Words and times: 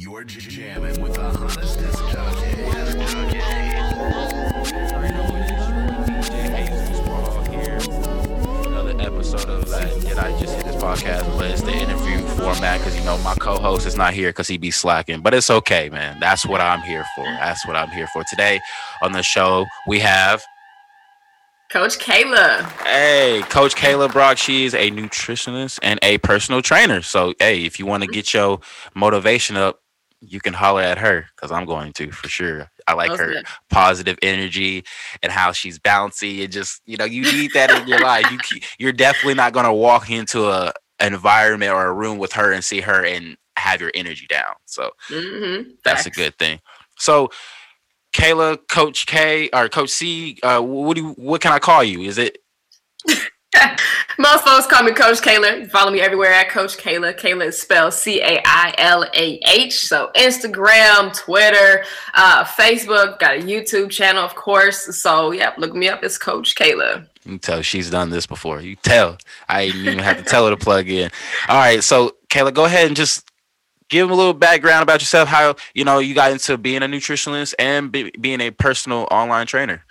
You're 0.00 0.22
jamming 0.22 1.02
with 1.02 1.14
the 1.14 1.28
hottest 1.28 1.76
disc 1.80 1.98
jockey. 2.12 2.62
Another 8.68 9.00
episode 9.00 9.50
of 9.50 9.68
that 9.68 9.92
Did 10.02 10.18
I 10.18 10.38
Just 10.38 10.54
Hit 10.54 10.66
This 10.66 10.76
podcast, 10.76 11.36
but 11.36 11.50
it's 11.50 11.62
the 11.62 11.72
interview 11.72 12.20
format 12.36 12.78
because 12.78 12.96
you 12.96 13.04
know 13.04 13.18
my 13.18 13.34
co-host 13.40 13.88
is 13.88 13.96
not 13.96 14.14
here 14.14 14.28
because 14.28 14.46
he 14.46 14.56
be 14.56 14.70
slacking, 14.70 15.20
but 15.20 15.34
it's 15.34 15.50
okay, 15.50 15.88
man. 15.88 16.20
That's 16.20 16.46
what 16.46 16.60
I'm 16.60 16.82
here 16.82 17.04
for. 17.16 17.24
That's 17.24 17.66
what 17.66 17.74
I'm 17.74 17.90
here 17.90 18.06
for. 18.12 18.22
Today 18.22 18.60
on 19.02 19.10
the 19.10 19.24
show 19.24 19.66
we 19.88 19.98
have 19.98 20.44
Coach 21.70 21.98
Cailah. 21.98 22.70
Hey, 22.82 23.42
Coach 23.48 23.74
Cailah 23.74 24.12
Brock. 24.12 24.38
She 24.38 24.64
is 24.64 24.74
a 24.74 24.92
nutritionist 24.92 25.80
and 25.82 25.98
a 26.04 26.18
personal 26.18 26.62
trainer. 26.62 27.02
So, 27.02 27.34
hey, 27.40 27.64
if 27.64 27.80
you 27.80 27.84
want 27.84 28.04
to 28.04 28.06
get 28.06 28.32
your 28.32 28.60
motivation 28.94 29.56
up, 29.56 29.80
you 30.20 30.40
can 30.40 30.54
holler 30.54 30.82
at 30.82 30.98
her 30.98 31.26
because 31.36 31.52
I'm 31.52 31.64
going 31.66 31.92
to 31.94 32.10
for 32.10 32.28
sure. 32.28 32.70
I 32.86 32.94
like 32.94 33.16
her 33.16 33.34
good. 33.34 33.46
positive 33.70 34.18
energy 34.22 34.84
and 35.22 35.32
how 35.32 35.52
she's 35.52 35.78
bouncy. 35.78 36.42
And 36.44 36.52
just 36.52 36.82
you 36.86 36.96
know, 36.96 37.04
you 37.04 37.24
need 37.26 37.52
that 37.54 37.70
in 37.70 37.86
your 37.86 37.98
life. 38.00 38.30
You 38.30 38.40
you're 38.78 38.92
definitely 38.92 39.34
not 39.34 39.52
gonna 39.52 39.74
walk 39.74 40.10
into 40.10 40.48
a 40.48 40.72
an 41.00 41.14
environment 41.14 41.72
or 41.72 41.86
a 41.86 41.92
room 41.92 42.18
with 42.18 42.32
her 42.32 42.52
and 42.52 42.64
see 42.64 42.80
her 42.80 43.04
and 43.04 43.36
have 43.56 43.80
your 43.80 43.92
energy 43.94 44.26
down. 44.28 44.54
So 44.66 44.90
Mm-hmm. 45.10 45.70
that's 45.84 46.06
a 46.06 46.10
good 46.10 46.36
thing. 46.38 46.60
So. 46.98 47.30
Cailah, 48.14 48.58
Coach 48.68 49.06
K 49.06 49.50
or 49.52 49.68
Coach 49.68 49.90
C, 49.90 50.38
uh, 50.42 50.60
what 50.60 50.96
do 50.96 51.02
you, 51.02 51.08
what 51.12 51.40
can 51.42 51.52
I 51.52 51.58
call 51.58 51.84
you? 51.84 52.00
Is 52.00 52.18
it 52.18 52.38
Most 54.18 54.44
folks 54.44 54.66
call 54.66 54.82
me 54.82 54.92
Coach 54.92 55.20
Cailah. 55.20 55.70
Follow 55.70 55.90
me 55.90 56.00
everywhere 56.00 56.32
at 56.32 56.48
Coach 56.48 56.76
Cailah. 56.76 57.18
Cailah 57.18 57.46
is 57.46 57.60
spelled 57.60 57.94
C 57.94 58.20
A 58.20 58.40
I 58.44 58.74
L 58.78 59.04
A 59.14 59.40
H. 59.46 59.86
So 59.86 60.10
Instagram, 60.16 61.16
Twitter, 61.16 61.84
uh, 62.14 62.44
Facebook, 62.44 63.18
got 63.18 63.36
a 63.36 63.40
YouTube 63.40 63.90
channel, 63.90 64.24
of 64.24 64.34
course. 64.34 64.98
So 65.00 65.30
yeah, 65.32 65.52
look 65.56 65.74
me 65.74 65.88
up. 65.88 66.02
It's 66.02 66.18
Coach 66.18 66.54
Cailah. 66.54 67.06
You 67.24 67.38
tell 67.38 67.62
she's 67.62 67.90
done 67.90 68.10
this 68.10 68.26
before. 68.26 68.60
You 68.60 68.76
tell. 68.76 69.18
I 69.48 69.66
didn't 69.66 69.82
even 69.82 69.98
have 69.98 70.18
to 70.18 70.24
tell 70.24 70.44
her 70.44 70.50
to 70.50 70.56
plug 70.56 70.88
in. 70.88 71.10
All 71.48 71.56
right. 71.56 71.84
So, 71.84 72.16
Cailah, 72.30 72.54
go 72.54 72.64
ahead 72.64 72.86
and 72.86 72.96
just 72.96 73.30
give 73.88 74.06
them 74.06 74.12
a 74.12 74.16
little 74.16 74.34
background 74.34 74.82
about 74.82 75.00
yourself, 75.00 75.28
how, 75.28 75.56
you 75.74 75.84
know, 75.84 75.98
you 75.98 76.14
got 76.14 76.30
into 76.30 76.56
being 76.58 76.82
a 76.82 76.86
nutritionist 76.86 77.54
and 77.58 77.90
be, 77.90 78.10
being 78.20 78.40
a 78.40 78.50
personal 78.50 79.08
online 79.10 79.46
trainer. 79.46 79.84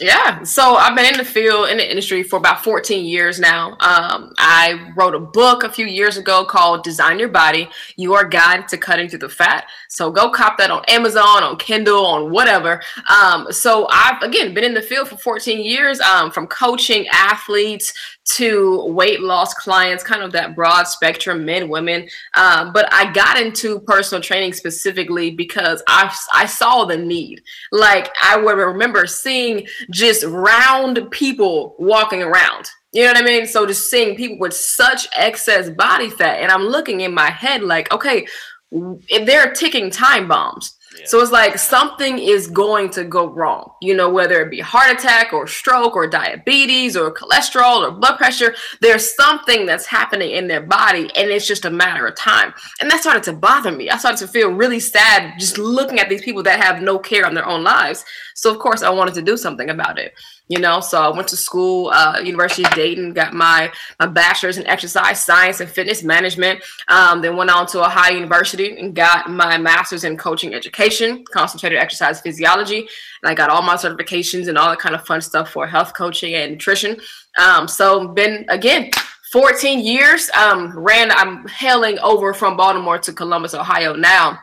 Yeah, 0.00 0.42
so 0.42 0.74
I've 0.74 0.96
been 0.96 1.12
in 1.12 1.18
the 1.18 1.24
field 1.24 1.68
in 1.68 1.76
the 1.76 1.88
industry 1.88 2.24
for 2.24 2.36
about 2.36 2.64
14 2.64 3.04
years 3.04 3.38
now. 3.38 3.76
Um, 3.78 4.32
I 4.38 4.92
wrote 4.96 5.14
a 5.14 5.20
book 5.20 5.62
a 5.62 5.70
few 5.70 5.86
years 5.86 6.16
ago 6.16 6.44
called 6.44 6.82
Design 6.82 7.20
Your 7.20 7.28
Body 7.28 7.68
Your 7.94 8.24
Guide 8.24 8.66
to 8.68 8.76
Cutting 8.76 9.08
Through 9.08 9.20
the 9.20 9.28
Fat. 9.28 9.66
So 9.88 10.10
go 10.10 10.30
cop 10.30 10.58
that 10.58 10.72
on 10.72 10.84
Amazon, 10.88 11.44
on 11.44 11.58
Kindle, 11.58 12.04
on 12.06 12.32
whatever. 12.32 12.82
Um, 13.08 13.52
so 13.52 13.86
I've, 13.88 14.20
again, 14.22 14.52
been 14.52 14.64
in 14.64 14.74
the 14.74 14.82
field 14.82 15.08
for 15.08 15.16
14 15.16 15.60
years 15.60 16.00
um, 16.00 16.32
from 16.32 16.48
coaching 16.48 17.06
athletes 17.12 17.92
to 18.24 18.86
weight 18.86 19.20
loss 19.20 19.52
clients, 19.54 20.02
kind 20.02 20.22
of 20.22 20.32
that 20.32 20.54
broad 20.54 20.84
spectrum, 20.84 21.44
men, 21.44 21.68
women. 21.68 22.08
Um, 22.34 22.72
but 22.72 22.90
I 22.92 23.12
got 23.12 23.38
into 23.38 23.80
personal 23.80 24.22
training 24.22 24.54
specifically 24.54 25.30
because 25.30 25.82
I, 25.86 26.14
I 26.32 26.46
saw 26.46 26.84
the 26.84 26.96
need. 26.96 27.42
Like 27.70 28.10
I 28.22 28.36
would 28.36 28.56
remember 28.56 29.06
seeing 29.06 29.66
just 29.90 30.24
round 30.24 31.10
people 31.10 31.76
walking 31.78 32.22
around. 32.22 32.68
You 32.92 33.02
know 33.02 33.12
what 33.12 33.22
I 33.22 33.24
mean? 33.24 33.46
So 33.46 33.66
just 33.66 33.90
seeing 33.90 34.16
people 34.16 34.38
with 34.38 34.54
such 34.54 35.08
excess 35.16 35.68
body 35.68 36.08
fat, 36.08 36.40
and 36.40 36.50
I'm 36.50 36.62
looking 36.62 37.00
in 37.00 37.12
my 37.12 37.28
head 37.28 37.62
like, 37.62 37.92
okay, 37.92 38.26
they're 38.70 39.52
ticking 39.52 39.90
time 39.90 40.28
bombs. 40.28 40.78
So 41.06 41.20
it's 41.20 41.32
like 41.32 41.58
something 41.58 42.18
is 42.18 42.46
going 42.46 42.90
to 42.90 43.04
go 43.04 43.28
wrong, 43.28 43.72
you 43.80 43.94
know, 43.94 44.10
whether 44.10 44.40
it 44.40 44.50
be 44.50 44.60
heart 44.60 44.90
attack 44.90 45.32
or 45.32 45.46
stroke 45.46 45.96
or 45.96 46.06
diabetes 46.06 46.96
or 46.96 47.12
cholesterol 47.12 47.86
or 47.86 47.90
blood 47.90 48.16
pressure. 48.16 48.54
There's 48.80 49.14
something 49.14 49.66
that's 49.66 49.86
happening 49.86 50.30
in 50.30 50.48
their 50.48 50.62
body, 50.62 51.10
and 51.14 51.30
it's 51.30 51.46
just 51.46 51.64
a 51.64 51.70
matter 51.70 52.06
of 52.06 52.16
time. 52.16 52.54
And 52.80 52.90
that 52.90 53.00
started 53.00 53.22
to 53.24 53.32
bother 53.32 53.72
me. 53.72 53.90
I 53.90 53.98
started 53.98 54.18
to 54.18 54.28
feel 54.28 54.50
really 54.50 54.80
sad 54.80 55.38
just 55.38 55.58
looking 55.58 55.98
at 55.98 56.08
these 56.08 56.22
people 56.22 56.42
that 56.44 56.62
have 56.62 56.82
no 56.82 56.98
care 56.98 57.26
on 57.26 57.34
their 57.34 57.46
own 57.46 57.64
lives. 57.64 58.04
So 58.34 58.50
of 58.50 58.58
course, 58.58 58.82
I 58.82 58.90
wanted 58.90 59.14
to 59.14 59.22
do 59.22 59.36
something 59.36 59.70
about 59.70 59.98
it. 59.98 60.14
You 60.48 60.58
know, 60.58 60.80
so 60.80 61.00
I 61.00 61.08
went 61.08 61.28
to 61.28 61.38
school, 61.38 61.88
uh, 61.88 62.20
University 62.22 62.66
of 62.66 62.72
Dayton, 62.72 63.14
got 63.14 63.32
my 63.32 63.72
my 63.98 64.06
bachelor's 64.06 64.58
in 64.58 64.66
exercise 64.66 65.24
science 65.24 65.60
and 65.60 65.70
fitness 65.70 66.02
management. 66.02 66.62
Um, 66.88 67.22
then 67.22 67.36
went 67.36 67.48
on 67.48 67.66
to 67.68 67.82
Ohio 67.82 68.12
University 68.12 68.78
and 68.78 68.94
got 68.94 69.30
my 69.30 69.56
master's 69.56 70.04
in 70.04 70.18
coaching 70.18 70.52
education, 70.52 71.24
concentrated 71.32 71.78
exercise 71.78 72.20
physiology, 72.20 72.80
and 72.80 73.30
I 73.30 73.34
got 73.34 73.48
all 73.48 73.62
my 73.62 73.76
certifications 73.76 74.48
and 74.48 74.58
all 74.58 74.68
that 74.68 74.78
kind 74.78 74.94
of 74.94 75.06
fun 75.06 75.22
stuff 75.22 75.50
for 75.50 75.66
health 75.66 75.94
coaching 75.94 76.34
and 76.34 76.52
nutrition. 76.52 77.00
Um, 77.38 77.66
so 77.66 78.08
been 78.08 78.44
again 78.50 78.90
14 79.32 79.80
years. 79.80 80.30
Um, 80.30 80.78
ran. 80.78 81.10
I'm 81.10 81.48
hailing 81.48 81.98
over 82.00 82.34
from 82.34 82.56
Baltimore 82.56 82.98
to 82.98 83.12
Columbus, 83.12 83.54
Ohio 83.54 83.96
now. 83.96 84.38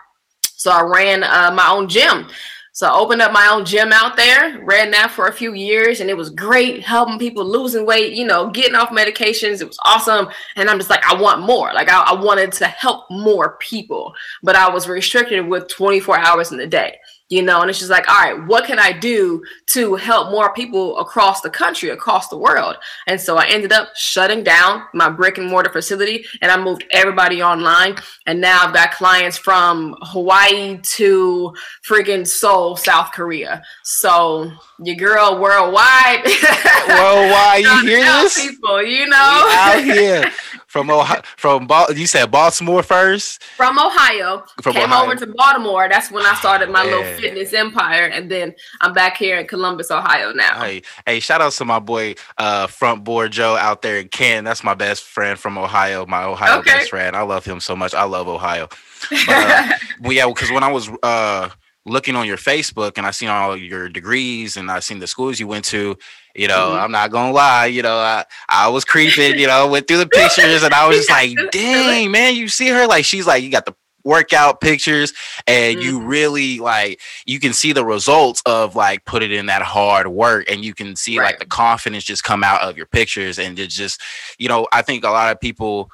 So 0.61 0.69
I 0.69 0.81
ran 0.81 1.23
uh, 1.23 1.51
my 1.55 1.69
own 1.69 1.87
gym. 1.87 2.27
So 2.73 2.87
I 2.87 2.97
opened 2.97 3.21
up 3.21 3.33
my 3.33 3.49
own 3.51 3.65
gym 3.65 3.91
out 3.91 4.15
there, 4.15 4.63
ran 4.63 4.91
that 4.91 5.11
for 5.11 5.27
a 5.27 5.33
few 5.33 5.53
years, 5.53 5.99
and 5.99 6.09
it 6.09 6.15
was 6.15 6.29
great 6.29 6.81
helping 6.81 7.19
people 7.19 7.43
losing 7.43 7.85
weight, 7.85 8.13
you 8.13 8.25
know, 8.25 8.49
getting 8.49 8.75
off 8.75 8.91
medications. 8.91 9.59
It 9.59 9.67
was 9.67 9.79
awesome. 9.83 10.29
And 10.55 10.69
I'm 10.69 10.77
just 10.77 10.89
like, 10.89 11.05
I 11.05 11.13
want 11.13 11.41
more. 11.41 11.73
Like 11.73 11.89
I, 11.89 12.01
I 12.01 12.13
wanted 12.13 12.53
to 12.53 12.67
help 12.67 13.11
more 13.11 13.57
people, 13.57 14.13
but 14.41 14.55
I 14.55 14.69
was 14.69 14.87
restricted 14.87 15.45
with 15.45 15.67
24 15.67 16.17
hours 16.19 16.53
in 16.53 16.57
the 16.57 16.67
day. 16.67 16.97
You 17.31 17.41
know, 17.41 17.61
and 17.61 17.69
it's 17.69 17.79
just 17.79 17.89
like, 17.89 18.09
all 18.09 18.19
right, 18.19 18.45
what 18.45 18.65
can 18.65 18.77
I 18.77 18.91
do 18.91 19.41
to 19.67 19.95
help 19.95 20.31
more 20.31 20.53
people 20.53 20.97
across 20.97 21.39
the 21.39 21.49
country, 21.49 21.89
across 21.89 22.27
the 22.27 22.37
world? 22.37 22.75
And 23.07 23.21
so 23.21 23.37
I 23.37 23.47
ended 23.47 23.71
up 23.71 23.95
shutting 23.95 24.43
down 24.43 24.83
my 24.93 25.09
brick 25.09 25.37
and 25.37 25.47
mortar 25.47 25.71
facility 25.71 26.25
and 26.41 26.51
I 26.51 26.61
moved 26.61 26.83
everybody 26.91 27.41
online. 27.41 27.95
And 28.27 28.41
now 28.41 28.65
I've 28.65 28.73
got 28.73 28.91
clients 28.91 29.37
from 29.37 29.95
Hawaii 30.01 30.79
to 30.81 31.53
freaking 31.87 32.27
Seoul, 32.27 32.75
South 32.75 33.13
Korea. 33.13 33.63
So 33.83 34.51
your 34.83 34.97
girl 34.97 35.39
worldwide. 35.39 36.25
Worldwide, 36.89 37.63
you 37.63 37.81
hear 37.85 38.03
this? 38.03 38.41
People, 38.41 38.83
you 38.83 39.07
know, 39.07 39.47
out 39.51 39.83
here 39.83 40.29
from 40.71 40.89
Ohio, 40.89 41.21
from 41.35 41.67
Bal- 41.67 41.91
you 41.93 42.07
said 42.07 42.31
Baltimore 42.31 42.81
first. 42.81 43.43
from 43.57 43.77
Ohio. 43.77 44.45
From 44.61 44.73
came 44.73 44.85
Ohio. 44.85 45.03
over 45.03 45.15
to 45.17 45.27
Baltimore. 45.27 45.89
That's 45.89 46.09
when 46.09 46.25
I 46.25 46.33
started 46.35 46.69
my 46.69 46.83
little 46.85 47.03
fitness 47.19 47.51
empire. 47.51 48.05
And 48.05 48.31
then 48.31 48.55
I'm 48.79 48.93
back 48.93 49.17
here 49.17 49.37
in 49.37 49.47
Columbus, 49.47 49.91
Ohio 49.91 50.31
now. 50.31 50.61
Hey, 50.63 50.81
hey, 51.05 51.19
shout 51.19 51.41
out 51.41 51.51
to 51.53 51.65
my 51.65 51.79
boy 51.79 52.15
uh 52.37 52.67
front 52.67 53.03
board 53.03 53.33
Joe 53.33 53.57
out 53.57 53.81
there 53.81 53.97
in 53.99 54.07
Ken. 54.07 54.45
That's 54.45 54.63
my 54.63 54.73
best 54.73 55.03
friend 55.03 55.37
from 55.37 55.57
Ohio, 55.57 56.05
my 56.05 56.23
Ohio 56.23 56.59
Okay. 56.59 56.71
best 56.77 56.89
friend. 56.89 57.15
I 57.17 57.21
love 57.23 57.43
him 57.43 57.59
so 57.59 57.75
much. 57.75 57.93
I 57.93 58.03
love 58.05 58.29
Ohio. 58.29 58.69
But, 59.09 59.29
uh, 59.29 59.71
well, 60.01 60.13
yeah, 60.13 60.27
because 60.27 60.51
when 60.51 60.63
I 60.63 60.71
was 60.71 60.89
uh 61.03 61.49
looking 61.85 62.15
on 62.15 62.27
your 62.27 62.37
Facebook 62.37 62.97
and 62.97 63.05
I 63.07 63.11
seen 63.11 63.27
all 63.27 63.57
your 63.57 63.89
degrees 63.89 64.55
and 64.55 64.69
I 64.71 64.79
seen 64.79 64.99
the 64.99 65.07
schools 65.07 65.39
you 65.39 65.47
went 65.47 65.65
to, 65.65 65.97
you 66.35 66.47
know, 66.47 66.73
Mhm. 66.73 66.75
I'm 66.75 66.91
not 66.91 67.11
gonna 67.11 67.31
lie, 67.31 67.65
you 67.67 67.81
know, 67.81 67.97
I, 67.97 68.25
I 68.49 68.67
was 68.69 68.85
creeping, 68.85 69.37
you 69.37 69.47
know, 69.47 69.67
went 69.67 69.87
through 69.87 69.97
the 69.97 70.07
pictures 70.09 70.63
and 70.63 70.73
I 70.73 70.87
was 70.87 70.97
just 70.97 71.09
like, 71.11 71.49
dang, 71.49 72.11
man, 72.11 72.35
you 72.35 72.47
see 72.47 72.69
her 72.69 72.87
like 72.87 73.05
she's 73.05 73.27
like 73.27 73.43
you 73.43 73.49
got 73.49 73.65
the 73.65 73.75
workout 74.03 74.61
pictures 74.61 75.13
and 75.47 75.77
Mm-hmm. 75.77 75.81
you 75.81 76.01
really 76.01 76.59
like 76.59 76.99
you 77.25 77.39
can 77.39 77.53
see 77.53 77.71
the 77.71 77.85
results 77.85 78.41
of 78.45 78.75
like 78.75 79.05
put 79.05 79.21
it 79.21 79.31
in 79.31 79.45
that 79.45 79.61
hard 79.61 80.07
work 80.07 80.49
and 80.49 80.63
you 80.65 80.73
can 80.73 80.95
see 80.95 81.19
like 81.19 81.37
the 81.37 81.45
confidence 81.45 82.03
just 82.03 82.23
come 82.23 82.43
out 82.43 82.61
of 82.61 82.75
your 82.77 82.87
pictures 82.87 83.37
and 83.37 83.59
it's 83.59 83.75
just 83.75 84.01
you 84.39 84.47
know 84.47 84.67
i 84.71 84.81
think 84.81 85.03
a 85.03 85.09
lot 85.09 85.31
of 85.31 85.39
people 85.39 85.89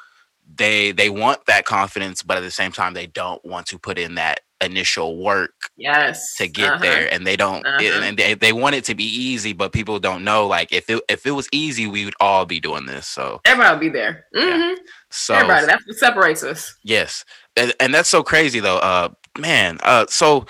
they 0.56 0.92
they 0.94 1.10
want 1.10 1.46
that 1.48 1.66
confidence 1.66 2.22
but 2.24 2.38
at 2.38 2.42
the 2.44 2.50
same 2.52 2.72
time 2.72 2.94
they 2.94 3.08
don't 3.08 3.44
want 3.44 3.66
to 3.68 3.78
put 3.78 3.98
in 4.00 4.16
that 4.16 4.40
initial 4.62 5.18
work 5.24 5.52
yes. 5.78 6.36
to 6.38 6.48
get 6.48 6.72
Uh-huh. 6.72 6.80
there 6.82 7.14
and 7.14 7.26
they 7.28 7.36
don't 7.36 7.66
Uh-huh. 7.66 8.02
and 8.04 8.18
they, 8.18 8.34
they 8.34 8.54
want 8.54 8.76
it 8.76 8.84
to 8.86 8.96
be 8.96 9.04
easy 9.06 9.54
but 9.54 9.72
people 9.72 10.00
don't 10.00 10.24
know 10.24 10.48
like 10.48 10.72
if 10.74 10.90
it 10.90 11.02
if 11.10 11.26
it 11.26 11.32
was 11.32 11.48
easy 11.52 11.86
we 11.88 12.06
would 12.06 12.16
all 12.20 12.46
be 12.46 12.60
doing 12.60 12.86
this 12.86 13.08
so 13.08 13.40
Everybody 13.46 13.74
will 13.76 13.80
be 13.80 13.90
there. 13.90 14.26
hmm 14.36 14.74
so 15.12 15.36
Everybody. 15.36 15.68
That's 15.68 15.86
what 15.88 15.96
separates 15.98 16.44
us. 16.44 16.76
Yes. 16.84 17.24
And, 17.56 17.74
and 17.80 17.94
that's 17.94 18.10
so 18.10 18.24
crazy 18.24 18.60
though. 18.60 18.78
Uh 18.78 19.10
man, 19.38 19.78
uh 19.84 20.06
so 20.10 20.46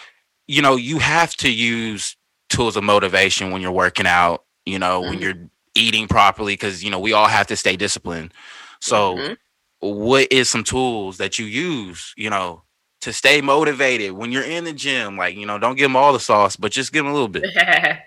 you 0.47 0.61
know, 0.61 0.77
you 0.77 0.99
have 0.99 1.35
to 1.37 1.51
use 1.51 2.15
tools 2.49 2.77
of 2.77 2.83
motivation 2.83 3.51
when 3.51 3.61
you're 3.61 3.71
working 3.71 4.07
out, 4.07 4.45
you 4.65 4.79
know, 4.79 5.01
when 5.01 5.19
Mhm. 5.19 5.21
you're 5.21 5.49
eating 5.75 6.07
properly 6.07 6.55
cuz 6.55 6.81
you 6.83 6.89
know, 6.89 6.99
we 6.99 7.11
all 7.13 7.27
have 7.27 7.47
to 7.47 7.55
stay 7.57 7.75
disciplined. 7.75 8.33
So 8.79 9.17
Mhm. 9.17 9.37
what 9.79 10.31
is 10.31 10.49
some 10.49 10.63
tools 10.63 11.17
that 11.17 11.37
you 11.37 11.45
use, 11.45 12.13
you 12.15 12.29
know, 12.29 12.63
to 13.01 13.13
stay 13.13 13.41
motivated 13.41 14.11
when 14.11 14.31
you're 14.31 14.43
in 14.43 14.63
the 14.63 14.73
gym? 14.73 15.17
Like, 15.17 15.35
you 15.35 15.45
know, 15.45 15.57
don't 15.57 15.75
give 15.75 15.85
them 15.85 15.95
all 15.95 16.13
the 16.13 16.19
sauce, 16.19 16.55
but 16.55 16.71
just 16.71 16.91
give 16.91 17.03
them 17.03 17.11
a 17.11 17.13
little 17.13 17.27
bit. 17.27 17.45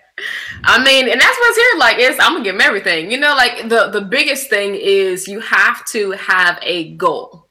I 0.63 0.83
mean, 0.83 1.09
and 1.09 1.19
that's 1.19 1.37
what's 1.39 1.57
here. 1.57 1.79
Like, 1.79 1.97
is 1.99 2.17
I'm 2.19 2.33
gonna 2.33 2.43
give 2.43 2.55
them 2.55 2.61
everything. 2.61 3.11
You 3.11 3.17
know, 3.17 3.33
like 3.35 3.69
the 3.69 3.89
the 3.91 4.01
biggest 4.01 4.49
thing 4.49 4.75
is 4.75 5.27
you 5.27 5.39
have 5.39 5.85
to 5.87 6.11
have 6.11 6.59
a 6.61 6.95
goal. 6.95 7.47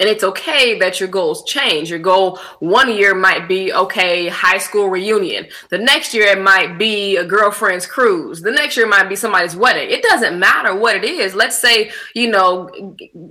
And 0.00 0.08
it's 0.08 0.24
okay 0.24 0.78
that 0.78 0.98
your 0.98 1.08
goals 1.08 1.44
change. 1.44 1.90
Your 1.90 1.98
goal 1.98 2.38
one 2.58 2.92
year 2.92 3.14
might 3.14 3.48
be, 3.48 3.72
okay, 3.72 4.28
high 4.28 4.58
school 4.58 4.88
reunion. 4.88 5.46
The 5.68 5.78
next 5.78 6.12
year, 6.12 6.26
it 6.26 6.40
might 6.40 6.78
be 6.78 7.16
a 7.16 7.24
girlfriend's 7.24 7.86
cruise. 7.86 8.40
The 8.40 8.50
next 8.50 8.76
year, 8.76 8.86
might 8.90 9.08
be 9.08 9.16
somebody's 9.16 9.56
wedding. 9.56 9.90
It 9.90 10.02
doesn't 10.02 10.38
matter 10.38 10.74
what 10.74 10.96
it 10.96 11.04
is. 11.04 11.34
Let's 11.34 11.56
say, 11.56 11.90
you 12.14 12.30
know, 12.30 12.68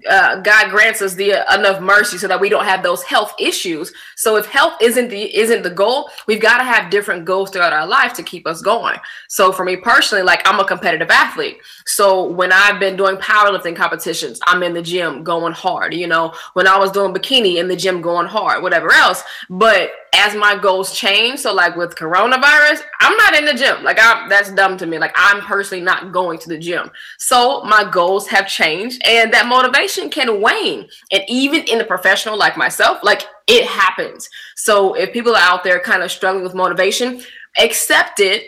uh, 0.09 0.41
God 0.41 0.69
grants 0.69 1.01
us 1.01 1.15
the 1.15 1.33
uh, 1.33 1.59
enough 1.59 1.81
mercy 1.81 2.17
so 2.17 2.27
that 2.27 2.39
we 2.39 2.49
don't 2.49 2.65
have 2.65 2.81
those 2.81 3.03
health 3.03 3.33
issues. 3.39 3.91
So 4.15 4.37
if 4.37 4.45
health 4.45 4.75
isn't 4.81 5.09
the 5.09 5.35
isn't 5.35 5.63
the 5.63 5.69
goal, 5.69 6.09
we've 6.27 6.41
got 6.41 6.59
to 6.59 6.63
have 6.63 6.89
different 6.89 7.25
goals 7.25 7.49
throughout 7.49 7.73
our 7.73 7.85
life 7.87 8.13
to 8.13 8.23
keep 8.23 8.47
us 8.47 8.61
going. 8.61 8.97
So 9.27 9.51
for 9.51 9.65
me 9.65 9.75
personally, 9.75 10.23
like 10.23 10.41
I'm 10.45 10.59
a 10.59 10.65
competitive 10.65 11.09
athlete. 11.09 11.57
So 11.85 12.23
when 12.23 12.51
I've 12.51 12.79
been 12.79 12.95
doing 12.95 13.17
powerlifting 13.17 13.75
competitions, 13.75 14.39
I'm 14.45 14.63
in 14.63 14.73
the 14.73 14.81
gym 14.81 15.23
going 15.23 15.53
hard, 15.53 15.93
you 15.93 16.07
know, 16.07 16.33
I 16.67 16.77
was 16.77 16.91
doing 16.91 17.13
bikini 17.13 17.55
in 17.57 17.67
the 17.67 17.75
gym 17.75 18.01
going 18.01 18.27
hard, 18.27 18.63
whatever 18.63 18.91
else. 18.91 19.23
But 19.49 19.91
as 20.13 20.35
my 20.35 20.57
goals 20.57 20.97
change, 20.97 21.39
so 21.39 21.53
like 21.53 21.75
with 21.75 21.95
coronavirus, 21.95 22.81
I'm 22.99 23.15
not 23.17 23.35
in 23.35 23.45
the 23.45 23.53
gym. 23.53 23.83
Like 23.83 23.97
I'm 24.01 24.29
that's 24.29 24.51
dumb 24.51 24.77
to 24.77 24.85
me. 24.85 24.97
Like 24.97 25.13
I'm 25.15 25.41
personally 25.41 25.83
not 25.83 26.11
going 26.11 26.39
to 26.39 26.49
the 26.49 26.57
gym. 26.57 26.89
So 27.17 27.63
my 27.63 27.89
goals 27.89 28.27
have 28.27 28.47
changed 28.47 29.01
and 29.05 29.31
that 29.33 29.47
motivation 29.47 30.09
can 30.09 30.41
wane. 30.41 30.87
And 31.11 31.23
even 31.27 31.61
in 31.63 31.77
the 31.77 31.85
professional 31.85 32.37
like 32.37 32.57
myself, 32.57 32.99
like 33.03 33.23
it 33.47 33.65
happens. 33.65 34.27
So 34.55 34.93
if 34.95 35.13
people 35.13 35.35
are 35.35 35.41
out 35.41 35.63
there 35.63 35.79
kind 35.79 36.03
of 36.03 36.11
struggling 36.11 36.43
with 36.43 36.55
motivation, 36.55 37.21
accept 37.57 38.19
it 38.19 38.45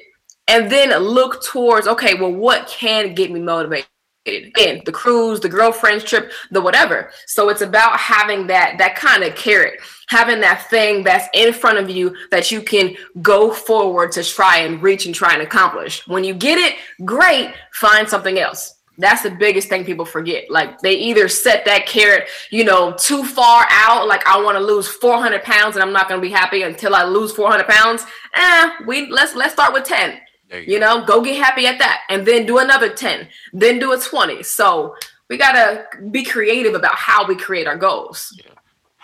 and 0.48 0.72
then 0.72 0.96
look 0.98 1.44
towards 1.44 1.88
okay, 1.88 2.16
well, 2.16 2.34
what 2.34 2.68
can 2.68 3.13
get 3.13 3.31
me 3.31 3.40
motivated? 3.40 3.91
Again 4.26 4.82
the 4.86 4.92
cruise 4.92 5.40
the 5.40 5.50
girlfriend's 5.50 6.04
trip 6.04 6.32
the 6.52 6.62
whatever. 6.62 7.12
So 7.28 7.50
it's 7.50 7.62
about 7.62 8.00
having 8.00 8.48
that 8.48 8.76
that 8.78 8.96
kind 8.96 9.24
of 9.24 9.36
carrot 9.36 9.80
having 10.08 10.42
that 10.42 10.70
thing 10.70 11.04
that's 11.04 11.28
in 11.34 11.54
front 11.54 11.78
of 11.78 11.90
you 11.90 12.16
that 12.32 12.52
you 12.52 12.62
can 12.62 12.96
go 13.22 13.52
forward 13.52 14.12
to 14.12 14.24
try 14.24 14.58
and 14.58 14.82
reach 14.84 15.06
and 15.06 15.16
try 15.16 15.34
and 15.34 15.42
accomplish. 15.42 16.06
When 16.08 16.24
you 16.24 16.34
get 16.34 16.58
it 16.58 16.78
great 17.06 17.54
find 17.74 18.08
something 18.08 18.38
else. 18.38 18.76
That's 18.98 19.24
the 19.24 19.32
biggest 19.32 19.70
thing 19.70 19.86
people 19.86 20.06
forget. 20.06 20.52
Like 20.52 20.80
they 20.82 20.94
either 20.94 21.28
set 21.28 21.66
that 21.66 21.88
carrot 21.88 22.28
you 22.52 22.64
know 22.64 22.94
too 23.00 23.24
far 23.24 23.66
out 23.70 24.08
like 24.08 24.26
i 24.28 24.40
want 24.40 24.58
to 24.58 24.64
lose 24.64 24.88
400 24.88 25.42
pounds 25.44 25.76
and 25.76 25.84
i'm 25.84 25.94
not 25.94 26.08
going 26.08 26.22
to 26.22 26.28
be 26.28 26.32
happy 26.32 26.62
until 26.62 26.94
i 26.94 27.04
lose 27.04 27.32
400 27.32 27.68
pounds. 27.68 28.06
Eh 28.36 28.72
we 28.86 29.10
let's 29.10 29.36
let's 29.36 29.54
start 29.54 29.74
with 29.74 29.86
10 29.86 30.20
you, 30.51 30.74
you 30.74 30.80
know, 30.80 31.06
go 31.06 31.21
get 31.21 31.44
happy 31.44 31.65
at 31.65 31.80
that 31.80 32.01
and 32.09 32.25
then 32.25 32.45
do 32.45 32.57
another 32.57 32.94
10, 32.94 33.27
then 33.53 33.80
do 33.80 33.92
a 33.94 34.00
20. 34.00 34.44
So 34.44 34.95
we 35.30 35.38
got 35.38 35.53
to 35.53 35.86
be 36.09 36.24
creative 36.24 36.75
about 36.75 36.95
how 36.95 37.25
we 37.27 37.36
create 37.36 37.68
our 37.68 37.77
goals. 37.77 38.38
Yeah. 38.44 38.53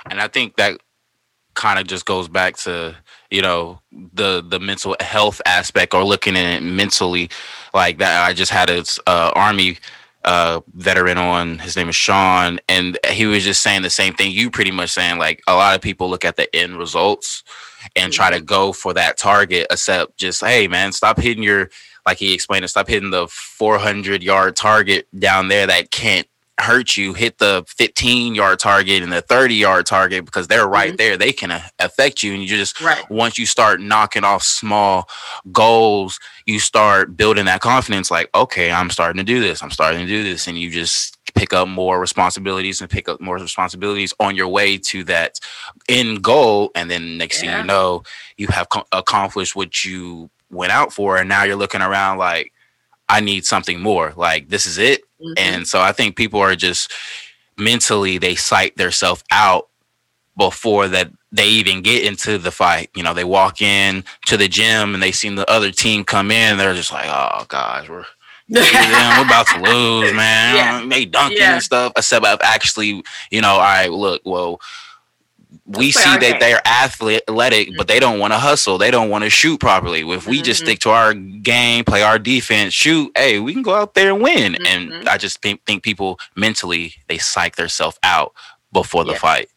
And 0.09 0.21
I 0.21 0.27
think 0.27 0.57
that 0.57 0.79
kind 1.53 1.79
of 1.79 1.87
just 1.87 2.05
goes 2.05 2.27
back 2.27 2.55
to 2.55 2.95
you 3.31 3.41
know 3.41 3.79
the 4.13 4.43
the 4.47 4.59
mental 4.59 4.95
health 4.99 5.41
aspect 5.45 5.93
or 5.93 6.03
looking 6.03 6.37
at 6.37 6.57
it 6.57 6.61
mentally 6.61 7.29
like 7.73 7.97
that 7.97 8.23
i 8.29 8.31
just 8.31 8.51
had 8.51 8.69
a 8.69 8.83
uh, 9.07 9.31
army 9.35 9.75
uh, 10.27 10.61
veteran 10.73 11.17
on 11.17 11.57
his 11.57 11.75
name 11.75 11.89
is 11.89 11.95
sean 11.95 12.59
and 12.67 12.99
he 13.09 13.25
was 13.25 13.43
just 13.43 13.61
saying 13.61 13.81
the 13.81 13.89
same 13.89 14.13
thing 14.13 14.29
you 14.29 14.51
pretty 14.51 14.71
much 14.71 14.91
saying 14.91 15.17
like 15.17 15.41
a 15.47 15.55
lot 15.55 15.73
of 15.73 15.81
people 15.81 16.09
look 16.09 16.25
at 16.25 16.35
the 16.35 16.53
end 16.55 16.77
results 16.77 17.43
and 17.95 18.11
try 18.11 18.29
to 18.29 18.37
mm-hmm. 18.37 18.45
go 18.45 18.73
for 18.73 18.93
that 18.93 19.17
target, 19.17 19.67
except 19.71 20.17
just, 20.17 20.43
hey, 20.43 20.67
man, 20.67 20.91
stop 20.91 21.19
hitting 21.19 21.43
your, 21.43 21.69
like 22.05 22.17
he 22.17 22.33
explained 22.33 22.65
it, 22.65 22.69
stop 22.69 22.87
hitting 22.87 23.11
the 23.11 23.27
400 23.27 24.23
yard 24.23 24.55
target 24.55 25.07
down 25.17 25.47
there 25.47 25.67
that 25.67 25.91
can't 25.91 26.27
hurt 26.59 26.97
you. 26.97 27.13
Hit 27.13 27.37
the 27.37 27.63
15 27.67 28.35
yard 28.35 28.59
target 28.59 29.03
and 29.03 29.11
the 29.11 29.21
30 29.21 29.55
yard 29.55 29.85
target 29.85 30.25
because 30.25 30.47
they're 30.47 30.67
right 30.67 30.89
mm-hmm. 30.89 30.97
there. 30.97 31.17
They 31.17 31.31
can 31.31 31.51
affect 31.79 32.23
you. 32.23 32.33
And 32.33 32.41
you 32.41 32.47
just, 32.47 32.81
right. 32.81 33.09
once 33.09 33.37
you 33.37 33.45
start 33.45 33.79
knocking 33.79 34.23
off 34.23 34.43
small 34.43 35.07
goals, 35.51 36.19
you 36.45 36.59
start 36.59 37.15
building 37.15 37.45
that 37.45 37.61
confidence 37.61 38.09
like, 38.09 38.29
okay, 38.33 38.71
I'm 38.71 38.89
starting 38.89 39.17
to 39.17 39.23
do 39.23 39.39
this. 39.39 39.61
I'm 39.61 39.71
starting 39.71 40.01
to 40.01 40.07
do 40.07 40.23
this. 40.23 40.47
And 40.47 40.57
you 40.57 40.69
just 40.69 41.17
pick 41.35 41.53
up 41.53 41.67
more 41.67 41.99
responsibilities 41.99 42.81
and 42.81 42.89
pick 42.89 43.07
up 43.07 43.21
more 43.21 43.37
responsibilities 43.37 44.13
on 44.19 44.35
your 44.35 44.47
way 44.47 44.77
to 44.77 45.03
that 45.05 45.39
end 45.87 46.23
goal. 46.23 46.71
And 46.73 46.89
then 46.89 47.17
next 47.17 47.43
yeah. 47.43 47.51
thing 47.51 47.61
you 47.61 47.67
know, 47.67 48.03
you 48.37 48.47
have 48.47 48.69
co- 48.69 48.87
accomplished 48.91 49.55
what 49.55 49.85
you 49.85 50.29
went 50.49 50.71
out 50.71 50.91
for. 50.91 51.17
And 51.17 51.29
now 51.29 51.43
you're 51.43 51.55
looking 51.55 51.81
around 51.81 52.17
like, 52.17 52.51
I 53.09 53.21
need 53.21 53.45
something 53.45 53.81
more. 53.81 54.13
Like, 54.15 54.49
this 54.49 54.65
is 54.65 54.77
it. 54.77 55.01
Mm-hmm. 55.21 55.33
And 55.37 55.67
so 55.67 55.81
I 55.81 55.91
think 55.91 56.15
people 56.15 56.39
are 56.39 56.55
just 56.55 56.91
mentally, 57.57 58.17
they 58.17 58.35
psych 58.35 58.75
themselves 58.75 59.23
out 59.31 59.69
before 60.37 60.87
that 60.87 61.11
they 61.31 61.47
even 61.47 61.81
get 61.81 62.05
into 62.05 62.37
the 62.37 62.51
fight. 62.51 62.89
You 62.95 63.03
know, 63.03 63.13
they 63.13 63.23
walk 63.23 63.61
in 63.61 64.03
to 64.27 64.37
the 64.37 64.47
gym 64.47 64.93
and 64.93 65.01
they 65.01 65.11
see 65.11 65.33
the 65.33 65.49
other 65.49 65.71
team 65.71 66.03
come 66.03 66.31
in. 66.31 66.57
They're 66.57 66.73
just 66.73 66.91
like, 66.91 67.07
oh, 67.07 67.45
gosh, 67.47 67.89
we're 67.89 68.05
we're 68.49 69.25
about 69.25 69.47
to 69.47 69.61
lose, 69.61 70.13
man. 70.13 70.55
Yeah. 70.55 70.85
They 70.87 71.03
dunking 71.03 71.37
yeah. 71.37 71.55
and 71.55 71.63
stuff. 71.63 71.91
Except 71.97 72.25
I've 72.25 72.39
actually, 72.41 73.03
you 73.29 73.41
know, 73.41 73.49
all 73.49 73.59
right, 73.59 73.91
look, 73.91 74.21
well, 74.23 74.61
we 75.65 75.91
see 75.91 76.03
that 76.03 76.19
game. 76.21 76.39
they're 76.39 76.65
athletic, 76.65 77.67
mm-hmm. 77.67 77.77
but 77.77 77.87
they 77.87 77.99
don't 77.99 78.19
want 78.19 78.33
to 78.33 78.39
hustle. 78.39 78.77
They 78.77 78.91
don't 78.91 79.09
want 79.09 79.23
to 79.23 79.29
shoot 79.29 79.59
properly. 79.59 80.01
If 80.01 80.27
we 80.27 80.37
mm-hmm. 80.37 80.43
just 80.43 80.61
stick 80.61 80.79
to 80.79 80.89
our 80.89 81.13
game, 81.13 81.85
play 81.85 82.03
our 82.03 82.19
defense, 82.19 82.73
shoot, 82.73 83.11
hey, 83.15 83.39
we 83.39 83.53
can 83.53 83.63
go 83.63 83.75
out 83.75 83.93
there 83.93 84.13
and 84.13 84.21
win. 84.21 84.53
Mm-hmm. 84.53 84.93
And 84.93 85.09
I 85.09 85.17
just 85.17 85.41
think, 85.41 85.63
think 85.65 85.83
people 85.83 86.19
mentally 86.35 86.93
they 87.07 87.17
psych 87.17 87.55
themselves 87.55 87.97
out 88.03 88.33
before 88.71 89.05
the 89.05 89.15
fight 89.15 89.49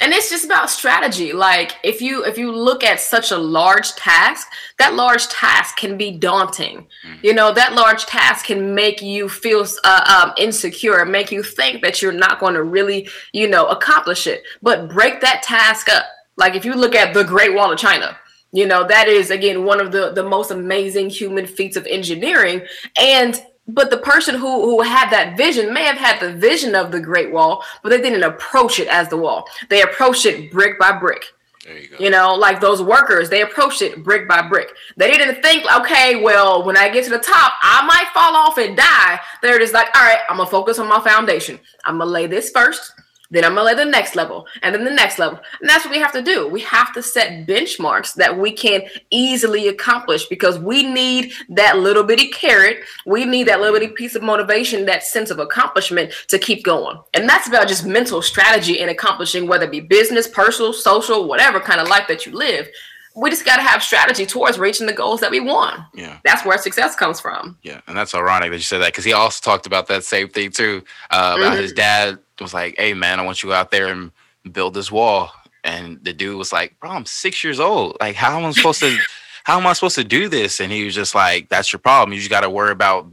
and 0.00 0.12
it's 0.12 0.30
just 0.30 0.44
about 0.44 0.70
strategy. 0.70 1.32
Like 1.32 1.76
if 1.82 2.00
you 2.00 2.24
if 2.24 2.38
you 2.38 2.52
look 2.52 2.84
at 2.84 3.00
such 3.00 3.30
a 3.30 3.38
large 3.38 3.92
task 3.94 4.48
that 4.78 4.94
large 4.94 5.26
task 5.28 5.76
can 5.76 5.96
be 5.96 6.12
daunting. 6.12 6.86
Mm. 7.06 7.24
you 7.24 7.34
know 7.34 7.52
that 7.52 7.74
large 7.74 8.06
task 8.06 8.46
can 8.46 8.74
make 8.74 9.02
you 9.02 9.28
feel 9.28 9.64
uh, 9.84 10.24
um, 10.24 10.34
insecure 10.38 11.04
make 11.04 11.32
you 11.32 11.42
think 11.42 11.82
that 11.82 12.00
you're 12.00 12.12
not 12.12 12.40
going 12.40 12.54
to 12.54 12.62
really 12.62 13.08
you 13.32 13.48
know 13.48 13.66
accomplish 13.66 14.26
it. 14.26 14.42
But 14.62 14.88
break 14.88 15.20
that 15.20 15.42
task 15.42 15.88
up. 15.88 16.04
Like 16.36 16.54
if 16.54 16.64
you 16.64 16.74
look 16.74 16.94
at 16.94 17.14
the 17.14 17.24
great 17.24 17.54
wall 17.54 17.72
of 17.72 17.78
china 17.78 18.16
you 18.52 18.66
know 18.66 18.86
that 18.86 19.08
is 19.08 19.30
again 19.30 19.64
one 19.64 19.80
of 19.80 19.92
the 19.92 20.12
the 20.12 20.22
most 20.22 20.50
amazing 20.50 21.10
human 21.10 21.46
feats 21.46 21.76
of 21.76 21.86
engineering. 21.86 22.62
And 22.98 23.40
but 23.68 23.90
the 23.90 23.98
person 23.98 24.34
who 24.34 24.62
who 24.62 24.80
had 24.80 25.10
that 25.10 25.36
vision 25.36 25.72
may 25.72 25.84
have 25.84 25.98
had 25.98 26.18
the 26.18 26.32
vision 26.32 26.74
of 26.74 26.90
the 26.90 27.00
great 27.00 27.30
wall 27.30 27.62
but 27.82 27.90
they 27.90 28.00
didn't 28.00 28.22
approach 28.22 28.80
it 28.80 28.88
as 28.88 29.08
the 29.08 29.16
wall. 29.16 29.46
They 29.68 29.82
approached 29.82 30.26
it 30.26 30.50
brick 30.50 30.78
by 30.78 30.98
brick. 30.98 31.24
You, 31.66 31.88
you, 32.06 32.10
know 32.10 32.34
like 32.34 32.60
those 32.60 32.80
workers 32.80 33.28
they 33.28 33.42
approached 33.42 33.82
it 33.82 34.02
brick 34.02 34.26
by 34.26 34.48
brick. 34.48 34.70
They 34.96 35.10
didn't 35.10 35.42
think 35.42 35.70
okay 35.80 36.22
well 36.22 36.64
when 36.64 36.76
i 36.78 36.88
get 36.88 37.04
to 37.04 37.10
the 37.10 37.18
top 37.18 37.52
i 37.60 37.84
might 37.86 38.08
fall 38.14 38.34
off 38.34 38.56
and 38.58 38.76
die. 38.76 39.20
They're 39.42 39.58
just 39.58 39.74
like 39.74 39.88
all 39.94 40.02
right 40.02 40.20
i'm 40.30 40.38
gonna 40.38 40.48
focus 40.48 40.78
on 40.78 40.88
my 40.88 41.00
foundation. 41.00 41.60
I'm 41.84 41.98
gonna 41.98 42.10
lay 42.10 42.26
this 42.26 42.50
first 42.50 42.92
then 43.30 43.44
I'm 43.44 43.54
gonna 43.54 43.66
lay 43.66 43.74
the 43.74 43.84
next 43.84 44.16
level 44.16 44.46
and 44.62 44.74
then 44.74 44.84
the 44.84 44.90
next 44.90 45.18
level. 45.18 45.38
And 45.60 45.68
that's 45.68 45.84
what 45.84 45.92
we 45.92 46.00
have 46.00 46.12
to 46.12 46.22
do. 46.22 46.48
We 46.48 46.60
have 46.62 46.92
to 46.94 47.02
set 47.02 47.46
benchmarks 47.46 48.14
that 48.14 48.38
we 48.38 48.52
can 48.52 48.82
easily 49.10 49.68
accomplish 49.68 50.26
because 50.26 50.58
we 50.58 50.82
need 50.82 51.32
that 51.50 51.78
little 51.78 52.04
bitty 52.04 52.28
carrot. 52.30 52.78
We 53.04 53.24
need 53.24 53.46
that 53.48 53.60
little 53.60 53.78
bitty 53.78 53.92
piece 53.92 54.14
of 54.14 54.22
motivation, 54.22 54.86
that 54.86 55.02
sense 55.02 55.30
of 55.30 55.38
accomplishment 55.38 56.12
to 56.28 56.38
keep 56.38 56.64
going. 56.64 56.98
And 57.12 57.28
that's 57.28 57.48
about 57.48 57.68
just 57.68 57.84
mental 57.84 58.22
strategy 58.22 58.78
in 58.78 58.88
accomplishing 58.88 59.46
whether 59.46 59.64
it 59.64 59.72
be 59.72 59.80
business, 59.80 60.26
personal, 60.26 60.72
social, 60.72 61.28
whatever 61.28 61.60
kind 61.60 61.80
of 61.80 61.88
life 61.88 62.08
that 62.08 62.24
you 62.24 62.32
live. 62.32 62.68
We 63.14 63.30
just 63.30 63.44
got 63.44 63.56
to 63.56 63.62
have 63.62 63.82
strategy 63.82 64.24
towards 64.26 64.60
reaching 64.60 64.86
the 64.86 64.92
goals 64.92 65.20
that 65.20 65.30
we 65.30 65.40
want. 65.40 65.80
Yeah. 65.92 66.18
That's 66.24 66.44
where 66.44 66.56
success 66.56 66.94
comes 66.94 67.20
from. 67.20 67.58
Yeah. 67.62 67.80
And 67.88 67.98
that's 67.98 68.14
ironic 68.14 68.52
that 68.52 68.56
you 68.56 68.62
said 68.62 68.78
that 68.78 68.92
because 68.92 69.04
he 69.04 69.12
also 69.12 69.42
talked 69.42 69.66
about 69.66 69.88
that 69.88 70.04
same 70.04 70.28
thing 70.28 70.50
too 70.50 70.84
uh, 71.10 71.34
about 71.36 71.52
mm-hmm. 71.52 71.62
his 71.62 71.72
dad 71.72 72.20
was 72.40 72.54
like, 72.54 72.74
"Hey 72.78 72.94
man, 72.94 73.20
I 73.20 73.24
want 73.24 73.42
you 73.42 73.52
out 73.52 73.70
there 73.70 73.88
and 73.88 74.12
build 74.50 74.74
this 74.74 74.90
wall." 74.92 75.32
And 75.64 76.02
the 76.02 76.12
dude 76.12 76.36
was 76.36 76.52
like, 76.52 76.78
"Bro, 76.80 76.90
I'm 76.90 77.06
six 77.06 77.42
years 77.42 77.60
old. 77.60 77.96
Like, 78.00 78.16
how 78.16 78.38
am 78.38 78.46
I 78.46 78.50
supposed 78.52 78.80
to? 78.80 78.96
How 79.44 79.56
am 79.58 79.66
I 79.66 79.72
supposed 79.72 79.94
to 79.94 80.04
do 80.04 80.28
this?" 80.28 80.60
And 80.60 80.70
he 80.70 80.84
was 80.84 80.94
just 80.94 81.14
like, 81.14 81.48
"That's 81.48 81.72
your 81.72 81.80
problem. 81.80 82.12
You 82.12 82.18
just 82.18 82.30
got 82.30 82.42
to 82.42 82.50
worry 82.50 82.72
about 82.72 83.06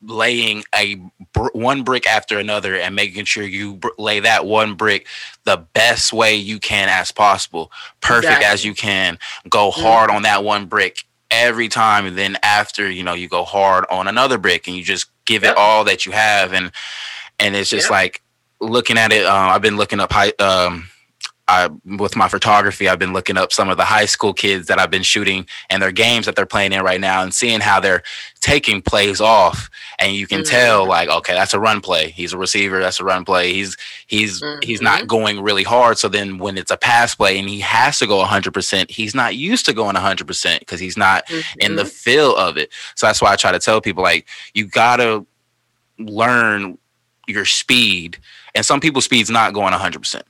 laying 0.00 0.62
a 0.74 0.96
br- 1.32 1.48
one 1.54 1.82
brick 1.82 2.06
after 2.06 2.38
another 2.38 2.76
and 2.76 2.94
making 2.94 3.24
sure 3.24 3.44
you 3.44 3.74
br- 3.76 3.88
lay 3.98 4.20
that 4.20 4.46
one 4.46 4.74
brick 4.74 5.06
the 5.44 5.56
best 5.74 6.12
way 6.12 6.34
you 6.36 6.60
can 6.60 6.88
as 6.88 7.10
possible, 7.10 7.72
perfect 8.00 8.26
exactly. 8.26 8.46
as 8.46 8.64
you 8.64 8.74
can. 8.74 9.18
Go 9.48 9.70
mm-hmm. 9.70 9.80
hard 9.80 10.08
mm-hmm. 10.08 10.16
on 10.16 10.22
that 10.22 10.44
one 10.44 10.66
brick." 10.66 11.04
every 11.32 11.66
time 11.66 12.04
and 12.04 12.16
then 12.16 12.36
after 12.42 12.90
you 12.90 13.02
know 13.02 13.14
you 13.14 13.26
go 13.26 13.42
hard 13.42 13.86
on 13.90 14.06
another 14.06 14.36
brick 14.36 14.68
and 14.68 14.76
you 14.76 14.84
just 14.84 15.06
give 15.24 15.42
yep. 15.42 15.52
it 15.52 15.58
all 15.58 15.82
that 15.82 16.04
you 16.04 16.12
have 16.12 16.52
and 16.52 16.70
and 17.40 17.56
it's 17.56 17.70
just 17.70 17.86
yep. 17.86 17.90
like 17.90 18.22
looking 18.62 18.98
at 18.98 19.12
it, 19.12 19.26
uh, 19.26 19.32
I've 19.32 19.62
been 19.62 19.76
looking 19.76 20.00
up 20.00 20.12
high, 20.12 20.32
um, 20.38 20.88
I, 21.48 21.68
with 21.98 22.14
my 22.16 22.28
photography, 22.28 22.88
I've 22.88 23.00
been 23.00 23.12
looking 23.12 23.36
up 23.36 23.52
some 23.52 23.68
of 23.68 23.76
the 23.76 23.84
high 23.84 24.06
school 24.06 24.32
kids 24.32 24.68
that 24.68 24.78
I've 24.78 24.92
been 24.92 25.02
shooting 25.02 25.44
and 25.68 25.82
their 25.82 25.90
games 25.92 26.24
that 26.26 26.36
they're 26.36 26.46
playing 26.46 26.72
in 26.72 26.82
right 26.82 27.00
now 27.00 27.22
and 27.22 27.34
seeing 27.34 27.60
how 27.60 27.80
they're 27.80 28.02
taking 28.40 28.80
plays 28.80 29.20
off. 29.20 29.68
And 29.98 30.14
you 30.14 30.26
can 30.28 30.42
Mhm. 30.42 30.50
tell 30.50 30.86
like, 30.86 31.08
okay, 31.10 31.34
that's 31.34 31.52
a 31.52 31.58
run 31.60 31.80
play. 31.80 32.10
He's 32.10 32.32
a 32.32 32.38
receiver. 32.38 32.80
That's 32.80 33.00
a 33.00 33.04
run 33.04 33.24
play. 33.24 33.52
He's, 33.52 33.76
he's, 34.06 34.40
he's 34.62 34.80
Mhm. 34.80 34.84
not 34.84 35.06
going 35.08 35.40
really 35.42 35.64
hard. 35.64 35.98
So 35.98 36.08
then 36.08 36.38
when 36.38 36.56
it's 36.56 36.70
a 36.70 36.76
pass 36.76 37.14
play 37.16 37.38
and 37.38 37.48
he 37.48 37.60
has 37.60 37.98
to 37.98 38.06
go 38.06 38.20
100%, 38.22 38.90
he's 38.90 39.14
not 39.14 39.34
used 39.34 39.66
to 39.66 39.72
going 39.74 39.96
100% 39.96 40.60
because 40.60 40.80
he's 40.80 40.96
not 40.96 41.24
in 41.58 41.74
the 41.74 41.82
Mhm. 41.82 41.90
feel 41.90 42.36
of 42.36 42.56
it. 42.56 42.70
So 42.94 43.06
that's 43.08 43.20
why 43.20 43.32
I 43.32 43.36
try 43.36 43.50
to 43.52 43.58
tell 43.58 43.80
people 43.80 44.04
like 44.04 44.26
you 44.54 44.64
gotta 44.66 45.26
learn 45.98 46.78
your 47.26 47.44
speed, 47.44 48.18
and 48.54 48.64
some 48.64 48.80
people's 48.80 49.04
speed's 49.04 49.30
not 49.30 49.52
going 49.54 49.72
hundred 49.72 50.00
percent, 50.00 50.24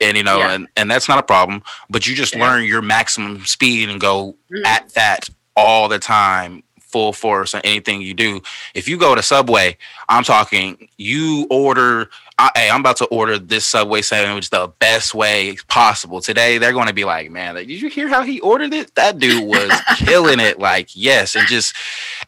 and 0.00 0.16
you 0.16 0.22
know, 0.22 0.38
Yeah. 0.38 0.52
and 0.52 0.68
and 0.76 0.90
that's 0.90 1.08
not 1.08 1.18
a 1.18 1.22
problem. 1.22 1.62
But 1.90 2.06
you 2.06 2.14
just 2.14 2.34
Yeah. 2.34 2.42
learn 2.46 2.64
your 2.64 2.82
maximum 2.82 3.44
speed 3.46 3.88
and 3.90 4.00
go 4.00 4.36
Mhm. 4.52 4.66
at 4.66 4.88
that 4.94 5.28
all 5.56 5.88
the 5.88 5.98
time, 5.98 6.62
full 6.80 7.12
force 7.12 7.52
on 7.54 7.60
anything 7.64 8.00
you 8.00 8.14
do. 8.14 8.40
If 8.74 8.88
you 8.88 8.96
go 8.96 9.14
to 9.14 9.22
Subway, 9.22 9.76
I'm 10.08 10.24
talking 10.24 10.88
you 10.96 11.46
order. 11.50 12.08
I, 12.38 12.50
hey, 12.54 12.70
I'm 12.70 12.80
about 12.80 12.96
to 12.98 13.04
order 13.06 13.36
this 13.38 13.66
Subway 13.66 14.00
sandwich 14.00 14.48
the 14.50 14.68
best 14.78 15.12
way 15.12 15.56
possible. 15.66 16.20
Today, 16.22 16.56
they're 16.58 16.72
going 16.72 16.86
to 16.86 16.92
be 16.94 17.04
like, 17.04 17.30
man, 17.32 17.56
did 17.56 17.68
you 17.68 17.88
hear 17.90 18.08
how 18.08 18.22
he 18.22 18.38
ordered 18.40 18.72
it? 18.72 18.94
That 18.94 19.18
dude 19.18 19.42
was 19.44 19.72
killing 19.98 20.38
it. 20.38 20.60
Like, 20.60 20.88
yes. 20.94 21.34
And 21.34 21.46
just, 21.48 21.74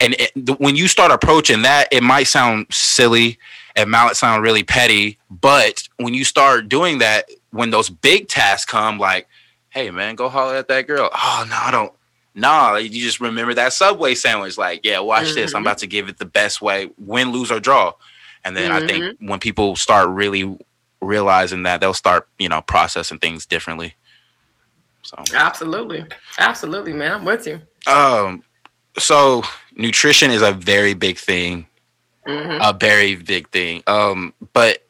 and 0.00 0.14
it, 0.18 0.32
when 0.58 0.74
you 0.74 0.88
start 0.88 1.12
approaching 1.12 1.62
that, 1.62 1.86
it 1.92 2.02
might 2.02 2.24
sound 2.26 2.66
silly. 2.70 3.38
It 3.76 3.88
might 3.88 4.16
sound 4.16 4.42
really 4.42 4.62
petty. 4.62 5.18
But 5.30 5.88
when 5.96 6.14
you 6.14 6.24
start 6.24 6.68
doing 6.68 6.98
that, 6.98 7.28
when 7.50 7.70
those 7.70 7.88
big 7.90 8.28
tasks 8.28 8.70
come, 8.70 8.98
like, 8.98 9.28
hey, 9.70 9.90
man, 9.90 10.14
go 10.16 10.28
holler 10.28 10.56
at 10.56 10.68
that 10.68 10.86
girl. 10.86 11.10
Oh, 11.12 11.46
no, 11.48 11.56
I 11.56 11.70
don't. 11.70 11.92
Nah, 12.34 12.76
you 12.76 12.88
just 13.02 13.20
remember 13.20 13.54
that 13.54 13.72
Subway 13.72 14.14
sandwich. 14.14 14.56
Like, 14.56 14.80
yeah, 14.84 15.00
watch 15.00 15.32
this. 15.34 15.54
I'm 15.54 15.62
Mhm. 15.62 15.66
about 15.66 15.78
to 15.78 15.86
give 15.86 16.08
it 16.08 16.18
the 16.18 16.24
best 16.24 16.62
way, 16.62 16.90
win, 16.98 17.32
lose, 17.32 17.50
or 17.50 17.60
draw. 17.60 17.92
And 18.44 18.56
then 18.56 18.70
I 18.72 18.86
think 18.86 19.16
when 19.20 19.38
people 19.40 19.76
start 19.76 20.08
really 20.08 20.56
realizing 21.00 21.64
that, 21.64 21.80
they'll 21.80 21.92
start, 21.94 22.28
you 22.38 22.48
know, 22.48 22.60
processing 22.62 23.18
things 23.18 23.46
differently. 23.46 23.94
So, 25.02 25.16
Absolutely. 25.34 26.04
Absolutely, 26.38 26.92
man. 26.92 27.12
I'm 27.12 27.24
with 27.24 27.46
you. 27.46 27.60
um, 27.86 28.42
so 28.98 29.42
nutrition 29.74 30.30
is 30.30 30.42
a 30.42 30.52
very 30.52 30.94
big 30.94 31.16
thing, 31.18 31.66
hmm 32.26 32.58
a 32.60 32.72
very 32.72 33.16
big 33.16 33.48
thing. 33.50 33.82
Um, 33.86 34.34
but 34.52 34.84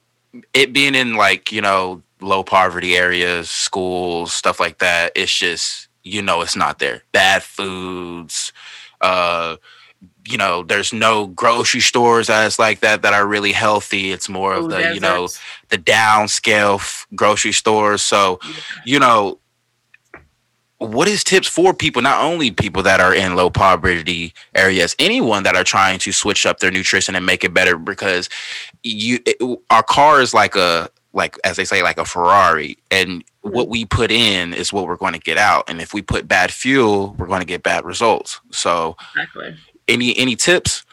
it 0.55 0.73
being 0.73 0.95
in 0.95 1.15
like 1.15 1.53
you 1.53 1.61
know 1.61 2.03
low 2.21 2.43
poverty 2.43 2.97
areas, 2.97 3.51
schools, 3.51 4.33
stuff 4.33 4.61
like 4.61 4.79
that, 4.79 5.13
it's 5.15 5.33
just 5.33 5.89
you 6.03 6.23
know 6.23 6.43
it's 6.43 6.57
not 6.57 6.79
there. 6.79 7.03
Bad 7.13 7.43
foods, 7.43 8.53
uh, 9.01 9.57
you 10.27 10.37
know, 10.39 10.63
there's 10.63 10.93
no 10.93 11.27
grocery 11.27 11.81
stores 11.81 12.29
that's 12.29 12.59
like 12.59 12.81
that 12.81 13.03
that 13.03 13.13
are 13.13 13.27
really 13.27 13.53
healthy. 13.53 14.13
It's 14.13 14.29
more 14.29 14.55
of 14.55 14.69
the 14.69 14.85
you 14.85 15.01
know 15.01 15.31
the 15.69 15.79
downscale 15.79 16.77
f- 16.77 17.07
grocery 17.15 17.53
stores. 17.53 18.03
So, 18.03 18.41
you 18.85 18.99
know, 18.99 19.39
what 20.81 21.09
is 21.09 21.23
tips 21.23 21.47
for 21.47 21.75
people, 21.75 22.01
not 22.01 22.25
only 22.25 22.51
people 22.51 22.83
that 22.85 23.01
are 23.01 23.15
in 23.15 23.37
low 23.37 23.51
poverty 23.51 24.33
areas, 24.55 24.97
anyone 24.99 25.43
that 25.43 25.55
are 25.55 25.63
trying 25.63 25.99
to 26.01 26.11
switch 26.11 26.47
up 26.47 26.59
their 26.61 26.71
nutrition 26.71 27.15
and 27.15 27.27
make 27.27 27.45
it 27.45 27.53
better? 27.53 27.77
Because 27.77 28.31
you, 28.83 29.19
it, 29.27 29.61
our 29.69 29.83
car 29.83 30.23
is 30.23 30.33
like 30.33 30.57
a 30.57 30.89
like 31.13 31.37
as 31.45 31.57
they 31.57 31.65
say, 31.65 31.83
like 31.83 31.99
a 31.99 32.05
Ferrari, 32.05 32.79
and 32.91 33.23
what 33.43 33.69
we 33.69 33.85
put 33.85 34.11
in 34.11 34.55
is 34.55 34.73
what 34.73 34.87
we're 34.87 34.97
going 34.97 35.13
to 35.13 35.19
get 35.19 35.37
out. 35.37 35.69
And 35.69 35.83
if 35.83 35.93
we 35.93 36.01
put 36.03 36.27
bad 36.27 36.51
fuel, 36.51 37.15
we're 37.19 37.27
going 37.27 37.41
to 37.41 37.47
get 37.47 37.63
bad 37.63 37.85
results. 37.85 38.41
So, 38.51 38.97
Exactly. 39.15 39.57
any 39.87 40.17
any 40.17 40.35
tips? 40.35 40.85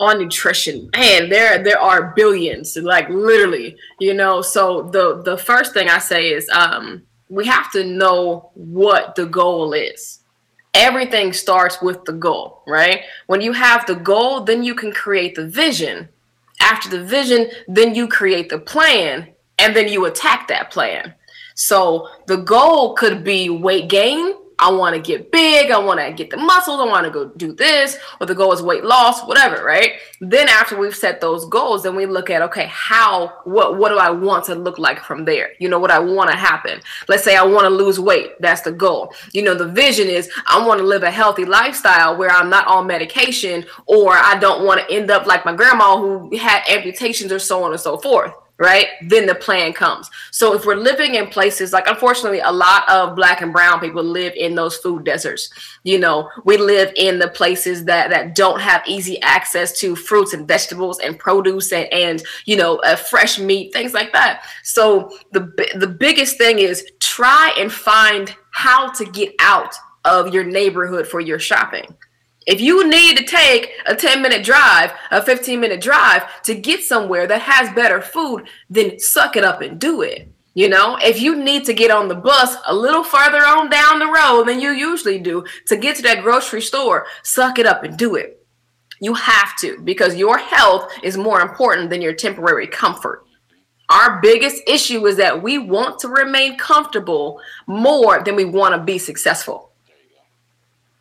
on 0.00 0.18
nutrition 0.18 0.90
man 0.96 1.28
there 1.28 1.62
there 1.62 1.80
are 1.80 2.12
billions 2.16 2.76
like 2.76 3.08
literally 3.10 3.76
you 4.00 4.12
know 4.12 4.42
so 4.42 4.82
the 4.90 5.22
the 5.22 5.38
first 5.38 5.72
thing 5.72 5.88
i 5.88 5.98
say 5.98 6.30
is 6.32 6.48
um 6.48 7.00
we 7.28 7.46
have 7.46 7.70
to 7.72 7.84
know 7.84 8.50
what 8.54 9.14
the 9.14 9.26
goal 9.26 9.72
is. 9.72 10.20
Everything 10.74 11.32
starts 11.32 11.80
with 11.80 12.04
the 12.04 12.12
goal 12.12 12.62
right? 12.66 13.02
When 13.26 13.40
you 13.40 13.52
have 13.52 13.86
the 13.86 13.96
goal 13.96 14.40
then 14.40 14.62
you 14.62 14.74
can 14.74 14.92
create 14.92 15.34
the 15.34 15.46
vision. 15.46 16.08
After 16.60 16.88
the 16.88 17.04
vision 17.04 17.50
then 17.68 17.94
you 17.94 18.08
create 18.08 18.48
the 18.48 18.58
plan 18.58 19.28
and 19.58 19.74
then 19.74 19.88
you 19.88 20.06
attack 20.06 20.48
that 20.48 20.70
plan. 20.70 21.14
So 21.54 22.08
the 22.26 22.38
goal 22.38 22.94
could 22.94 23.22
be 23.22 23.48
weight 23.48 23.88
gain 23.88 24.34
I 24.58 24.70
want 24.70 24.94
to 24.94 25.00
get 25.00 25.32
big. 25.32 25.70
I 25.70 25.78
want 25.78 26.00
to 26.00 26.12
get 26.12 26.30
the 26.30 26.36
muscles. 26.36 26.80
I 26.80 26.84
want 26.84 27.04
to 27.04 27.10
go 27.10 27.26
do 27.36 27.52
this. 27.52 27.98
Or 28.20 28.26
the 28.26 28.34
goal 28.34 28.52
is 28.52 28.62
weight 28.62 28.84
loss, 28.84 29.22
whatever, 29.22 29.64
right? 29.64 29.92
Then 30.20 30.48
after 30.48 30.78
we've 30.78 30.94
set 30.94 31.20
those 31.20 31.44
goals, 31.46 31.82
then 31.82 31.96
we 31.96 32.06
look 32.06 32.30
at 32.30 32.42
okay, 32.42 32.66
how 32.70 33.40
what 33.44 33.78
what 33.78 33.88
do 33.88 33.98
I 33.98 34.10
want 34.10 34.44
to 34.46 34.54
look 34.54 34.78
like 34.78 35.00
from 35.00 35.24
there? 35.24 35.50
You 35.58 35.68
know 35.68 35.78
what 35.78 35.90
I 35.90 35.98
want 35.98 36.30
to 36.30 36.36
happen. 36.36 36.80
Let's 37.08 37.24
say 37.24 37.36
I 37.36 37.42
want 37.42 37.64
to 37.64 37.70
lose 37.70 37.98
weight. 37.98 38.40
That's 38.40 38.62
the 38.62 38.72
goal. 38.72 39.12
You 39.32 39.42
know 39.42 39.54
the 39.54 39.68
vision 39.68 40.08
is 40.08 40.30
I 40.46 40.64
want 40.66 40.78
to 40.78 40.86
live 40.86 41.02
a 41.02 41.10
healthy 41.10 41.44
lifestyle 41.44 42.16
where 42.16 42.30
I'm 42.30 42.50
not 42.50 42.66
on 42.66 42.86
medication 42.86 43.64
or 43.86 44.12
I 44.12 44.38
don't 44.38 44.64
want 44.64 44.80
to 44.80 44.94
end 44.94 45.10
up 45.10 45.26
like 45.26 45.44
my 45.44 45.54
grandma 45.54 45.98
who 45.98 46.36
had 46.36 46.62
amputations 46.68 47.32
or 47.32 47.38
so 47.38 47.62
on 47.64 47.72
and 47.72 47.80
so 47.80 47.96
forth 47.96 48.32
right? 48.58 48.86
Then 49.08 49.26
the 49.26 49.34
plan 49.34 49.72
comes. 49.72 50.08
So 50.30 50.54
if 50.54 50.64
we're 50.64 50.76
living 50.76 51.16
in 51.16 51.26
places 51.26 51.72
like, 51.72 51.88
unfortunately, 51.88 52.40
a 52.40 52.52
lot 52.52 52.88
of 52.88 53.16
black 53.16 53.40
and 53.40 53.52
brown 53.52 53.80
people 53.80 54.02
live 54.02 54.32
in 54.36 54.54
those 54.54 54.76
food 54.76 55.04
deserts. 55.04 55.50
You 55.82 55.98
know, 55.98 56.30
we 56.44 56.56
live 56.56 56.92
in 56.96 57.18
the 57.18 57.28
places 57.28 57.84
that 57.86 58.10
that 58.10 58.34
don't 58.34 58.60
have 58.60 58.82
easy 58.86 59.20
access 59.22 59.78
to 59.80 59.96
fruits 59.96 60.32
and 60.32 60.46
vegetables 60.46 61.00
and 61.00 61.18
produce 61.18 61.72
and 61.72 61.92
and 61.92 62.22
you 62.44 62.56
know, 62.56 62.76
uh, 62.78 62.96
fresh 62.96 63.38
meat, 63.38 63.72
things 63.72 63.92
like 63.92 64.12
that. 64.12 64.44
So 64.62 65.10
the 65.32 65.52
the 65.74 65.88
biggest 65.88 66.38
thing 66.38 66.58
is 66.60 66.88
try 67.00 67.54
and 67.58 67.72
find 67.72 68.34
how 68.50 68.92
to 68.92 69.04
get 69.04 69.34
out 69.40 69.74
of 70.04 70.32
your 70.32 70.44
neighborhood 70.44 71.08
for 71.08 71.20
your 71.20 71.38
shopping. 71.38 71.96
If 72.46 72.60
you 72.60 72.88
need 72.88 73.16
to 73.16 73.24
take 73.24 73.72
a 73.86 73.94
10 73.94 74.20
minute 74.20 74.44
drive, 74.44 74.92
a 75.10 75.22
15 75.22 75.60
minute 75.60 75.80
drive 75.80 76.42
to 76.42 76.54
get 76.54 76.82
somewhere 76.82 77.26
that 77.26 77.42
has 77.42 77.74
better 77.74 78.00
food, 78.00 78.46
then 78.68 78.98
suck 78.98 79.36
it 79.36 79.44
up 79.44 79.60
and 79.62 79.80
do 79.80 80.02
it. 80.02 80.28
You 80.56 80.68
know, 80.68 80.96
if 81.02 81.20
you 81.20 81.34
need 81.34 81.64
to 81.64 81.74
get 81.74 81.90
on 81.90 82.06
the 82.06 82.14
bus 82.14 82.56
a 82.66 82.74
little 82.74 83.02
further 83.02 83.44
on 83.44 83.70
down 83.70 83.98
the 83.98 84.06
road 84.06 84.44
than 84.44 84.60
you 84.60 84.70
usually 84.70 85.18
do 85.18 85.44
to 85.66 85.76
get 85.76 85.96
to 85.96 86.02
that 86.02 86.22
grocery 86.22 86.60
store, 86.60 87.06
suck 87.24 87.58
it 87.58 87.66
up 87.66 87.82
and 87.82 87.96
do 87.96 88.14
it. 88.14 88.46
You 89.00 89.14
have 89.14 89.56
to 89.58 89.80
because 89.82 90.14
your 90.14 90.38
health 90.38 90.92
is 91.02 91.16
more 91.16 91.40
important 91.40 91.90
than 91.90 92.02
your 92.02 92.14
temporary 92.14 92.68
comfort. 92.68 93.26
Our 93.90 94.20
biggest 94.20 94.62
issue 94.66 95.04
is 95.06 95.16
that 95.16 95.42
we 95.42 95.58
want 95.58 95.98
to 96.00 96.08
remain 96.08 96.56
comfortable 96.56 97.40
more 97.66 98.22
than 98.22 98.36
we 98.36 98.44
want 98.44 98.74
to 98.74 98.80
be 98.80 98.98
successful. 98.98 99.73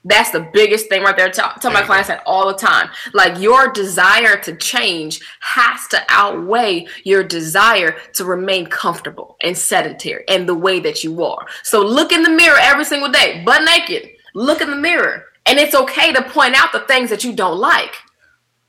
That's 0.06 0.32
the 0.32 0.50
biggest 0.52 0.90
thing 0.90 1.02
right 1.04 1.16
there. 1.16 1.30
Tell, 1.30 1.54
tell 1.62 1.72
my 1.72 1.82
clients 1.82 2.10
that 2.10 2.24
all 2.26 2.48
the 2.48 2.54
time. 2.54 2.90
Like 3.14 3.40
your 3.40 3.72
desire 3.72 4.38
to 4.42 4.56
change 4.56 5.22
has 5.40 5.88
to 5.88 6.02
outweigh 6.10 6.88
your 7.04 7.24
desire 7.24 7.98
to 8.14 8.26
remain 8.26 8.66
comfortable 8.68 9.38
and 9.42 9.58
sedentary 9.58 10.24
and 10.28 10.48
the 10.48 10.56
way 10.56 10.80
that 10.82 11.04
you 11.04 11.24
are. 11.24 11.48
So 11.64 11.82
look 11.82 12.12
in 12.12 12.24
the 12.24 12.30
mirror 12.30 12.58
every 12.60 12.86
single 12.86 13.12
day, 13.12 13.44
butt 13.46 13.64
naked. 13.64 14.10
Look 14.36 14.62
in 14.62 14.70
the 14.70 14.76
mirror. 14.76 15.26
And 15.46 15.60
it's 15.60 15.76
okay 15.76 16.12
to 16.14 16.22
point 16.22 16.56
out 16.56 16.72
the 16.72 16.82
things 16.82 17.10
that 17.10 17.24
you 17.24 17.34
don't 17.34 17.60
like. 17.60 17.94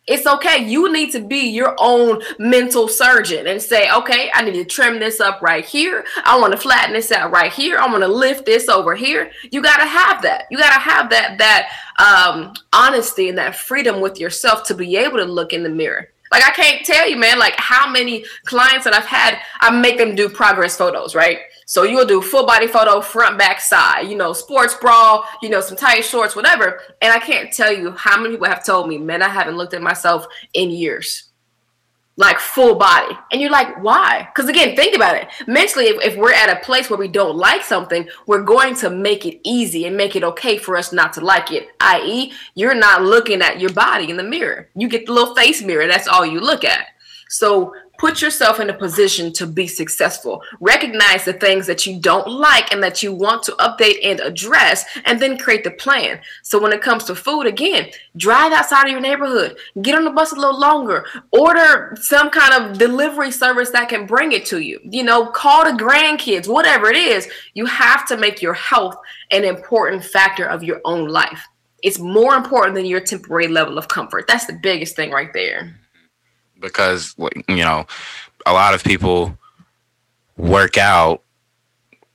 It's 0.07 0.27
okay. 0.27 0.69
You 0.69 0.93
need 0.93 1.13
to 1.13 1.21
be 1.21 1.49
your 1.49 1.75
own 1.79 2.21
mental 2.39 2.89
surgeon 2.89 3.47
and 3.47 3.61
say, 3.61 3.91
okay, 3.91 4.31
I 4.35 4.43
need 4.43 4.53
to 4.53 4.65
trim 4.65 4.99
this 4.99 5.19
up 5.19 5.41
right 5.41 5.65
here. 5.65 6.05
I 6.25 6.39
want 6.39 6.53
to 6.53 6.59
flatten 6.59 6.93
this 6.93 7.11
out 7.11 7.31
right 7.31 7.51
here. 7.51 7.79
I 7.79 7.87
want 7.87 8.03
to 8.03 8.09
lift 8.09 8.45
this 8.45 8.69
over 8.69 8.95
here. 8.95 9.31
You 9.51 9.63
got 9.63 9.79
to 9.79 9.87
have 9.87 10.21
that. 10.23 10.45
You 10.51 10.59
got 10.59 10.75
to 10.75 10.81
have 10.81 11.09
that 11.11 11.39
that 11.39 11.71
um, 11.99 12.53
honesty 12.73 13.31
and 13.31 13.39
that 13.39 13.57
freedom 13.57 14.03
with 14.03 14.21
yourself 14.21 14.65
to 14.65 14.75
be 14.75 14.97
able 14.97 15.17
to 15.17 15.25
look 15.25 15.55
in 15.55 15.63
the 15.63 15.71
mirror. 15.71 16.11
Like 16.35 16.49
I 16.49 16.51
can't 16.51 16.85
tell 16.85 17.09
you, 17.09 17.17
man, 17.17 17.39
like 17.39 17.55
how 17.59 17.89
many 17.89 18.25
clients 18.45 18.83
that 18.87 18.93
I've 18.93 19.07
had, 19.07 19.39
I 19.61 19.71
make 19.71 19.99
them 19.99 20.17
do 20.17 20.29
progress 20.29 20.77
photos, 20.77 21.15
right? 21.15 21.39
So 21.65 21.85
you'll 21.85 22.07
do 22.07 22.21
full 22.21 22.45
body 22.45 22.67
photo, 22.67 23.01
front, 23.01 23.39
back, 23.39 23.61
side, 23.61 24.09
you 24.09 24.17
know, 24.17 24.33
sports 24.33 24.75
bra, 24.75 25.25
you 25.43 25.49
know, 25.49 25.61
some 25.61 25.77
tight 25.77 26.01
shorts, 26.01 26.35
whatever. 26.35 26.81
And 27.01 27.13
I 27.13 27.21
can't 27.21 27.53
tell 27.53 27.73
you 27.73 27.93
how 27.93 28.17
many 28.17 28.35
people 28.35 28.49
have 28.49 28.67
told 28.67 28.89
me, 28.89 28.99
man, 28.99 29.23
I 29.23 29.29
haven't 29.29 29.57
looked 29.57 29.75
at 29.75 29.81
myself 29.83 30.27
in 30.55 30.71
years. 30.71 31.31
Like 32.17 32.39
full 32.39 32.77
body. 32.77 33.17
And 33.33 33.41
you're 33.41 33.51
like, 33.51 33.83
why? 33.83 34.29
Because 34.33 34.49
again, 34.49 34.77
think 34.77 34.95
about 34.95 35.17
it. 35.17 35.29
Mentally, 35.49 35.87
if, 35.87 36.13
if 36.13 36.17
we're 36.17 36.33
at 36.33 36.57
a 36.57 36.65
place 36.65 36.89
where 36.89 36.99
we 36.99 37.09
don't 37.09 37.37
like 37.37 37.63
something, 37.63 38.09
we're 38.27 38.43
going 38.45 38.77
to 38.77 38.91
make 38.91 39.27
it 39.27 39.41
easy 39.43 39.85
and 39.87 39.97
make 39.97 40.15
it 40.15 40.23
okay 40.23 40.57
for 40.57 40.77
us 40.77 40.93
not 40.93 41.13
to 41.15 41.21
like 41.21 41.51
it. 41.51 41.69
I.e., 41.81 42.33
you're 42.55 42.75
not 42.75 43.03
looking 43.03 43.43
at 43.43 43.61
your 43.61 43.73
body 43.73 44.11
in 44.11 44.17
the 44.17 44.23
mirror. 44.23 44.69
You 44.77 44.89
get 44.89 45.07
the 45.07 45.13
little 45.13 45.35
face 45.35 45.61
mirror, 45.63 45.89
that's 45.89 46.07
all 46.07 46.25
you 46.25 46.41
look 46.41 46.65
at. 46.65 46.87
So 47.29 47.75
Put 48.05 48.21
yourself 48.21 48.61
in 48.61 48.69
a 48.69 48.75
position 48.75 49.33
to 49.33 49.47
be 49.47 49.67
successful. 49.67 50.43
Recognize 50.61 51.25
the 51.25 51.33
things 51.33 51.67
that 51.67 51.87
you 51.87 51.99
don't 51.99 52.29
like 52.29 52.71
and 52.71 52.83
that 52.83 53.03
you 53.03 53.15
want 53.15 53.43
to 53.45 53.53
update 53.53 53.97
and 54.05 54.21
address, 54.21 54.85
and 55.07 55.19
then 55.19 55.39
create 55.39 55.65
the 55.65 55.71
plan. 55.71 56.21
So, 56.43 56.61
when 56.61 56.75
it 56.75 56.83
comes 56.83 57.05
to 57.05 57.15
food, 57.15 57.47
again, 57.47 57.89
drive 58.19 58.53
outside 58.53 58.85
of 58.85 58.91
your 58.91 59.01
neighborhood, 59.01 59.57
get 59.81 59.95
on 59.95 60.05
the 60.05 60.11
bus 60.11 60.33
a 60.33 60.35
little 60.35 60.61
longer, 60.61 61.07
order 61.31 61.97
some 61.99 62.29
kind 62.29 62.53
of 62.53 62.77
delivery 62.77 63.31
service 63.31 63.71
that 63.71 63.89
can 63.89 64.05
bring 64.05 64.33
it 64.33 64.45
to 64.47 64.59
you. 64.59 64.81
You 64.85 65.03
know, 65.03 65.29
call 65.29 65.65
the 65.65 65.83
grandkids, 65.83 66.47
whatever 66.47 66.91
it 66.91 66.99
is. 66.99 67.27
You 67.55 67.65
have 67.65 68.07
to 68.09 68.19
make 68.19 68.43
your 68.43 68.53
health 68.53 68.97
an 69.31 69.45
important 69.45 70.05
factor 70.05 70.45
of 70.45 70.63
your 70.63 70.83
own 70.85 71.09
life. 71.09 71.49
It's 71.83 71.99
more 71.99 72.35
important 72.35 72.75
than 72.75 72.85
your 72.85 73.01
temporary 73.01 73.49
level 73.49 73.79
of 73.79 73.89
comfort. 73.89 74.27
That's 74.29 74.45
the 74.45 74.61
biggest 74.63 74.95
thing 74.95 75.11
right 75.11 75.33
there 75.33 75.75
because 76.65 77.15
you 77.49 77.65
know 77.65 77.87
a 78.47 78.53
lot 78.53 78.75
of 78.75 78.83
people 78.83 79.37
work 80.37 80.77
out 80.77 81.23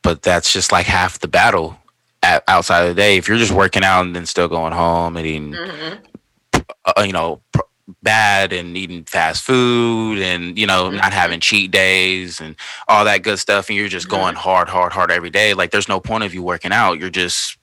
but 0.01 0.22
that's 0.22 0.51
just 0.51 0.72
like 0.72 0.86
half 0.86 1.20
the 1.20 1.27
battle 1.27 1.77
at, 2.24 2.44
outside 2.48 2.82
of 2.82 2.89
the 2.89 3.01
day 3.01 3.18
if 3.18 3.27
you're 3.27 3.38
just 3.38 3.51
working 3.51 3.84
out 3.84 4.06
and 4.06 4.15
then 4.15 4.25
still 4.25 4.48
going 4.48 4.74
home 4.74 5.15
and 5.15 5.25
eating 5.25 5.53
mm-hmm. 5.53 6.60
uh, 6.86 7.03
you 7.03 7.13
know 7.13 7.41
pr- 7.51 7.62
bad 8.03 8.53
and 8.53 8.77
eating 8.77 9.03
fast 9.03 9.44
food 9.44 10.20
and 10.20 10.58
you 10.58 10.68
know 10.68 10.86
mm-hmm. 10.86 10.98
not 10.98 11.13
having 11.13 11.39
cheat 11.39 11.72
days 11.72 12.39
and 12.39 12.56
all 12.88 13.06
that 13.06 13.24
good 13.24 13.39
stuff 13.39 13.70
and 13.70 13.77
you're 13.77 13.88
just 13.88 14.08
mm-hmm. 14.08 14.18
going 14.18 14.36
hard 14.36 14.70
hard 14.70 14.91
hard 14.91 15.12
every 15.12 15.29
day 15.29 15.53
like 15.53 15.72
there's 15.72 15.89
no 15.89 16.00
point 16.00 16.24
of 16.24 16.34
you 16.34 16.44
working 16.44 16.72
out 16.72 17.00
you're 17.00 17.10
just 17.10 17.58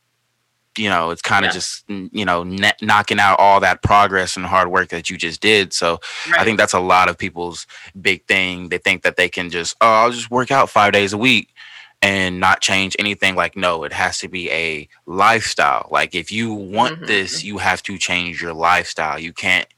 you 0.78 0.88
know 0.88 1.10
it's 1.10 1.22
kind 1.22 1.44
of 1.44 1.50
yeah. 1.50 1.54
just 1.54 1.84
you 1.88 2.24
know 2.24 2.42
net, 2.42 2.78
knocking 2.82 3.20
out 3.20 3.38
all 3.38 3.60
that 3.60 3.82
progress 3.82 4.36
and 4.36 4.46
hard 4.46 4.68
work 4.68 4.88
that 4.88 5.10
you 5.10 5.16
just 5.16 5.40
did 5.40 5.72
so 5.72 5.98
right. 6.30 6.40
i 6.40 6.44
think 6.44 6.58
that's 6.58 6.74
a 6.74 6.80
lot 6.80 7.08
of 7.08 7.16
people's 7.16 7.66
big 8.00 8.24
thing 8.26 8.68
they 8.68 8.78
think 8.78 9.02
that 9.02 9.16
they 9.16 9.28
can 9.28 9.50
just 9.50 9.76
oh 9.80 10.04
i'll 10.04 10.10
just 10.10 10.30
work 10.30 10.50
out 10.50 10.68
five 10.70 10.92
days 10.92 11.12
a 11.12 11.18
week 11.18 11.54
and 12.02 12.38
not 12.38 12.60
change 12.60 12.94
anything 12.98 13.34
like 13.34 13.56
no 13.56 13.84
it 13.84 13.92
has 13.92 14.18
to 14.18 14.28
be 14.28 14.50
a 14.50 14.88
lifestyle 15.06 15.88
like 15.90 16.14
if 16.14 16.30
you 16.30 16.52
want 16.52 16.96
mm-hmm. 16.96 17.06
this 17.06 17.42
you 17.42 17.58
have 17.58 17.82
to 17.82 17.96
change 17.96 18.40
your 18.42 18.52
lifestyle 18.52 19.18
you 19.18 19.32
can't 19.32 19.68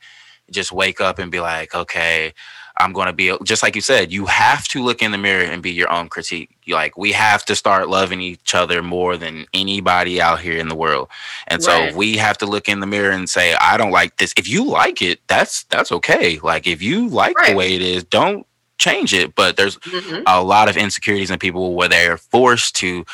just 0.50 0.73
wake 0.73 1.00
up 1.00 1.19
and 1.19 1.31
be 1.31 1.40
like 1.40 1.75
okay 1.75 2.33
I'm 2.80 2.92
going 2.92 3.06
to 3.06 3.12
be 3.12 3.37
just 3.44 3.62
like 3.62 3.75
you 3.75 3.80
said, 3.80 4.12
you 4.12 4.26
have 4.26 4.68
to 4.68 4.82
look 4.82 5.02
in 5.02 5.12
the 5.12 5.18
mirror 5.18 5.44
and 5.44 5.62
be 5.62 5.73
your 5.73 5.90
own 5.90 6.08
critique. 6.08 6.50
Like 6.68 6.97
we 6.97 7.12
have 7.12 7.44
to 7.47 7.56
start 7.56 7.88
loving 7.88 8.20
each 8.20 8.54
other 8.54 8.82
more 8.82 9.16
than 9.16 9.47
anybody 9.52 10.20
out 10.20 10.40
here 10.40 10.58
in 10.58 10.68
the 10.68 10.75
world. 10.75 11.08
And 11.49 11.62
right. 11.64 11.92
so 11.92 11.97
we 11.97 12.16
have 12.16 12.38
to 12.38 12.47
look 12.47 12.68
in 12.68 12.80
the 12.80 12.87
mirror 12.87 13.11
and 13.11 13.28
say, 13.28 13.54
I 13.61 13.76
don't 13.76 13.90
like 13.90 14.16
this. 14.16 14.32
If 14.37 14.49
you 14.49 14.64
like 14.64 15.02
it, 15.02 15.20
that's 15.26 15.64
that's 15.64 15.90
okay. 15.92 16.38
Like 16.38 16.66
if 16.66 16.80
you 16.82 17.08
like 17.08 17.37
right. 17.38 17.50
the 17.50 17.56
way 17.56 17.75
it 17.75 17.82
is, 17.82 18.04
don't 18.04 18.47
change 18.78 19.12
it. 19.12 19.35
But 19.35 19.56
there's 19.56 19.76
mm-hmm. 19.78 20.23
a 20.26 20.42
lot 20.42 20.68
of 20.68 20.76
insecurities 20.76 21.30
in 21.30 21.38
people 21.38 21.75
where 21.75 21.88
they're 21.88 22.16
forced 22.16 22.76
to 22.76 23.04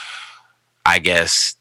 I 0.87 0.99
guess 0.99 1.56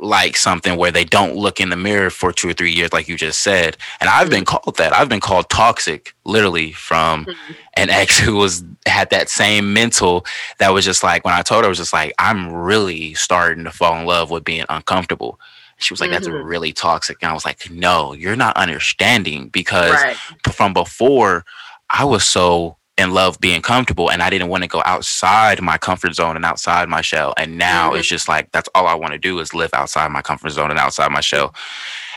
like 0.00 0.36
something 0.36 0.76
where 0.76 0.90
they 0.90 1.04
don't 1.04 1.36
look 1.36 1.60
in 1.60 1.68
the 1.68 1.76
mirror 1.76 2.10
for 2.10 2.32
two 2.32 2.48
or 2.48 2.52
three 2.54 2.72
years, 2.72 2.92
like 2.92 3.06
you 3.06 3.16
just 3.16 3.40
said. 3.40 3.76
And 4.00 4.08
I've 4.08 4.30
been 4.30 4.44
called 4.44 4.76
that. 4.78 4.94
I've 4.94 5.08
been 5.08 5.20
called 5.20 5.48
toxic, 5.50 6.14
literally, 6.24 6.72
from 6.72 7.26
mm-hmm. 7.26 7.52
an 7.74 7.90
ex 7.90 8.18
who 8.18 8.36
was 8.36 8.64
had 8.86 9.10
that 9.10 9.28
same 9.28 9.72
mental 9.72 10.24
that 10.58 10.72
was 10.72 10.84
just 10.84 11.02
like 11.02 11.24
when 11.24 11.34
I 11.34 11.42
told 11.42 11.64
her, 11.64 11.66
I 11.66 11.68
was 11.68 11.78
just 11.78 11.92
like, 11.92 12.14
I'm 12.18 12.52
really 12.52 13.14
starting 13.14 13.64
to 13.64 13.70
fall 13.70 13.98
in 14.00 14.06
love 14.06 14.30
with 14.30 14.44
being 14.44 14.64
uncomfortable. 14.68 15.38
She 15.76 15.92
was 15.92 16.00
like, 16.00 16.10
mm-hmm. 16.10 16.24
that's 16.24 16.28
really 16.28 16.72
toxic. 16.72 17.18
And 17.22 17.30
I 17.30 17.34
was 17.34 17.44
like, 17.44 17.70
no, 17.70 18.12
you're 18.12 18.36
not 18.36 18.56
understanding 18.56 19.48
because 19.48 19.92
right. 19.92 20.16
from 20.52 20.72
before 20.72 21.44
I 21.90 22.04
was 22.04 22.24
so 22.24 22.76
and 23.00 23.14
love 23.14 23.40
being 23.40 23.62
comfortable 23.62 24.10
and 24.10 24.22
I 24.22 24.28
didn't 24.28 24.48
want 24.48 24.62
to 24.62 24.68
go 24.68 24.82
outside 24.84 25.62
my 25.62 25.78
comfort 25.78 26.14
zone 26.14 26.36
and 26.36 26.44
outside 26.44 26.86
my 26.88 27.00
shell. 27.00 27.32
And 27.38 27.56
now 27.56 27.88
mm-hmm. 27.88 27.98
it's 27.98 28.08
just 28.08 28.28
like 28.28 28.52
that's 28.52 28.68
all 28.74 28.86
I 28.86 28.94
want 28.94 29.14
to 29.14 29.18
do 29.18 29.38
is 29.38 29.54
live 29.54 29.70
outside 29.72 30.08
my 30.10 30.20
comfort 30.20 30.50
zone 30.50 30.70
and 30.70 30.78
outside 30.78 31.10
my 31.10 31.22
shell. 31.22 31.54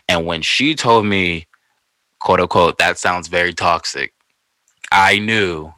And 0.09 0.25
when 0.25 0.41
she 0.41 0.75
told 0.75 1.05
me, 1.05 1.47
quote 2.19 2.41
unquote, 2.41 2.79
that 2.79 2.97
sounds 2.97 3.29
very 3.29 3.53
toxic, 3.53 4.13
I 4.91 5.19
knew 5.19 5.73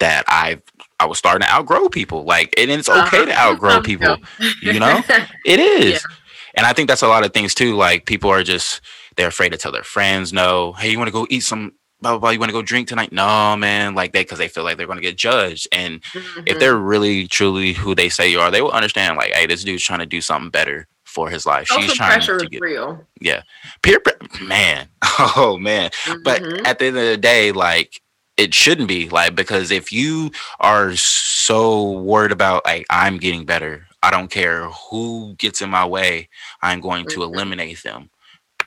that 0.00 0.24
I 0.28 0.60
I 1.00 1.06
was 1.06 1.16
starting 1.16 1.46
to 1.46 1.52
outgrow 1.52 1.88
people. 1.88 2.24
Like, 2.24 2.52
and 2.58 2.70
it's 2.70 2.90
okay 2.90 2.98
uh-huh. 2.98 3.24
to 3.24 3.38
outgrow 3.38 3.80
people. 3.80 4.18
You 4.60 4.80
know, 4.80 5.00
it 5.46 5.60
is. 5.80 5.92
Yeah. 5.92 6.16
And 6.54 6.66
I 6.66 6.74
think 6.74 6.88
that's 6.88 7.02
a 7.02 7.08
lot 7.08 7.24
of 7.24 7.32
things 7.32 7.54
too. 7.54 7.74
Like 7.74 8.04
people 8.04 8.28
are 8.28 8.42
just 8.42 8.82
they're 9.16 9.28
afraid 9.28 9.50
to 9.52 9.56
tell 9.56 9.72
their 9.72 9.82
friends 9.82 10.30
no. 10.30 10.72
Hey, 10.72 10.90
you 10.90 10.98
want 10.98 11.08
to 11.08 11.12
go 11.12 11.26
eat 11.30 11.40
some 11.40 11.72
blah 12.02 12.12
blah 12.12 12.18
blah. 12.18 12.30
You 12.30 12.38
want 12.38 12.50
to 12.50 12.54
go 12.54 12.62
drink 12.62 12.88
tonight? 12.88 13.12
No, 13.12 13.56
man. 13.56 13.94
Like 13.94 14.12
they, 14.12 14.22
because 14.22 14.38
they 14.38 14.48
feel 14.48 14.64
like 14.64 14.76
they're 14.76 14.86
going 14.86 14.98
to 14.98 15.02
get 15.02 15.16
judged. 15.16 15.68
And 15.72 16.02
mm-hmm. 16.02 16.42
if 16.46 16.58
they're 16.58 16.76
really 16.76 17.26
truly 17.28 17.72
who 17.72 17.94
they 17.94 18.08
say 18.08 18.30
you 18.30 18.40
are, 18.40 18.50
they 18.50 18.60
will 18.60 18.72
understand. 18.72 19.16
Like, 19.16 19.32
hey, 19.32 19.46
this 19.46 19.64
dude's 19.64 19.84
trying 19.84 20.00
to 20.00 20.06
do 20.06 20.20
something 20.20 20.50
better 20.50 20.86
for 21.04 21.30
his 21.30 21.46
life. 21.46 21.68
Social 21.68 21.82
She's 21.82 21.94
trying 21.94 22.12
pressure 22.12 22.38
to 22.38 22.46
get, 22.46 22.56
is 22.56 22.60
real. 22.60 23.06
Yeah, 23.20 23.42
peer 23.82 24.00
man. 24.42 24.88
Oh 25.36 25.58
man. 25.58 25.90
Mm-hmm. 25.90 26.22
But 26.22 26.42
at 26.66 26.78
the 26.78 26.86
end 26.86 26.96
of 26.96 27.04
the 27.04 27.16
day, 27.18 27.52
like 27.52 28.00
it 28.38 28.54
shouldn't 28.54 28.88
be 28.88 29.10
like 29.10 29.34
because 29.34 29.70
if 29.70 29.92
you 29.92 30.30
are 30.58 30.96
so 30.96 31.90
worried 32.00 32.32
about 32.32 32.64
like 32.64 32.86
I'm 32.88 33.18
getting 33.18 33.44
better, 33.44 33.86
I 34.02 34.10
don't 34.10 34.30
care 34.30 34.68
who 34.68 35.34
gets 35.34 35.60
in 35.60 35.68
my 35.68 35.84
way, 35.84 36.30
I'm 36.62 36.80
going 36.80 37.04
to 37.06 37.20
mm-hmm. 37.20 37.34
eliminate 37.34 37.82
them. 37.82 38.10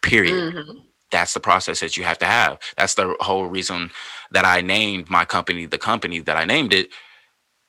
Period. 0.02 0.54
Mm-hmm 0.54 0.85
that's 1.16 1.34
the 1.34 1.40
process 1.40 1.80
that 1.80 1.96
you 1.96 2.04
have 2.04 2.18
to 2.18 2.26
have. 2.26 2.60
That's 2.76 2.96
the 2.96 3.16
whole 3.22 3.46
reason 3.46 3.90
that 4.32 4.44
I 4.44 4.60
named 4.60 5.10
my 5.10 5.24
company 5.24 5.66
the 5.66 5.78
company 5.78 6.20
that 6.20 6.36
I 6.36 6.44
named 6.44 6.74
it. 6.74 6.90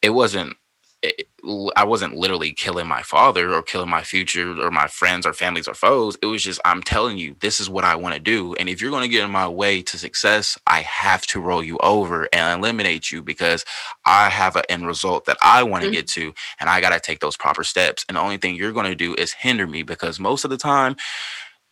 It 0.02 0.10
wasn't 0.10 0.56
it, 1.02 1.28
I 1.76 1.84
wasn't 1.84 2.16
literally 2.16 2.52
killing 2.52 2.88
my 2.88 3.02
father 3.02 3.54
or 3.54 3.62
killing 3.62 3.88
my 3.88 4.02
future 4.02 4.60
or 4.60 4.72
my 4.72 4.88
friends 4.88 5.26
or 5.26 5.32
families 5.32 5.68
or 5.68 5.74
foes. 5.74 6.16
It 6.20 6.26
was 6.26 6.42
just 6.42 6.60
I'm 6.64 6.82
telling 6.82 7.18
you 7.18 7.36
this 7.38 7.60
is 7.60 7.70
what 7.70 7.84
I 7.84 7.94
want 7.94 8.14
to 8.14 8.20
do 8.20 8.54
and 8.56 8.68
if 8.68 8.80
you're 8.80 8.90
going 8.90 9.04
to 9.04 9.16
get 9.16 9.24
in 9.24 9.30
my 9.30 9.46
way 9.46 9.80
to 9.80 9.96
success, 9.96 10.58
I 10.66 10.80
have 10.80 11.24
to 11.28 11.40
roll 11.40 11.62
you 11.62 11.78
over 11.78 12.28
and 12.32 12.58
eliminate 12.58 13.12
you 13.12 13.22
because 13.22 13.64
I 14.04 14.28
have 14.28 14.56
an 14.56 14.64
end 14.68 14.88
result 14.88 15.26
that 15.26 15.38
I 15.40 15.62
want 15.62 15.82
to 15.82 15.88
mm-hmm. 15.88 15.94
get 15.94 16.08
to 16.08 16.34
and 16.58 16.68
I 16.68 16.80
got 16.80 16.90
to 16.94 16.98
take 16.98 17.20
those 17.20 17.36
proper 17.36 17.62
steps. 17.62 18.04
And 18.08 18.16
the 18.16 18.22
only 18.22 18.38
thing 18.38 18.56
you're 18.56 18.72
going 18.72 18.90
to 18.90 18.96
do 18.96 19.14
is 19.14 19.32
hinder 19.34 19.68
me 19.68 19.84
because 19.84 20.18
most 20.18 20.42
of 20.42 20.50
the 20.50 20.56
time 20.56 20.96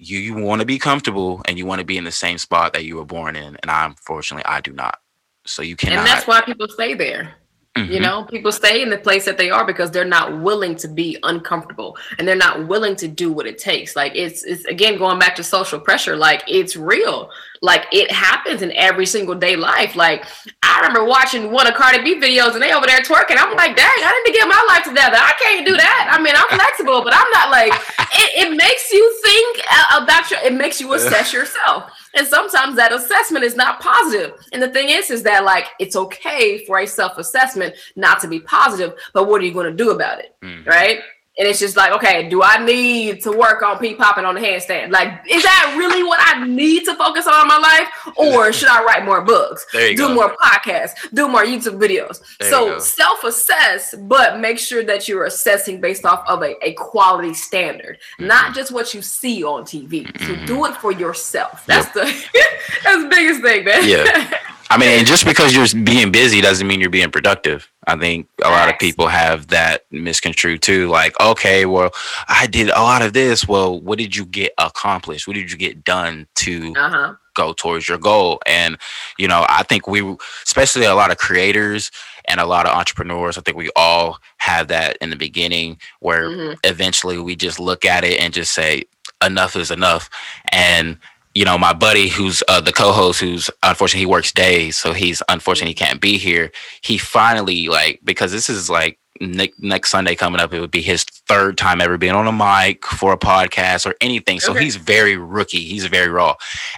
you, 0.09 0.19
you 0.19 0.35
want 0.35 0.61
to 0.61 0.67
be 0.67 0.79
comfortable 0.79 1.43
and 1.47 1.59
you 1.59 1.67
want 1.67 1.81
to 1.81 1.85
be 1.85 1.97
in 1.97 2.05
the 2.05 2.13
same 2.13 2.39
spot 2.39 2.73
that 2.73 2.85
you 2.85 2.97
were 2.97 3.05
born 3.05 3.37
in 3.37 3.57
and 3.63 3.71
i 3.71 3.85
unfortunately 3.85 4.45
i 4.47 4.61
do 4.61 4.73
not. 4.73 5.01
So 5.47 5.63
you 5.63 5.77
cannot 5.77 5.99
and 5.99 6.07
that's 6.07 6.27
why 6.27 6.41
people 6.41 6.69
stay 6.69 6.95
there 6.95 7.35
Mm-hmm. 7.77 7.93
You 7.93 8.01
know, 8.01 8.25
people 8.27 8.53
stay 8.53 8.83
in 8.83 8.91
the 8.91 8.97
place 8.97 9.25
that 9.25 9.37
they 9.37 9.51
are 9.51 9.67
because 9.67 9.91
they're 9.91 10.05
not 10.05 10.41
willing 10.41 10.77
to 10.77 10.87
be 10.87 11.19
uncomfortable 11.25 11.97
and 12.19 12.29
they're 12.29 12.37
not 12.37 12.69
willing 12.69 12.95
to 12.97 13.09
do 13.09 13.33
what 13.33 13.49
it 13.49 13.59
takes. 13.59 13.97
Like 13.97 14.13
it's 14.15 14.45
it's 14.45 14.65
again 14.67 14.97
going 14.97 15.19
back 15.19 15.35
to 15.37 15.43
social 15.43 15.81
pressure, 15.81 16.15
like 16.17 16.45
it's 16.47 16.77
real. 16.77 17.31
Like 17.63 17.87
it 17.91 18.13
happens 18.13 18.63
in 18.63 18.71
every 18.73 19.07
single 19.07 19.35
day 19.35 19.57
life. 19.57 19.97
Like 19.97 20.25
I 20.63 20.83
remember 20.83 21.05
watching 21.05 21.51
one 21.51 21.67
of 21.67 21.75
Cardi 21.75 22.01
B 22.05 22.21
videos 22.21 22.53
and 22.53 22.63
they 22.63 22.73
over 22.73 22.87
there 22.87 23.01
twerking. 23.01 23.39
I'm 23.39 23.57
like, 23.57 23.75
dang, 23.75 23.89
I 23.89 24.23
need 24.25 24.33
to 24.33 24.39
get 24.39 24.47
my 24.47 24.65
life 24.69 24.85
together. 24.85 25.17
I 25.19 25.33
can't 25.43 25.67
do 25.67 25.77
that. 25.77 26.11
I 26.13 26.23
mean, 26.23 26.35
I'm 26.37 26.47
flexible, 26.57 27.03
but 27.03 27.13
I'm 27.13 27.31
not 27.33 27.51
like 27.51 27.73
it, 27.73 28.47
it 28.47 28.57
makes 28.57 28.93
you 28.93 29.21
think 29.25 29.59
about 29.97 30.31
your 30.31 30.39
it 30.45 30.55
makes 30.55 30.81
you 30.81 30.93
assess 30.95 31.33
yourself. 31.39 31.91
And 32.15 32.27
sometimes 32.27 32.77
that 32.77 32.93
assessment 32.93 33.45
is 33.45 33.57
not 33.57 33.81
positive. 33.81 34.33
And 34.53 34.63
the 34.63 34.69
thing 34.69 34.89
is, 34.89 35.11
is 35.11 35.23
that 35.25 35.45
like 35.45 35.67
it's 35.79 35.97
okay 35.97 36.65
for 36.65 36.79
a 36.79 36.87
self 36.87 37.19
assessment 37.19 37.75
not 37.97 38.21
to 38.21 38.29
be 38.29 38.41
positive, 38.41 38.95
but 39.13 39.29
what 39.29 39.41
are 39.41 39.45
you 39.45 39.53
going 39.53 39.71
to 39.71 39.85
do 39.85 39.91
about 39.91 40.21
it? 40.21 40.37
Mm-hmm. 40.43 40.69
Right. 40.69 41.01
And 41.37 41.49
it's 41.49 41.59
just 41.59 41.77
like, 41.77 41.93
okay, 41.93 42.29
do 42.29 42.43
I 42.43 42.65
need 42.65 43.23
to 43.25 43.33
work 43.33 43.63
on 43.63 43.79
P 43.79 43.95
popping 43.95 44.25
on 44.25 44.37
the 44.37 44.41
handstand? 44.41 44.91
Like, 44.93 45.21
is 45.29 45.43
that 45.43 45.75
really 45.77 46.05
what 46.05 46.21
I 46.23 46.47
need 46.47 46.85
to 46.85 46.95
focus 46.95 47.27
on 47.27 47.43
in 47.43 47.49
my 47.49 47.59
life? 47.59 47.89
Or 48.17 48.53
should 48.53 48.69
I 48.69 48.85
write 48.85 49.05
more 49.05 49.21
books, 49.21 49.67
do 49.73 49.97
go. 49.97 50.15
more 50.15 50.37
podcasts, 50.37 50.93
do 51.13 51.27
more 51.27 51.45
YouTube 51.45 51.81
videos? 51.81 52.23
There 52.39 52.51
so 52.51 52.79
self 52.79 53.25
assess, 53.25 53.97
but 54.03 54.39
make 54.39 54.61
sure 54.61 54.85
that 54.85 55.09
you're 55.09 55.25
assessing 55.25 55.81
based 55.81 56.05
off 56.05 56.25
of 56.29 56.43
a, 56.43 56.55
a 56.65 56.75
quality 56.75 57.35
standard, 57.35 57.99
mm-hmm. 58.13 58.29
not 58.29 58.55
just 58.55 58.71
what 58.71 58.95
you 58.95 59.03
see 59.03 59.43
on 59.43 59.65
TV. 59.65 60.07
Mm-hmm. 60.07 60.27
So 60.27 60.47
do 60.47 60.65
it 60.67 60.77
for 60.77 60.93
yourself. 60.93 61.67
That's 61.67 61.87
yep. 61.97 62.07
the 62.07 62.41
that's 62.85 63.03
the 63.03 63.09
biggest 63.09 63.43
thing, 63.43 63.65
man. 63.65 63.89
Yeah. 63.89 64.39
I 64.75 64.77
mean, 64.77 65.05
just 65.05 65.25
because 65.25 65.55
you're 65.55 65.85
being 65.85 66.11
busy 66.11 66.41
doesn't 66.41 66.67
mean 66.67 66.81
you're 66.81 66.91
being 66.91 67.13
productive. 67.13 67.71
I 67.87 67.97
think 67.97 68.29
a 68.45 68.51
lot 68.51 68.69
of 68.69 68.77
people 68.81 69.07
have 69.07 69.47
that 69.49 69.85
misconstrued 69.93 70.63
too. 70.63 70.89
Like, 70.89 71.19
okay, 71.21 71.65
well, 71.65 71.93
I 72.27 72.49
did 72.49 72.71
a 72.71 72.83
lot 72.83 73.01
of 73.01 73.13
this. 73.13 73.47
Well, 73.47 73.81
what 73.81 73.99
did 73.99 74.17
you 74.17 74.27
get 74.27 74.53
accomplished? 74.59 75.29
What 75.29 75.35
did 75.35 75.53
you 75.53 75.57
get 75.57 75.85
done 75.85 76.27
to 76.37 76.75
uh-huh. 76.77 77.15
go 77.35 77.53
towards 77.53 77.89
your 77.89 77.99
goal? 77.99 78.41
And, 78.47 78.77
you 79.17 79.29
know, 79.29 79.47
I 79.49 79.63
think 79.63 79.87
we, 79.87 80.17
especially 80.45 80.87
a 80.87 80.95
lot 80.97 81.13
of 81.13 81.19
creators 81.19 81.93
and 82.25 82.41
a 82.41 82.47
lot 82.47 82.67
of 82.67 82.77
entrepreneurs, 82.77 83.39
I 83.39 83.43
think 83.43 83.57
we 83.57 83.71
all 83.77 84.19
have 84.39 84.67
that 84.69 84.97
in 85.01 85.11
the 85.11 85.17
beginning 85.17 85.79
where 86.01 86.29
mm-hmm. 86.29 86.55
eventually 86.65 87.21
we 87.21 87.37
just 87.37 87.61
look 87.61 87.85
at 87.85 88.03
it 88.03 88.19
and 88.19 88.35
just 88.35 88.53
say, 88.53 88.87
enough 89.25 89.55
is 89.55 89.71
enough. 89.71 90.11
And 90.51 90.99
you 91.35 91.45
know, 91.45 91.59
my 91.59 91.73
buddy 91.73 92.09
who's 92.09 92.43
uh, 92.49 92.61
the 92.61 92.73
co-host, 92.73 93.21
who's 93.21 93.51
unfortunately 93.63 94.01
he 94.01 94.07
works 94.07 94.33
days, 94.33 94.77
so 94.79 94.93
he's 94.93 95.23
unfortunately 95.29 95.71
he 95.71 95.75
can't 95.75 96.01
be 96.01 96.17
here. 96.19 96.53
He 96.83 96.97
finally 96.99 97.69
like 97.69 98.01
because 98.05 98.31
this 98.33 98.49
is 98.49 98.71
like 98.71 98.99
next, 99.21 99.61
next 99.63 99.91
Sunday 99.91 100.15
coming 100.15 100.41
up, 100.41 100.53
it 100.53 100.61
would 100.61 100.71
be 100.71 100.83
his 100.83 101.05
third 101.05 101.59
time 101.59 101.81
ever 101.81 101.99
being 101.99 102.15
on 102.15 102.27
a 102.27 102.33
mic 102.33 102.85
for 102.87 103.13
a 103.13 103.19
podcast 103.19 103.85
or 103.87 103.95
anything. 104.01 104.41
So 104.41 104.53
Okay. 104.53 104.65
he's 104.65 104.77
very 104.77 105.17
rookie. 105.17 105.65
He's 105.65 105.87
very 105.87 106.09
raw, 106.09 106.35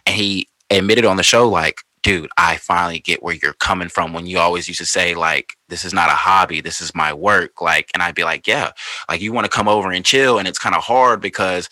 and 0.07 0.17
he 0.17 0.49
admitted 0.71 1.05
on 1.05 1.17
the 1.17 1.23
show 1.23 1.49
like. 1.49 1.81
Dude, 2.03 2.31
I 2.39 2.57
finally 2.59 3.01
get 3.01 3.21
where 3.21 3.35
you're 3.35 3.55
coming 3.55 3.89
from 3.89 4.13
when 4.13 4.27
you 4.27 4.39
always 4.39 4.69
used 4.69 4.79
to 4.79 4.87
say, 4.87 5.17
like, 5.17 5.55
this 5.69 5.85
is 5.85 5.93
not 5.93 6.09
a 6.09 6.13
hobby, 6.13 6.61
this 6.61 6.81
is 6.81 6.95
my 6.95 7.13
work. 7.13 7.61
Like, 7.61 7.91
and 7.95 8.01
I'd 8.03 8.15
be 8.15 8.23
like, 8.23 8.47
yeah, 8.47 8.71
like 9.09 9.21
you 9.21 9.33
want 9.33 9.45
to 9.45 9.51
come 9.51 9.67
over 9.67 9.91
and 9.91 10.05
chill. 10.05 10.39
And 10.39 10.47
it's 10.47 10.59
kind 10.59 10.77
of 10.77 10.85
hard 10.85 11.21
because 11.21 11.69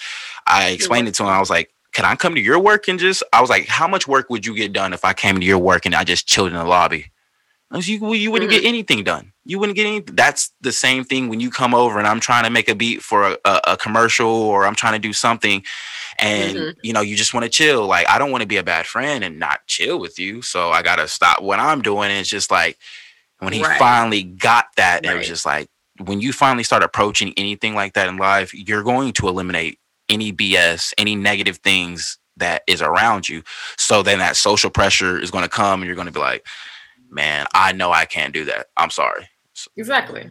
I 0.49 0.71
explained 0.71 1.07
it 1.07 1.15
to 1.17 1.23
him. 1.23 1.29
I 1.29 1.39
was 1.39 1.51
like, 1.51 1.71
can 1.95 2.05
I 2.05 2.15
come 2.17 2.35
to 2.35 2.41
your 2.41 2.59
work 2.59 2.89
and 2.89 2.99
just, 2.99 3.23
I 3.33 3.41
was 3.41 3.49
like, 3.51 3.67
how 3.67 3.89
much 3.89 4.07
work 4.07 4.29
would 4.29 4.45
you 4.45 4.55
get 4.55 4.73
done 4.73 4.93
if 4.93 5.05
I 5.05 5.13
came 5.15 5.41
to 5.41 5.47
your 5.47 5.59
work 5.59 5.87
and 5.87 5.95
I 5.95 6.05
just 6.05 6.27
chilled 6.29 6.49
in 6.49 6.55
the 6.55 6.65
lobby? 6.65 7.11
I 7.71 7.77
was, 7.77 7.89
you, 7.89 7.99
well, 8.01 8.15
you 8.15 8.31
wouldn't 8.31 8.51
get 8.51 8.65
anything 8.65 9.03
done. 9.03 9.33
You 9.45 9.59
wouldn't 9.59 9.75
get 9.77 9.87
anything. 9.87 10.15
That's 10.15 10.53
the 10.61 10.71
same 10.73 11.05
thing 11.05 11.29
when 11.29 11.41
you 11.41 11.51
come 11.51 11.75
over 11.75 11.99
and 11.99 12.07
I'm 12.07 12.21
trying 12.21 12.45
to 12.45 12.51
make 12.51 12.69
a 12.69 12.75
beat 12.75 13.03
for 13.03 13.25
a, 13.33 13.39
a, 13.45 13.61
a 13.69 13.77
commercial 13.77 14.29
or 14.29 14.67
I'm 14.67 14.75
trying 14.77 14.93
to 14.93 14.99
do 14.99 15.13
something 15.13 15.63
and 16.19 16.57
Mhm. 16.57 16.77
you 16.83 16.93
know 16.93 17.01
you 17.01 17.17
just 17.17 17.35
want 17.35 17.43
to 17.43 17.51
chill 17.51 17.87
like 17.89 18.09
i 18.09 18.19
don't 18.19 18.31
want 18.31 18.41
to 18.43 18.47
be 18.47 18.57
a 18.57 18.63
bad 18.63 18.87
friend 18.87 19.25
and 19.25 19.39
not 19.41 19.67
chill 19.67 19.99
with 19.99 20.17
you 20.17 20.43
so 20.43 20.71
i 20.71 20.81
gotta 20.81 21.09
stop 21.09 21.43
what 21.43 21.59
i'm 21.59 21.83
doing 21.83 22.09
and 22.11 22.21
it's 22.21 22.29
just 22.29 22.53
like 22.53 22.79
when 23.41 23.53
he 23.53 23.63
Right. 23.63 23.79
finally 23.81 24.23
got 24.23 24.67
that 24.77 25.05
it 25.05 25.09
was 25.17 25.27
just 25.27 25.45
like 25.45 25.69
when 26.05 26.21
you 26.21 26.33
finally 26.33 26.63
start 26.63 26.85
approaching 26.85 27.35
anything 27.37 27.75
like 27.75 27.95
that 27.95 28.07
in 28.09 28.17
life 28.17 28.55
you're 28.55 28.85
going 28.85 29.13
to 29.15 29.27
eliminate 29.29 29.81
any 30.09 30.33
bs 30.33 30.93
any 30.99 31.15
negative 31.15 31.59
things 31.59 32.19
that 32.37 32.63
is 32.67 32.83
around 32.83 33.29
you 33.29 33.43
so 33.77 34.03
then 34.03 34.19
that 34.19 34.37
social 34.37 34.71
pressure 34.71 35.19
is 35.19 35.31
going 35.31 35.45
to 35.45 35.49
come 35.49 35.81
and 35.81 35.87
you're 35.87 35.95
going 35.95 36.07
to 36.07 36.13
be 36.13 36.21
like 36.21 36.47
man 37.11 37.47
i 37.55 37.73
know 37.73 37.93
i 37.93 38.05
can't 38.05 38.35
do 38.35 38.45
that 38.45 38.67
i'm 38.77 38.91
sorry 38.91 39.29
Exactly. 39.77 40.31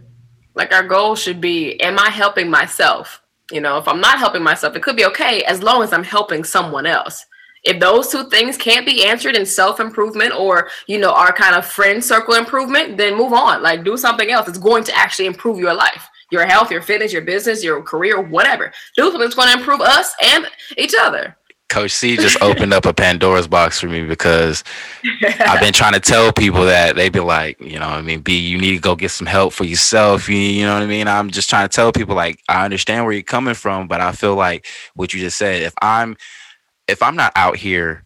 Like 0.56 0.74
our 0.74 0.88
goal 0.88 1.16
should 1.16 1.42
be, 1.42 1.80
am 1.82 1.98
I 1.98 2.10
helping 2.10 2.50
myself? 2.50 3.22
You 3.52 3.62
know, 3.62 3.78
if 3.78 3.88
I'm 3.88 4.00
not 4.00 4.20
helping 4.20 4.44
myself, 4.44 4.76
it 4.76 4.84
could 4.84 4.96
be 4.96 5.06
okay 5.06 5.44
as 5.44 5.64
long 5.64 5.84
as 5.84 5.94
I'm 5.94 6.04
helping 6.04 6.44
someone 6.44 6.86
else. 6.86 7.26
If 7.64 7.80
those 7.80 8.10
two 8.10 8.30
things 8.30 8.58
can't 8.58 8.86
be 8.86 9.06
answered 9.06 9.36
in 9.36 9.46
self 9.46 9.80
improvement 9.80 10.34
or, 10.34 10.70
you 10.88 11.00
know, 11.00 11.12
our 11.14 11.32
kind 11.32 11.56
of 11.56 11.66
friend 11.66 12.04
circle 12.04 12.36
improvement, 12.36 12.98
then 12.98 13.18
move 13.18 13.34
on. 13.34 13.64
Like 13.64 13.84
do 13.84 13.96
something 13.96 14.30
else. 14.30 14.48
It's 14.48 14.58
going 14.58 14.84
to 14.86 14.98
actually 14.98 15.28
improve 15.28 15.60
your 15.60 15.74
life, 15.74 16.10
your 16.34 16.46
health, 16.46 16.70
your 16.72 16.82
fitness, 16.82 17.14
your 17.14 17.22
business, 17.22 17.64
your 17.64 17.82
career, 17.82 18.20
whatever. 18.20 18.74
Do 18.98 19.04
something 19.04 19.22
that's 19.22 19.36
going 19.36 19.54
to 19.54 19.58
improve 19.60 19.80
us 19.80 20.14
and 20.22 20.48
each 20.78 20.94
other. 21.00 21.38
coach 21.70 21.92
c 21.92 22.16
just 22.16 22.40
opened 22.42 22.72
up 22.72 22.86
a 22.86 22.94
pandora's 22.94 23.48
box 23.48 23.80
for 23.80 23.88
me 23.88 24.06
because 24.06 24.64
I've 25.40 25.60
been 25.60 25.74
trying 25.74 25.94
to 25.94 26.00
tell 26.00 26.32
people 26.32 26.66
that 26.66 26.96
they 26.96 27.10
be 27.10 27.20
like, 27.20 27.60
you 27.60 27.80
know, 27.80 27.88
I 27.88 28.02
mean, 28.02 28.22
B, 28.22 28.38
you 28.38 28.60
need 28.60 28.76
to 28.76 28.80
go 28.80 28.96
get 28.96 29.10
some 29.10 29.26
help 29.26 29.54
for 29.54 29.64
yourself. 29.64 30.30
You, 30.30 30.38
you 30.38 30.66
know 30.66 30.74
what 30.76 30.84
I 30.84 30.88
mean? 30.88 31.08
I'm 31.08 31.32
just 31.32 31.50
trying 31.50 31.68
to 31.68 31.76
tell 31.76 31.92
people 31.92 32.16
like, 32.16 32.40
I 32.48 32.64
understand 32.64 33.06
where 33.06 33.14
you're 33.14 33.24
coming 33.24 33.56
from, 33.56 33.88
but 33.88 34.02
I 34.02 34.12
feel 34.12 34.36
like 34.36 34.68
what 34.94 35.14
you 35.14 35.20
just 35.20 35.38
said, 35.38 35.64
if 35.64 35.74
I'm, 35.82 36.16
if 36.88 37.02
I'm 37.02 37.16
not 37.16 37.32
out 37.36 37.58
here 37.58 38.04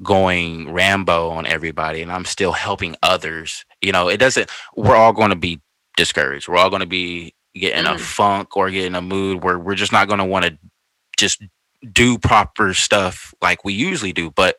going 0.00 0.72
Rambo 0.72 1.30
on 1.30 1.44
everybody 1.46 2.02
and 2.02 2.12
I'm 2.12 2.24
still 2.24 2.52
helping 2.52 2.94
others, 3.02 3.64
you 3.82 3.90
know, 3.90 4.08
it 4.08 4.18
doesn't, 4.18 4.48
we're 4.76 4.94
all 4.94 5.12
going 5.12 5.30
to 5.30 5.36
be 5.36 5.60
discouraged. 5.96 6.46
We're 6.46 6.58
all 6.58 6.70
going 6.70 6.80
to 6.80 6.86
be 6.86 7.34
getting 7.54 7.86
a 7.86 7.94
Mhm. 7.94 8.00
funk 8.00 8.56
or 8.56 8.70
getting 8.70 8.94
a 8.94 9.02
mood 9.02 9.42
where 9.42 9.58
we're 9.58 9.74
just 9.74 9.92
not 9.92 10.08
going 10.08 10.18
to 10.18 10.24
want 10.24 10.44
to 10.44 10.58
just 11.16 11.42
do 11.92 12.18
proper 12.18 12.74
stuff 12.74 13.32
like 13.42 13.64
we 13.64 13.72
usually 13.72 14.12
do. 14.12 14.30
But 14.30 14.56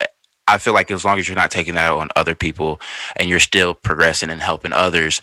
I 0.48 0.58
feel 0.58 0.74
like 0.74 0.90
as 0.92 1.06
long 1.06 1.20
as 1.20 1.28
you're 1.28 1.36
not 1.36 1.52
taking 1.52 1.76
that 1.76 1.92
on 1.92 2.10
other 2.16 2.36
people 2.36 2.82
and 3.16 3.30
you're 3.30 3.40
still 3.40 3.74
progressing 3.74 4.30
and 4.30 4.42
helping 4.42 4.74
others, 4.74 5.22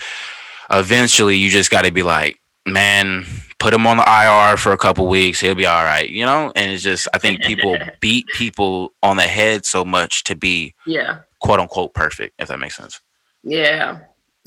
eventually 0.71 1.37
you 1.37 1.51
just 1.51 1.71
got 1.71 1.85
to 1.85 1.91
be 1.93 2.03
like, 2.03 2.39
man, 2.67 3.25
put 3.59 3.73
him 3.75 3.87
on 3.87 3.97
the 3.97 4.05
IR 4.09 4.57
for 4.57 4.73
a 4.73 4.79
couple 4.79 5.07
weeks. 5.09 5.41
He'll 5.41 5.55
be 5.55 5.67
all 5.67 5.85
right, 5.85 6.09
you 6.09 6.25
know? 6.25 6.53
And 6.57 6.71
it's 6.73 6.83
just, 6.83 7.09
I 7.15 7.19
think 7.19 7.43
people 7.43 7.77
beat 8.01 8.27
people 8.35 8.93
on 9.03 9.17
the 9.17 9.23
head 9.25 9.65
so 9.65 9.85
much 9.85 10.25
to 10.25 10.35
be 10.37 10.75
Yeah. 10.85 11.19
quote 11.41 11.61
unquote 11.61 11.95
perfect, 11.95 12.35
if 12.39 12.49
that 12.49 12.59
makes 12.59 12.77
sense. 12.77 13.01
Yeah. 13.43 13.99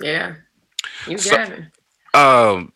Yeah. 0.01 0.36
You 1.08 1.17
So- 1.17 1.36
got 1.36 1.49
it. 1.49 1.63
Um, 2.13 2.73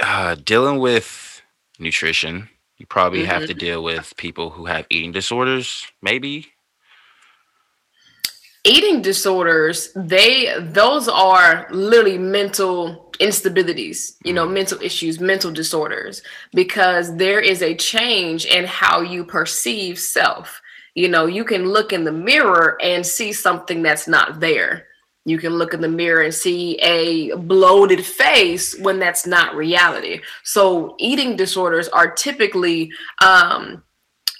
uh, 0.00 0.36
dealing 0.36 0.78
with 0.78 1.42
nutrition, 1.78 2.48
you 2.78 2.86
probably 2.86 3.24
have 3.24 3.46
to 3.46 3.54
deal 3.54 3.82
with 3.82 4.14
people 4.16 4.50
who 4.50 4.66
have 4.66 4.86
eating 4.90 5.12
disorders, 5.12 5.86
maybe. 6.02 6.46
eating 8.64 9.00
disorders 9.00 9.90
they 9.94 10.52
those 10.60 11.08
are 11.08 11.66
literally 11.70 12.18
mental 12.18 13.10
instabilities 13.20 14.16
you 14.24 14.32
know 14.32 14.46
mental 14.46 14.80
issues 14.82 15.20
mental 15.20 15.50
disorders 15.50 16.22
because 16.52 17.16
there 17.16 17.40
is 17.40 17.62
a 17.62 17.74
change 17.74 18.44
in 18.46 18.64
how 18.66 19.00
you 19.00 19.24
perceive 19.24 19.98
self. 19.98 20.60
You 20.94 21.08
know 21.08 21.26
you 21.26 21.44
can 21.44 21.66
look 21.66 21.92
in 21.92 22.04
the 22.04 22.12
mirror 22.12 22.76
and 22.82 23.06
see 23.06 23.32
something 23.32 23.82
that's 23.82 24.08
not 24.08 24.40
there 24.40 24.86
you 25.28 25.38
can 25.38 25.54
look 25.54 25.74
in 25.74 25.80
the 25.80 25.88
mirror 25.88 26.22
and 26.22 26.34
see 26.34 26.76
a 26.76 27.34
bloated 27.36 28.04
face 28.04 28.78
when 28.78 28.98
that's 28.98 29.26
not 29.26 29.56
reality. 29.56 30.20
So 30.44 30.94
eating 30.98 31.36
disorders 31.36 31.88
are 31.88 32.10
typically 32.10 32.90
um 33.22 33.82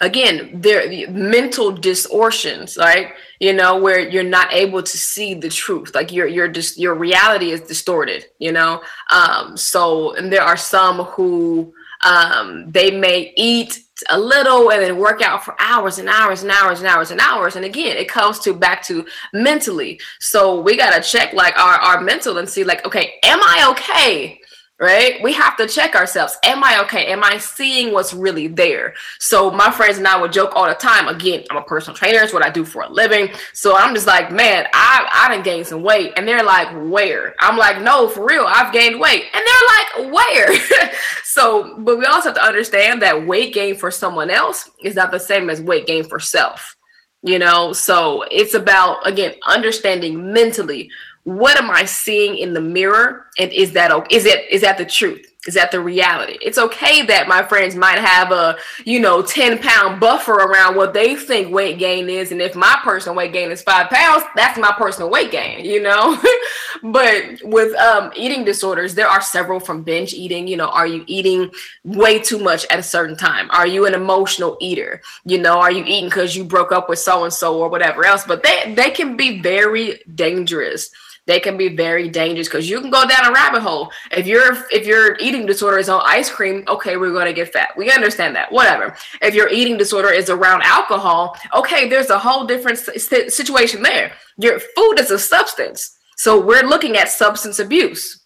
again 0.01 0.61
they're 0.61 1.11
mental 1.11 1.73
distortions 1.73 2.77
right? 2.77 3.13
You 3.41 3.53
know 3.53 3.79
where 3.79 4.01
you're 4.01 4.23
not 4.23 4.53
able 4.53 4.83
to 4.83 4.97
see 4.99 5.35
the 5.35 5.49
truth. 5.49 5.95
Like 5.95 6.13
your 6.13 6.27
your 6.27 6.49
just 6.49 6.79
your 6.79 6.95
reality 6.95 7.51
is 7.51 7.61
distorted 7.61 8.27
you 8.39 8.53
know? 8.53 8.83
Um 9.11 9.57
so 9.57 10.15
and 10.15 10.33
there 10.33 10.43
are 10.43 10.57
some 10.57 11.05
who 11.05 11.73
um 12.05 12.71
they 12.71 12.91
may 12.91 13.33
eat 13.37 13.85
a 14.11 14.19
little 14.19 14.71
and 14.71 14.83
then 14.83 14.97
work 14.97 15.23
out 15.23 15.45
for 15.45 15.57
hours 15.59 15.99
and 15.99 16.09
hours 16.09 16.43
and 16.43 16.53
hours 16.53 16.79
and 16.79 16.89
hours 16.89 17.11
and 17.11 17.21
hours. 17.21 17.57
And 17.57 17.65
again 17.65 17.97
it 17.97 18.09
comes 18.09 18.39
to 18.41 18.55
back 18.55 18.83
to 18.85 19.05
mentally. 19.33 20.01
So 20.21 20.61
we 20.61 20.77
got 20.77 20.95
to 20.95 21.01
check 21.01 21.33
like 21.33 21.59
our 21.59 21.75
our 21.75 22.01
mental 22.01 22.39
and 22.39 22.49
see 22.49 22.65
like 22.65 22.85
okay 22.87 23.15
am 23.25 23.41
i 23.43 23.69
okay 23.71 24.41
right? 24.81 25.21
We 25.23 25.33
have 25.33 25.57
to 25.57 25.67
check 25.67 25.97
ourselves. 25.97 26.37
Am 26.45 26.63
I 26.63 26.81
okay? 26.83 27.07
Am 27.07 27.25
I 27.25 27.39
seeing 27.39 27.93
what's 27.93 28.15
really 28.15 28.47
there? 28.47 28.95
So 29.19 29.51
my 29.51 29.71
friends 29.71 29.99
and 29.99 30.07
I 30.07 30.21
would 30.21 30.33
joke 30.33 30.53
all 30.55 30.67
the 30.69 30.75
time. 30.75 31.09
Again, 31.09 31.45
I'm 31.51 31.57
a 31.57 31.63
personal 31.63 31.97
trainer. 31.97 32.21
It's 32.21 32.33
what 32.33 32.45
I 32.45 32.51
do 32.51 32.65
for 32.65 32.83
a 32.83 32.89
living. 32.89 33.31
So 33.53 33.77
I'm 33.77 33.95
just 33.95 34.07
like, 34.07 34.31
man, 34.31 34.67
I 34.73 35.09
I 35.13 35.35
done 35.35 35.43
gained 35.43 35.67
some 35.67 35.83
weight, 35.83 36.13
and 36.17 36.27
they're 36.27 36.45
like, 36.45 36.69
where? 36.91 37.35
I'm 37.41 37.57
like, 37.57 37.83
no, 37.83 38.09
for 38.09 38.25
real, 38.25 38.45
I've 38.47 38.73
gained 38.73 39.01
weight, 39.01 39.25
and 39.33 39.43
they're 39.45 40.07
like, 40.07 40.15
where? 40.15 40.93
so, 41.25 41.77
but 41.79 41.99
we 41.99 42.05
also 42.05 42.29
have 42.29 42.37
to 42.37 42.45
understand 42.45 43.03
that 43.03 43.27
weight 43.27 43.55
gain 43.55 43.75
for 43.75 43.91
someone 43.91 44.31
else 44.31 44.71
is 44.83 44.95
not 44.95 45.11
the 45.11 45.21
same 45.21 45.51
as 45.51 45.61
weight 45.61 45.87
gain 45.87 46.05
for 46.05 46.21
self. 46.21 46.77
You 47.23 47.41
know, 47.41 47.73
so 47.73 48.23
it's 48.31 48.55
about 48.55 49.05
again 49.05 49.35
understanding 49.45 50.33
mentally 50.33 50.89
what 51.29 51.59
am 51.59 51.71
I 51.71 51.85
seeing 51.85 52.39
in 52.39 52.55
the 52.55 52.61
mirror? 52.61 53.27
And 53.39 53.53
is 53.53 53.73
that? 53.73 53.91
Is 54.11 54.25
it 54.25 54.51
is 54.51 54.63
that 54.63 54.79
the 54.79 54.87
truth? 54.87 55.27
Is 55.47 55.55
that 55.55 55.71
the 55.71 55.81
reality? 55.81 56.39
It's 56.41 56.59
okay 56.59 57.03
that 57.03 57.29
my 57.29 57.43
friends 57.43 57.75
might 57.75 57.99
have 57.99 58.33
a, 58.33 58.57
you 58.85 58.99
know, 58.99 59.23
10 59.23 59.59
pound 59.59 60.01
buffer 60.01 60.33
around 60.33 60.75
what 60.75 60.93
they 60.93 61.17
think 61.17 61.53
weight 61.53 61.79
gain 61.79 62.09
is. 62.09 62.33
And 62.33 62.41
if 62.43 62.55
my 62.55 62.79
personal 62.83 63.15
weight 63.15 63.33
gain 63.33 63.51
is 63.51 63.63
five 63.63 63.89
pounds, 63.89 64.25
that's 64.35 64.59
my 64.59 64.73
personal 64.77 65.11
weight 65.11 65.31
gain, 65.31 65.65
you 65.65 65.83
know? 65.83 66.21
but 66.83 67.41
with 67.45 67.75
um, 67.77 68.11
eating 68.17 68.45
disorders, 68.45 68.95
there 68.95 69.07
are 69.07 69.21
several 69.21 69.61
from 69.61 69.83
binge 69.83 70.13
eating. 70.13 70.49
You 70.49 70.57
know, 70.57 70.69
are 70.69 70.87
you 70.87 71.05
eating 71.07 71.51
way 71.85 72.19
too 72.19 72.39
much 72.39 72.67
at 72.71 72.79
a 72.79 72.83
certain 72.83 73.17
time? 73.17 73.51
Are 73.51 73.67
you 73.67 73.87
an 73.87 73.95
emotional 73.95 74.57
eater? 74.61 75.03
You 75.25 75.39
know, 75.39 75.59
are 75.61 75.73
you 75.73 75.85
eating 75.85 76.09
because 76.09 76.37
you 76.37 76.45
broke 76.45 76.73
up 76.73 76.89
with 76.89 76.99
so 76.99 77.25
and 77.25 77.33
so 77.33 77.59
or 77.59 77.69
whatever 77.69 78.05
else? 78.05 78.25
But 78.27 78.43
they, 78.43 78.75
they 78.75 78.91
can 78.91 79.17
be 79.17 79.41
very 79.41 80.01
dangerous 80.15 80.91
they 81.29 81.39
can 81.39 81.59
be 81.59 81.69
very 81.69 82.09
dangerous 82.09 82.49
because 82.49 82.69
you 82.69 82.81
can 82.81 82.89
go 82.89 83.07
down 83.07 83.27
a 83.27 83.33
rabbit 83.33 83.61
hole. 83.61 83.93
If 84.11 84.27
your 84.27 84.67
if 84.71 84.87
your 84.87 85.17
eating 85.19 85.45
disorder 85.45 85.79
is 85.79 85.91
on 85.91 86.01
ice 86.05 86.31
cream, 86.31 86.65
okay, 86.67 86.97
we're 86.97 87.13
going 87.13 87.27
to 87.27 87.35
get 87.35 87.53
fat. 87.53 87.77
We 87.77 87.93
understand 87.93 88.35
that. 88.35 88.51
Whatever. 88.51 88.97
If 89.21 89.35
your 89.35 89.51
eating 89.51 89.77
disorder 89.77 90.11
is 90.11 90.31
around 90.31 90.63
alcohol, 90.63 91.37
okay, 91.55 91.87
there's 91.87 92.09
a 92.09 92.19
whole 92.19 92.47
different 92.47 92.79
situation 92.79 93.83
there. 93.83 94.13
Your 94.39 94.59
food 94.59 94.99
is 94.99 95.11
a 95.11 95.19
substance, 95.19 95.99
so 96.17 96.41
we're 96.41 96.67
looking 96.67 96.97
at 96.97 97.11
substance 97.11 97.59
abuse. 97.59 98.18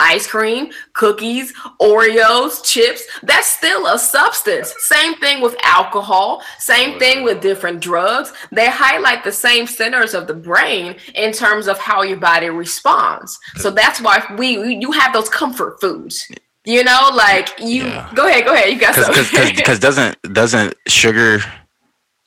Ice 0.00 0.26
cream, 0.26 0.70
cookies, 0.94 1.52
Oreos, 1.80 2.64
chips, 2.64 3.02
that's 3.22 3.46
still 3.46 3.86
a 3.86 3.98
substance. 3.98 4.74
Same 4.78 5.14
thing 5.16 5.42
with 5.42 5.54
alcohol, 5.62 6.42
same 6.58 6.96
oh, 6.96 6.98
thing 6.98 7.22
with 7.22 7.40
different 7.40 7.80
drugs. 7.80 8.32
They 8.50 8.68
highlight 8.68 9.22
the 9.24 9.32
same 9.32 9.66
centers 9.66 10.14
of 10.14 10.26
the 10.26 10.34
brain 10.34 10.96
in 11.14 11.32
terms 11.32 11.68
of 11.68 11.78
how 11.78 12.02
your 12.02 12.18
body 12.18 12.48
responds. 12.50 13.38
So 13.56 13.70
that's 13.70 14.00
why 14.00 14.24
we, 14.38 14.58
we 14.58 14.76
you 14.76 14.92
have 14.92 15.12
those 15.12 15.28
comfort 15.28 15.80
foods. 15.80 16.26
You 16.64 16.84
know, 16.84 17.10
like 17.14 17.48
you 17.58 17.84
Yeah. 17.84 18.10
go 18.14 18.26
ahead, 18.28 18.44
go 18.44 18.54
ahead. 18.54 18.70
You 18.72 18.78
got 18.78 18.94
something. 18.94 19.54
because 19.56 19.78
doesn't 19.78 20.20
doesn't 20.32 20.74
sugar 20.88 21.40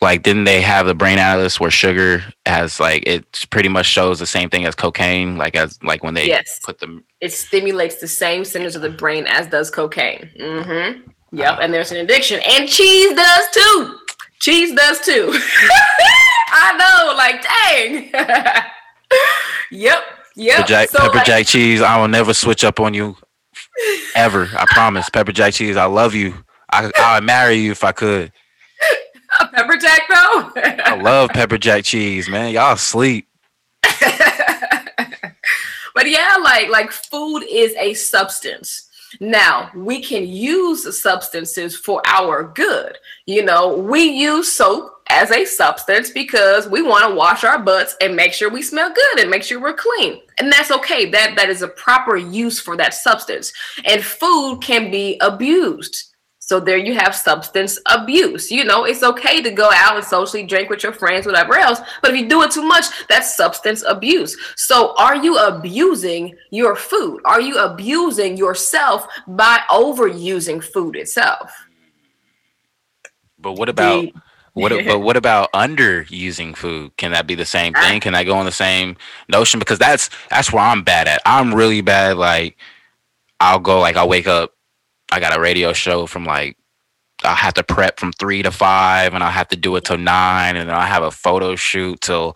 like 0.04 0.22
didn't 0.24 0.44
they 0.44 0.62
have 0.62 0.86
the 0.86 0.94
brain 0.96 1.14
analysis 1.14 1.60
where 1.60 1.72
sugar 1.72 2.24
has 2.46 2.80
like 2.80 3.04
it 3.08 3.46
pretty 3.50 3.70
much 3.70 3.86
shows 3.88 4.20
the 4.20 4.26
same 4.28 4.50
thing 4.50 4.66
as 4.66 4.76
cocaine, 4.76 5.38
like 5.38 5.56
as 5.56 5.82
like 5.84 6.04
when 6.04 6.14
they 6.14 6.28
Yes. 6.28 6.60
put 6.64 6.80
them. 6.80 7.04
It 7.22 7.32
stimulates 7.34 7.96
the 7.96 8.08
same 8.08 8.46
centers 8.46 8.76
of 8.76 8.82
the 8.82 8.90
brain 8.90 9.26
as 9.28 9.48
does 9.48 9.72
cocaine. 9.72 10.30
Mm-hmm. 10.40 11.10
Yep, 11.36 11.58
and 11.62 11.74
there's 11.74 11.92
an 11.92 11.98
addiction, 11.98 12.40
and 12.48 12.70
cheese 12.70 13.16
does 13.16 13.46
too. 13.52 13.98
Cheese 14.40 14.76
does 14.76 15.00
too. 15.00 15.32
I 16.52 16.78
know, 16.78 17.16
like 17.18 17.42
dang. 17.42 18.12
yep, 19.72 20.04
yep. 20.36 20.58
Pepper 20.58 20.68
jack, 20.68 20.90
So, 20.90 21.00
pepper 21.00 21.16
like, 21.18 21.26
jack 21.26 21.48
cheese. 21.48 21.82
I 21.82 22.00
will 22.00 22.08
never 22.08 22.34
switch 22.34 22.64
up 22.64 22.80
on 22.80 22.94
you, 22.94 23.16
ever. 24.16 24.50
I 24.56 24.66
promise. 24.68 25.10
Pepper 25.10 25.32
jack 25.32 25.54
cheese. 25.54 25.76
I 25.78 25.86
love 25.86 26.14
you. 26.14 26.36
I 26.72 26.92
I 26.98 27.16
would 27.16 27.24
marry 27.26 27.56
you 27.56 27.72
if 27.72 27.84
I 27.84 27.92
could. 27.94 28.32
pepper 29.54 29.78
jack 29.78 30.02
though. 30.10 30.52
I 30.56 31.00
love 31.02 31.30
pepper 31.30 31.58
jack 31.58 31.84
cheese, 31.84 32.30
man. 32.30 32.52
Y'all 32.54 32.78
sleep. 32.78 33.28
but 35.94 36.10
yeah, 36.10 36.38
like 36.42 36.70
like 36.70 36.92
food 36.92 37.44
is 37.44 37.74
a 37.78 37.94
substance. 37.94 38.90
Now 39.20 39.70
we 39.76 40.02
can 40.02 40.28
use 40.28 41.02
substances 41.02 41.76
for 41.76 42.02
our 42.08 42.44
good. 42.44 42.98
You 43.26 43.46
know, 43.46 43.78
we 43.78 44.04
use 44.04 44.52
soap 44.52 44.92
as 45.10 45.32
a 45.32 45.46
substance 45.46 46.10
because 46.10 46.68
we 46.68 46.82
want 46.82 47.08
to 47.08 47.16
wash 47.16 47.44
our 47.44 47.60
butts 47.60 47.96
and 48.02 48.16
make 48.16 48.34
sure 48.34 48.50
we 48.50 48.62
smell 48.62 48.92
good 48.92 49.20
and 49.20 49.30
make 49.30 49.44
sure 49.44 49.62
we're 49.62 49.74
clean. 49.74 50.22
And 50.40 50.52
that's 50.52 50.72
okay. 50.72 51.10
That 51.10 51.36
that 51.36 51.50
is 51.50 51.62
a 51.62 51.68
proper 51.68 52.18
use 52.18 52.60
for 52.60 52.76
that 52.78 52.94
substance. 52.94 53.52
And 53.86 54.04
food 54.04 54.60
can 54.62 54.90
be 54.90 55.18
abused. 55.22 56.13
So 56.46 56.60
there 56.60 56.78
you 56.78 56.94
have 56.96 57.16
substance 57.16 57.80
abuse. 57.86 58.52
You 58.52 58.66
know, 58.66 58.84
it's 58.84 59.02
okay 59.02 59.42
to 59.42 59.50
go 59.50 59.70
out 59.74 59.96
and 59.96 60.04
socially 60.04 60.44
drink 60.44 60.70
with 60.70 60.84
your 60.84 60.92
friends, 60.92 61.26
whatever 61.26 61.58
else. 61.58 61.80
But 62.02 62.12
if 62.12 62.20
you 62.20 62.28
do 62.28 62.42
it 62.42 62.52
too 62.52 62.64
much, 62.64 62.86
that's 63.08 63.38
substance 63.38 63.82
abuse. 63.88 64.36
So 64.58 64.94
are 64.98 65.16
you 65.16 65.38
abusing 65.38 66.36
your 66.52 66.76
food? 66.76 67.22
Are 67.24 67.40
you 67.40 67.58
abusing 67.58 68.36
yourself 68.36 69.08
by 69.26 69.60
overusing 69.70 70.62
food 70.62 70.98
itself? 70.98 71.50
But 73.40 73.54
what 73.54 73.70
about 73.70 74.02
The- 74.02 74.14
what? 74.52 74.72
But 74.86 75.00
what 75.00 75.16
about 75.16 75.50
underusing 75.54 76.58
food? 76.58 76.96
Can 76.98 77.12
that 77.12 77.26
be 77.26 77.36
the 77.36 77.46
same 77.46 77.74
thing? 77.74 77.98
Ah. 77.98 78.00
Can 78.02 78.16
I 78.16 78.26
go 78.26 78.36
on 78.36 78.46
the 78.46 78.52
same 78.52 78.98
notion? 79.30 79.60
Because 79.60 79.80
that's 79.80 80.10
that's 80.30 80.52
where 80.52 80.64
I'm 80.64 80.84
bad 80.84 81.08
at. 81.08 81.22
I'm 81.26 81.56
really 81.56 81.80
bad. 81.80 82.18
Like 82.18 82.58
I'll 83.40 83.60
go 83.60 83.80
like 83.80 83.96
I'll 83.96 84.10
wake 84.10 84.28
up. 84.28 84.52
I 85.12 85.20
got 85.20 85.36
a 85.38 85.40
radio 85.42 85.74
show 85.74 86.06
from 86.08 86.26
like 86.26 86.58
I 87.24 87.36
have 87.36 87.54
to 87.56 87.64
prep 87.64 88.00
from 88.00 88.12
three 88.14 88.42
to 88.44 88.52
five, 88.52 89.14
and 89.14 89.24
I 89.24 89.30
have 89.32 89.48
to 89.50 89.56
do 89.56 89.76
it 89.78 89.86
till 89.86 89.98
nine, 89.98 90.56
and 90.58 90.68
then 90.70 90.76
I 90.76 90.86
have 90.88 91.04
a 91.04 91.12
photo 91.12 91.56
shoot 91.56 92.02
till 92.02 92.36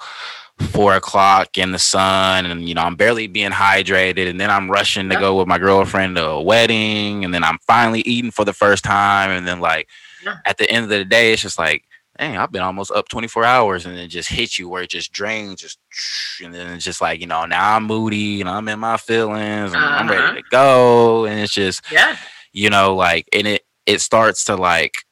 four 0.71 0.93
o'clock 0.95 1.57
in 1.57 1.71
the 1.71 1.79
sun, 1.79 2.45
and 2.45 2.67
you 2.67 2.73
know 2.73 2.81
I'm 2.83 2.95
barely 2.95 3.27
being 3.27 3.51
hydrated, 3.51 4.29
and 4.29 4.39
then 4.39 4.49
I'm 4.49 4.69
rushing 4.71 5.09
to 5.09 5.17
go 5.17 5.37
with 5.37 5.47
my 5.47 5.57
girlfriend 5.57 6.15
to 6.15 6.25
a 6.25 6.41
wedding, 6.41 7.25
and 7.25 7.33
then 7.33 7.43
I'm 7.43 7.57
finally 7.67 8.01
eating 8.01 8.31
for 8.31 8.45
the 8.45 8.53
first 8.53 8.83
time, 8.83 9.31
and 9.31 9.47
then 9.47 9.59
like 9.59 9.89
Yeah. 10.23 10.35
at 10.45 10.57
the 10.57 10.69
end 10.71 10.83
of 10.85 10.89
the 10.89 11.03
day, 11.05 11.33
it's 11.33 11.41
just 11.41 11.59
like, 11.59 11.83
dang, 12.17 12.37
I've 12.37 12.51
been 12.51 12.63
almost 12.63 12.91
up 12.91 13.09
24 13.09 13.43
hours, 13.43 13.85
and 13.85 13.97
it 13.97 14.07
just 14.07 14.29
hits 14.29 14.57
you 14.57 14.69
where 14.69 14.83
it 14.83 14.89
just 14.89 15.11
drains, 15.11 15.59
just 15.61 15.79
and 16.43 16.53
then 16.53 16.71
it's 16.73 16.85
just 16.85 17.01
like 17.01 17.19
you 17.19 17.27
know 17.27 17.45
now 17.45 17.75
I'm 17.75 17.83
moody 17.83 18.39
and 18.39 18.49
I'm 18.49 18.67
in 18.69 18.79
my 18.79 18.95
feelings, 18.97 19.73
and 19.73 19.83
I'm 19.83 20.09
Uh-huh. 20.09 20.21
ready 20.21 20.41
to 20.41 20.47
go, 20.49 21.25
and 21.25 21.39
it's 21.41 21.53
just 21.53 21.81
Yeah. 21.91 22.15
You 22.57 22.71
know 22.71 22.95
like 22.95 23.29
and 23.33 23.45
it 23.45 23.65
it 23.85 24.01
starts 24.01 24.45
to 24.45 24.55
like 24.55 25.05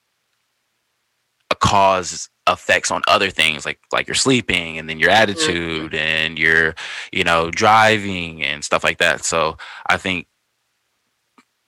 a 1.51 1.55
cause 1.55 2.27
effects 2.47 2.89
on 2.89 3.03
other 3.07 3.29
things 3.29 3.65
like 3.65 3.79
like 3.93 4.07
your 4.07 4.15
sleeping 4.15 4.79
and 4.79 4.89
then 4.89 4.97
your 4.97 5.11
mm-hmm. 5.11 5.21
attitude 5.21 5.93
and 5.93 6.39
your 6.39 6.73
you 7.11 7.23
know 7.23 7.51
driving 7.51 8.43
and 8.43 8.63
stuff 8.63 8.83
like 8.83 8.97
that 8.97 9.23
so 9.23 9.55
i 9.85 9.95
think 9.95 10.25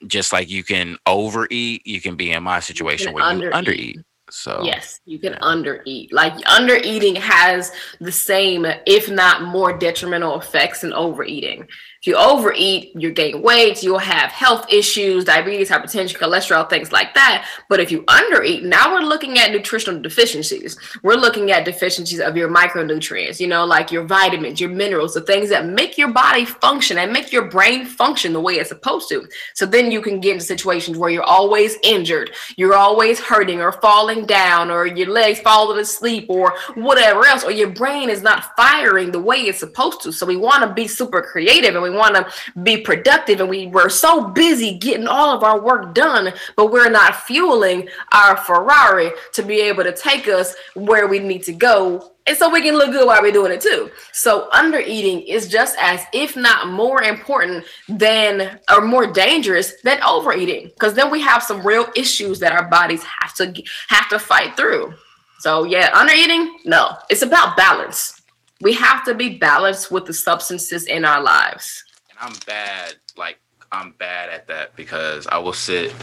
just 0.08 0.32
like 0.32 0.50
you 0.50 0.64
can 0.64 0.96
overeat 1.06 1.86
you 1.86 2.00
can 2.00 2.16
be 2.16 2.32
in 2.32 2.42
my 2.42 2.58
situation 2.58 3.12
where 3.12 3.32
you 3.32 3.48
undereat. 3.48 3.52
undereat 3.52 4.04
so 4.30 4.62
Yes, 4.62 5.00
you 5.04 5.18
can 5.18 5.34
undereat. 5.34 6.12
Like 6.12 6.34
undereating 6.44 7.16
has 7.16 7.72
the 8.00 8.12
same, 8.12 8.66
if 8.86 9.10
not 9.10 9.42
more 9.42 9.76
detrimental 9.76 10.38
effects 10.38 10.82
than 10.82 10.92
overeating. 10.92 11.66
If 12.00 12.06
you 12.06 12.16
overeat, 12.16 12.92
you 12.94 13.10
gain 13.10 13.42
weight, 13.42 13.82
you'll 13.82 13.98
have 13.98 14.30
health 14.30 14.72
issues, 14.72 15.24
diabetes, 15.24 15.68
hypertension, 15.68 16.16
cholesterol, 16.16 16.70
things 16.70 16.92
like 16.92 17.12
that. 17.14 17.48
But 17.68 17.80
if 17.80 17.90
you 17.90 18.02
undereat, 18.02 18.62
now 18.62 18.94
we're 18.94 19.00
looking 19.00 19.36
at 19.38 19.50
nutritional 19.50 20.00
deficiencies. 20.00 20.78
We're 21.02 21.16
looking 21.16 21.50
at 21.50 21.64
deficiencies 21.64 22.20
of 22.20 22.36
your 22.36 22.48
micronutrients, 22.48 23.40
you 23.40 23.48
know, 23.48 23.64
like 23.64 23.90
your 23.90 24.04
vitamins, 24.04 24.60
your 24.60 24.70
minerals, 24.70 25.14
the 25.14 25.22
things 25.22 25.48
that 25.48 25.66
make 25.66 25.98
your 25.98 26.12
body 26.12 26.44
function 26.44 26.98
and 26.98 27.12
make 27.12 27.32
your 27.32 27.46
brain 27.46 27.84
function 27.84 28.32
the 28.32 28.40
way 28.40 28.54
it's 28.54 28.68
supposed 28.68 29.08
to. 29.08 29.26
So 29.54 29.66
then 29.66 29.90
you 29.90 30.00
can 30.00 30.20
get 30.20 30.34
into 30.34 30.44
situations 30.44 30.98
where 30.98 31.10
you're 31.10 31.24
always 31.24 31.78
injured, 31.82 32.30
you're 32.56 32.76
always 32.76 33.18
hurting 33.18 33.60
or 33.60 33.72
falling 33.72 34.24
down, 34.24 34.70
or 34.70 34.86
your 34.86 35.10
legs 35.10 35.40
falling 35.40 35.80
asleep, 35.80 36.26
or 36.28 36.54
whatever 36.74 37.26
else, 37.26 37.42
or 37.42 37.50
your 37.50 37.70
brain 37.70 38.08
is 38.08 38.22
not 38.22 38.54
firing 38.56 39.10
the 39.10 39.18
way 39.18 39.38
it's 39.38 39.58
supposed 39.58 40.00
to. 40.02 40.12
So 40.12 40.24
we 40.24 40.36
want 40.36 40.62
to 40.62 40.72
be 40.72 40.86
super 40.86 41.22
creative 41.22 41.74
and 41.74 41.82
we 41.82 41.87
want 41.90 42.14
to 42.14 42.26
be 42.62 42.78
productive, 42.78 43.40
and 43.40 43.48
we 43.48 43.66
we're 43.66 43.88
so 43.88 44.28
busy 44.28 44.78
getting 44.78 45.06
all 45.06 45.36
of 45.36 45.42
our 45.42 45.60
work 45.60 45.94
done, 45.94 46.32
but 46.56 46.72
we're 46.72 46.90
not 46.90 47.16
fueling 47.16 47.88
our 48.12 48.36
Ferrari 48.36 49.10
to 49.32 49.42
be 49.42 49.60
able 49.60 49.84
to 49.84 49.94
take 49.94 50.28
us 50.28 50.54
where 50.74 51.06
we 51.06 51.18
need 51.18 51.42
to 51.44 51.52
go 51.52 52.12
and 52.28 52.36
so 52.36 52.50
we 52.50 52.60
can 52.60 52.76
look 52.76 52.92
good 52.92 53.06
while 53.06 53.22
we're 53.22 53.32
doing 53.32 53.52
it 53.52 53.62
too. 53.62 53.90
So 54.12 54.50
under 54.52 54.78
eating 54.78 55.22
is 55.22 55.48
just 55.48 55.76
as, 55.80 56.04
if 56.12 56.36
not 56.36 56.68
more 56.68 57.02
important 57.02 57.64
than, 57.88 58.60
or 58.70 58.82
more 58.82 59.06
dangerous 59.06 59.80
than 59.80 60.02
overeating, 60.02 60.66
because 60.66 60.92
then 60.92 61.10
we 61.10 61.22
have 61.22 61.42
some 61.42 61.66
real 61.66 61.86
issues 61.96 62.38
that 62.40 62.52
our 62.52 62.68
bodies 62.68 63.02
have 63.02 63.34
to 63.36 63.62
have 63.88 64.10
to 64.10 64.18
fight 64.18 64.58
through. 64.58 64.92
So 65.40 65.64
yeah, 65.64 65.90
under 65.94 66.12
eating, 66.12 66.58
no, 66.66 66.98
it's 67.08 67.22
about 67.22 67.56
balance. 67.56 68.17
We 68.60 68.72
have 68.74 69.04
to 69.04 69.14
be 69.14 69.38
balanced 69.38 69.90
with 69.90 70.06
the 70.06 70.12
substances 70.12 70.84
in 70.86 71.04
our 71.04 71.22
lives. 71.22 71.84
and 72.10 72.18
i'm 72.20 72.34
bad 72.46 72.94
like 73.16 73.38
i'm 73.70 73.92
bad 73.98 74.30
at 74.30 74.46
that 74.48 74.74
because 74.76 75.26
i 75.28 75.38
will 75.38 75.52
sit 75.52 75.94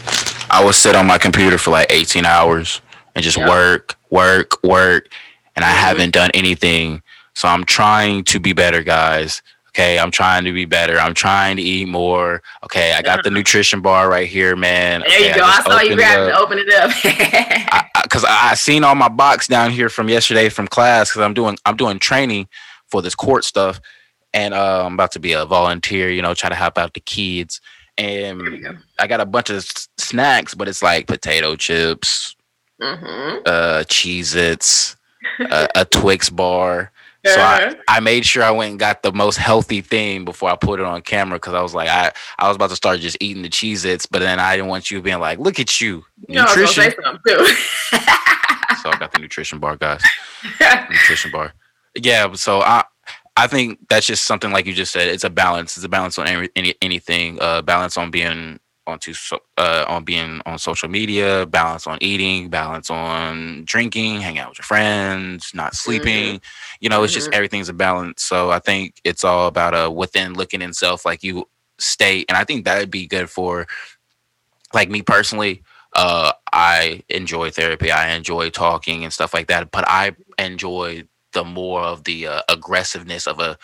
i 0.50 0.62
will 0.64 0.72
sit 0.72 0.94
on 0.96 1.06
my 1.06 1.18
computer 1.18 1.58
for 1.58 1.70
like 1.72 1.86
18 1.90 2.24
hours 2.24 2.80
and 3.14 3.22
just 3.24 3.36
work 3.36 3.96
work 4.10 4.62
work 4.62 5.08
and 5.56 5.64
i 5.64 5.68
Mhm. 5.70 5.74
haven't 5.86 6.10
done 6.12 6.30
anything 6.32 7.02
so 7.34 7.48
i'm 7.48 7.64
trying 7.64 8.24
to 8.24 8.40
be 8.40 8.52
better 8.54 8.82
guys 8.82 9.42
okay 9.76 9.98
i'm 9.98 10.10
trying 10.10 10.44
to 10.44 10.52
be 10.52 10.64
better 10.64 10.98
i'm 10.98 11.12
trying 11.12 11.56
to 11.56 11.62
eat 11.62 11.86
more 11.86 12.42
okay 12.64 12.94
i 12.94 13.02
got 13.02 13.22
the 13.22 13.30
nutrition 13.30 13.82
bar 13.82 14.08
right 14.08 14.26
here 14.28 14.56
man 14.56 15.02
There 15.06 15.20
you 15.20 15.34
go. 15.34 15.42
I, 15.44 15.56
just 15.56 15.66
saw 15.66 15.80
you 15.80 15.92
opened 15.92 15.92
it 15.92 15.96
grab 15.96 16.28
it, 16.28 16.32
up. 16.32 16.40
open 16.44 16.58
it 16.60 16.72
up. 17.94 18.02
because 18.02 18.24
I, 18.24 18.50
I 18.50 18.54
seen 18.54 18.84
all 18.84 18.94
my 18.94 19.08
box 19.10 19.46
down 19.46 19.70
here 19.70 19.90
from 19.90 20.08
yesterday 20.08 20.48
from 20.48 20.66
class 20.66 21.10
because 21.10 21.22
I'm 21.22 21.34
doing 21.34 21.58
I'm 21.66 21.76
doing 21.76 21.98
training 21.98 22.48
for 22.88 23.02
this 23.02 23.14
court 23.14 23.44
stuff, 23.44 23.80
and 24.32 24.54
uh, 24.54 24.86
I'm 24.86 24.94
about 24.94 25.10
to 25.12 25.18
be 25.18 25.32
a 25.32 25.44
volunteer. 25.44 26.08
You 26.10 26.22
know, 26.22 26.32
try 26.34 26.48
to 26.48 26.54
help 26.54 26.78
out 26.78 26.94
the 26.94 27.00
kids. 27.00 27.60
And 27.98 28.62
go. 28.62 28.76
I 28.98 29.06
got 29.08 29.20
a 29.20 29.26
bunch 29.26 29.50
of 29.50 29.56
s- 29.56 29.88
snacks, 29.98 30.54
but 30.54 30.68
it's 30.68 30.82
like 30.82 31.06
potato 31.08 31.56
chips, 31.56 32.36
hmm 32.80 33.38
uh, 33.44 33.82
Cheez-Its, 33.88 34.96
uh, 35.50 35.66
a 35.74 35.84
Twix 35.84 36.30
bar. 36.30 36.92
So 37.26 37.40
I, 37.40 37.74
I 37.88 38.00
made 38.00 38.24
sure 38.24 38.42
I 38.42 38.50
went 38.50 38.70
and 38.70 38.78
got 38.78 39.02
the 39.02 39.12
most 39.12 39.36
healthy 39.36 39.80
thing 39.80 40.24
before 40.24 40.50
I 40.50 40.56
put 40.56 40.80
it 40.80 40.86
on 40.86 41.00
camera 41.02 41.36
because 41.38 41.54
I 41.54 41.62
was 41.62 41.74
like 41.74 41.88
I, 41.88 42.12
I 42.38 42.48
was 42.48 42.56
about 42.56 42.70
to 42.70 42.76
start 42.76 43.00
just 43.00 43.16
eating 43.20 43.42
the 43.42 43.48
Cheez-Its, 43.48 44.06
but 44.06 44.20
then 44.20 44.38
I 44.38 44.56
didn't 44.56 44.68
want 44.68 44.90
you 44.90 45.02
being 45.02 45.18
like, 45.18 45.38
look 45.38 45.58
at 45.60 45.80
you, 45.80 46.04
You 46.28 46.36
know, 46.36 46.42
I 46.42 46.56
nutrition. 46.56 46.82
say 46.82 46.90
too. 46.90 47.46
so 48.82 48.90
I 48.90 48.96
got 48.98 49.12
the 49.12 49.18
nutrition 49.20 49.58
bar, 49.58 49.76
guys. 49.76 50.02
nutrition 50.90 51.30
bar. 51.30 51.52
Yeah, 51.94 52.32
so 52.34 52.60
I 52.60 52.84
I 53.36 53.46
think 53.46 53.86
that's 53.88 54.06
just 54.06 54.24
something 54.24 54.50
like 54.50 54.66
you 54.66 54.72
just 54.72 54.92
said. 54.92 55.08
It's 55.08 55.24
a 55.24 55.30
balance. 55.30 55.76
It's 55.76 55.84
a 55.84 55.88
balance 55.88 56.18
on 56.18 56.26
any, 56.26 56.48
any 56.56 56.74
anything. 56.80 57.38
Uh, 57.40 57.62
balance 57.62 57.96
on 57.96 58.10
being 58.10 58.58
onto 58.86 59.12
so, 59.14 59.38
uh 59.58 59.84
on 59.88 60.04
being 60.04 60.40
on 60.46 60.58
social 60.58 60.88
media. 60.88 61.46
Balance 61.46 61.86
on 61.86 61.98
eating. 62.00 62.48
Balance 62.48 62.90
on 62.90 63.64
drinking. 63.64 64.20
hanging 64.20 64.40
out 64.40 64.50
with 64.50 64.58
your 64.58 64.64
friends. 64.64 65.52
Not 65.54 65.74
sleeping. 65.74 66.40
You 66.80 66.88
know, 66.88 67.02
it's 67.02 67.12
just 67.12 67.30
Mhm. 67.30 67.34
everything's 67.34 67.68
a 67.68 67.74
balance. 67.74 68.22
So 68.22 68.50
I 68.50 68.58
think 68.60 69.00
it's 69.04 69.24
all 69.24 69.46
about 69.48 69.74
uh 69.74 69.90
within 69.90 70.34
looking 70.34 70.62
in 70.62 70.72
self, 70.72 71.04
like 71.04 71.22
you 71.22 71.48
state, 71.78 72.26
and 72.28 72.38
I 72.38 72.44
think 72.44 72.64
that 72.64 72.78
would 72.78 72.90
be 72.90 73.06
good 73.06 73.28
for 73.30 73.66
like 74.74 74.90
me 74.90 75.02
personally. 75.02 75.62
Uh, 75.94 76.32
I 76.52 77.02
enjoy 77.08 77.50
therapy. 77.50 77.90
I 77.90 78.12
enjoy 78.14 78.50
talking 78.50 79.04
and 79.04 79.12
stuff 79.12 79.32
like 79.32 79.46
that. 79.48 79.70
But 79.70 79.84
I 79.88 80.14
enjoy 80.38 81.04
the 81.32 81.44
more 81.44 81.80
of 81.82 82.04
the 82.04 82.26
uh, 82.26 82.40
aggressiveness 82.48 83.26
of 83.26 83.40
a 83.40 83.56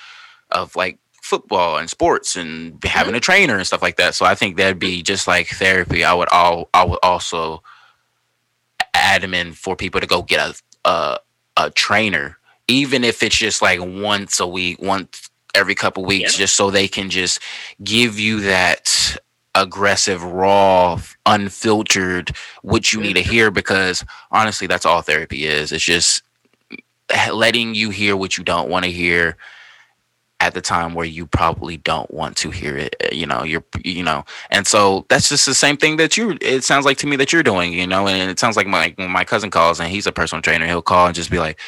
of 0.50 0.76
like 0.76 0.98
football 1.22 1.78
and 1.78 1.88
sports 1.88 2.36
and 2.36 2.82
having 2.84 3.14
a 3.14 3.16
mm-hmm. 3.16 3.22
trainer 3.22 3.56
and 3.56 3.66
stuff 3.66 3.80
like 3.80 3.96
that. 3.96 4.14
So 4.14 4.26
I 4.26 4.34
think 4.34 4.56
that'd 4.56 4.78
be 4.78 4.98
mm-hmm. 4.98 5.04
just 5.04 5.26
like 5.26 5.48
therapy. 5.48 6.04
I 6.04 6.12
would 6.12 6.28
all 6.30 6.68
I 6.74 6.84
would 6.84 6.98
also 7.02 7.62
in 9.22 9.52
for 9.52 9.76
people 9.76 10.00
to 10.00 10.06
go 10.06 10.22
get 10.22 10.40
a 10.84 10.88
a 10.88 11.18
a 11.56 11.70
trainer, 11.70 12.38
even 12.66 13.04
if 13.04 13.22
it's 13.22 13.36
just 13.36 13.62
like 13.62 13.78
once 13.80 14.40
a 14.40 14.46
week, 14.46 14.80
once 14.80 15.30
every 15.54 15.74
couple 15.74 16.04
weeks, 16.04 16.34
Yeah. 16.34 16.44
just 16.44 16.54
so 16.54 16.70
they 16.70 16.88
can 16.88 17.08
just 17.10 17.40
give 17.84 18.18
you 18.18 18.40
that 18.40 19.16
aggressive, 19.54 20.22
raw, 20.24 20.98
unfiltered 21.26 22.34
what 22.62 22.92
you 22.92 23.00
need 23.00 23.14
to 23.14 23.20
mm-hmm. 23.20 23.30
hear. 23.30 23.50
Because 23.50 24.04
honestly, 24.30 24.66
that's 24.66 24.86
all 24.86 25.02
therapy 25.02 25.46
is. 25.46 25.72
It's 25.72 25.84
just 25.84 26.22
letting 27.32 27.74
you 27.74 27.90
hear 27.90 28.16
what 28.16 28.38
you 28.38 28.44
don't 28.44 28.70
want 28.70 28.84
to 28.86 28.90
hear 28.90 29.36
at 30.42 30.54
the 30.54 30.60
time 30.60 30.92
where 30.92 31.06
you 31.06 31.24
probably 31.24 31.76
don't 31.76 32.10
want 32.12 32.36
to 32.36 32.50
hear 32.50 32.76
it 32.76 32.96
uh, 33.04 33.08
you 33.12 33.24
know 33.24 33.44
you're 33.44 33.64
you 33.84 34.02
know 34.02 34.24
and 34.50 34.66
so 34.66 35.06
that's 35.08 35.28
just 35.28 35.46
the 35.46 35.54
same 35.54 35.76
thing 35.76 35.96
that 35.96 36.16
you 36.16 36.36
it 36.40 36.64
sounds 36.64 36.84
like 36.84 36.96
to 36.98 37.06
me 37.06 37.14
that 37.14 37.32
you're 37.32 37.44
doing 37.44 37.72
you 37.72 37.86
know 37.86 38.08
and 38.08 38.28
it 38.28 38.40
sounds 38.40 38.56
like 38.56 38.66
my 38.66 38.92
when 38.96 39.08
my 39.08 39.22
cousin 39.22 39.50
calls 39.50 39.78
and 39.78 39.88
he's 39.88 40.06
a 40.06 40.12
personal 40.12 40.42
trainer 40.42 40.66
he'll 40.66 40.82
call 40.82 41.06
and 41.06 41.14
just 41.14 41.30
be 41.30 41.38
like 41.38 41.60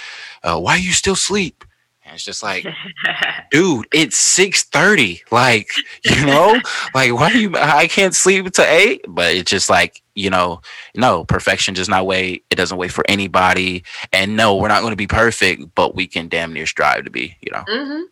uh, 0.43 0.59
why 0.59 0.77
you 0.77 0.93
still 0.93 1.17
sleep? 1.17 1.65
And 2.05 2.15
it's 2.15 2.25
just 2.25 2.43
like 2.43 2.67
dude 3.51 3.87
it's 3.93 4.39
6:30 4.39 5.23
like 5.31 5.71
you 6.05 6.27
know 6.27 6.61
like 6.95 7.15
why 7.15 7.33
do 7.33 7.41
you 7.41 7.53
i 7.57 7.87
can't 7.87 8.15
sleep 8.15 8.51
to 8.53 8.63
8 8.63 9.07
but 9.09 9.35
it's 9.35 9.51
just 9.51 9.71
like 9.71 10.03
you 10.15 10.29
know 10.29 10.61
no 10.95 11.25
perfection 11.25 11.73
does 11.73 11.89
not 11.89 12.05
wait 12.05 12.45
it 12.51 12.57
doesn't 12.57 12.77
wait 12.77 12.93
for 12.93 13.05
anybody. 13.09 13.85
And 14.13 14.37
no 14.37 14.57
we're 14.57 14.69
not 14.69 14.83
going 14.83 14.93
to 14.93 14.97
be 14.97 15.07
perfect 15.07 15.75
but 15.75 15.95
we 15.95 16.07
can 16.07 16.29
damn 16.29 16.53
near 16.53 16.67
strive 16.67 17.05
to 17.05 17.11
be 17.11 17.37
you 17.41 17.53
know? 17.53 17.65
Hmm 17.67 18.03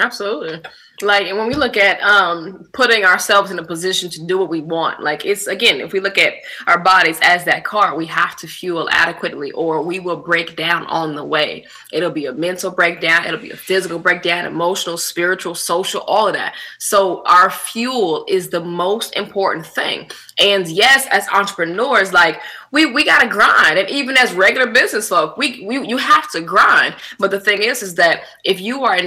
Absolutely. 0.00 0.62
Like, 1.02 1.26
and 1.26 1.38
when 1.38 1.46
we 1.46 1.54
look 1.54 1.76
at 1.76 2.00
um, 2.02 2.68
putting 2.72 3.04
ourselves 3.04 3.50
in 3.50 3.58
a 3.58 3.64
position 3.64 4.10
to 4.10 4.24
do 4.24 4.38
what 4.38 4.48
we 4.50 4.60
want, 4.60 5.02
like 5.02 5.24
it's 5.24 5.46
again, 5.46 5.80
if 5.80 5.92
we 5.92 6.00
look 6.00 6.18
at 6.18 6.34
our 6.66 6.78
bodies 6.78 7.18
as 7.22 7.44
that 7.44 7.64
car, 7.64 7.96
we 7.96 8.06
have 8.06 8.36
to 8.36 8.46
fuel 8.46 8.88
adequately, 8.90 9.50
or 9.52 9.82
we 9.82 9.98
will 9.98 10.16
break 10.16 10.56
down 10.56 10.84
on 10.86 11.14
the 11.14 11.24
way. 11.24 11.66
It'll 11.92 12.10
be 12.10 12.26
a 12.26 12.32
mental 12.32 12.70
breakdown, 12.70 13.24
it'll 13.24 13.40
be 13.40 13.50
a 13.50 13.56
physical 13.56 13.98
breakdown, 13.98 14.46
emotional, 14.46 14.98
spiritual, 14.98 15.54
social, 15.54 16.02
all 16.02 16.28
of 16.28 16.34
that. 16.34 16.54
So, 16.78 17.22
our 17.24 17.50
fuel 17.50 18.24
is 18.28 18.50
the 18.50 18.60
most 18.60 19.16
important 19.16 19.66
thing. 19.66 20.10
And 20.38 20.68
yes, 20.68 21.06
as 21.10 21.28
entrepreneurs, 21.28 22.12
like 22.12 22.40
we 22.72 22.86
we 22.86 23.04
gotta 23.04 23.28
grind, 23.28 23.78
and 23.78 23.88
even 23.88 24.16
as 24.16 24.32
regular 24.32 24.70
business 24.70 25.08
folk, 25.08 25.36
we 25.36 25.64
we 25.66 25.86
you 25.86 25.96
have 25.96 26.30
to 26.32 26.40
grind. 26.40 26.96
But 27.18 27.30
the 27.30 27.40
thing 27.40 27.62
is, 27.62 27.82
is 27.82 27.94
that 27.96 28.24
if 28.44 28.60
you 28.60 28.84
are 28.84 28.98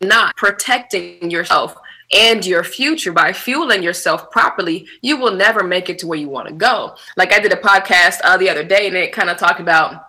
not 0.00 0.36
protecting 0.36 1.30
yourself 1.30 1.76
and 2.14 2.46
your 2.46 2.62
future 2.62 3.12
by 3.12 3.32
fueling 3.32 3.82
yourself 3.82 4.30
properly, 4.30 4.86
you 5.00 5.16
will 5.16 5.32
never 5.34 5.64
make 5.64 5.88
it 5.90 5.98
to 6.00 6.06
where 6.06 6.18
you 6.18 6.28
want 6.28 6.46
to 6.48 6.54
go. 6.54 6.94
Like 7.16 7.32
I 7.32 7.40
did 7.40 7.52
a 7.52 7.56
podcast 7.56 8.18
uh, 8.24 8.36
the 8.36 8.48
other 8.48 8.62
day, 8.64 8.86
and 8.86 8.96
it 8.96 9.12
kind 9.12 9.28
of 9.30 9.36
talked 9.38 9.58
about, 9.60 10.06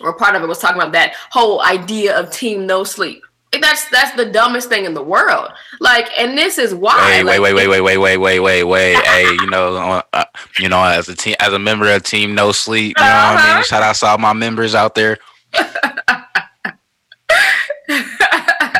or 0.00 0.12
part 0.16 0.36
of 0.36 0.42
it 0.42 0.46
was 0.46 0.58
talking 0.58 0.80
about 0.80 0.92
that 0.92 1.14
whole 1.30 1.60
idea 1.62 2.18
of 2.18 2.30
team 2.30 2.66
no 2.66 2.84
sleep. 2.84 3.22
And 3.52 3.60
That's 3.60 3.88
that's 3.90 4.14
the 4.14 4.26
dumbest 4.26 4.68
thing 4.68 4.84
in 4.84 4.94
the 4.94 5.02
world. 5.02 5.48
Like, 5.80 6.06
and 6.16 6.38
this 6.38 6.56
is 6.56 6.72
why. 6.72 7.04
Wait, 7.24 7.24
wait, 7.24 7.40
like, 7.40 7.54
wait, 7.54 7.66
wait, 7.68 7.80
wait, 7.80 7.96
wait, 7.98 8.16
wait, 8.16 8.38
wait, 8.38 8.62
wait, 8.62 8.94
wait. 8.94 9.04
hey, 9.04 9.24
you 9.24 9.50
know, 9.50 9.74
uh, 9.74 10.02
uh, 10.12 10.24
you 10.60 10.68
know, 10.68 10.84
as 10.84 11.08
a 11.08 11.16
team, 11.16 11.34
as 11.40 11.52
a 11.52 11.58
member 11.58 11.92
of 11.92 12.04
Team 12.04 12.32
No 12.36 12.52
Sleep, 12.52 12.96
you 12.96 13.02
know 13.04 13.10
what 13.10 13.16
I 13.16 13.34
Uh-huh. 13.34 13.54
mean. 13.56 13.64
Shout 13.64 13.82
out 13.82 13.96
to 13.96 14.06
all 14.06 14.18
my 14.18 14.32
members 14.34 14.76
out 14.76 14.94
there. 14.94 15.18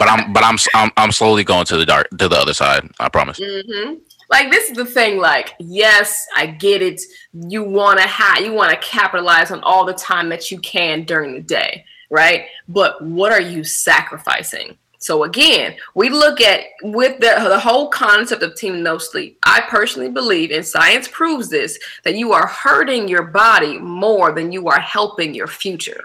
but 0.01 0.09
I'm, 0.09 0.33
but 0.33 0.43
I'm, 0.43 0.57
I'm, 0.75 0.91
I'm 0.97 1.13
slowly 1.13 1.45
going 1.45 1.67
to 1.67 1.77
the 1.77 1.85
dark, 1.85 2.09
to 2.19 2.27
the 2.27 2.37
other 2.37 2.55
side. 2.55 2.91
I 2.99 3.11
promise. 3.11 3.39
hmm 3.39 3.95
Like 4.31 4.51
this 4.51 4.71
is 4.71 4.77
the 4.77 4.87
thing. 4.87 5.19
Like, 5.19 5.55
yes, 5.61 6.27
I 6.35 6.47
get 6.47 6.81
it. 6.81 7.03
You 7.35 7.63
want 7.63 8.01
to 8.01 8.07
have, 8.09 8.41
you 8.41 8.55
want 8.55 8.71
to 8.73 8.79
capitalize 8.79 9.51
on 9.51 9.61
all 9.63 9.85
the 9.85 9.93
time 9.93 10.31
that 10.31 10.51
you 10.51 10.59
can 10.61 11.05
during 11.05 11.35
the 11.35 11.43
day, 11.43 11.85
right? 12.09 12.47
But 12.67 13.03
what 13.03 13.31
are 13.31 13.43
you 13.43 13.63
sacrificing? 13.63 14.79
So 15.03 15.25
again, 15.25 15.77
we 15.95 16.09
look 16.09 16.41
at 16.41 16.61
with 16.83 17.21
the, 17.21 17.47
the 17.49 17.59
whole 17.59 17.89
concept 17.89 18.43
of 18.43 18.55
team 18.55 18.83
no 18.83 18.99
sleep. 18.99 19.39
I 19.45 19.63
personally 19.63 20.11
believe, 20.11 20.51
and 20.51 20.65
science 20.65 21.09
proves 21.09 21.49
this, 21.49 21.79
that 22.05 22.17
you 22.17 22.33
are 22.33 22.47
hurting 22.47 23.09
your 23.09 23.25
body 23.25 23.79
more 23.79 24.33
than 24.33 24.51
you 24.51 24.69
are 24.69 24.81
helping 24.81 25.35
your 25.35 25.47
future. 25.47 26.05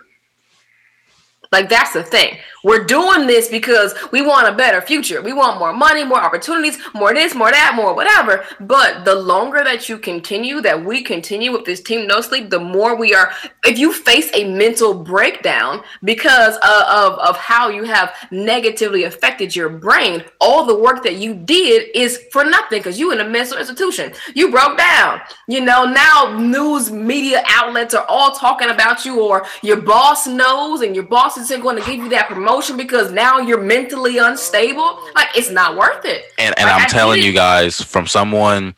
Like 1.52 1.70
that's 1.70 1.94
the 1.94 2.04
thing. 2.04 2.38
We're 2.64 2.84
doing 2.84 3.28
this 3.28 3.48
because 3.48 3.94
we 4.12 4.24
want 4.24 4.48
a 4.48 4.52
better 4.52 4.82
future. 4.82 5.22
We 5.22 5.34
want 5.34 5.60
more 5.60 5.72
money, 5.72 6.04
more 6.04 6.20
opportunities, 6.20 6.80
more 6.96 7.14
this, 7.14 7.36
more 7.36 7.52
that, 7.52 7.74
more 7.76 7.94
whatever. 7.94 8.44
But 8.60 9.06
the 9.06 9.14
longer 9.14 9.64
that 9.64 9.88
you 9.88 10.00
continue, 10.00 10.62
that 10.62 10.84
we 10.84 11.04
continue 11.04 11.52
with 11.52 11.66
this 11.66 11.82
team 11.82 12.08
no 12.08 12.22
sleep, 12.22 12.50
the 12.50 12.60
more 12.60 12.96
we 12.96 13.14
are. 13.14 13.32
If 13.64 13.78
you 13.78 13.94
face 13.94 14.32
a 14.34 14.46
mental 14.46 14.96
breakdown 14.96 15.84
because 16.04 16.56
of, 16.58 17.14
of, 17.14 17.20
of 17.20 17.38
how 17.38 17.70
you 17.70 17.84
have 17.84 18.16
negatively 18.32 19.04
affected 19.04 19.56
your 19.56 19.70
brain, 19.70 20.24
all 20.42 20.66
the 20.66 20.78
work 20.78 21.04
that 21.04 21.16
you 21.16 21.36
did 21.36 21.90
is 21.96 22.24
for 22.32 22.44
nothing 22.44 22.80
because 22.80 23.00
you 23.00 23.12
in 23.12 23.20
a 23.20 23.30
mental 23.30 23.60
institution. 23.60 24.12
You 24.34 24.50
broke 24.50 24.78
down. 24.78 25.22
You 25.48 25.62
know, 25.62 25.86
now 25.86 26.36
news 26.38 26.92
media 26.92 27.44
outlets 27.48 27.94
are 27.94 28.06
all 28.10 28.32
talking 28.32 28.70
about 28.70 29.06
you, 29.06 29.22
or 29.22 29.46
your 29.62 29.82
boss 29.82 30.26
knows, 30.26 30.82
and 30.82 30.96
your 30.96 31.06
boss 31.06 31.35
isn't 31.38 31.62
going 31.62 31.78
to 31.78 31.86
give 31.86 31.98
you 31.98 32.10
that 32.10 32.28
promotion 32.28 32.78
because 32.78 33.12
now 33.12 33.40
you're 33.40 33.62
mentally 33.62 34.18
unstable. 34.18 35.00
Like 35.16 35.28
it's 35.36 35.50
not 35.50 35.78
worth 35.78 36.06
it. 36.06 36.26
And 36.38 36.54
and 36.58 36.68
Like, 36.68 36.80
I 36.80 36.84
I'm 36.84 36.90
telling 36.90 37.22
you 37.22 37.34
guys 37.34 37.82
from 37.82 38.08
someone, 38.08 38.76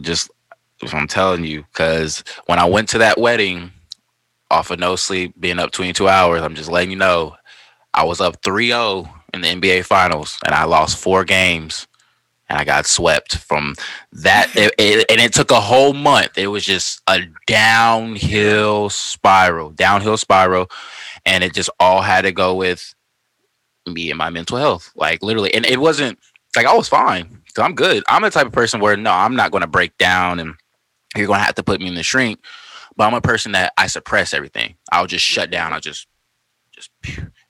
just 0.00 0.30
I'm 0.92 1.08
telling 1.08 1.44
you, 1.44 1.64
because 1.72 2.22
when 2.46 2.58
I 2.58 2.64
went 2.64 2.88
to 2.90 2.98
that 2.98 3.18
wedding, 3.18 3.72
off 4.50 4.70
of 4.70 4.78
no 4.78 4.96
sleep, 4.96 5.34
being 5.38 5.58
up 5.58 5.72
22 5.72 6.08
hours, 6.08 6.40
I'm 6.42 6.54
just 6.54 6.70
letting 6.70 6.90
you 6.90 6.96
know, 6.96 7.36
I 7.94 8.04
was 8.04 8.20
up 8.20 8.40
3-0 8.42 9.10
in 9.34 9.40
the 9.42 9.48
NBA 9.48 9.84
Finals, 9.84 10.38
and 10.46 10.54
I 10.54 10.64
lost 10.64 10.96
four 10.96 11.24
games, 11.24 11.86
and 12.48 12.58
I 12.58 12.64
got 12.64 12.86
swept 12.86 13.36
from 13.36 13.74
that. 14.12 14.50
it, 14.56 14.72
it- 14.78 15.06
and 15.10 15.20
it 15.20 15.32
took 15.34 15.50
a 15.50 15.60
whole 15.60 15.92
month. 15.92 16.38
It 16.38 16.46
was 16.46 16.64
just 16.64 17.02
a 17.08 17.18
downhill 17.46 18.88
spiral, 18.88 19.70
downhill 19.70 20.16
spiral, 20.16 20.70
and 21.24 21.44
it 21.44 21.54
just 21.54 21.70
all 21.80 22.02
had 22.02 22.22
to 22.22 22.32
go 22.32 22.54
with 22.54 22.94
me 23.86 24.10
and 24.10 24.18
my 24.18 24.30
mental 24.30 24.58
health. 24.58 24.90
Like 24.94 25.22
literally, 25.22 25.52
and 25.54 25.64
it 25.66 25.80
wasn't 25.80 26.18
like 26.56 26.66
I 26.66 26.74
was 26.74 26.88
fine. 26.88 27.42
So 27.54 27.62
I'm 27.62 27.74
good. 27.74 28.04
I'm 28.08 28.22
the 28.22 28.30
type 28.30 28.46
of 28.46 28.52
person 28.52 28.80
where 28.80 28.96
no, 28.96 29.10
I'm 29.10 29.36
not 29.36 29.50
going 29.50 29.62
to 29.62 29.66
break 29.68 29.96
down 29.98 30.38
and 30.38 30.54
you're 31.16 31.26
going 31.26 31.40
to 31.40 31.44
have 31.44 31.54
to 31.56 31.62
put 31.62 31.80
me 31.80 31.88
in 31.88 31.94
the 31.94 32.02
shrink. 32.02 32.40
But 32.96 33.06
I'm 33.06 33.14
a 33.14 33.20
person 33.20 33.52
that 33.52 33.72
I 33.76 33.86
suppress 33.86 34.34
everything. 34.34 34.74
I'll 34.92 35.06
just 35.06 35.24
shut 35.24 35.46
mm-hmm. 35.46 35.52
down. 35.52 35.72
I'll 35.72 35.80
just, 35.80 36.06
just, 36.72 36.90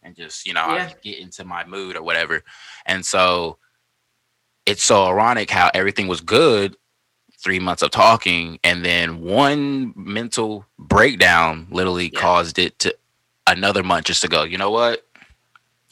and 0.02 0.14
just, 0.14 0.46
you 0.46 0.54
know, 0.54 0.66
Yeah. 0.74 0.92
get 1.02 1.18
into 1.18 1.44
my 1.44 1.64
mood 1.64 1.96
or 1.96 2.02
whatever. 2.02 2.42
And 2.86 3.04
so 3.04 3.58
it's 4.66 4.84
so 4.84 5.06
ironic 5.06 5.50
how 5.50 5.70
everything 5.74 6.06
was 6.06 6.20
good 6.20 6.76
three 7.38 7.58
months 7.60 7.82
of 7.82 7.90
talking 7.90 8.58
and 8.64 8.84
then 8.84 9.20
one 9.20 9.92
mental 9.96 10.66
breakdown 10.78 11.66
literally 11.70 12.10
Yeah. 12.12 12.20
caused 12.20 12.58
it 12.58 12.78
to 12.80 12.96
another 13.48 13.82
month 13.82 14.06
just 14.06 14.22
to 14.22 14.28
go, 14.28 14.44
you 14.44 14.58
know 14.58 14.70
what? 14.70 15.04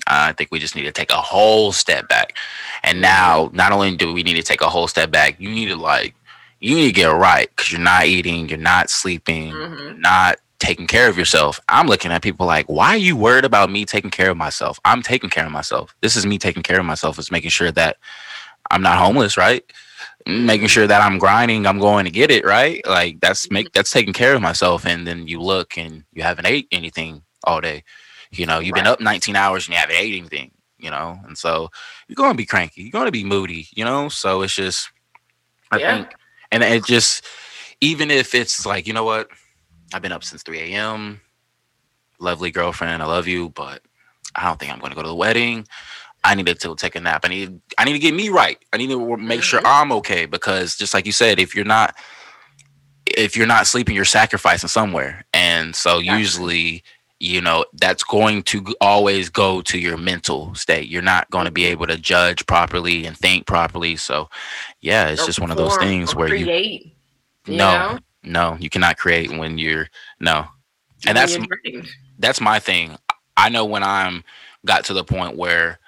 I 0.07 0.33
think 0.33 0.51
we 0.53 0.59
just 0.59 0.77
need 0.77 0.85
to 0.85 0.92
take 0.92 1.11
a 1.11 1.16
whole 1.16 1.73
step 1.73 2.09
back. 2.09 2.37
And 2.85 3.01
now, 3.01 3.51
not 3.53 3.73
only 3.73 3.97
do 3.97 4.12
we 4.12 4.23
need 4.23 4.35
to 4.35 4.42
take 4.42 4.61
a 4.61 4.69
whole 4.69 4.88
step 4.88 5.11
back, 5.11 5.40
you 5.40 5.49
need 5.51 5.66
to 5.66 5.77
like, 5.77 6.14
you 6.61 6.75
need 6.75 6.87
to 6.87 6.92
get 6.92 7.07
right 7.07 7.49
because 7.51 7.73
you're 7.73 7.81
not 7.81 8.07
eating, 8.07 8.49
you're 8.49 8.59
not 8.59 8.90
sleeping, 8.90 9.53
Mhm. 9.53 9.79
you're 9.81 9.99
not 9.99 10.37
taking 10.59 10.87
care 10.87 11.09
of 11.09 11.19
yourself. 11.19 11.61
I'm 11.69 11.87
looking 11.87 12.12
at 12.12 12.23
people 12.23 12.47
like, 12.47 12.66
why 12.66 12.90
are 12.90 12.97
you 12.97 13.16
worried 13.16 13.45
about 13.45 13.71
me 13.71 13.85
taking 13.85 14.11
care 14.11 14.31
of 14.31 14.37
myself? 14.37 14.79
I'm 14.85 15.03
taking 15.03 15.31
care 15.31 15.45
of 15.45 15.53
myself. 15.53 15.95
This 16.01 16.16
is 16.16 16.25
me 16.25 16.38
taking 16.38 16.62
care 16.62 16.79
of 16.79 16.87
myself. 16.87 17.19
It's 17.19 17.31
making 17.31 17.51
sure 17.51 17.73
that 17.73 17.97
I'm 18.71 18.83
not 18.83 18.99
homeless, 18.99 19.37
right? 19.37 19.64
Making 20.27 20.69
sure 20.69 20.87
that 20.87 21.03
I'm 21.03 21.19
grinding, 21.19 21.66
I'm 21.66 21.79
going 21.79 22.05
to 22.05 22.11
get 22.11 22.31
it, 22.31 22.45
right? 22.45 22.85
Like 22.87 23.21
that's 23.21 23.51
make 23.51 23.73
that's 23.73 23.92
taking 23.92 24.12
care 24.12 24.35
of 24.35 24.42
myself. 24.42 24.85
And 24.87 25.07
then 25.07 25.29
you 25.29 25.40
look 25.40 25.77
and 25.79 26.05
you 26.12 26.23
haven't 26.23 26.47
ate 26.47 26.69
anything 26.73 27.23
all 27.47 27.61
day. 27.61 27.85
You 28.31 28.47
know, 28.47 28.59
you've 28.59 28.75
been 28.75 28.87
up 28.87 29.01
19 29.01 29.37
hours 29.37 29.67
and 29.67 29.75
you 29.75 29.79
haven't 29.79 29.97
ate 29.97 30.17
anything, 30.17 30.51
you 30.79 30.91
know, 30.91 31.19
and 31.25 31.39
so 31.39 31.71
you're 32.09 32.17
going 32.17 32.33
to 32.33 32.37
be 32.37 32.47
cranky. 32.47 32.83
You're 32.83 32.91
going 32.91 33.07
to 33.07 33.13
be 33.13 33.25
moody, 33.25 33.69
you 33.75 33.85
know. 33.85 34.09
So 34.09 34.43
it's 34.43 34.55
just, 34.55 34.91
I 35.71 35.79
Yeah. 35.79 35.97
think, 35.97 36.15
and 36.51 36.63
it 36.63 36.85
just, 36.85 37.25
even 37.81 38.11
if 38.11 38.35
it's 38.35 38.67
like, 38.67 38.87
you 38.87 38.93
know 38.93 39.05
what, 39.05 39.29
I've 39.95 40.03
been 40.03 40.13
up 40.13 40.25
since 40.25 40.43
3 40.43 40.59
a.m. 40.75 41.21
Lovely 42.19 42.51
girlfriend, 42.51 43.03
I 43.03 43.07
love 43.07 43.27
you, 43.29 43.51
but 43.51 43.83
I 44.35 44.45
don't 44.45 44.59
think 44.59 44.73
I'm 44.73 44.81
going 44.81 44.91
to 44.91 44.97
go 44.97 45.03
to 45.03 45.09
the 45.09 45.15
wedding. 45.15 45.67
I 46.25 46.35
need 46.35 46.47
to 46.47 46.75
take 46.75 46.97
a 46.97 47.01
nap. 47.01 47.25
I 47.25 47.29
need, 47.29 47.61
I 47.79 47.85
need 47.85 47.93
to 47.93 47.99
get 48.01 48.14
me 48.14 48.29
right. 48.31 48.59
I 48.73 48.79
need 48.79 48.91
to 48.91 49.16
make 49.16 49.43
sure 49.43 49.61
mm-hmm. 49.61 49.66
I'm 49.66 49.93
okay 49.93 50.27
because, 50.27 50.77
just 50.77 50.95
like 50.95 51.07
you 51.07 51.12
said, 51.12 51.39
if 51.39 51.55
you're 51.55 51.64
not, 51.64 51.95
if 53.07 53.37
you're 53.37 53.47
not 53.47 53.66
sleeping, 53.68 53.95
you're 53.95 54.05
sacrificing 54.05 54.68
somewhere, 54.68 55.25
and 55.33 55.77
so 55.77 55.99
Exactly. 55.99 56.18
usually 56.18 56.83
you 57.21 57.41
know 57.41 57.64
that's 57.75 58.05
going 58.05 58.43
to 58.43 58.64
always 58.81 59.29
go 59.31 59.62
to 59.62 59.79
your 59.79 59.97
mental 59.99 60.55
state 60.55 60.89
you're 60.89 61.03
not 61.03 61.31
going 61.31 61.47
to 61.47 61.51
be 61.53 61.67
able 61.67 61.87
to 61.87 61.97
judge 61.99 62.47
properly 62.47 63.07
and 63.07 63.17
think 63.19 63.47
properly 63.47 63.97
so 63.97 64.29
yeah 64.83 65.09
it's 65.09 65.25
Or 65.25 65.27
just 65.27 65.41
one 65.41 65.51
of 65.51 65.59
those 65.59 65.77
things 65.77 66.14
where 66.14 66.29
you 66.29 66.51
create. 66.51 66.97
you 67.49 67.64
no 67.64 67.67
know? 67.67 67.99
no 68.25 68.57
you 68.61 68.71
cannot 68.71 68.99
create 68.99 69.31
when 69.33 69.59
you're 69.59 69.89
no 70.21 70.47
And 71.07 71.17
that's 71.17 71.39
When 71.39 71.45
you're 71.45 71.59
drained. 71.64 71.89
that's 72.19 72.41
my 72.41 72.61
thing. 72.61 72.97
I 73.37 73.49
know 73.51 73.64
when 73.67 73.83
I'm 73.85 74.25
got 74.67 74.85
to 74.87 74.95
the 74.95 75.05
point 75.05 75.37
where 75.37 75.79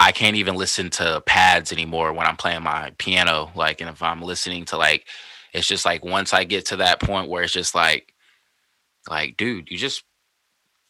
I 0.00 0.12
can't 0.12 0.36
even 0.36 0.56
listen 0.56 0.90
to 0.92 1.22
pads 1.26 1.72
anymore 1.72 2.12
when 2.12 2.26
I'm 2.26 2.36
playing 2.36 2.62
my 2.64 2.92
piano. 2.98 3.52
Like, 3.56 3.80
and 3.80 3.90
if 3.90 4.02
I'm 4.02 4.22
listening 4.22 4.66
to 4.66 4.78
like, 4.78 5.06
it's 5.52 5.66
just 5.68 5.84
like 5.86 6.04
once 6.04 6.34
I 6.34 6.44
get 6.44 6.66
to 6.68 6.76
that 6.78 7.00
point 7.00 7.30
where 7.30 7.44
it's 7.44 7.52
just 7.52 7.74
like, 7.74 8.14
like, 9.10 9.36
dude, 9.36 9.70
you 9.70 9.78
just 9.78 10.04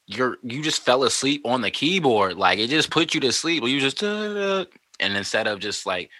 you're 0.07 0.39
you 0.43 0.63
just 0.63 0.83
fell 0.83 1.05
asleep 1.05 1.43
on 1.45 1.61
the 1.61 1.71
keyboard. 1.71 2.37
Like 2.37 2.59
it 2.59 2.69
just 2.69 2.91
put 2.91 3.15
you 3.15 3.21
to 3.21 3.33
sleep. 3.33 3.63
Or 3.63 3.69
you 3.69 3.81
just 3.81 4.03
and 4.03 4.67
instead 5.01 5.47
of 5.47 5.59
just 5.61 5.85
like, 5.87 6.11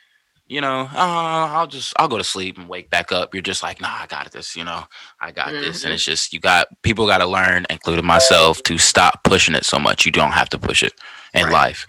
you 0.49 0.61
know, 0.61 0.83
uh, 0.83 0.89
I'll 0.95 1.67
just 1.67 1.95
I'll 1.99 2.09
go 2.09 2.19
to 2.19 2.25
sleep 2.25 2.59
and 2.59 2.69
wake 2.69 2.91
back 2.91 3.13
up. 3.13 3.35
You're 3.35 3.43
just 3.43 3.63
like, 3.63 3.81
nah, 3.81 3.89
I 4.01 4.07
got 4.07 4.33
this. 4.33 4.57
You 4.57 4.65
know, 4.65 4.85
I 5.21 5.31
got 5.31 5.53
this. 5.53 5.85
And 5.85 5.93
it's 5.93 6.05
just 6.05 6.33
you 6.33 6.41
got 6.41 6.69
people 6.83 7.07
got 7.07 7.19
to 7.19 7.27
learn, 7.27 7.67
including 7.71 8.07
myself, 8.07 8.63
to 8.65 8.79
stop 8.79 9.23
pushing 9.25 9.55
it 9.55 9.65
so 9.65 9.79
much. 9.79 10.05
You 10.05 10.13
don't 10.13 10.33
have 10.33 10.49
to 10.51 10.59
push 10.59 10.83
it 10.83 10.93
in 11.35 11.45
Right. 11.45 11.53
life. 11.53 11.87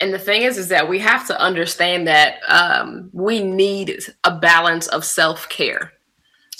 And 0.00 0.14
the 0.14 0.18
thing 0.18 0.42
is, 0.42 0.56
is 0.56 0.68
that 0.68 0.88
we 0.88 0.98
have 1.00 1.26
to 1.26 1.38
understand 1.38 2.06
that 2.08 2.38
um, 2.48 3.10
we 3.12 3.42
need 3.44 4.00
a 4.24 4.34
balance 4.34 4.86
of 4.88 5.04
self 5.04 5.48
care. 5.50 5.92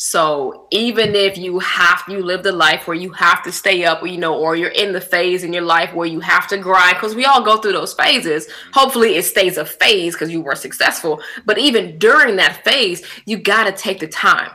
So 0.03 0.66
even 0.70 1.14
if 1.14 1.36
you 1.36 1.59
have 1.59 2.05
you 2.09 2.22
live 2.24 2.42
the 2.42 2.53
life 2.53 2.86
where 2.86 2.96
you 2.96 3.11
have 3.11 3.42
to 3.42 3.53
stay 3.53 3.84
up, 3.84 4.03
you 4.03 4.16
know, 4.16 4.34
or 4.34 4.57
you're 4.57 4.70
in 4.70 4.94
the 4.94 5.01
phase 5.01 5.44
in 5.44 5.53
your 5.53 5.62
life 5.62 5.92
where 5.92 6.07
you 6.07 6.20
have 6.20 6.48
to 6.48 6.57
grind, 6.57 6.94
because 6.94 7.14
we 7.14 7.26
all 7.26 7.42
go 7.42 7.59
through 7.59 7.74
those 7.74 7.92
phases. 7.92 8.48
Hopefully, 8.72 9.16
it 9.16 9.24
stays 9.24 9.59
a 9.59 9.64
phase 9.66 10.14
because 10.14 10.30
you 10.30 10.40
were 10.40 10.55
successful. 10.55 11.20
But 11.44 11.59
even 11.59 11.98
during 11.98 12.36
that 12.36 12.64
phase, 12.64 13.07
you 13.26 13.36
got 13.36 13.64
to 13.64 13.72
take 13.72 14.01
the 14.01 14.09
time. 14.09 14.51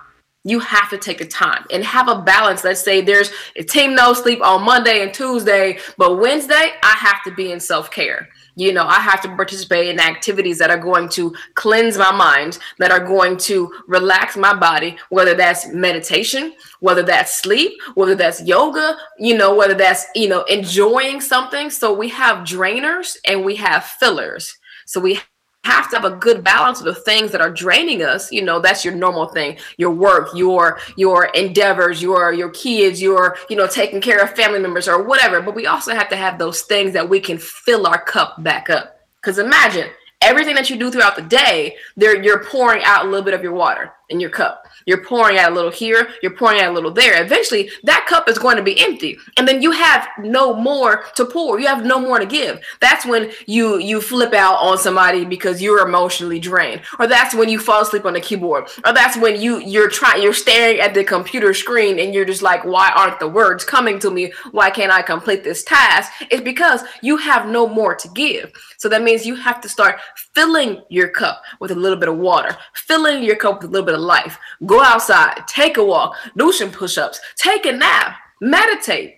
You 0.46 0.60
have 0.62 0.89
to 0.89 0.98
take 0.98 1.20
the 1.20 1.28
time 1.28 1.64
and 1.72 1.84
have 1.84 2.08
a 2.08 2.24
balance. 2.24 2.64
Let's 2.64 2.82
say 2.82 3.02
there's 3.02 3.32
a 3.56 3.62
team 3.62 3.93
no 3.93 4.14
sleep 4.14 4.41
on 4.41 4.64
Monday 4.64 5.04
and 5.04 5.14
Tuesday, 5.14 5.78
but 5.96 6.20
Wednesday 6.20 6.72
I 6.82 6.96
have 6.98 7.22
to 7.24 7.32
be 7.32 7.52
in 7.52 7.60
self 7.60 7.91
care. 7.91 8.30
You 8.56 8.72
know, 8.74 8.86
I 8.86 8.99
have 8.99 9.22
to 9.22 9.36
participate 9.36 9.89
in 9.89 9.99
activities 9.99 10.58
that 10.60 10.70
are 10.70 10.78
going 10.78 11.10
to 11.10 11.36
cleanse 11.56 11.97
my 11.97 12.12
mind, 12.12 12.58
that 12.80 12.91
are 12.91 13.06
going 13.06 13.38
to 13.38 13.72
relax 13.88 14.38
my 14.38 14.53
body, 14.53 14.97
whether 15.10 15.34
that's 15.34 15.68
meditation, 15.68 16.53
whether 16.80 17.03
that's 17.03 17.36
sleep, 17.36 17.74
whether 17.95 18.16
that's 18.16 18.41
yoga, 18.43 18.97
you 19.20 19.38
know, 19.38 19.53
whether 19.56 19.74
that's, 19.74 20.06
you 20.16 20.30
know, 20.30 20.43
enjoying 20.43 21.20
something. 21.20 21.70
So 21.70 21.93
we 21.93 22.10
have 22.10 22.45
drainers 22.47 23.18
and 23.28 23.43
we 23.43 23.56
have 23.58 23.84
fillers. 23.84 24.58
So 24.86 24.99
we 24.99 25.20
have 25.66 25.89
to 25.89 25.95
have 25.95 26.05
a 26.05 26.16
good 26.18 26.43
balance 26.43 26.80
of 26.80 26.86
the 26.86 26.95
things 26.95 27.32
that 27.32 27.41
are 27.41 27.51
draining 27.51 28.03
us 28.03 28.32
you 28.32 28.41
know 28.41 28.59
that's 28.59 28.86
your 28.86 28.95
normal 28.95 29.28
thing. 29.28 29.57
Your 29.78 29.91
work 29.91 30.30
your 30.36 30.80
your 30.95 31.26
endeavors 31.36 32.01
your 32.01 32.34
your 32.34 32.49
kids 32.49 33.01
your 33.01 33.38
you 33.49 33.55
know 33.55 33.68
taking 33.68 34.01
care 34.01 34.22
of 34.22 34.32
family 34.32 34.59
members 34.59 34.88
or 34.88 35.03
whatever. 35.03 35.41
But 35.41 35.55
we 35.55 35.68
also 35.68 35.93
have 35.93 36.09
to 36.09 36.16
have 36.16 36.38
those 36.38 36.61
things 36.61 36.93
that 36.93 37.07
we 37.07 37.20
can 37.20 37.38
fill 37.38 37.88
our 37.88 38.01
cup 38.01 38.43
back 38.43 38.70
up. 38.70 38.99
Because 39.22 39.39
imagine 39.39 39.89
everything 40.22 40.55
that 40.55 40.70
you 40.70 40.78
do 40.78 40.89
throughout 40.89 41.16
the 41.16 41.22
day 41.22 41.76
there 41.97 42.22
you're 42.22 42.43
pouring 42.45 42.82
out 42.84 43.05
a 43.05 43.09
little 43.09 43.26
bit 43.26 43.34
of 43.34 43.43
your 43.43 43.53
water 43.53 43.91
in 44.09 44.20
your 44.20 44.30
cup 44.30 44.64
you're 44.86 45.04
pouring 45.04 45.38
out 45.38 45.52
a 45.52 45.56
little 45.56 45.72
here 45.72 46.10
you're 46.22 46.36
pouring 46.36 46.62
out 46.62 46.72
a 46.72 46.74
little 46.74 46.92
there. 46.92 47.22
Eventually 47.22 47.70
that 47.84 48.06
cup 48.08 48.30
is 48.30 48.38
going 48.38 48.58
to 48.58 48.64
be 48.64 48.80
empty. 48.80 49.18
And 49.38 49.48
then 49.48 49.62
you 49.62 49.72
have 49.72 50.08
no 50.20 50.54
more 50.54 51.06
to 51.16 51.26
pour. 51.26 51.60
You 51.60 51.68
have 51.68 51.86
no 51.86 52.00
more 52.00 52.20
to 52.20 52.26
give. 52.26 52.60
That's 52.82 53.06
when 53.06 53.32
you 53.46 53.80
you 53.80 54.02
flip 54.02 54.34
out 54.34 54.56
on 54.56 54.78
somebody 54.78 55.26
because 55.26 55.62
you're 55.62 55.86
emotionally 55.86 56.40
drained. 56.40 56.82
Or 57.00 57.08
that's 57.08 57.36
when 57.36 57.50
you 57.50 57.60
fall 57.60 57.82
asleep 57.82 58.06
on 58.06 58.14
the 58.14 58.22
keyboard. 58.22 58.70
Or 58.86 58.94
that's 58.94 59.18
when 59.18 59.40
you 59.40 59.60
you're 59.60 59.90
trying 59.90 60.22
you're 60.22 60.34
staring 60.34 60.80
at 60.80 60.94
the 60.94 61.04
computer 61.04 61.54
screen 61.54 62.00
and 62.00 62.14
you're 62.14 62.26
just 62.26 62.42
like 62.42 62.64
why 62.64 62.92
aren't 62.96 63.20
the 63.20 63.28
words 63.28 63.64
coming 63.64 64.00
to 64.00 64.12
me? 64.12 64.34
Why 64.52 64.70
can't 64.70 64.92
i 64.92 65.02
complete 65.02 65.44
this 65.44 65.64
task? 65.64 66.12
It's 66.32 66.42
because 66.42 66.82
you 67.02 67.18
have 67.18 67.48
no 67.48 67.68
more 67.68 67.96
to 67.96 68.08
give. 68.10 68.52
So 68.78 68.90
that 68.90 69.04
means 69.04 69.26
you 69.26 69.36
have 69.36 69.62
to 69.62 69.70
start 69.70 70.00
filling 70.34 70.84
your 70.90 71.08
cup 71.08 71.44
with 71.60 71.72
a 71.72 71.76
little 71.76 71.98
bit 71.98 72.10
of 72.10 72.18
water, 72.18 72.58
filling 72.74 73.24
your 73.24 73.36
cup 73.36 73.62
with 73.62 73.70
a 73.70 73.72
little 73.72 73.86
bit 73.86 73.96
of 73.96 74.02
life. 74.02 74.38
Go 74.66 74.75
outside, 74.82 75.44
take 75.48 75.78
a 75.78 75.84
walk, 75.84 76.16
do 76.38 76.52
some 76.52 76.72
push 76.72 76.98
ups, 76.98 77.20
take 77.36 77.66
a 77.66 77.72
nap, 77.72 78.16
meditate. 78.42 79.16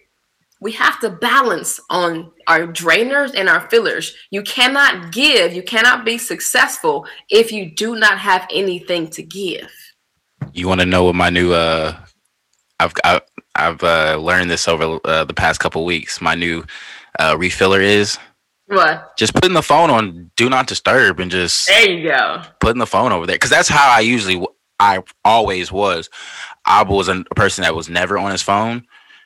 We 0.60 0.72
have 0.72 1.00
to 1.02 1.12
balance 1.12 1.80
on 1.92 2.32
our 2.48 2.66
drainers 2.66 3.34
and 3.36 3.48
our 3.48 3.70
fillers. 3.70 4.16
You 4.32 4.42
cannot 4.42 5.12
give, 5.12 5.54
you 5.54 5.62
cannot 5.62 6.04
be 6.04 6.18
successful 6.18 7.06
if 7.30 7.52
you 7.52 7.70
do 7.70 7.96
not 7.96 8.18
have 8.18 8.48
anything 8.52 9.10
to 9.12 9.22
give. 9.22 9.70
You 10.54 10.68
want 10.68 10.80
to 10.80 10.86
know 10.88 11.04
what 11.04 11.16
my 11.16 11.30
new 11.30 11.54
uh 11.54 11.96
I've 12.80 12.94
I've, 13.04 13.22
I've 13.56 13.84
uh, 13.84 14.18
learned 14.18 14.50
this 14.52 14.68
over 14.68 15.00
uh, 15.04 15.24
the 15.26 15.34
past 15.34 15.60
couple 15.60 15.84
weeks. 15.86 16.22
My 16.22 16.36
new 16.36 16.64
uh, 17.20 17.36
refiller 17.36 17.82
is 17.82 18.18
What? 18.68 19.16
just 19.18 19.34
putting 19.34 19.54
the 19.54 19.64
phone 19.64 19.90
on 19.90 20.32
do 20.36 20.50
not 20.50 20.68
disturb 20.68 21.20
and 21.20 21.30
just 21.32 21.68
There 21.68 21.90
you 21.90 22.08
go. 22.10 22.42
putting 22.60 22.80
the 22.80 22.86
phone 22.88 23.12
over 23.12 23.26
there 23.28 23.36
because 23.36 23.50
that's 23.52 23.70
how 23.70 23.90
I 23.92 24.00
usually 24.02 24.44
I 24.80 25.04
always 25.26 25.72
was. 25.72 26.10
I 26.66 26.84
was 26.84 27.10
a 27.10 27.24
person 27.36 27.64
that 27.64 27.76
was 27.76 27.90
never 27.90 28.18
on 28.18 28.32
his 28.32 28.44
phone, 28.44 28.86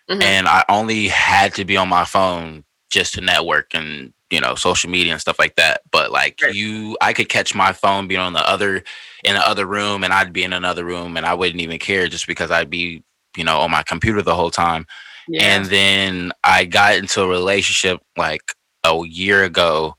Mhm. 0.10 0.24
and 0.24 0.48
I 0.48 0.66
only 0.70 1.08
had 1.10 1.54
to 1.56 1.66
be 1.66 1.78
on 1.78 1.90
my 1.90 2.06
phone 2.06 2.64
just 2.92 3.14
to 3.16 3.22
network 3.22 3.74
and 3.76 4.14
you 4.32 4.40
know 4.42 4.56
social 4.56 4.90
media 4.90 5.14
and 5.14 5.22
stuff 5.22 5.40
like 5.40 5.56
that. 5.58 5.82
But 5.92 6.12
like 6.12 6.40
Right. 6.44 6.56
you, 6.56 6.98
I 7.02 7.14
could 7.14 7.30
catch 7.30 7.56
my 7.56 7.74
phone 7.74 8.08
being 8.08 8.22
on 8.22 8.34
the 8.34 8.48
other 8.50 8.84
in 9.24 9.36
the 9.36 9.48
other 9.48 9.66
room, 9.68 10.04
and 10.04 10.14
I'd 10.14 10.34
be 10.34 10.44
in 10.44 10.54
another 10.54 10.86
room, 10.86 11.18
and 11.18 11.26
I 11.26 11.34
wouldn't 11.36 11.62
even 11.62 11.80
care 11.80 12.08
just 12.08 12.28
because 12.28 12.52
I'd 12.52 12.70
be 12.70 13.04
you 13.38 13.44
know 13.46 13.60
on 13.62 13.72
my 13.72 13.84
computer 13.84 14.22
the 14.22 14.36
whole 14.36 14.52
time. 14.52 14.86
Yeah. 15.28 15.44
And 15.44 15.66
then 15.68 16.32
I 16.44 16.66
got 16.66 16.96
into 16.98 17.22
a 17.24 17.28
relationship 17.28 18.02
like 18.18 18.42
a 18.86 18.98
year 19.08 19.44
ago 19.44 19.96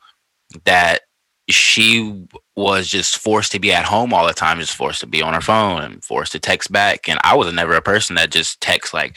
that 0.64 1.02
she 1.50 2.24
was 2.56 2.88
just 2.88 3.18
forced 3.18 3.52
to 3.52 3.58
be 3.58 3.72
at 3.72 3.84
home 3.84 4.12
all 4.12 4.26
the 4.26 4.34
time, 4.34 4.60
just 4.60 4.76
forced 4.76 5.00
to 5.00 5.06
be 5.06 5.22
on 5.22 5.34
her 5.34 5.40
phone 5.40 5.82
and 5.82 6.04
forced 6.04 6.32
to 6.32 6.38
text 6.38 6.70
back. 6.70 7.08
And 7.08 7.18
I 7.24 7.34
was 7.34 7.52
never 7.52 7.74
a 7.74 7.82
person 7.82 8.16
that 8.16 8.30
just 8.30 8.60
texts 8.60 8.92
like 8.92 9.16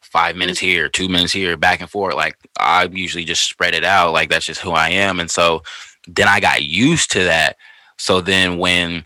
five 0.00 0.36
mm. 0.36 0.40
minutes 0.40 0.58
here, 0.58 0.88
two 0.88 1.08
minutes 1.08 1.32
here, 1.32 1.56
back 1.56 1.80
and 1.80 1.90
forth. 1.90 2.14
Like 2.14 2.36
I 2.58 2.84
usually 2.84 3.24
just 3.24 3.44
spread 3.44 3.74
it 3.74 3.84
out. 3.84 4.12
Like 4.12 4.30
that's 4.30 4.46
just 4.46 4.60
who 4.60 4.70
I 4.70 4.90
am. 4.90 5.20
And 5.20 5.30
so 5.30 5.62
then 6.06 6.28
I 6.28 6.40
got 6.40 6.62
used 6.62 7.10
to 7.12 7.24
that. 7.24 7.56
So 7.98 8.20
then 8.20 8.58
when 8.58 9.04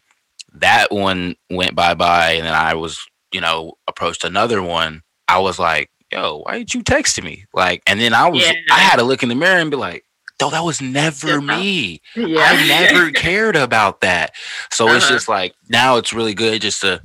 that 0.55 0.91
one 0.91 1.37
went 1.49 1.74
bye 1.74 1.95
bye 1.95 2.33
and 2.33 2.45
then 2.45 2.55
I 2.55 2.74
was, 2.74 3.05
you 3.33 3.41
know, 3.41 3.74
approached 3.87 4.24
another 4.24 4.62
one, 4.62 5.03
I 5.26 5.39
was 5.39 5.59
like, 5.59 5.91
yo, 6.12 6.43
why 6.45 6.59
did 6.59 6.74
you 6.74 6.83
text 6.83 7.22
me? 7.22 7.47
Like, 7.55 7.83
and 7.87 8.01
then 8.01 8.12
I 8.12 8.28
was, 8.28 8.45
Yeah. 8.45 8.53
I 8.72 8.81
had 8.81 8.97
to 8.97 9.05
look 9.05 9.22
in 9.22 9.28
the 9.28 9.35
mirror 9.35 9.61
and 9.61 9.70
be 9.70 9.76
like, 9.76 10.05
no, 10.41 10.51
that 10.51 10.64
was 10.64 10.80
never 10.80 11.28
Yeah. 11.41 11.57
me. 11.59 12.01
yeah. 12.16 12.41
I 12.43 12.66
never 12.93 13.11
cared 13.12 13.57
about 13.57 14.01
that. 14.01 14.34
So 14.70 14.88
it's 14.95 15.05
Uh-huh. 15.05 15.14
just 15.14 15.28
like 15.28 15.55
now 15.68 15.97
it's 15.97 16.12
really 16.12 16.34
good 16.34 16.62
just 16.62 16.80
to 16.82 17.03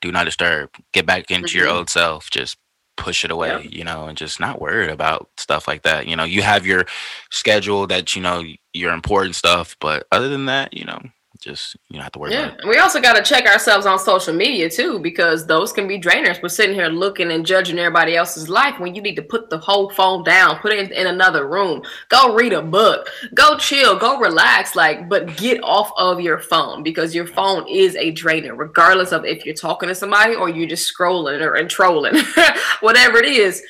do 0.00 0.12
not 0.12 0.24
disturb, 0.24 0.70
get 0.92 1.06
back 1.06 1.30
into 1.30 1.58
your 1.58 1.66
Mhm. 1.68 1.72
old 1.72 1.90
self, 1.90 2.30
just 2.30 2.56
push 2.96 3.24
it 3.24 3.30
away, 3.30 3.48
Yep. 3.62 3.72
you 3.72 3.84
know, 3.84 4.06
and 4.06 4.16
just 4.18 4.40
not 4.40 4.60
worried 4.60 4.90
about 4.90 5.28
stuff 5.36 5.68
like 5.68 5.82
that. 5.82 6.06
You 6.06 6.16
know, 6.16 6.24
you 6.24 6.42
have 6.42 6.66
your 6.66 6.84
schedule 7.30 7.86
that 7.88 8.14
you 8.16 8.22
know 8.22 8.42
your 8.72 8.92
important 8.92 9.34
stuff, 9.36 9.76
but 9.80 10.06
other 10.12 10.28
than 10.28 10.46
that, 10.46 10.74
you 10.74 10.84
know, 10.84 11.00
just 11.48 11.76
you 11.88 11.94
don't 11.94 12.02
have 12.02 12.12
to 12.12 12.18
worry 12.18 12.32
Yeah, 12.32 12.48
about 12.48 12.60
it. 12.60 12.68
we 12.68 12.78
also 12.78 13.00
got 13.00 13.14
to 13.16 13.22
check 13.22 13.46
ourselves 13.46 13.86
on 13.86 13.98
social 13.98 14.34
media 14.34 14.68
too, 14.70 14.98
because 14.98 15.46
those 15.46 15.72
can 15.72 15.88
be 15.88 15.98
drainers. 15.98 16.40
We're 16.42 16.48
sitting 16.50 16.74
here 16.74 16.88
looking 16.88 17.32
and 17.32 17.44
judging 17.44 17.78
everybody 17.78 18.16
else's 18.16 18.48
life 18.48 18.78
when 18.78 18.94
you 18.94 19.02
need 19.02 19.16
to 19.16 19.22
put 19.22 19.50
the 19.50 19.58
whole 19.58 19.90
phone 19.90 20.22
down, 20.24 20.58
put 20.58 20.72
it 20.72 20.78
in, 20.78 20.92
in 20.92 21.06
another 21.08 21.48
room, 21.48 21.82
go 22.10 22.34
read 22.34 22.52
a 22.52 22.62
book, 22.62 23.08
go 23.34 23.56
chill, 23.56 23.98
go 23.98 24.18
relax, 24.20 24.76
like, 24.76 25.08
but 25.08 25.36
get 25.36 25.60
off 25.64 25.90
of 25.96 26.20
your 26.20 26.38
phone 26.38 26.82
because 26.82 27.14
your 27.14 27.26
phone 27.26 27.66
is 27.68 27.96
a 27.96 28.10
drainer, 28.12 28.54
regardless 28.54 29.10
of 29.12 29.24
if 29.24 29.44
you're 29.46 29.54
talking 29.54 29.88
to 29.88 29.94
somebody 29.94 30.34
or 30.34 30.48
you're 30.48 30.68
just 30.68 30.94
scrolling 30.94 31.40
or 31.40 31.54
and 31.54 31.70
trolling, 31.70 32.14
whatever 32.80 33.18
it 33.18 33.26
is. 33.26 33.62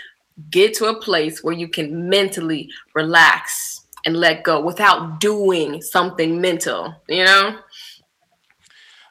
Get 0.51 0.75
to 0.75 0.85
a 0.87 1.01
place 1.01 1.43
where 1.43 1.55
you 1.55 1.67
can 1.67 2.09
mentally 2.09 2.71
relax 2.95 3.87
and 4.07 4.17
let 4.17 4.45
go 4.45 4.61
without 4.61 5.19
doing 5.19 5.83
something 5.83 6.41
mental, 6.41 6.95
you 7.09 7.25
know? 7.25 7.59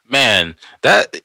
Man, 0.08 0.56
that 0.82 1.20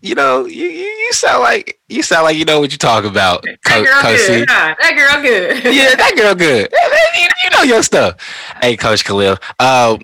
you 0.00 0.14
know, 0.14 0.46
you, 0.46 0.66
you 0.66 0.86
you 0.86 1.12
sound 1.12 1.42
like 1.42 1.80
you 1.88 2.02
sound 2.02 2.24
like 2.24 2.36
you 2.36 2.44
know 2.44 2.60
what 2.60 2.70
you're 2.70 2.78
talking 2.78 3.10
about. 3.10 3.42
That 3.42 3.84
girl 3.84 4.00
Coach 4.00 4.26
good. 4.26 4.48
That 4.48 4.94
girl 4.96 5.22
good. 5.22 5.74
yeah, 5.74 5.94
that 5.96 6.14
girl 6.16 6.34
good. 6.34 6.72
You, 7.18 7.28
you 7.44 7.50
know 7.50 7.62
your 7.64 7.82
stuff. 7.82 8.16
Hey, 8.62 8.76
Coach 8.76 9.04
Khalil. 9.04 9.36
Uh, 9.58 9.98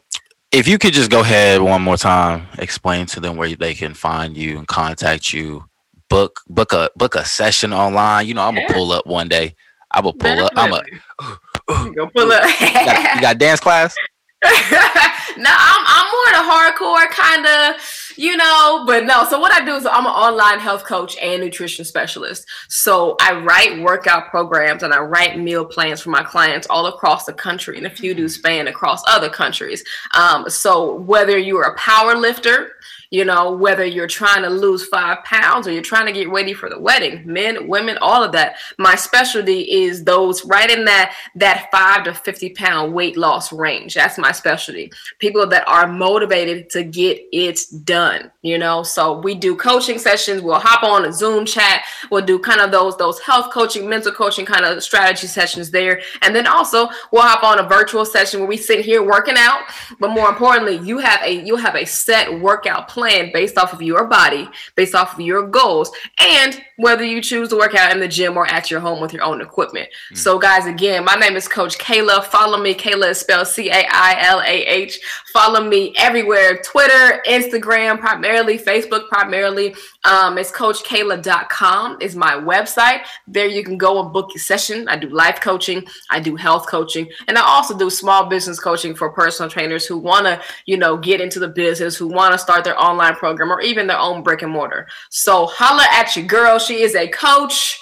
if 0.51 0.67
you 0.67 0.79
could 0.79 0.95
just 0.95 1.11
go 1.11 1.21
ahead 1.21 1.61
one 1.61 1.83
more 1.83 1.97
time, 1.97 2.47
explain 2.59 3.07
to 3.07 3.21
them 3.21 3.37
where 3.37 3.55
they 3.55 3.75
can 3.75 3.95
find 3.95 4.37
you 4.37 4.59
and 4.59 4.67
contact 4.67 5.33
you. 5.33 5.65
Book 6.09 6.41
book 6.49 6.73
a 6.73 6.91
book 6.97 7.15
a 7.15 7.25
session 7.25 7.73
online. 7.73 8.27
You 8.27 8.35
know, 8.35 8.43
I'm 8.43 8.55
gonna 8.55 8.73
pull 8.73 8.91
up 8.93 9.07
one 9.07 9.29
day. 9.29 9.55
I 9.93 10.01
will 10.01 10.13
pull 10.13 10.41
up. 10.41 10.53
I'm 10.57 10.73
a. 10.73 10.83
Definitely. 10.83 11.01
You 11.67 11.95
go 11.95 12.07
pull 12.09 12.31
up. 12.31 12.45
You 12.61 12.67
got, 12.67 13.15
you 13.15 13.21
got 13.23 13.39
dance 13.39 13.59
class. 13.59 13.97
No, 14.45 15.51
I'm 15.51 15.85
I'm 15.87 16.07
more 16.13 16.31
the 16.33 16.51
hardcore 16.51 17.11
kind 17.11 17.47
of, 17.47 17.81
you 18.17 18.37
know, 18.37 18.85
but 18.87 19.05
no. 19.05 19.25
So 19.29 19.39
what 19.39 19.53
I 19.53 19.65
do 19.65 19.75
is 19.75 19.87
I'm 19.87 20.07
an 20.07 20.13
online 20.13 20.59
health 20.59 20.85
coach 20.85 21.17
and 21.19 21.43
nutrition 21.43 21.85
specialist. 21.85 22.47
So 22.69 23.17
I 23.21 23.35
write 23.35 23.83
workout 23.83 24.31
programs 24.31 24.83
and 24.83 24.93
I 24.93 25.01
write 25.01 25.39
meal 25.39 25.65
plans 25.65 26.01
for 26.01 26.11
my 26.11 26.23
clients 26.23 26.67
all 26.69 26.87
across 26.87 27.25
the 27.25 27.33
country, 27.33 27.79
and 27.79 27.87
a 27.87 27.91
few 27.91 28.15
do 28.15 28.29
span 28.29 28.69
across 28.69 29.03
other 29.07 29.29
countries. 29.29 29.85
Um, 30.13 30.49
so 30.49 30.95
whether 30.95 31.39
you're 31.39 31.63
a 31.63 31.77
power 31.77 32.17
lifter, 32.17 32.73
you 33.15 33.25
know, 33.25 33.53
whether 33.53 33.85
you're 33.85 34.09
trying 34.09 34.43
to 34.43 34.51
lose 34.51 34.85
five 34.87 35.23
pounds 35.23 35.69
or 35.69 35.73
you're 35.73 35.83
trying 35.83 36.07
to 36.07 36.12
get 36.12 36.29
ready 36.31 36.53
for 36.53 36.69
the 36.69 36.81
wedding, 36.81 37.23
men, 37.25 37.69
women, 37.69 37.97
all 38.01 38.25
of 38.25 38.33
that. 38.33 38.57
My 38.77 38.97
specialty 38.97 39.61
is 39.71 40.03
those 40.03 40.45
right 40.45 40.69
in 40.69 40.85
that 40.87 41.15
that 41.37 41.69
five 41.71 42.03
to 42.07 42.12
50 42.12 42.51
pound 42.55 42.93
weight 42.93 43.17
loss 43.17 43.53
range. 43.53 43.95
That's 43.95 44.19
my 44.19 44.33
specialty. 44.33 44.91
People 45.21 45.47
that 45.47 45.62
are 45.69 45.87
motivated 45.87 46.71
to 46.71 46.83
get 46.83 47.21
it 47.33 47.61
done, 47.85 48.33
you 48.43 48.59
know. 48.59 48.83
So 48.83 49.21
we 49.21 49.37
do 49.37 49.55
coaching 49.55 50.01
sessions, 50.01 50.43
we'll 50.43 50.59
hop 50.59 50.83
on 50.83 51.05
a 51.05 51.12
Zoom 51.12 51.47
chat, 51.47 51.85
we'll 52.11 52.27
do 52.27 52.41
kind 52.41 52.61
of 52.61 52.73
those 52.73 52.97
those 52.97 53.21
health 53.21 53.53
coaching, 53.53 53.89
mental 53.89 54.11
coaching 54.11 54.45
kind 54.45 54.65
of 54.65 54.83
strategy 54.83 55.29
sessions 55.29 55.71
there. 55.71 56.01
And 56.23 56.35
then 56.35 56.49
also 56.49 56.89
we'll 57.12 57.23
hop 57.23 57.45
on 57.45 57.61
a 57.61 57.69
virtual 57.69 58.05
session 58.05 58.41
where 58.41 58.49
we 58.49 58.57
sit 58.57 58.85
here 58.85 59.05
working 59.05 59.37
out, 59.39 59.61
but 60.01 60.11
more 60.11 60.29
importantly, 60.29 60.79
you 60.79 60.99
have 60.99 61.21
a 61.23 61.45
you 61.45 61.55
have 61.55 61.77
a 61.77 61.85
set 61.85 62.41
workout 62.41 62.89
plan 62.89 63.04
plan 63.05 63.31
based 63.33 63.59
off 63.59 63.73
of 63.73 63.83
your 63.83 64.07
body, 64.07 64.49
based 64.77 64.95
off 64.95 65.15
of 65.15 65.21
your 65.21 65.47
goals, 65.47 65.91
and 66.19 66.63
whether 66.77 67.05
you 67.05 67.21
choose 67.21 67.51
to 67.51 67.57
work 67.57 67.75
out 67.75 67.93
in 67.93 68.01
the 68.01 68.09
gym 68.09 68.37
or 68.37 68.47
at 68.47 68.71
your 68.71 68.81
home 68.81 69.01
with 69.01 69.13
your 69.13 69.23
own 69.23 69.41
equipment. 69.41 69.89
Mm. 70.13 70.17
So, 70.17 70.39
guys, 70.39 70.67
again, 70.67 71.05
my 71.05 71.15
name 71.15 71.37
is 71.37 71.47
Coach 71.47 71.79
Cailah. 71.79 72.25
Follow 72.25 72.61
me. 72.61 72.75
Cailah 72.75 73.11
is 73.11 73.21
spelled 73.21 73.47
C 73.47 73.69
A 73.69 73.87
I 73.91 74.17
L 74.21 74.41
A 74.41 74.65
H. 74.65 74.99
Follow 75.33 75.69
me 75.69 75.93
everywhere 75.99 76.63
Twitter, 76.65 77.23
Instagram, 77.27 77.99
primarily, 77.99 78.59
Facebook, 78.59 79.09
primarily. 79.09 79.75
Um, 80.05 80.39
it's 80.39 80.53
CoachCailah.com 80.53 81.99
is 82.01 82.15
my 82.15 82.33
website. 82.33 83.05
There 83.27 83.47
you 83.47 83.65
can 83.65 83.79
go 83.79 84.03
and 84.03 84.13
book 84.13 84.31
your 84.35 84.41
session. 84.41 84.87
I 84.89 84.97
do 84.97 85.09
life 85.09 85.41
coaching, 85.41 85.85
I 86.11 86.21
do 86.21 86.37
health 86.37 86.67
coaching, 86.69 87.09
and 87.27 87.39
I 87.39 87.43
also 87.43 87.77
do 87.77 87.89
small 87.89 88.27
business 88.27 88.61
coaching 88.61 88.95
for 88.95 89.11
personal 89.11 89.51
trainers 89.51 89.87
who 89.87 89.99
want 89.99 90.27
to, 90.27 90.41
you 90.67 90.77
know, 90.77 90.97
get 90.97 91.21
into 91.21 91.39
the 91.39 91.49
business, 91.49 91.97
who 91.97 92.07
want 92.07 92.33
to 92.33 92.39
start 92.39 92.65
their 92.65 92.79
online 92.85 93.14
program 93.14 93.51
or 93.51 93.61
even 93.61 93.87
their 93.87 93.99
own 93.99 94.22
brick 94.22 94.43
and 94.43 94.53
mortar. 94.53 94.87
So 95.11 95.47
holla 95.47 95.87
at 95.91 96.14
your 96.16 96.26
girl. 96.26 96.59
She 96.59 96.82
is 96.82 96.95
a 96.95 97.09
coach 97.09 97.78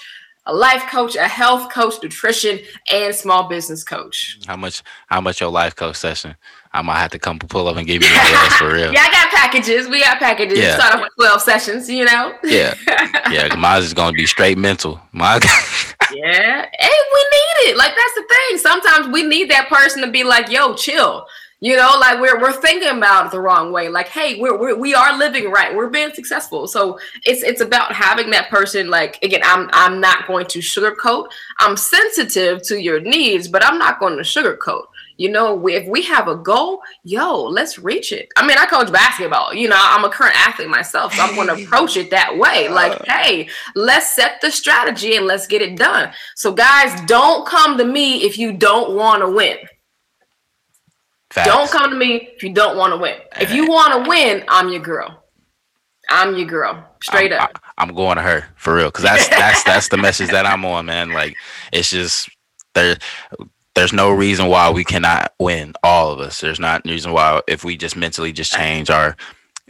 a 0.47 0.55
life 0.55 0.91
coach, 0.91 1.15
a 1.15 1.29
health 1.29 1.73
coach, 1.73 2.03
nutrition, 2.03 2.59
and 2.91 3.15
small 3.15 3.49
business 3.49 3.85
coach. 3.85 4.39
How 4.47 4.57
much? 4.57 4.83
How 5.07 5.21
much 5.21 5.41
your 5.41 5.51
life 5.51 5.77
coach 5.77 5.97
session? 5.97 6.35
I 6.73 6.83
might 6.83 6.99
have 6.99 7.11
to 7.13 7.19
come 7.19 7.39
pull 7.39 7.69
up 7.69 7.77
and 7.77 7.87
give 7.87 8.03
you 8.03 8.09
one 8.09 8.47
of 8.47 8.53
for 8.55 8.73
real. 8.73 8.93
yeah, 8.93 9.03
I 9.03 9.11
got 9.13 9.31
packages. 9.31 9.89
We 9.89 10.01
got 10.01 10.19
packages. 10.19 10.59
Yeah. 10.59 10.77
Start 10.77 10.95
off 10.97 11.01
with 11.03 11.13
twelve 11.17 11.43
sessions. 11.43 11.89
You 11.89 12.07
know. 12.07 12.35
yeah, 12.43 12.75
yeah. 13.31 13.55
Mine's 13.55 13.85
is 13.85 13.95
gonna 13.95 14.13
be 14.13 14.27
straight 14.27 14.59
mental. 14.59 15.01
My. 15.13 15.39
yeah, 16.13 16.67
hey, 16.73 16.99
we 17.15 17.27
need 17.33 17.71
it. 17.71 17.77
Like 17.77 17.95
that's 17.95 18.15
the 18.15 18.25
thing. 18.29 18.59
Sometimes 18.59 19.13
we 19.13 19.23
need 19.23 19.51
that 19.51 19.69
person 19.69 20.03
to 20.03 20.11
be 20.11 20.25
like, 20.25 20.51
"Yo, 20.51 20.75
chill." 20.75 21.27
You 21.63 21.77
know, 21.77 21.93
like 22.01 22.21
we're 22.21 22.41
we're 22.41 22.61
thinking 22.61 22.89
about 22.89 23.27
it 23.27 23.31
the 23.31 23.41
wrong 23.41 23.71
way. 23.71 23.89
Like, 23.89 24.09
hey, 24.09 24.41
we're, 24.41 24.59
we're 24.59 24.77
we 24.77 24.95
are 24.97 25.17
living 25.17 25.49
right. 25.49 25.73
We're 25.73 25.91
being 25.91 26.13
successful. 26.13 26.67
So 26.67 26.99
it's 27.25 27.45
it's 27.45 27.61
about 27.61 27.95
having 27.95 28.31
that 28.31 28.51
person. 28.51 28.91
Like 28.91 29.23
again, 29.23 29.43
I'm 29.45 29.71
I'm 29.73 30.01
not 30.01 30.27
going 30.27 30.47
to 30.47 30.59
sugarcoat. 30.59 31.29
I'm 31.61 31.77
sensitive 31.77 32.63
to 32.65 32.83
your 32.83 32.99
needs, 32.99 33.47
but 33.47 33.65
I'm 33.65 33.79
not 33.79 34.01
going 34.01 34.17
to 34.17 34.25
sugarcoat. 34.25 34.87
You 35.19 35.31
know, 35.31 35.69
if 35.69 35.87
we 35.87 36.03
have 36.03 36.27
a 36.27 36.35
goal, 36.35 36.81
yo, 37.05 37.45
let's 37.45 37.79
reach 37.79 38.11
it. 38.11 38.29
I 38.37 38.45
mean, 38.45 38.59
I 38.59 38.67
coach 38.67 38.91
basketball. 38.91 39.55
You 39.55 39.69
know, 39.69 39.79
I'm 39.79 40.05
a 40.05 40.11
current 40.11 40.35
athlete 40.35 40.69
myself, 40.69 41.15
so 41.15 41.23
I'm 41.23 41.37
going 41.37 41.47
to 41.47 41.63
approach 41.65 41.97
it 41.97 42.11
that 42.11 42.37
way. 42.37 42.67
Uh. 42.67 42.75
Like, 42.75 43.07
hey, 43.07 43.49
let's 43.77 44.17
set 44.17 44.41
the 44.41 44.51
strategy 44.51 45.15
and 45.15 45.27
let's 45.27 45.47
get 45.47 45.63
it 45.63 45.77
done. 45.77 46.13
So, 46.35 46.53
guys, 46.53 47.01
don't 47.03 47.47
come 47.47 47.79
to 47.79 47.85
me 47.85 48.25
if 48.25 48.37
you 48.37 48.53
don't 48.53 48.97
want 48.97 49.21
to 49.23 49.29
win. 49.29 49.59
Facts. 51.33 51.49
Don't 51.49 51.71
come 51.71 51.91
to 51.91 51.97
me 51.97 52.29
if 52.35 52.43
you 52.43 52.53
don't 52.53 52.77
want 52.77 52.93
to 52.93 52.99
win. 52.99 53.17
If 53.41 53.55
you 53.55 53.67
want 53.67 54.05
to 54.05 54.09
win, 54.09 54.45
I'm 54.49 54.69
your 54.69 54.83
girl. 54.83 55.25
I'm 56.11 56.37
your 56.37 56.47
girl. 56.47 56.87
Straight 57.03 57.33
I'm, 57.33 57.41
up. 57.41 57.59
I, 57.79 57.83
am 57.83 57.95
going 57.95 58.17
to 58.17 58.23
her 58.23 58.45
for 58.57 58.75
real 58.75 58.89
because 58.89 59.05
that's 59.05 59.29
that's 59.29 59.65
that's 59.65 59.89
the 59.89 59.97
message 59.97 60.29
that 60.29 60.45
I'm 60.45 60.63
on, 60.67 60.85
man. 60.85 61.11
Like 61.11 61.35
it's 61.73 61.89
just 61.89 62.29
there. 62.75 62.99
There's 63.75 63.95
no 63.95 64.11
reason 64.11 64.49
why 64.49 64.69
we 64.69 64.85
cannot 64.85 65.33
win. 65.39 65.73
All 65.83 66.13
of 66.13 66.21
us. 66.21 66.39
There's 66.43 66.61
not 66.61 66.85
reason 66.85 67.13
why 67.13 67.41
if 67.49 67.65
we 67.65 67.79
just 67.79 67.97
mentally 67.97 68.33
just 68.33 68.53
change 68.53 68.91
our, 68.91 69.17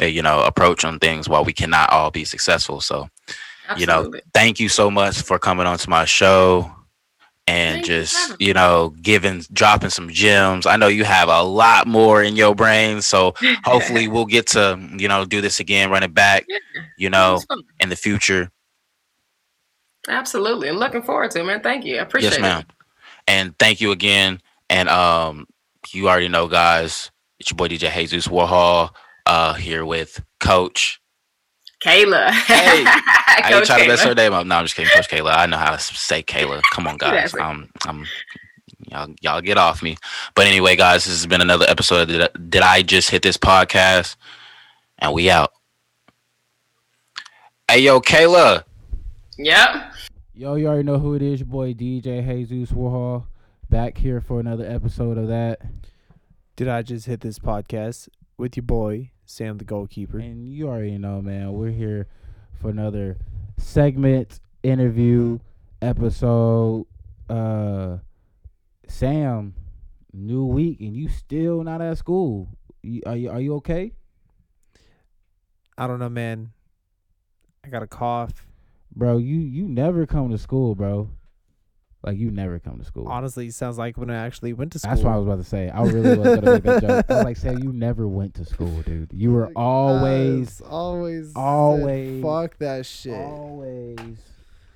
uh, 0.01 0.07
you 0.07 0.21
know, 0.21 0.43
approach 0.43 0.85
on 0.85 0.99
things, 0.99 1.29
why 1.29 1.43
we 1.43 1.53
cannot 1.53 1.91
all 1.91 2.11
be 2.11 2.25
successful. 2.25 2.81
So, 2.81 3.09
Absolutely. 3.69 3.81
you 3.81 3.87
know, 3.87 4.21
thank 4.35 4.59
you 4.59 4.69
so 4.69 4.91
much 4.91 5.23
for 5.23 5.39
coming 5.39 5.69
on 5.69 5.79
to 5.79 5.89
my 5.89 6.07
show 6.07 6.73
and 7.47 7.85
just 7.85 8.41
you 8.41 8.55
know 8.55 8.95
giving 9.03 9.45
dropping 9.53 9.91
some 9.91 10.09
gems. 10.09 10.67
I 10.67 10.77
know 10.77 10.89
you 10.89 11.05
have 11.05 11.29
a 11.29 11.43
lot 11.43 11.87
more 11.87 12.23
in 12.23 12.37
your 12.37 12.55
brain 12.55 13.03
so 13.03 13.35
hopefully 13.65 14.09
we'll 14.09 14.27
get 14.27 14.47
to 14.49 14.79
you 14.97 15.09
know 15.09 15.25
do 15.25 15.41
this 15.41 15.61
again 15.61 15.91
run 15.91 16.03
it 16.03 16.15
back 16.15 16.47
you 16.97 17.11
know 17.11 17.41
in 17.81 17.89
the 17.89 17.97
future. 17.97 18.51
Absolutely 20.09 20.69
i'm 20.69 20.77
looking 20.77 21.03
forward 21.03 21.31
to 21.33 21.41
it 21.41 21.45
man. 21.45 21.61
Thank 21.61 21.85
you 21.85 21.99
i 21.99 22.03
appreciate 22.03 22.33
yes 22.33 22.41
ma'am. 22.41 22.61
It. 22.61 22.67
and 23.29 23.59
thank 23.59 23.81
you 23.81 23.93
again 23.93 24.41
and 24.69 24.89
um 24.89 25.47
you 25.91 26.09
already 26.09 26.29
know 26.29 26.49
guys 26.49 27.11
it's 27.39 27.51
your 27.51 27.57
boy 27.57 27.69
dj 27.69 27.89
jesus 27.93 28.27
warhol 28.27 28.91
uh 29.27 29.55
here 29.55 29.85
with 29.85 30.25
coach 30.41 31.02
Cailah. 31.85 32.31
Hey, 32.31 32.85
I 32.87 33.51
ain't 33.55 33.67
trying 33.67 33.83
to 33.83 33.89
mess 33.89 34.05
her 34.05 34.15
name 34.15 34.33
up. 34.33 34.47
No, 34.47 34.57
I'm 34.57 34.65
just 34.65 34.77
kidding, 34.77 34.93
Coach 34.95 35.09
Cailah. 35.09 35.37
I 35.37 35.47
know 35.47 35.57
how 35.57 35.73
to 35.73 35.79
say 35.79 36.23
Cailah. 36.23 36.63
Come 36.73 36.87
on, 36.87 36.97
guys. 36.97 37.35
Um, 37.35 37.69
I'm, 37.87 38.07
y'all, 38.89 39.09
y'all 39.21 39.41
get 39.41 39.59
off 39.59 39.83
me. 39.83 39.97
But 40.35 40.47
anyway, 40.47 40.77
guys, 40.77 41.05
this 41.05 41.15
has 41.15 41.27
been 41.27 41.41
another 41.41 41.67
episode 41.69 42.03
of 42.03 42.09
Did, 42.09 42.51
Did 42.51 42.63
I 42.63 42.83
Just 42.83 43.11
Hit 43.11 43.23
This 43.23 43.37
Podcast? 43.37 44.17
And 44.99 45.13
we 45.13 45.29
out. 45.29 45.53
Hey, 47.69 47.81
yo, 47.81 48.01
Cailah. 48.01 48.63
Yep. 49.39 49.93
Yo, 50.35 50.55
you 50.55 50.69
already 50.69 50.85
know 50.85 50.99
who 50.99 51.15
it 51.15 51.23
is. 51.23 51.41
Your 51.41 51.49
boy 51.49 51.75
DJ 51.75 52.25
Jesus 52.49 52.75
Warhol 52.75 53.25
back 53.69 53.99
here 53.99 54.21
for 54.21 54.39
another 54.39 54.65
episode 54.65 55.19
of 55.19 55.27
that. 55.29 55.61
Did 56.55 56.69
I 56.69 56.83
just 56.83 57.07
hit 57.07 57.23
this 57.23 57.39
podcast 57.39 58.09
with 58.37 58.57
your 58.57 58.63
boy 58.63 59.11
Sam 59.33 59.57
the 59.57 59.65
goalkeeper. 59.65 60.19
And 60.19 60.47
you 60.47 60.69
already 60.69 60.99
know, 60.99 61.23
man, 61.23 61.55
we're 61.55 61.71
here 61.71 62.07
for 62.61 62.69
another 62.69 63.17
segment, 63.57 64.41
interview, 64.63 65.39
episode. 65.81 66.87
Uh 67.31 67.99
Sam, 68.87 69.55
new 70.13 70.45
week 70.45 70.81
and 70.81 70.95
you 70.95 71.09
still 71.09 71.65
not 71.65 71.81
at 71.81 71.97
school. 71.97 72.49
You, 72.83 73.01
are 73.07 73.17
you 73.17 73.31
are 73.31 73.41
you 73.41 73.55
okay? 73.57 73.93
I 75.79 75.87
don't 75.87 75.99
know, 75.99 76.11
man. 76.11 76.53
I 77.65 77.71
got 77.71 77.83
a 77.83 77.87
cough. 77.87 78.47
Bro, 78.95 79.17
you 79.17 79.37
you 79.39 79.67
never 79.67 80.05
come 80.05 80.31
to 80.31 80.37
school, 80.37 80.75
bro. 80.75 81.09
Like 82.05 82.19
you 82.19 82.33
never 82.33 82.59
come 82.59 82.79
to 82.79 82.85
school. 82.85 83.07
Honestly, 83.07 83.51
sounds 83.51 83.79
like 83.79 83.97
when 83.97 84.11
I 84.11 84.17
actually 84.27 84.53
went 84.53 84.73
to 84.73 84.81
school. 84.81 84.91
That's 84.91 85.03
what 85.03 85.13
I 85.13 85.17
was 85.19 85.27
about 85.27 85.39
to 85.39 85.45
say. 85.45 85.69
I 85.69 85.83
really 85.83 86.19
was 86.19 86.41
gonna 86.41 86.53
make 86.53 86.63
that 86.65 86.83
joke. 86.83 87.05
I 87.09 87.15
was 87.15 87.25
like, 87.25 87.37
say 87.37 87.53
you 87.53 87.73
never 87.73 88.09
went 88.09 88.35
to 88.35 88.45
school, 88.45 88.83
dude. 88.83 89.11
You 89.13 89.33
were 89.33 89.53
always, 89.57 90.61
always, 90.63 91.33
always, 91.37 92.23
fuck 92.23 92.59
that 92.59 92.87
shit. 92.87 93.15
Always 93.15 93.99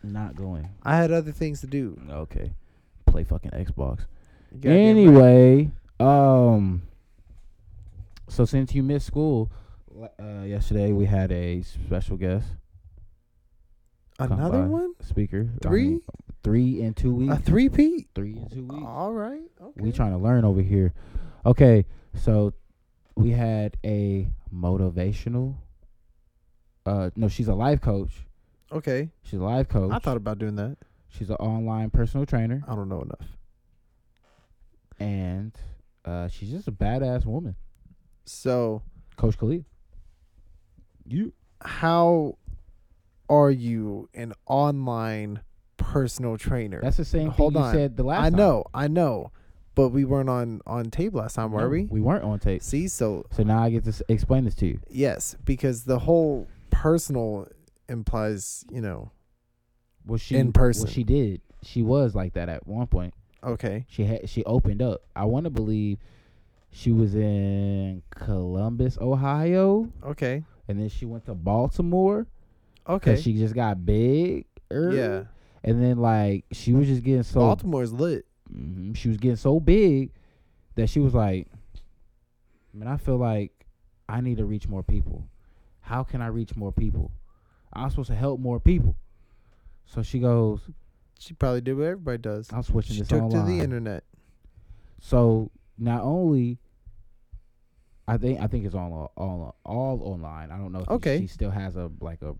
not 0.04 0.36
going. 0.36 0.68
I 0.84 0.96
had 0.96 1.10
other 1.10 1.32
things 1.32 1.60
to 1.62 1.66
do. 1.66 2.00
Okay, 2.08 2.52
play 3.06 3.24
fucking 3.24 3.50
Xbox. 3.50 4.06
Anyway, 4.62 5.70
um, 5.98 6.82
so 8.28 8.44
since 8.44 8.72
you 8.72 8.84
missed 8.84 9.06
school 9.06 9.50
uh, 10.20 10.42
yesterday, 10.42 10.92
we 10.92 11.06
had 11.06 11.32
a 11.32 11.62
special 11.62 12.16
guest. 12.16 12.46
Another 14.18 14.62
one? 14.62 14.94
Speaker. 15.00 15.48
Three? 15.62 15.98
Three 16.46 16.80
in 16.80 16.94
two 16.94 17.12
weeks. 17.12 17.34
A 17.34 17.38
three 17.38 17.68
Pete. 17.68 18.08
Three 18.14 18.36
in 18.36 18.48
two 18.48 18.64
weeks. 18.64 18.86
All 18.86 19.12
right. 19.12 19.42
Okay. 19.60 19.80
We 19.80 19.90
trying 19.90 20.12
to 20.12 20.18
learn 20.18 20.44
over 20.44 20.62
here. 20.62 20.94
Okay, 21.44 21.84
so 22.14 22.52
we 23.16 23.32
had 23.32 23.76
a 23.84 24.28
motivational. 24.54 25.56
Uh, 26.86 27.10
no, 27.16 27.26
she's 27.26 27.48
a 27.48 27.54
life 27.54 27.80
coach. 27.80 28.12
Okay. 28.70 29.10
She's 29.24 29.40
a 29.40 29.42
life 29.42 29.68
coach. 29.68 29.90
I 29.92 29.98
thought 29.98 30.16
about 30.16 30.38
doing 30.38 30.54
that. 30.54 30.76
She's 31.08 31.30
an 31.30 31.36
online 31.36 31.90
personal 31.90 32.24
trainer. 32.26 32.62
I 32.68 32.76
don't 32.76 32.88
know 32.88 33.02
enough. 33.02 33.28
And 35.00 35.52
uh, 36.04 36.28
she's 36.28 36.50
just 36.52 36.68
a 36.68 36.72
badass 36.72 37.26
woman. 37.26 37.56
So, 38.24 38.82
Coach 39.16 39.36
Khalid. 39.36 39.64
You. 41.04 41.32
How 41.60 42.38
are 43.28 43.50
you 43.50 44.08
an 44.14 44.32
online 44.46 45.40
personal 45.76 46.36
trainer. 46.38 46.80
That's 46.82 46.96
the 46.96 47.04
same 47.04 47.30
Hold 47.30 47.54
thing 47.54 47.62
you 47.62 47.66
on. 47.68 47.74
said 47.74 47.96
the 47.96 48.02
last 48.02 48.24
I 48.24 48.28
know, 48.30 48.64
I 48.74 48.88
know. 48.88 49.30
but 49.74 49.90
we 49.90 50.04
weren't 50.04 50.28
on 50.30 50.60
on 50.66 50.90
tape 50.90 51.14
last 51.14 51.34
time, 51.34 51.52
were 51.52 51.62
No, 51.62 51.68
we? 51.68 51.84
We 51.84 52.00
weren't 52.00 52.24
on 52.24 52.38
tape. 52.38 52.62
See, 52.62 52.88
so 52.88 53.24
So 53.30 53.42
now 53.42 53.62
I 53.62 53.70
get 53.70 53.84
to 53.84 53.90
s- 53.90 54.02
explain 54.08 54.44
this 54.44 54.54
to 54.56 54.66
you. 54.66 54.80
yes, 54.90 55.36
because 55.44 55.84
the 55.84 55.98
whole 56.00 56.48
personal 56.70 57.48
implies, 57.88 58.64
you 58.70 58.80
know, 58.80 59.10
Well, 60.06 60.18
she 60.18 60.36
In 60.36 60.52
person. 60.52 60.84
Well, 60.84 60.92
she 60.92 61.04
did. 61.04 61.40
She 61.62 61.82
was 61.82 62.14
like 62.14 62.34
that 62.34 62.48
at 62.48 62.66
one 62.66 62.86
point. 62.86 63.14
okay, 63.42 63.84
She 63.88 64.04
had 64.04 64.28
she 64.28 64.44
opened 64.44 64.82
up. 64.82 65.02
I 65.14 65.24
want 65.24 65.44
to 65.44 65.50
believe 65.50 65.98
she 66.70 66.92
was 66.92 67.14
in 67.14 68.02
Columbus, 68.10 68.98
Ohio, 69.00 69.90
okay, 70.04 70.44
and 70.68 70.78
then 70.80 70.88
she 70.88 71.06
went 71.06 71.24
to 71.26 71.34
Baltimore 71.34 72.26
okay, 72.88 73.10
because 73.12 73.22
she 73.22 73.34
just 73.34 73.54
got 73.54 73.84
big. 73.86 74.46
yeah. 74.70 75.24
And 75.66 75.82
then 75.82 75.98
like 75.98 76.44
she 76.52 76.72
was 76.72 76.86
just 76.86 77.02
getting 77.02 77.22
so 77.24 77.40
Baltimore's 77.40 77.92
lit. 77.92 78.24
Mhm. 78.52 78.96
she 78.96 79.08
was 79.08 79.18
getting 79.18 79.36
so 79.36 79.58
big 79.60 80.12
that 80.76 80.88
she 80.88 81.00
was 81.00 81.12
like, 81.14 81.48
"Man, 82.72 82.86
I 82.88 82.96
feel 82.96 83.16
like 83.18 83.66
I 84.08 84.20
need 84.20 84.38
to 84.38 84.44
reach 84.44 84.68
more 84.68 84.82
people. 84.84 85.24
How 85.80 86.02
can 86.04 86.22
I 86.22 86.28
reach 86.28 86.54
more 86.56 86.72
people? 86.72 87.10
I'm 87.72 87.90
supposed 87.90 88.08
to 88.08 88.14
help 88.14 88.38
more 88.40 88.60
people." 88.60 88.96
So 89.84 90.02
she 90.02 90.18
goes, 90.20 90.60
She 91.18 91.32
probably 91.32 91.62
did 91.62 91.74
what 91.78 91.84
everybody 91.86 92.18
does. 92.18 92.52
"I'm 92.52 92.62
switching 92.62 92.94
She 92.94 93.00
this 93.00 93.08
took 93.08 93.22
online." 93.22 93.44
to 93.46 93.50
the 93.50 93.60
internet. 93.60 94.04
So 95.00 95.50
not 95.78 96.02
only, 96.02 96.58
I 98.06 98.18
think 98.18 98.38
I 98.40 98.46
think 98.46 98.64
it's 98.66 98.74
all 98.74 99.12
all 99.16 99.56
all 99.64 100.02
online. 100.02 100.50
I 100.50 100.58
don't 100.58 100.72
know 100.72 100.80
if 100.80 100.88
Okay. 100.90 101.20
she 101.20 101.26
still 101.26 101.50
has 101.50 101.74
a 101.76 101.90
like 102.00 102.20
a 102.22 102.34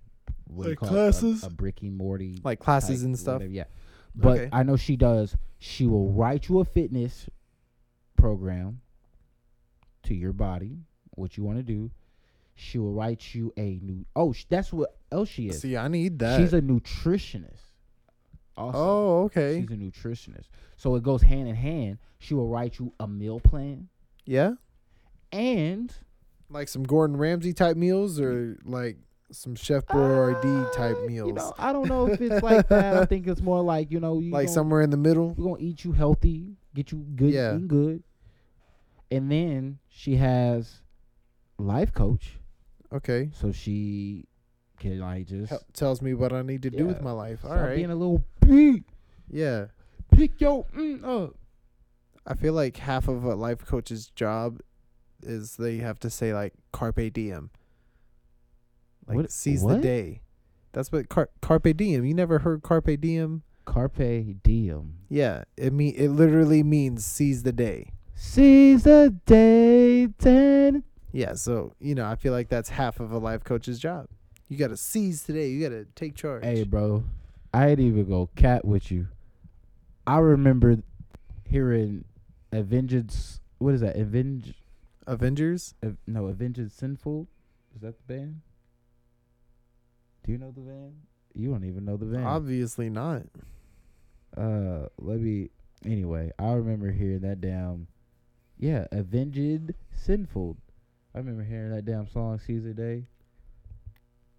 what 0.47 0.65
do 0.65 0.71
you 0.71 0.73
Like 0.73 0.79
call 0.79 0.89
it? 0.89 0.93
A- 0.93 0.95
classes? 0.95 1.45
a, 1.45 1.51
bricky 1.51 1.91
Morty 1.91 2.41
Like 2.45 2.59
classes 2.61 3.01
type, 3.01 3.07
and 3.07 3.19
stuff. 3.19 3.35
whatever, 3.35 3.53
Yeah, 3.53 3.65
but 4.15 4.39
Okay. 4.39 4.49
I 4.53 4.63
know 4.63 4.77
she 4.77 4.97
does. 4.97 5.37
She 5.59 5.87
will 5.87 6.11
write 6.13 6.49
you 6.49 6.61
a 6.61 6.65
fitness 6.65 7.29
program 8.17 8.81
to 10.05 10.15
your 10.15 10.33
body, 10.33 10.79
what 11.15 11.37
you 11.37 11.45
want 11.45 11.59
to 11.59 11.63
do. 11.63 11.91
She 12.55 12.79
will 12.79 12.93
write 12.93 13.35
you 13.35 13.53
a 13.57 13.79
new. 13.83 14.07
Oh, 14.15 14.33
sh- 14.33 14.47
that's 14.49 14.73
what 14.73 14.97
else 15.13 15.29
she 15.29 15.49
is. 15.49 15.61
See, 15.61 15.77
I 15.77 15.89
need 15.89 16.19
that. 16.21 16.41
She's 16.41 16.55
a 16.55 16.61
nutritionist. 16.63 17.61
Also. 18.57 18.79
oh, 18.79 19.23
okay. 19.25 19.61
She's 19.61 19.71
a 19.71 19.75
nutritionist. 19.79 20.47
So 20.77 20.95
it 20.95 21.03
goes 21.03 21.21
hand 21.21 21.49
in 21.49 21.55
hand. 21.55 21.99
She 22.19 22.33
will 22.33 22.49
write 22.49 22.79
you 22.79 22.93
a 22.99 23.07
meal 23.07 23.39
plan 23.41 23.89
yeah, 24.25 24.53
and 25.31 25.93
like 26.49 26.69
some 26.69 26.83
Gordon 26.83 27.17
Ramsay 27.19 27.53
type 27.53 27.77
meals, 27.77 28.19
or 28.19 28.59
like 28.65 28.97
some 29.31 29.55
Chef 29.57 29.85
Boyardee 29.87 30.73
type 30.73 30.97
Uh, 31.03 31.07
meals. 31.07 31.29
You 31.29 31.33
know, 31.35 31.53
I 31.59 31.73
don't 31.73 31.89
know 31.89 32.07
if 32.07 32.21
it's 32.21 32.43
like 32.43 32.69
that. 32.69 32.97
I 32.97 33.05
think 33.11 33.27
it's 33.27 33.41
more 33.43 33.63
like 33.63 33.91
you 33.91 33.99
know, 34.01 34.19
you 34.21 34.31
like 34.31 34.47
gon- 34.47 34.55
somewhere 34.55 34.83
in 34.83 34.91
the 34.91 34.97
middle. 34.97 35.35
we're 35.37 35.45
gonna 35.53 35.63
eat 35.63 35.85
you 35.85 35.93
healthy, 35.93 36.57
get 36.75 36.93
you 36.93 36.99
good, 37.17 37.33
Yeah. 37.33 37.55
eating 37.55 37.69
good, 37.69 38.03
and 39.11 39.31
then 39.31 39.79
she 39.89 40.17
has 40.17 40.81
life 41.59 41.93
coach, 41.93 42.39
Okay, 42.93 43.31
so 43.35 43.51
she 43.53 44.27
can 44.79 45.01
like 45.01 45.27
just 45.27 45.51
Hel- 45.51 45.63
tells 45.73 46.01
me 46.03 46.15
what 46.15 46.33
I 46.33 46.43
need 46.43 46.63
to 46.63 46.71
do 46.71 46.87
with 46.87 47.01
my 47.03 47.13
life. 47.13 47.45
All 47.45 47.55
right. 47.57 47.75
being 47.77 47.91
a 47.91 47.97
little 47.97 48.25
big, 48.41 48.85
yeah, 49.31 49.67
pick 50.13 50.41
your 50.41 50.65
mm 50.77 51.03
up. 51.05 51.35
I 52.27 52.35
feel 52.35 52.53
like 52.55 52.77
half 52.77 53.09
of 53.09 53.25
a 53.25 53.35
life 53.35 53.65
coach's 53.65 54.09
job 54.09 54.61
is 55.23 55.57
they 55.57 55.79
have 55.79 55.99
to 56.01 56.11
say 56.11 56.33
like 56.35 56.53
carpe 56.73 57.13
diem, 57.13 57.51
like 59.09 59.17
What- 59.17 59.31
seize 59.33 59.63
the 59.65 59.79
day. 59.79 60.21
That's 60.73 60.93
what 60.93 61.09
car- 61.09 61.31
carpe 61.41 61.75
diem. 61.77 62.05
You 62.05 62.15
never 62.15 62.41
heard 62.41 62.63
carpe 62.63 63.01
diem? 63.01 63.43
Carpe 63.65 64.43
diem. 64.43 64.95
Yeah, 65.09 65.45
it 65.57 65.73
mean 65.73 65.95
it 65.97 66.09
literally 66.09 66.63
means 66.63 67.05
seize 67.05 67.43
the 67.43 67.53
day. 67.53 67.93
Seize 68.15 68.85
the 68.85 69.15
day, 69.27 70.09
ten. 70.19 70.85
Yeah, 71.13 71.35
so 71.35 71.73
you 71.81 71.95
know, 71.95 72.07
I 72.07 72.15
feel 72.17 72.33
like 72.33 72.49
that's 72.49 72.69
half 72.71 73.01
of 73.01 73.11
a 73.13 73.19
life 73.19 73.43
coach's 73.45 73.79
job. 73.79 74.09
You 74.49 74.57
got 74.57 74.69
to 74.69 74.77
seize 74.77 75.23
today. 75.25 75.49
You 75.49 75.61
got 75.63 75.75
to 75.75 75.87
take 75.97 76.15
charge. 76.15 76.45
Hey, 76.45 76.63
bro, 76.63 77.03
I 77.53 77.69
ain't 77.71 77.81
even 77.81 78.09
go 78.09 78.29
cat 78.37 78.65
with 78.65 78.91
you. 78.93 79.09
I 80.07 80.19
remember 80.19 80.77
hearing 81.45 82.05
Avengers. 82.53 83.41
What 83.59 83.75
is 83.75 83.81
that? 83.81 83.97
Avenge? 83.97 84.55
Avengers. 85.07 85.75
Av- 85.85 85.97
no, 86.07 86.27
Avengers 86.27 86.73
Sinful. 86.75 87.27
Is 87.75 87.81
that 87.83 87.97
the 88.07 88.15
band? 88.15 88.41
Do 90.27 90.33
you 90.33 90.39
know 90.39 90.51
the 90.51 90.61
band? 90.61 90.95
You 91.35 91.51
don't 91.51 91.65
even 91.65 91.85
know 91.85 91.97
the 91.97 92.07
band. 92.07 92.27
Obviously 92.27 92.91
not. 92.91 93.23
uh, 94.37 94.89
let 94.99 95.21
me. 95.21 95.51
Anyway, 95.85 96.33
I 96.39 96.53
remember 96.53 96.91
hearing 96.91 97.21
that 97.21 97.41
damn. 97.41 97.87
Yeah, 98.59 98.87
Avenged 98.91 99.73
Sevenfold. 99.93 100.57
I 101.15 101.19
remember 101.19 101.45
hearing 101.45 101.71
that 101.71 101.85
damn 101.85 102.09
song 102.09 102.39
"Seize 102.41 102.65
the 102.65 102.75
Day" 102.75 103.05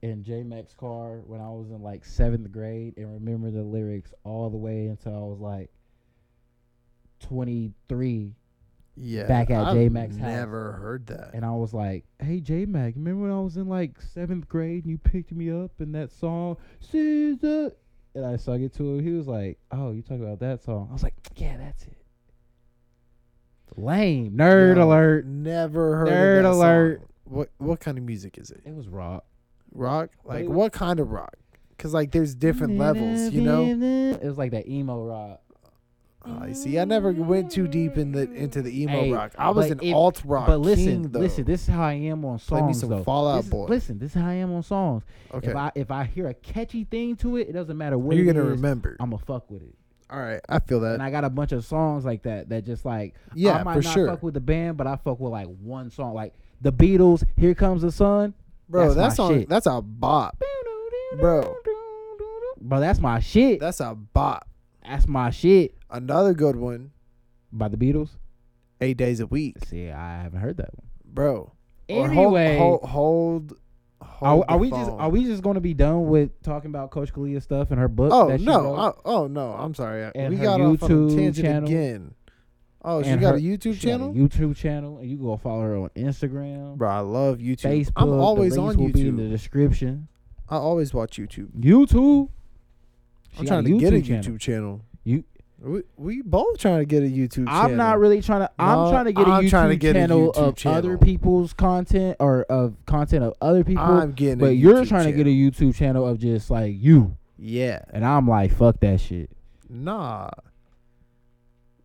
in 0.02 0.24
J 0.24 0.44
Mac's 0.44 0.74
car 0.74 1.22
when 1.26 1.40
I 1.40 1.50
was 1.50 1.70
in 1.72 1.82
like 1.82 2.04
seventh 2.04 2.52
grade, 2.52 2.96
and 2.98 3.14
remember 3.14 3.50
the 3.52 3.64
lyrics 3.64 4.14
all 4.24 4.50
the 4.50 4.58
way 4.58 4.88
until 4.88 5.16
I 5.16 5.20
was 5.20 5.40
like 5.40 5.70
twenty 7.20 7.72
three, 7.88 8.34
Yeah. 9.00 9.28
Back 9.28 9.52
at 9.52 9.64
I've 9.68 9.76
J-Mac's 9.76 10.18
house. 10.18 10.26
Never 10.28 10.72
heard 10.74 11.06
that. 11.08 11.32
and 11.34 11.46
I 11.46 11.52
was 11.52 11.74
like, 11.74 12.06
"Hey 12.20 12.40
J 12.40 12.66
Mac, 12.66 12.96
remember 12.96 13.24
when 13.24 13.32
I 13.32 13.40
was 13.40 13.56
in 13.58 13.68
like 13.68 14.02
seventh 14.02 14.48
grade 14.50 14.84
and 14.86 14.92
you 14.92 14.98
picked 14.98 15.32
me 15.32 15.52
up 15.52 15.72
in 15.80 15.92
that 15.92 16.12
song 16.12 16.58
Caesar?" 16.80 17.72
And 18.16 18.26
I 18.26 18.38
sung 18.38 18.64
it 18.64 18.74
to 18.74 18.84
him. 18.96 19.04
He 19.04 19.12
was 19.12 19.28
like, 19.28 19.60
"Oh, 19.72 19.92
you 19.92 20.02
talking 20.02 20.24
about 20.24 20.40
that 20.40 20.64
song?" 20.64 20.88
I 20.90 20.94
was 20.94 21.04
like, 21.04 21.14
"Yeah, 21.36 21.58
that's 21.58 21.84
it." 21.84 21.94
Lame 23.76 24.32
nerd 24.32 24.78
Yo, 24.78 24.84
alert. 24.86 25.26
Never 25.26 25.98
heard 25.98 26.08
Nerd 26.08 26.38
of 26.40 26.44
that 26.44 26.52
alert. 26.52 27.00
song. 27.00 27.08
What 27.26 27.50
what 27.58 27.80
kind 27.80 27.98
of 27.98 28.04
music 28.04 28.38
is 28.38 28.50
it? 28.52 28.62
It 28.66 28.74
was 28.74 28.88
rock. 28.88 29.26
Rock? 29.74 30.10
Like 30.24 30.46
it- 30.46 30.50
what 30.52 30.72
kind 30.74 31.00
of 31.00 31.12
rock? 31.12 31.36
Cuz 31.78 31.94
like 31.94 32.12
there's 32.12 32.34
different 32.34 32.78
levels, 32.78 33.32
you 33.32 33.42
know? 33.42 33.66
It 33.66 34.24
was 34.24 34.38
like 34.38 34.52
that 34.52 34.68
emo 34.68 35.04
rock. 35.06 35.42
I 36.42 36.54
see. 36.54 36.78
I 36.80 36.86
never 36.86 37.12
went 37.12 37.52
too 37.52 37.68
deep 37.68 37.98
in 37.98 38.12
the 38.12 38.32
into 38.32 38.62
the 38.62 38.82
emo 38.84 38.92
Hey, 38.92 39.12
rock. 39.12 39.34
I 39.38 39.50
was 39.50 39.68
but 39.70 39.80
an 39.82 39.88
if- 39.88 39.96
alt 39.96 40.22
rock 40.26 40.48
but 40.48 40.58
listen, 40.60 40.86
king, 40.86 41.02
though. 41.12 41.20
listen. 41.20 41.46
This 41.46 41.64
is 41.64 41.68
how 41.68 41.84
I 41.84 41.94
am 41.94 42.24
on 42.26 42.40
songs. 42.40 42.48
Play 42.60 42.68
me 42.68 42.74
some 42.74 42.90
though. 42.90 43.04
Fall 43.04 43.28
Out 43.28 43.38
This 43.38 43.46
is- 43.46 43.52
Boy. 43.52 43.66
Listen, 43.68 44.00
this 44.00 44.16
is 44.16 44.22
how 44.22 44.28
I 44.28 44.34
am 44.34 44.54
on 44.54 44.64
songs. 44.64 45.04
okay. 45.34 45.50
If 45.50 45.56
I 45.56 45.72
if 45.76 45.92
I 45.92 46.04
hear 46.06 46.28
a 46.28 46.34
catchy 46.34 46.84
thing 46.86 47.16
to 47.18 47.38
it, 47.38 47.48
it 47.50 47.54
doesn't 47.54 47.78
matter 47.78 47.98
what 47.98 48.16
You're 48.16 48.26
it 48.30 48.34
gonna 48.34 48.46
is, 48.46 48.52
remember. 48.52 48.98
I'ma 49.00 49.18
fuck 49.18 49.50
with 49.50 49.62
it. 49.64 49.76
All 50.10 50.20
right, 50.20 50.40
I 50.48 50.60
feel 50.60 50.80
that. 50.82 50.94
and 50.94 51.04
I 51.04 51.12
got 51.12 51.26
a 51.26 51.30
bunch 51.30 51.52
of 51.52 51.66
songs 51.66 52.06
like 52.06 52.24
that 52.24 52.48
that 52.50 52.66
just 52.66 52.86
like 52.86 53.14
yeah, 53.34 53.58
I 53.60 53.64
might 53.64 53.74
for 53.76 53.82
not 53.84 53.94
sure, 53.94 54.08
fuck 54.08 54.24
with 54.24 54.34
the 54.36 54.40
band, 54.40 54.78
but 54.78 54.88
I 54.88 54.96
fuck 54.96 55.20
with 55.20 55.32
like 55.34 55.48
one 55.62 55.92
song, 55.92 56.14
like 56.14 56.34
the 56.62 56.72
Beatles. 56.72 57.24
Here 57.38 57.54
comes 57.54 57.82
the 57.82 57.92
sun, 57.92 58.34
bro. 58.70 58.94
that's 58.94 58.96
That 58.96 59.14
song, 59.18 59.34
shit. 59.40 59.50
that's 59.50 59.66
a 59.66 59.82
bop, 59.82 60.42
bro. 61.20 61.56
Bro, 62.60 62.80
that's 62.80 63.00
my 63.00 63.20
shit. 63.20 63.60
That's 63.60 63.80
a 63.82 63.94
bop. 63.96 64.48
That's 64.88 65.08
my 65.08 65.30
shit. 65.30 65.76
Another 65.90 66.34
good 66.34 66.56
one. 66.56 66.92
By 67.52 67.68
the 67.68 67.78
Beatles. 67.78 68.10
Eight 68.82 68.98
days 68.98 69.20
a 69.20 69.26
week, 69.28 69.56
See, 69.66 69.90
I 69.90 70.22
haven't 70.22 70.40
heard 70.40 70.58
that 70.58 70.70
one. 70.76 70.86
bro. 71.04 71.52
Or 71.90 72.06
Anyway, 72.06 72.58
hold, 72.58 72.84
hold, 72.84 73.54
hold, 74.02 74.44
are, 74.48 74.52
are 74.52 74.58
the 74.58 74.62
we 74.62 74.70
just 74.70 74.90
phone. 74.92 75.00
are 75.00 75.10
we 75.10 75.24
just 75.24 75.42
gonna 75.42 75.62
be 75.62 75.74
done 75.74 76.08
with 76.08 76.40
talking 76.44 76.70
about 76.70 76.92
Coach 76.92 77.12
Kalia 77.14 77.42
stuff 77.42 77.72
and 77.72 77.80
her 77.80 77.88
book? 77.88 78.12
Oh 78.14 78.28
that 78.30 78.40
she 78.40 78.46
no! 78.46 78.62
wrote? 78.76 78.78
Oh, 78.78 79.24
oh 79.24 79.28
no! 79.28 79.54
I'm 79.54 79.74
sorry. 79.74 80.12
And 80.14 80.30
we 80.32 80.38
her 80.38 80.44
got 80.44 80.62
off 80.62 80.84
on 80.84 80.92
a 80.92 80.94
YouTube 80.94 81.16
tangent 81.16 81.46
channel. 81.48 81.70
again. 81.70 82.14
Oh, 82.84 83.02
she 83.02 83.10
And 83.10 83.20
got 83.22 83.32
her- 83.32 83.38
a 83.38 83.42
YouTube 83.42 83.62
She 83.80 83.90
a 83.90 83.92
channel, 83.94 84.14
YouTube 84.14 84.56
channel, 84.56 84.98
and 85.00 85.10
you 85.10 85.18
go 85.18 85.36
follow 85.38 85.62
her 85.64 85.76
on 85.78 85.90
Instagram, 85.96 86.76
bro. 86.78 86.88
I 86.90 87.00
love 87.00 87.40
YouTube. 87.40 87.62
Facebook. 87.86 87.92
I'm 87.96 88.12
always 88.14 88.54
the 88.56 88.62
on 88.62 88.68
links 88.68 88.82
will 88.82 88.92
be 88.92 89.08
in 89.08 89.16
YouTube. 89.16 89.18
the 89.18 89.30
description. 89.30 90.08
I 90.50 90.58
always 90.58 90.94
watch 90.94 91.18
YouTube. 91.18 91.50
YouTube. 91.60 92.30
She 93.38 93.42
I'm 93.42 93.48
trying 93.48 93.64
to 93.66 93.78
get 93.78 93.94
a 93.94 94.02
channel. 94.02 94.24
YouTube 94.24 94.40
channel. 94.40 94.82
You- 95.04 95.24
we, 95.60 95.82
we 95.98 96.22
both 96.22 96.60
trying 96.60 96.80
to 96.80 96.86
get 96.86 97.02
a 97.02 97.08
YouTube 97.08 97.48
channel. 97.48 97.52
I'm 97.52 97.76
not 97.78 97.98
really 98.00 98.22
trying 98.22 98.42
to. 98.42 98.52
I'm 98.60 98.78
No, 98.86 98.92
trying 98.92 99.06
to 99.06 99.12
get 99.14 99.28
a 99.28 99.32
I'm 99.32 99.44
YouTube 99.46 99.70
to 99.70 99.76
get 99.76 99.96
a 99.96 100.00
channel 100.00 100.32
YouTube 100.32 100.38
of 100.38 100.56
channel. 100.56 100.78
other 100.78 100.98
people's 101.00 101.54
content 101.54 102.18
or 102.20 102.44
of 102.44 102.76
content 102.86 103.24
of 103.24 103.34
other 103.42 103.64
people. 103.64 103.84
I'm 103.84 104.12
getting. 104.12 104.38
but 104.38 104.50
a 104.50 104.54
you're 104.54 104.84
YouTube 104.84 104.88
trying 104.90 105.06
to 105.06 105.12
get 105.14 105.26
a. 105.26 105.32
YouTube 105.32 105.74
channel 105.76 106.08
of 106.08 106.20
just 106.20 106.52
like 106.52 106.76
you, 106.78 107.18
Yeah. 107.40 107.80
and 107.92 108.06
I'm 108.06 108.28
like, 108.28 108.54
fuck 108.54 108.80
that 108.82 109.02
shit. 109.02 109.32
Nah. 109.68 110.30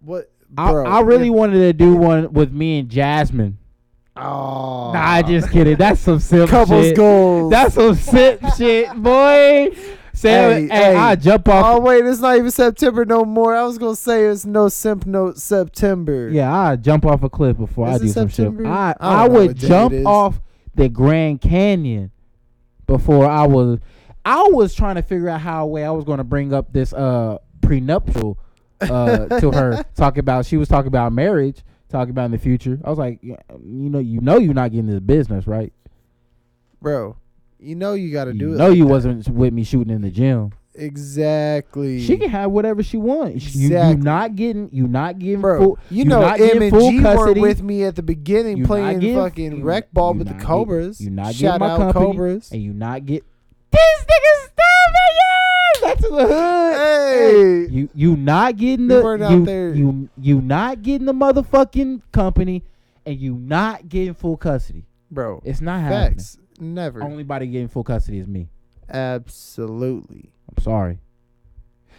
What, 0.01 0.31
I, 0.59 0.71
bro? 0.71 0.87
I 0.87 1.01
really 1.01 1.29
if- 1.29 1.33
wanted 1.35 1.59
to 1.61 1.73
do 1.73 1.95
one 1.97 2.33
with 2.33 2.53
me 2.53 2.81
and 2.81 2.89
Jasmine. 2.91 3.57
Oh. 4.17 4.93
Nah, 4.93 5.23
just 5.23 5.51
kidding. 5.51 5.77
That's 5.77 5.99
some 6.01 6.21
simp 6.21 6.51
couples 6.51 6.85
shit. 6.89 6.97
goals. 6.97 7.51
That's 7.51 7.75
some 7.75 7.95
simp 7.95 8.43
shit, 8.59 8.93
boy. 8.95 9.71
Sam, 10.15 10.69
Hey, 10.69 10.75
hey. 10.75 10.97
I 10.97 11.17
jump 11.17 11.49
off. 11.49 11.65
Oh 11.67 11.81
wait, 11.81 12.05
it's 12.05 12.21
not 12.21 12.37
even 12.37 12.51
September 12.51 13.05
no 13.05 13.25
more. 13.25 13.55
I 13.57 13.65
was 13.65 13.79
gonna 13.79 13.97
say 13.97 14.25
it's 14.27 14.45
no 14.45 14.69
simp 14.69 15.07
note 15.07 15.39
September. 15.39 16.29
Yeah, 16.29 16.55
I 16.55 16.77
jump 16.77 17.07
off 17.07 17.23
a 17.23 17.31
cliff 17.31 17.57
before 17.57 17.89
Is 17.89 17.95
I 17.95 17.99
do 17.99 18.09
some 18.09 18.29
shit. 18.29 18.37
September? 18.37 18.67
I 18.67 18.95
I 19.01 19.25
I, 19.25 19.29
would 19.29 19.57
jump 19.57 19.95
off 20.07 20.41
the 20.75 20.89
Grand 20.89 21.41
Canyon 21.41 22.11
before 22.87 23.27
I 23.27 23.47
was. 23.47 23.79
I 24.25 24.45
was 24.45 24.75
trying 24.75 24.97
to 24.97 25.03
figure 25.03 25.29
out 25.29 25.41
how 25.41 25.67
way 25.67 25.85
I 25.85 25.91
was 25.91 26.05
going 26.05 26.19
to 26.19 26.25
bring 26.25 26.55
up 26.55 26.73
this 26.73 26.93
uh 26.93 27.39
prenuptial 27.61 28.39
uh, 28.81 29.27
to 29.41 29.51
her 29.51 29.85
talking 29.95 30.21
about 30.21 30.47
she 30.47 30.57
was 30.57 30.69
talking 30.69 30.89
about 30.89 31.13
marriage, 31.13 31.63
talking 31.89 32.11
about 32.11 32.27
in 32.27 32.31
the 32.33 32.39
future. 32.39 32.79
I 32.85 32.91
was 32.91 32.99
like, 32.99 33.21
you 33.23 33.37
know, 33.61 33.99
you 33.99 34.21
know, 34.21 34.39
you're 34.39 34.55
not 34.55 34.71
getting 34.71 34.87
this 34.87 35.01
business, 35.01 35.47
right? 35.47 35.73
bro. 36.83 37.17
You 37.63 37.75
know 37.77 37.95
you 37.95 38.13
got 38.13 38.25
to 38.25 38.33
do 38.33 38.39
You 38.49 38.55
it. 38.55 38.59
No, 38.59 38.69
like 38.69 38.77
you 38.77 38.85
that. 38.85 38.91
wasn't 38.91 39.29
with 39.29 39.53
me 39.53 39.63
shooting 39.65 39.95
in 39.95 40.03
the 40.03 40.11
gym. 40.11 40.51
exactly. 40.75 42.01
She 42.03 42.17
can 42.17 42.29
have 42.31 42.51
whatever 42.51 42.83
she 42.83 42.97
wants. 42.97 43.55
You, 43.55 43.61
you 43.63 43.67
Exactly. 43.69 44.03
not 44.03 44.37
getting, 44.37 44.69
you 44.73 44.89
not 44.89 45.19
getting 45.19 45.41
Bro, 45.41 45.59
full. 45.63 45.79
you 45.91 45.99
you 45.99 46.05
know 46.07 46.23
M 46.23 46.39
getting 46.39 46.63
and 46.63 46.73
G 46.73 47.01
were 47.01 47.33
with 47.35 47.63
me 47.63 47.85
at 47.85 47.95
the 47.97 48.03
beginning 48.03 48.57
You 48.59 48.67
playing 48.67 48.99
getting- 49.01 49.17
fucking 49.17 49.57
you- 49.59 49.65
rec 49.65 49.93
ball 49.93 50.15
with 50.15 50.29
the 50.29 50.35
get- 50.35 50.43
Cobras. 50.43 51.01
you 51.01 51.11
not 51.11 51.27
getting 51.35 51.41
Shout 51.49 51.61
my 51.61 51.71
out 51.71 51.79
company, 51.79 52.07
Cobras. 52.07 52.51
and 52.53 52.63
you 52.63 52.73
not 52.73 53.07
get 53.07 53.25
this 53.71 53.81
nigga 54.01 54.45
stuff. 54.45 54.59
Yeah, 55.15 55.89
that's 55.89 56.03
the 56.03 56.09
hood. 56.27 56.77
Hey, 56.77 57.67
You 57.71 57.89
you 57.95 58.17
not 58.17 58.57
getting 58.57 58.89
the 58.89 59.03
you, 59.31 59.75
you 59.75 60.09
you 60.21 60.41
not 60.41 60.83
getting 60.83 61.07
the 61.07 61.15
motherfucking 61.15 62.01
company, 62.13 62.65
and 63.07 63.19
you 63.19 63.35
not 63.35 63.89
getting 63.89 64.15
full 64.15 64.37
custody. 64.37 64.85
bro. 65.11 65.41
It's 65.45 65.61
not 65.61 65.81
happening. 65.81 66.25
Never. 66.63 67.03
Only 67.03 67.25
body 67.25 67.47
getting 67.49 67.69
full 67.69 67.83
custody 67.85 68.19
is 68.19 68.27
me. 68.29 68.49
Absolutely. 68.89 70.31
I'm 70.57 70.63
sorry. 70.63 70.99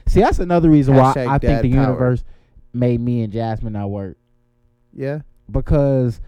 See, 0.07 0.21
that's 0.21 0.39
another 0.39 0.69
reason 0.69 0.95
why 0.95 1.13
Hashtag 1.13 1.27
I 1.27 1.37
think 1.37 1.41
dad 1.41 1.61
the 1.63 1.71
power. 1.73 1.81
universe 1.81 2.23
made 2.73 2.99
me 3.01 3.21
and 3.23 3.31
Jasmine 3.33 3.73
not 3.73 3.89
work 3.89 4.17
Yeah. 4.93 5.19
because 5.51 6.19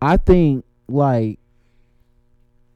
I 0.00 0.16
think 0.16 0.64
like 0.88 1.38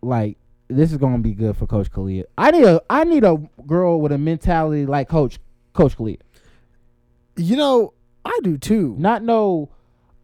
like 0.03 0.39
this 0.69 0.93
is 0.93 0.99
gonna 0.99 1.19
be 1.19 1.33
good 1.33 1.57
for 1.57 1.67
Coach 1.67 1.91
Kalia. 1.91 2.25
I 2.39 2.51
need 2.53 2.65
a 2.65 2.81
I 2.89 3.05
need 3.05 3.25
a 3.25 3.37
girl 3.67 4.01
with 4.01 4.13
a 4.13 4.19
mentality 4.19 4.87
like 4.87 5.09
Coach 5.09 5.39
Coach 5.73 5.97
Kalia. 5.97 6.19
You 7.37 7.57
know, 7.57 7.93
I 8.25 8.39
do 8.43 8.57
too. 8.59 8.95
Not 8.99 9.23
no, 9.23 9.69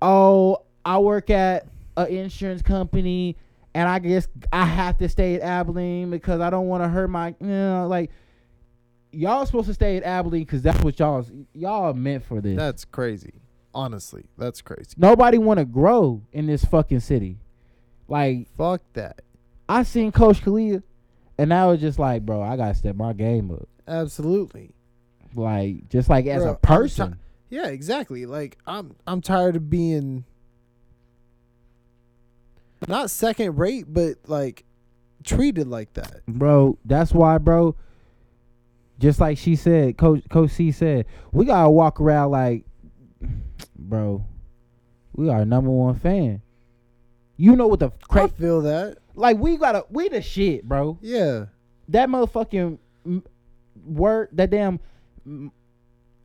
oh, 0.01 0.63
I 0.85 0.99
work 0.99 1.31
at 1.31 1.67
an 1.97 2.09
insurance 2.09 2.63
company 2.63 3.37
and 3.75 3.89
I 3.89 3.99
guess 3.99 4.29
I 4.53 4.65
have 4.65 4.99
to 4.99 5.09
stay 5.09 5.37
at 5.37 5.41
Abilene 5.43 6.11
because 6.11 6.41
I 6.41 6.51
don't 6.51 6.67
want 6.69 6.83
to 6.83 6.89
hurt 6.89 7.09
my, 7.09 7.29
you 7.41 7.47
know, 7.47 7.87
like 7.89 8.11
y'all 9.13 9.47
supposed 9.47 9.69
to 9.69 9.75
stay 9.75 9.97
at 9.97 10.03
Abilene 10.03 10.45
because 10.45 10.63
that's 10.63 10.83
what 10.83 10.99
y'all 10.99 11.25
y'all 11.53 11.95
meant 11.95 12.25
for 12.25 12.41
this. 12.41 12.57
That's 12.57 12.85
crazy. 12.85 13.35
Honestly, 13.75 14.25
that's 14.37 14.61
crazy. 14.61 14.95
Nobody 14.99 15.39
want 15.39 15.59
to 15.59 15.65
grow 15.65 16.23
in 16.33 16.47
this 16.47 16.65
fucking 16.65 17.01
city. 17.01 17.39
Like 18.09 18.49
Fuck 18.57 18.83
that. 18.93 19.23
I 19.69 19.85
seen 19.85 20.13
Coach 20.13 20.43
Kalia, 20.43 20.83
and 21.39 21.55
I 21.55 21.67
was 21.67 21.81
just 21.81 21.99
like, 21.99 22.27
bro, 22.27 22.43
I 22.43 22.57
gotta 22.57 22.75
step 22.75 22.97
my 22.97 23.15
game 23.15 23.51
up. 23.51 23.69
Absolutely. 23.89 24.75
Like 25.35 25.89
just 25.89 26.11
like 26.11 26.27
as 26.27 26.43
Bro, 26.43 26.53
a 26.53 26.57
person. 26.57 27.19
Yeah, 27.49 27.69
exactly. 27.69 28.27
Like 28.27 28.59
I'm 28.67 28.97
I'm 29.07 29.23
tired 29.23 29.57
of 29.57 29.71
being 29.71 30.25
not 32.89 33.11
second 33.11 33.59
rate, 33.59 33.85
but 33.89 34.17
like 34.27 34.65
treated 35.25 35.69
like 35.69 35.93
that. 35.95 36.21
bro. 36.27 36.79
That's 36.85 37.13
why, 37.13 37.39
bro. 37.39 37.77
Just 38.99 39.21
like 39.21 39.39
she 39.39 39.57
said, 39.57 39.97
Coach 39.99 40.23
Coach 40.31 40.51
C 40.51 40.71
said, 40.71 41.07
we 41.33 41.45
gotta 41.45 41.71
walk 41.71 42.01
around 42.01 42.31
like, 42.31 42.65
bro, 43.79 44.25
we 45.15 45.29
are 45.29 45.45
number 45.45 45.71
one 45.71 45.95
fan. 45.95 46.43
You 47.37 47.57
know 47.57 47.67
what 47.67 47.81
the 47.81 47.87
I 47.89 48.07
cra- 48.07 48.29
feel 48.29 48.61
that. 48.63 48.99
like 49.15 49.39
we 49.39 49.57
gotta 49.57 49.85
we 49.91 50.09
the 50.09 50.23
shit, 50.23 50.65
bro. 50.69 50.99
Yeah. 51.03 51.47
That 51.89 52.09
motherfucking 52.09 52.79
word, 53.85 54.29
that 54.33 54.51
damn. 54.51 54.79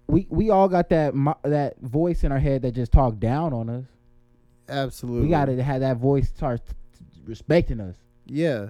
We 0.07 0.27
we 0.29 0.49
all 0.51 0.69
got 0.69 0.89
that 0.89 1.15
mo- 1.15 1.37
that 1.43 1.79
voice 1.81 2.23
in 2.23 2.31
our 2.31 2.39
head 2.39 2.61
that 2.61 2.71
just 2.73 2.91
talked 2.91 3.19
down 3.19 3.53
on 3.53 3.69
us. 3.69 3.85
Absolutely. 4.69 5.23
We 5.23 5.29
gotta 5.29 5.61
have 5.63 5.79
that 5.81 5.97
voice 5.97 6.29
start 6.29 6.61
respecting 7.25 7.79
us. 7.79 7.95
Yeah. 8.25 8.69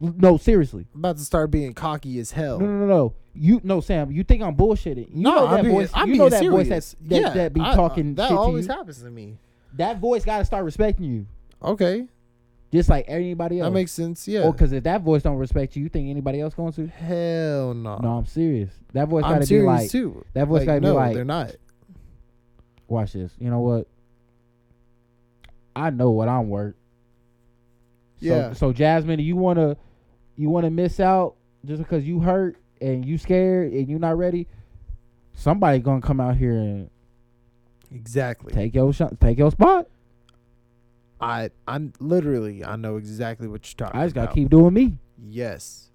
No, 0.00 0.36
seriously. 0.36 0.86
I'm 0.94 1.00
about 1.00 1.16
to 1.16 1.24
start 1.24 1.50
being 1.50 1.72
cocky 1.72 2.18
as 2.18 2.32
hell. 2.32 2.58
No, 2.60 2.66
no, 2.66 2.78
no, 2.80 2.86
no. 2.86 3.14
You 3.34 3.60
no, 3.64 3.80
Sam. 3.80 4.10
You 4.10 4.24
think 4.24 4.42
I'm 4.42 4.56
bullshitting? 4.56 5.08
You 5.14 5.22
No, 5.22 5.34
know 5.34 5.46
I'm 5.46 5.54
that 5.56 5.62
being- 5.62 5.74
voice. 5.74 5.90
I'm 5.94 6.08
you 6.10 6.16
know 6.16 6.28
that 6.28 6.44
voice 6.44 6.68
that 6.68 6.82
serious. 6.84 6.96
that, 7.02 7.20
yeah, 7.20 7.28
that 7.30 7.52
be 7.54 7.60
I- 7.60 7.72
I- 7.72 7.88
that 8.14 8.28
to 8.28 8.36
always 8.36 8.66
you. 8.66 8.72
happens 8.74 9.00
to 9.02 9.10
me. 9.10 9.38
That 9.74 9.98
voice 9.98 10.24
got 10.24 10.38
to 10.38 10.44
start 10.44 10.64
respecting 10.64 11.04
you, 11.04 11.26
Okay. 11.62 12.06
just 12.72 12.88
like 12.88 13.04
anybody 13.08 13.60
else. 13.60 13.66
That 13.68 13.72
makes 13.74 13.92
sense. 13.92 14.26
Yeah. 14.26 14.42
Or 14.44 14.52
because 14.52 14.72
if 14.72 14.84
that 14.84 15.02
voice 15.02 15.22
don't 15.22 15.36
respect 15.36 15.76
you, 15.76 15.82
you 15.82 15.88
think 15.90 16.08
anybody 16.08 16.40
else 16.40 16.54
going 16.54 16.72
to? 16.72 16.86
Hell 16.86 17.74
no. 17.74 17.98
No, 17.98 18.16
I'm 18.18 18.26
serious. 18.26 18.70
That 18.94 19.08
voice 19.08 19.22
got 19.22 19.34
to 19.34 19.40
be 19.40 19.46
serious 19.46 19.66
like, 19.66 19.90
too. 19.90 20.24
that 20.34 20.46
voice 20.48 20.60
Like, 20.60 20.66
gotta 20.66 20.80
be 20.80 20.86
like 20.88 20.92
no, 20.94 20.98
like- 20.98 21.14
they're 21.14 21.24
not. 21.24 21.56
watch 22.88 23.12
this. 23.12 23.32
You 23.38 23.50
know 23.50 23.60
what? 23.60 23.86
I 25.76 25.90
know 25.90 26.10
what 26.10 26.28
I'm 26.28 26.48
worth. 26.48 26.74
So, 28.20 28.26
Yeah. 28.26 28.52
So 28.54 28.72
Jasmine, 28.72 29.20
you 29.20 29.36
wanna 29.36 29.76
you 30.36 30.48
wanna 30.50 30.70
miss 30.70 30.98
out 30.98 31.36
just 31.64 31.82
because 31.82 32.04
you 32.06 32.20
hurt 32.20 32.56
and 32.80 33.04
you 33.04 33.18
scared 33.18 33.72
and 33.72 33.88
you 33.88 33.98
not 33.98 34.16
ready? 34.18 34.48
Somebody 35.34 35.78
gonna 35.80 36.00
come 36.00 36.18
out 36.20 36.36
here 36.36 36.56
and 36.56 36.90
Exactly. 37.92 38.52
take 38.52 38.74
your 38.74 38.92
shot, 38.92 39.20
take 39.20 39.38
your 39.38 39.50
spot. 39.50 39.86
I 41.20 41.50
I 41.68 41.90
literally 42.00 42.64
I 42.64 42.76
know 42.76 42.96
exactly 42.96 43.46
what 43.48 43.66
you're 43.68 43.86
talking 43.86 44.00
I 44.00 44.04
just 44.06 44.14
gotta 44.14 44.24
about. 44.26 44.34
keep 44.34 44.48
doing 44.50 44.72
me. 44.74 44.98
Yes. 45.28 45.90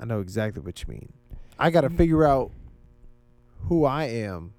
I 0.00 0.04
know 0.04 0.20
exactly 0.20 0.62
what 0.62 0.80
you 0.82 0.86
mean. 0.88 1.12
I 1.58 1.70
got 1.70 1.80
to 1.80 1.90
figure 1.90 2.24
out 2.24 2.52
who 3.62 3.84
I 3.84 4.04
am 4.04 4.52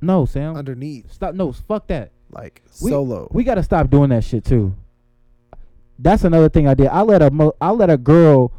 No, 0.00 0.24
Sam. 0.26 0.56
underneath, 0.56 1.12
Stop. 1.12 1.34
No, 1.34 1.52
fuck 1.52 1.86
that. 1.88 2.10
like 2.30 2.62
We- 2.82 2.90
solo. 2.90 3.28
We 3.32 3.44
gotta 3.44 3.62
stop 3.62 3.90
doing 3.90 4.10
that 4.10 4.24
shit 4.24 4.44
too. 4.44 4.74
That's 5.98 6.24
another 6.24 6.48
thing 6.48 6.66
I 6.66 6.74
did. 6.74 6.88
I 6.88 7.02
let 7.02 7.22
a 7.22 7.30
mo- 7.30 7.54
I 7.60 7.70
let 7.70 7.88
a 7.90 7.96
girl 7.96 8.50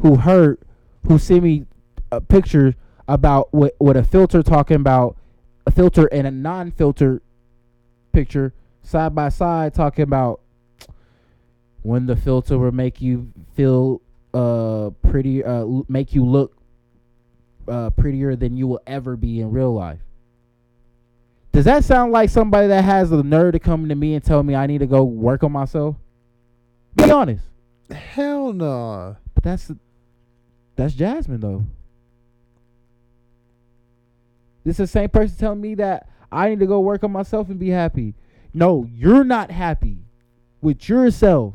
who 0.00 0.16
hurt 0.16 0.60
who 1.06 1.18
sent 1.18 1.42
me 1.44 1.66
a 2.10 2.20
picture 2.20 2.74
about 3.06 3.52
what 3.52 3.74
with 3.78 3.96
a 3.96 4.04
filter 4.04 4.42
talking 4.42 4.76
about 4.76 5.16
a 5.66 5.70
filter 5.70 6.06
and 6.12 6.26
a 6.26 6.30
non-filter 6.30 7.20
picture 8.12 8.52
side 8.82 9.14
by 9.14 9.28
side 9.28 9.74
talking 9.74 10.02
about 10.04 10.40
when 11.82 12.06
the 12.06 12.16
filter 12.16 12.58
will 12.58 12.72
make 12.72 13.00
you 13.00 13.30
feel 13.54 14.00
uh 14.32 14.90
pretty 15.02 15.44
uh 15.44 15.66
make 15.88 16.14
you 16.14 16.24
look 16.24 16.56
uh 17.68 17.90
prettier 17.90 18.36
than 18.36 18.56
you 18.56 18.66
will 18.66 18.80
ever 18.86 19.16
be 19.16 19.40
in 19.40 19.50
real 19.50 19.74
life. 19.74 20.00
Does 21.52 21.64
that 21.64 21.84
sound 21.84 22.12
like 22.12 22.30
somebody 22.30 22.68
that 22.68 22.84
has 22.84 23.10
the 23.10 23.22
nerve 23.22 23.52
to 23.52 23.58
come 23.58 23.88
to 23.88 23.94
me 23.94 24.14
and 24.14 24.24
tell 24.24 24.42
me 24.42 24.54
I 24.54 24.66
need 24.66 24.78
to 24.78 24.86
go 24.86 25.02
work 25.02 25.42
on 25.42 25.52
myself? 25.52 25.96
Be 26.94 27.10
honest. 27.10 27.44
Hell 27.90 28.52
no. 28.52 29.16
But 29.34 29.44
that's 29.44 29.70
that's 30.76 30.94
Jasmine 30.94 31.40
though. 31.40 31.64
This 34.64 34.74
is 34.74 34.78
the 34.78 34.86
same 34.86 35.08
person 35.08 35.36
telling 35.36 35.60
me 35.60 35.74
that 35.76 36.08
I 36.30 36.48
need 36.50 36.60
to 36.60 36.66
go 36.66 36.80
work 36.80 37.02
on 37.02 37.10
myself 37.10 37.48
and 37.48 37.58
be 37.58 37.70
happy. 37.70 38.14
No, 38.52 38.88
you're 38.94 39.24
not 39.24 39.50
happy 39.50 39.98
with 40.60 40.88
yourself. 40.88 41.54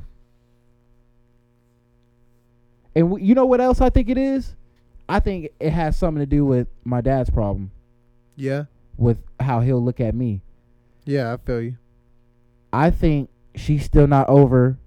And 2.96 3.10
w- 3.10 3.26
you 3.26 3.36
know 3.36 3.46
what 3.46 3.62
else 3.62 3.82
I 3.82 3.90
think 3.90 4.10
it 4.10 4.18
is? 4.18 4.56
I 5.08 5.20
think 5.20 5.52
it 5.60 5.70
has 5.70 5.96
something 5.96 6.22
to 6.22 6.26
do 6.26 6.46
with 6.46 6.68
my 6.84 7.00
dad's 7.02 7.30
problem 7.30 7.72
Yeah. 8.36 8.66
With 8.98 9.18
how 9.40 9.62
he'll 9.62 9.84
look 9.84 10.00
at 10.00 10.16
me. 10.16 10.42
Yeah, 11.06 11.34
I 11.34 11.38
feel 11.38 11.62
you. 11.62 11.78
I 12.74 12.90
think 12.90 13.30
she's 13.56 13.86
still 13.86 14.08
not 14.08 14.28
over, 14.30 14.78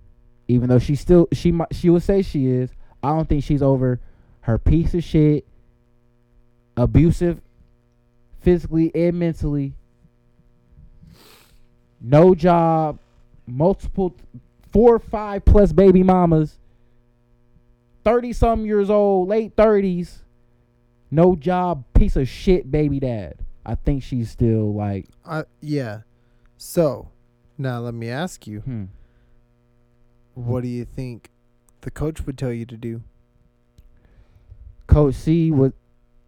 even 0.47 0.69
though 0.69 0.79
she 0.79 0.95
still 0.95 1.29
she 1.33 1.53
might 1.53 1.75
she 1.75 1.91
would 1.91 2.03
say 2.03 2.23
she 2.23 2.47
is. 2.47 2.71
I 3.03 3.11
don't 3.11 3.29
think 3.29 3.45
she's 3.45 3.63
over 3.63 4.01
her 4.43 4.59
piece 4.59 4.95
of 4.95 5.05
shit, 5.05 5.47
abusive, 6.77 7.41
physically 8.41 8.91
and 8.95 9.19
mentally. 9.19 9.75
No 12.01 12.35
job, 12.35 12.99
multiple, 13.47 14.15
four 14.73 14.97
or 14.97 14.99
five 14.99 15.45
plus 15.45 15.73
baby 15.73 16.03
mamas. 16.03 16.59
Thirty 18.05 18.33
some 18.33 18.65
years 18.65 18.91
old, 18.91 19.29
late 19.29 19.53
thirties, 19.57 20.23
no 21.11 21.37
job, 21.37 21.85
piece 21.95 22.17
of 22.17 22.29
shit 22.29 22.71
baby 22.71 23.01
dad. 23.01 23.37
I 23.69 23.75
think 23.75 24.03
she's 24.03 24.31
still 24.31 24.73
like, 24.73 25.09
I 25.27 25.45
yeah. 25.61 26.01
So, 26.57 27.11
now 27.59 27.81
let 27.81 27.93
me 27.93 28.09
ask 28.09 28.47
you, 28.47 28.61
hmm. 28.61 28.85
what 30.33 30.63
do 30.63 30.69
you 30.69 30.87
think 30.87 31.29
the 31.83 31.91
coach 31.91 32.25
would 32.25 32.39
tell 32.39 32.51
you 32.51 32.65
to 32.65 32.79
do? 32.79 33.03
Coach 34.87 35.17
C 35.17 35.51
would, 35.51 35.75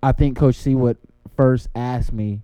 I 0.03 0.13
think 0.13 0.37
Coach 0.37 0.57
C 0.57 0.75
would 0.75 0.99
first 1.35 1.69
ask 1.75 2.13
me 2.13 2.43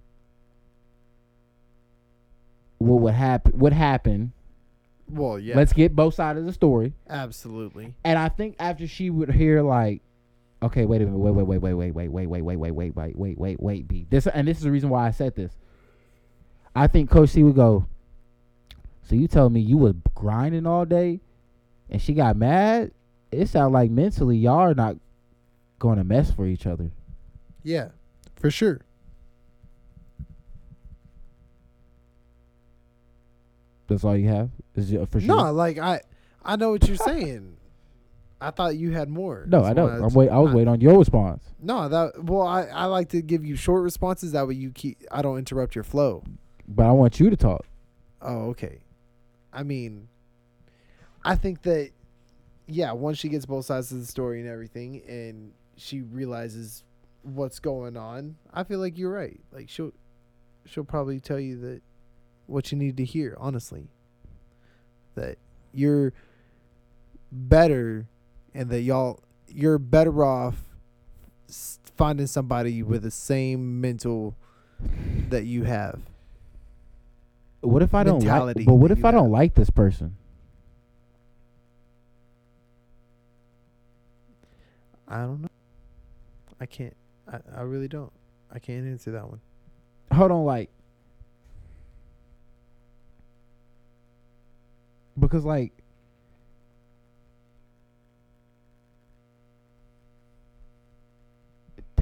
what 2.79 3.03
would 3.03 3.15
happen. 3.15 3.53
What 3.53 3.75
happened? 3.75 4.33
Well, 5.11 5.39
yeah. 5.39 5.57
Let's 5.57 5.75
get 5.75 5.95
both 5.95 6.15
sides 6.15 6.39
of 6.39 6.47
the 6.47 6.55
story. 6.55 6.95
absolutely. 7.07 7.97
And 8.03 8.19
I 8.19 8.31
think 8.31 8.57
after 8.59 8.87
she 8.89 9.11
would 9.11 9.31
hear 9.31 9.61
like, 9.61 10.01
okay, 10.63 10.87
wait 10.87 11.03
a 11.03 11.05
minute, 11.05 11.19
wait, 11.19 11.33
wait, 11.33 11.47
wait, 11.47 11.75
wait, 11.75 11.75
wait, 11.75 12.09
wait, 12.09 12.27
wait, 12.27 12.27
wait, 12.27 12.43
wait, 12.43 12.57
wait, 12.57 12.71
wait, 12.73 12.95
wait, 12.95 13.17
wait, 13.17 13.39
wait, 13.39 13.61
wait, 13.61 13.89
B. 13.89 14.07
This 14.09 14.27
and 14.27 14.49
this 14.49 14.59
is 14.59 14.65
the 14.65 14.71
reason 14.71 14.89
why 14.89 15.07
I 15.07 15.11
said 15.11 15.35
this. 15.35 15.53
I 16.75 16.87
think 16.87 17.11
Coach 17.11 17.31
C 17.31 17.43
would 17.43 17.57
go. 17.57 17.87
So 19.03 19.15
you 19.15 19.29
tell 19.29 19.49
me 19.49 19.61
you 19.61 19.77
was 19.77 19.95
grinding 20.15 20.67
all 20.67 20.85
day, 20.85 21.21
and 21.89 22.01
she 22.03 22.15
got 22.15 22.37
mad? 22.37 22.91
It 23.31 23.49
sounds 23.49 23.73
like 23.73 23.91
mentally 23.91 24.37
y'all 24.37 24.59
are 24.59 24.75
not 24.75 24.97
going 25.79 25.99
to 25.99 26.05
mess 26.05 26.31
for 26.31 26.47
each 26.47 26.67
other. 26.67 26.91
Yeah, 27.63 27.89
for 28.37 28.51
sure. 28.51 28.81
That's 33.89 34.05
all 34.05 34.17
you 34.17 34.29
have. 34.29 34.51
Is 34.75 34.91
it 34.93 35.09
for 35.11 35.21
sure? 35.21 35.29
No, 35.29 35.53
like 35.53 35.79
I, 35.79 36.01
I 36.45 36.57
know 36.57 36.71
what 36.71 36.87
you're 36.89 36.97
saying. 36.97 37.56
I 38.41 38.51
thought 38.51 38.77
you 38.77 38.93
had 38.93 39.09
more. 39.09 39.45
no, 39.49 39.65
I 39.65 39.73
know. 39.73 39.87
why 39.87 40.07
I'm 40.07 40.15
wait. 40.15 40.29
I 40.29 40.39
was 40.39 40.53
waiting 40.53 40.69
on 40.69 40.81
your 40.81 40.99
response. 40.99 41.43
No, 41.61 41.89
that 41.89 42.23
well, 42.23 42.47
I, 42.47 42.65
I 42.65 42.85
like 42.85 43.09
to 43.11 43.23
give 43.23 43.45
you 43.45 43.57
short 43.57 43.83
responses. 43.83 44.33
That 44.33 44.47
way 44.47 44.55
you 44.55 44.71
keep. 44.71 44.99
I 45.11 45.23
don't 45.23 45.39
interrupt 45.39 45.75
your 45.75 45.85
flow. 45.85 46.23
But 46.69 46.87
I 46.87 46.93
want 46.93 47.19
you 47.21 47.31
to 47.31 47.37
talk. 47.37 47.65
Oh, 48.21 48.49
okay. 48.51 48.81
I 49.53 49.63
mean, 49.63 50.09
I 51.25 51.37
think 51.37 51.63
that, 51.63 51.91
yeah, 52.67 52.93
once 52.93 53.19
she 53.19 53.29
gets 53.29 53.47
both 53.47 53.65
sides 53.65 53.91
of 53.93 54.01
the 54.01 54.07
story 54.07 54.41
and 54.41 54.49
everything, 54.49 55.03
and 55.09 55.53
she 55.77 56.03
realizes 56.03 56.85
what's 57.23 57.59
going 57.59 57.97
on, 57.97 58.37
I 58.53 58.65
feel 58.65 58.81
like 58.81 58.99
you're 58.99 59.13
right. 59.13 59.41
Like 59.53 59.69
she'll, 59.69 59.93
she'll 60.67 60.85
probably 60.85 61.21
tell 61.21 61.41
you 61.41 61.59
that 61.61 61.83
what 62.47 62.71
you 62.71 62.79
need 62.79 62.97
to 62.99 63.05
hear. 63.05 63.37
Honestly, 63.39 63.89
that 65.15 65.39
you're 65.73 66.13
better, 67.33 68.09
and 68.57 68.71
that 68.71 68.81
y'all 68.81 69.21
you're 69.49 69.79
better 69.79 70.25
off 70.25 70.57
finding 71.97 72.27
somebody 72.27 72.83
with 72.83 73.03
the 73.03 73.11
same 73.11 73.81
mental 73.81 74.35
that 75.29 75.45
you 75.45 75.65
have. 75.65 76.01
What 77.61 77.83
if 77.83 77.95
I 77.95 78.05
don't 78.05 78.23
like? 78.23 78.65
But 78.65 78.75
what 78.75 78.91
if 78.91 79.05
I 79.05 79.11
don't 79.11 79.31
like 79.31 79.55
this 79.55 79.71
person? 79.71 80.17
I 85.09 85.21
don't 85.21 85.43
know. 85.43 85.49
I 86.61 86.67
can't. 86.67 86.97
I, 87.31 87.39
I 87.57 87.61
really 87.63 87.89
don't. 87.89 88.13
I 88.53 88.59
can't 88.59 88.87
answer 88.87 89.13
that 89.13 89.29
one. 89.29 89.41
hold 90.13 90.31
on 90.31 90.45
like 90.45 90.71
because 95.19 95.45
like 95.45 95.73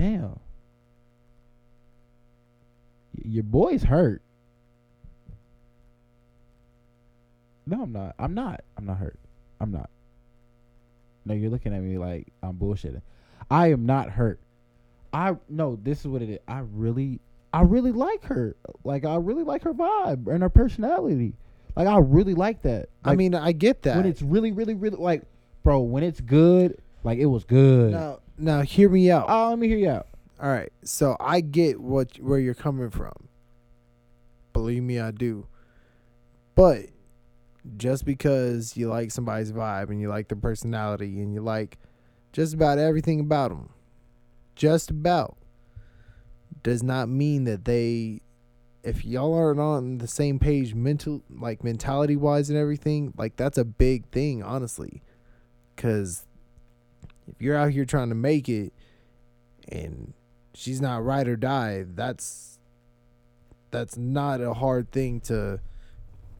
damn 0.05 0.39
your 3.25 3.43
boy's 3.43 3.83
hurt 3.83 4.21
no 7.67 7.83
i'm 7.83 7.93
not 7.93 8.15
i'm 8.19 8.35
not 8.35 8.63
i'm 8.77 8.85
not 8.85 8.99
hurt 8.99 9.19
i'm 9.61 9.71
not 9.71 9.89
no 11.25 11.33
you're 11.33 11.51
looking 11.51 11.75
at 11.75 11.81
me 11.81 11.97
like 11.97 12.27
i'm 12.43 12.55
bullshitting 12.55 13.01
i 13.51 13.69
am 13.71 13.87
not 13.87 14.11
hurt 14.11 14.41
i 15.15 15.35
no 15.49 15.79
this 15.83 16.01
is 16.01 16.07
what 16.07 16.21
it 16.21 16.29
is 16.29 16.39
i 16.49 16.59
really 16.75 17.19
I 17.55 17.63
really 17.63 17.93
like 17.93 18.25
her. 18.25 18.57
Like 18.83 19.05
I 19.05 19.15
really 19.15 19.45
like 19.45 19.63
her 19.63 19.73
vibe 19.73 20.27
and 20.27 20.43
her 20.43 20.49
personality. 20.49 21.37
Like 21.77 21.87
I 21.87 21.99
really 21.99 22.35
like 22.35 22.63
that. 22.63 22.89
I 23.05 23.15
mean, 23.15 23.33
I 23.33 23.53
get 23.53 23.83
that. 23.83 23.97
when 23.97 24.07
it's 24.07 24.23
really, 24.23 24.51
really, 24.51 24.75
really 24.75 24.97
like, 24.97 25.23
bro, 25.63 25.79
when 25.79 26.03
it's 26.03 26.21
good, 26.21 26.83
like 27.05 27.21
it 27.21 27.27
was 27.27 27.45
good. 27.45 27.93
now, 27.93 28.19
now 28.39 28.63
hear 28.63 28.89
me 28.89 29.11
out. 29.11 29.27
Oh, 29.29 29.51
let 29.51 29.59
me 29.59 29.69
hear 29.69 29.79
you 29.79 29.91
out. 29.91 30.09
All 30.41 30.49
right, 30.49 30.73
so 30.83 31.17
I 31.21 31.41
get 31.41 31.81
what 31.81 32.17
where 32.19 32.39
you're 32.39 32.55
coming 32.55 32.91
from. 32.91 33.29
Believe 34.53 34.83
me, 34.83 35.01
I 35.01 35.11
do. 35.11 35.47
But 36.55 36.87
just 37.77 38.05
because 38.05 38.77
you 38.77 38.89
like 38.89 39.11
somebody's 39.11 39.53
vibe 39.53 39.91
and 39.91 40.01
you 40.01 40.09
like 40.09 40.29
their 40.29 40.39
personality 40.39 41.21
and 41.21 41.33
you 41.33 41.41
like 41.41 41.79
just 42.33 42.55
about 42.55 42.79
everything 42.79 43.21
about 43.21 43.51
them, 43.51 43.71
just 44.55 44.91
about, 44.91 45.37
does 46.63 46.83
not 46.83 47.09
mean 47.09 47.45
that 47.45 47.65
they, 47.65 48.21
if 48.83 49.05
y'all 49.05 49.35
aren't 49.35 49.61
on 49.61 49.99
the 49.99 50.09
same 50.09 50.39
page, 50.39 50.75
mental 50.75 51.23
like 51.31 51.65
mentality 51.65 52.17
wise 52.17 52.51
and 52.51 52.59
everything, 52.59 53.15
like 53.17 53.37
that's 53.37 53.59
a 53.59 53.65
big 53.65 54.07
thing, 54.11 54.43
honestly. 54.43 55.03
Cause 55.77 56.27
if 57.29 57.41
you're 57.41 57.57
out 57.57 57.71
here 57.71 57.85
trying 57.85 58.09
to 58.11 58.15
make 58.15 58.49
it, 58.49 58.73
and 59.69 60.13
she's 60.55 60.81
not 60.81 61.05
ride 61.05 61.29
or 61.29 61.37
die, 61.37 61.85
that's 61.87 62.59
that's 63.71 63.97
not 63.97 64.41
a 64.41 64.55
hard 64.55 64.91
thing 64.93 65.21
to 65.21 65.61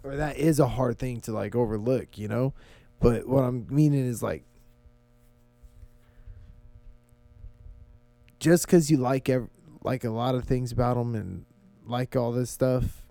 or 0.05 0.17
that 0.17 0.37
is 0.37 0.61
a 0.61 0.69
hard 0.69 0.99
thing 0.99 1.21
to 1.23 1.33
like 1.33 1.57
overlook, 1.57 2.17
you 2.17 2.29
know? 2.29 2.53
But 3.01 3.27
what 3.27 3.43
I'm 3.43 3.67
meaning 3.69 4.07
is 4.07 4.23
like 4.23 4.45
just 8.39 8.69
cuz 8.69 8.91
you 8.91 8.99
like 8.99 9.29
ev- 9.29 9.49
like 9.83 10.05
a 10.05 10.11
lot 10.11 10.35
of 10.35 10.45
things 10.45 10.71
about 10.71 10.97
them 10.97 11.15
and 11.15 11.45
like 11.87 12.15
all 12.15 12.33
this 12.33 12.51
stuff 12.51 13.07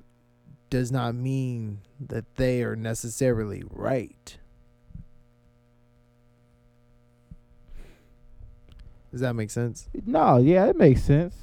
does 0.69 0.91
not 0.91 1.15
mean 1.15 1.81
that 1.99 2.35
they 2.35 2.63
are 2.63 2.75
necessarily 2.75 3.63
right. 3.69 4.37
Does 9.13 9.21
that 9.21 9.35
make 9.35 9.51
sense? 9.51 9.87
No, 10.07 10.37
yeah, 10.37 10.65
it 10.65 10.75
makes 10.75 11.03
sense. 11.03 11.35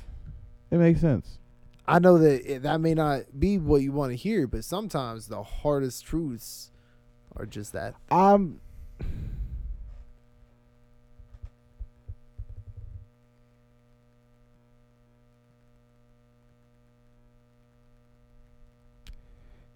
It 0.73 0.79
makes 0.79 1.01
sense. 1.01 1.39
I 1.87 2.01
know 2.01 2.19
that 2.19 2.45
it, 2.45 2.63
that 2.65 2.81
may 2.81 2.95
not 2.95 3.27
be 3.39 3.59
what 3.59 3.81
you 3.83 3.93
want 3.93 4.11
to 4.11 4.17
hear, 4.17 4.49
but 4.49 4.65
sometimes 4.65 5.29
the 5.29 5.45
hardest 5.45 6.05
truths 6.05 6.73
are 7.37 7.47
just 7.47 7.73
that. 7.75 7.95
I'm. 8.11 8.61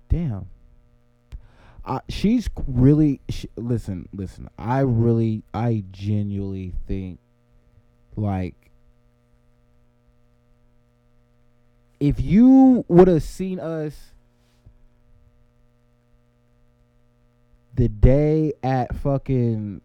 Damn. 0.09 0.49
Uh, 1.85 2.01
she's 2.09 2.51
really 2.67 3.21
she, 3.29 3.49
listen, 3.55 4.09
listen. 4.13 4.49
I 4.59 4.81
really, 4.81 5.45
I 5.55 5.85
genuinely 5.93 6.73
think, 6.89 7.21
like, 8.17 8.55
if 12.01 12.21
you 12.21 12.85
would 12.89 13.09
have 13.09 13.23
seen 13.23 13.59
us 13.59 14.13
the 17.75 17.89
day 17.89 18.53
at 18.63 18.95
fucking 18.95 19.81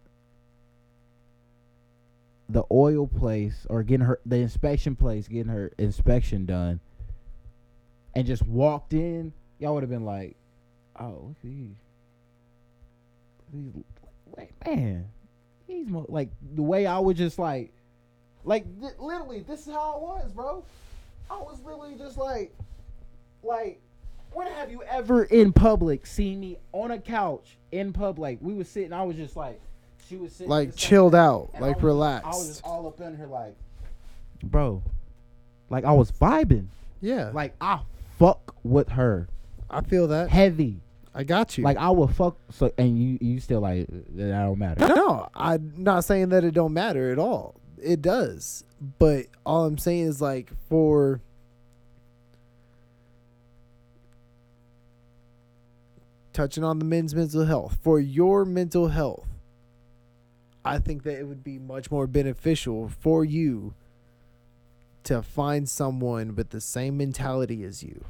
the 2.49 2.63
oil 2.71 3.07
place 3.07 3.65
or 3.69 3.83
getting 3.83 4.05
her 4.05 4.19
the 4.25 4.37
inspection 4.37 4.95
place 4.95 5.27
getting 5.27 5.51
her 5.51 5.71
inspection 5.77 6.45
done 6.45 6.79
and 8.15 8.25
just 8.25 8.45
walked 8.45 8.93
in 8.93 9.31
y'all 9.59 9.73
would 9.73 9.83
have 9.83 9.89
been 9.89 10.05
like 10.05 10.35
oh 10.99 11.05
look 11.27 11.35
at 11.37 11.43
these. 11.43 11.75
These 13.53 13.83
wait 14.35 14.51
man 14.65 15.07
he's 15.67 15.87
mo-, 15.87 16.05
like 16.09 16.29
the 16.55 16.63
way 16.63 16.85
i 16.85 16.99
was 16.99 17.17
just 17.17 17.39
like 17.39 17.71
like 18.49 18.65
th- 18.81 18.93
literally 18.99 19.41
this 19.41 19.67
is 19.67 19.73
how 19.73 19.95
it 19.95 20.01
was 20.01 20.31
bro 20.33 20.63
i 21.31 21.37
was 21.37 21.61
literally 21.63 21.95
just 21.97 22.17
like 22.17 22.53
like 23.43 23.79
when 24.33 24.47
have 24.47 24.69
you 24.71 24.83
ever 24.83 25.23
in 25.23 25.53
public 25.53 26.05
seen 26.05 26.39
me 26.39 26.57
on 26.71 26.91
a 26.91 26.99
couch 26.99 27.57
in 27.71 27.91
public? 27.93 28.37
We 28.41 28.53
was 28.53 28.69
sitting. 28.69 28.93
I 28.93 29.01
was 29.01 29.15
just 29.15 29.35
like, 29.35 29.59
she 30.07 30.17
was 30.17 30.31
sitting, 30.33 30.49
Like 30.51 30.75
chilled 30.75 31.13
that, 31.13 31.17
out, 31.17 31.49
and 31.55 31.65
I 31.65 31.69
like 31.69 31.77
was 31.77 31.83
relaxed. 31.85 32.25
I 32.27 32.29
was 32.29 32.47
just 32.47 32.63
all 32.63 32.85
up 32.87 33.01
in 33.01 33.15
her, 33.15 33.25
like, 33.25 33.55
bro, 34.43 34.83
like 35.71 35.83
I 35.83 35.93
was 35.93 36.11
vibing. 36.11 36.67
yeah, 37.01 37.31
Like 37.33 37.55
I 37.59 37.79
fuck 38.19 38.53
with 38.63 38.89
her 38.89 39.27
I 39.67 39.81
feel 39.81 40.07
that. 40.09 40.29
heavy. 40.29 40.79
I 41.15 41.23
got 41.23 41.57
you. 41.57 41.63
Like 41.63 41.77
I 41.77 41.89
will 41.89 42.07
fuck. 42.07 42.37
So 42.51 42.71
and 42.77 43.01
you, 43.01 43.17
you 43.19 43.39
still 43.39 43.61
like 43.61 43.87
that 43.89 44.29
don't 44.29 44.59
matter. 44.59 44.87
no, 44.89 45.27
I'm 45.33 45.73
not 45.75 46.03
saying 46.03 46.29
that 46.29 46.43
it 46.43 46.53
don't 46.53 46.73
matter 46.73 47.11
at 47.11 47.17
all. 47.17 47.58
It 47.81 48.01
does, 48.01 48.63
but 48.97 49.27
all 49.45 49.65
I'm 49.65 49.77
saying 49.77 50.05
is 50.07 50.21
like 50.21 50.51
for 50.67 51.21
touching 56.33 56.63
on 56.63 56.79
the 56.79 56.85
men's 56.85 57.13
mental 57.13 57.45
health 57.45 57.77
for 57.81 57.99
your 57.99 58.45
mental 58.45 58.89
health. 58.89 59.27
I 60.63 60.79
think 60.79 61.03
that 61.03 61.19
it 61.19 61.27
would 61.27 61.43
be 61.43 61.57
much 61.57 61.89
more 61.89 62.07
beneficial 62.07 62.89
for 62.89 63.25
you 63.25 63.73
to 65.03 65.21
find 65.21 65.67
someone 65.67 66.35
with 66.35 66.49
the 66.49 66.61
same 66.61 66.97
mentality 66.97 67.63
as 67.63 67.81
you. 67.81 68.03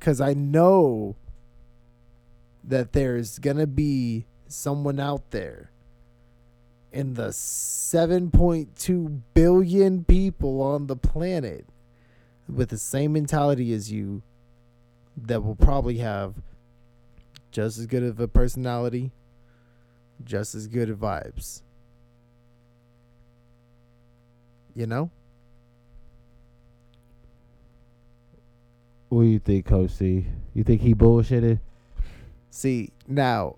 Cuz 0.00 0.20
I 0.20 0.34
know 0.34 1.16
that 2.62 2.92
there's 2.92 3.38
going 3.38 3.56
to 3.56 3.66
be 3.66 4.26
someone 4.46 5.00
out 5.00 5.30
there 5.30 5.70
in 6.92 7.14
the 7.14 7.28
7.2 7.28 9.20
billion 9.34 10.04
people 10.04 10.62
on 10.62 10.86
the 10.86 10.96
planet 10.96 11.66
with 12.48 12.70
the 12.70 12.78
same 12.78 13.12
mentality 13.12 13.72
as 13.72 13.92
you 13.92 14.22
that 15.16 15.42
will 15.42 15.56
probably 15.56 15.98
have 15.98 16.34
just 17.50 17.78
as 17.78 17.86
good 17.86 18.02
of 18.02 18.20
a 18.20 18.28
personality, 18.28 19.12
just 20.24 20.54
as 20.54 20.66
good 20.66 20.88
of 20.88 20.98
vibes. 20.98 21.62
You 24.74 24.86
know? 24.86 25.10
What 29.08 29.22
do 29.22 29.28
you 29.28 29.38
think, 29.38 29.66
Coach 29.66 29.90
C? 29.90 30.26
You 30.54 30.64
think 30.64 30.82
he 30.82 30.94
bullshitted? 30.94 31.60
See, 32.50 32.92
now 33.06 33.56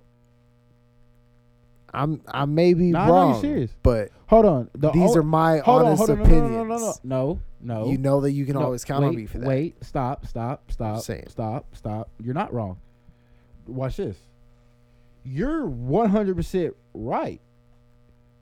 I'm 1.93 2.20
I 2.28 2.45
may 2.45 2.74
be 2.74 2.91
Nah, 2.93 3.03
I 3.03 3.07
know 3.07 3.12
you're 3.14 3.22
wrong, 3.32 3.41
serious. 3.41 3.70
but 3.82 4.11
Hold 4.28 4.47
on. 4.47 4.70
The 4.74 4.91
these 4.93 5.16
o- 5.16 5.18
are 5.18 5.22
my 5.22 5.59
hold 5.59 5.80
on, 5.82 5.86
honest 5.88 5.99
hold 5.99 6.11
on, 6.11 6.18
no, 6.18 6.24
opinions. 6.24 6.51
No, 6.51 6.64
no, 6.64 6.64
no, 6.64 6.78
no, 6.78 6.95
no, 7.03 7.41
no. 7.61 7.84
no. 7.84 7.91
You 7.91 7.99
know 7.99 8.20
that 8.20 8.32
you 8.32 8.45
can 8.47 8.55
No, 8.55 8.62
always 8.62 8.84
count 8.84 9.05
on 9.05 9.11
wait, 9.11 9.16
me 9.16 9.26
for 9.26 9.38
that. 9.38 9.47
Wait, 9.49 9.84
stop, 9.84 10.26
stop, 10.26 10.70
stop, 10.70 11.01
saying. 11.03 11.26
stop, 11.28 11.66
stop. 11.74 12.09
You're 12.22 12.34
not 12.34 12.53
wrong. 12.53 12.78
Watch 13.66 13.97
this. 13.97 14.16
You're 15.24 15.66
100% 15.66 16.72
right. 16.95 17.41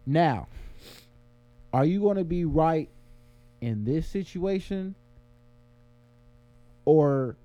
Now, 0.06 0.46
are 1.72 1.84
you 1.84 2.00
going 2.00 2.16
to 2.18 2.24
be 2.24 2.44
right 2.44 2.88
in 3.60 3.84
this 3.84 4.06
situation? 4.06 4.94
Or 6.84 7.36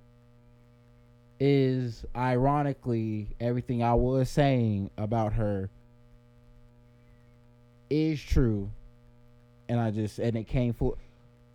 is 1.39 2.05
ironically 2.15 3.35
everything 3.39 3.83
I 3.83 3.93
was 3.95 4.29
saying 4.29 4.91
about 4.97 5.33
her 5.33 5.69
is 7.93 8.21
true 8.21 8.71
and 9.69 9.79
I 9.79 9.91
just 9.91 10.17
and 10.19 10.35
it 10.35 10.47
came 10.47 10.73
full 10.73 10.97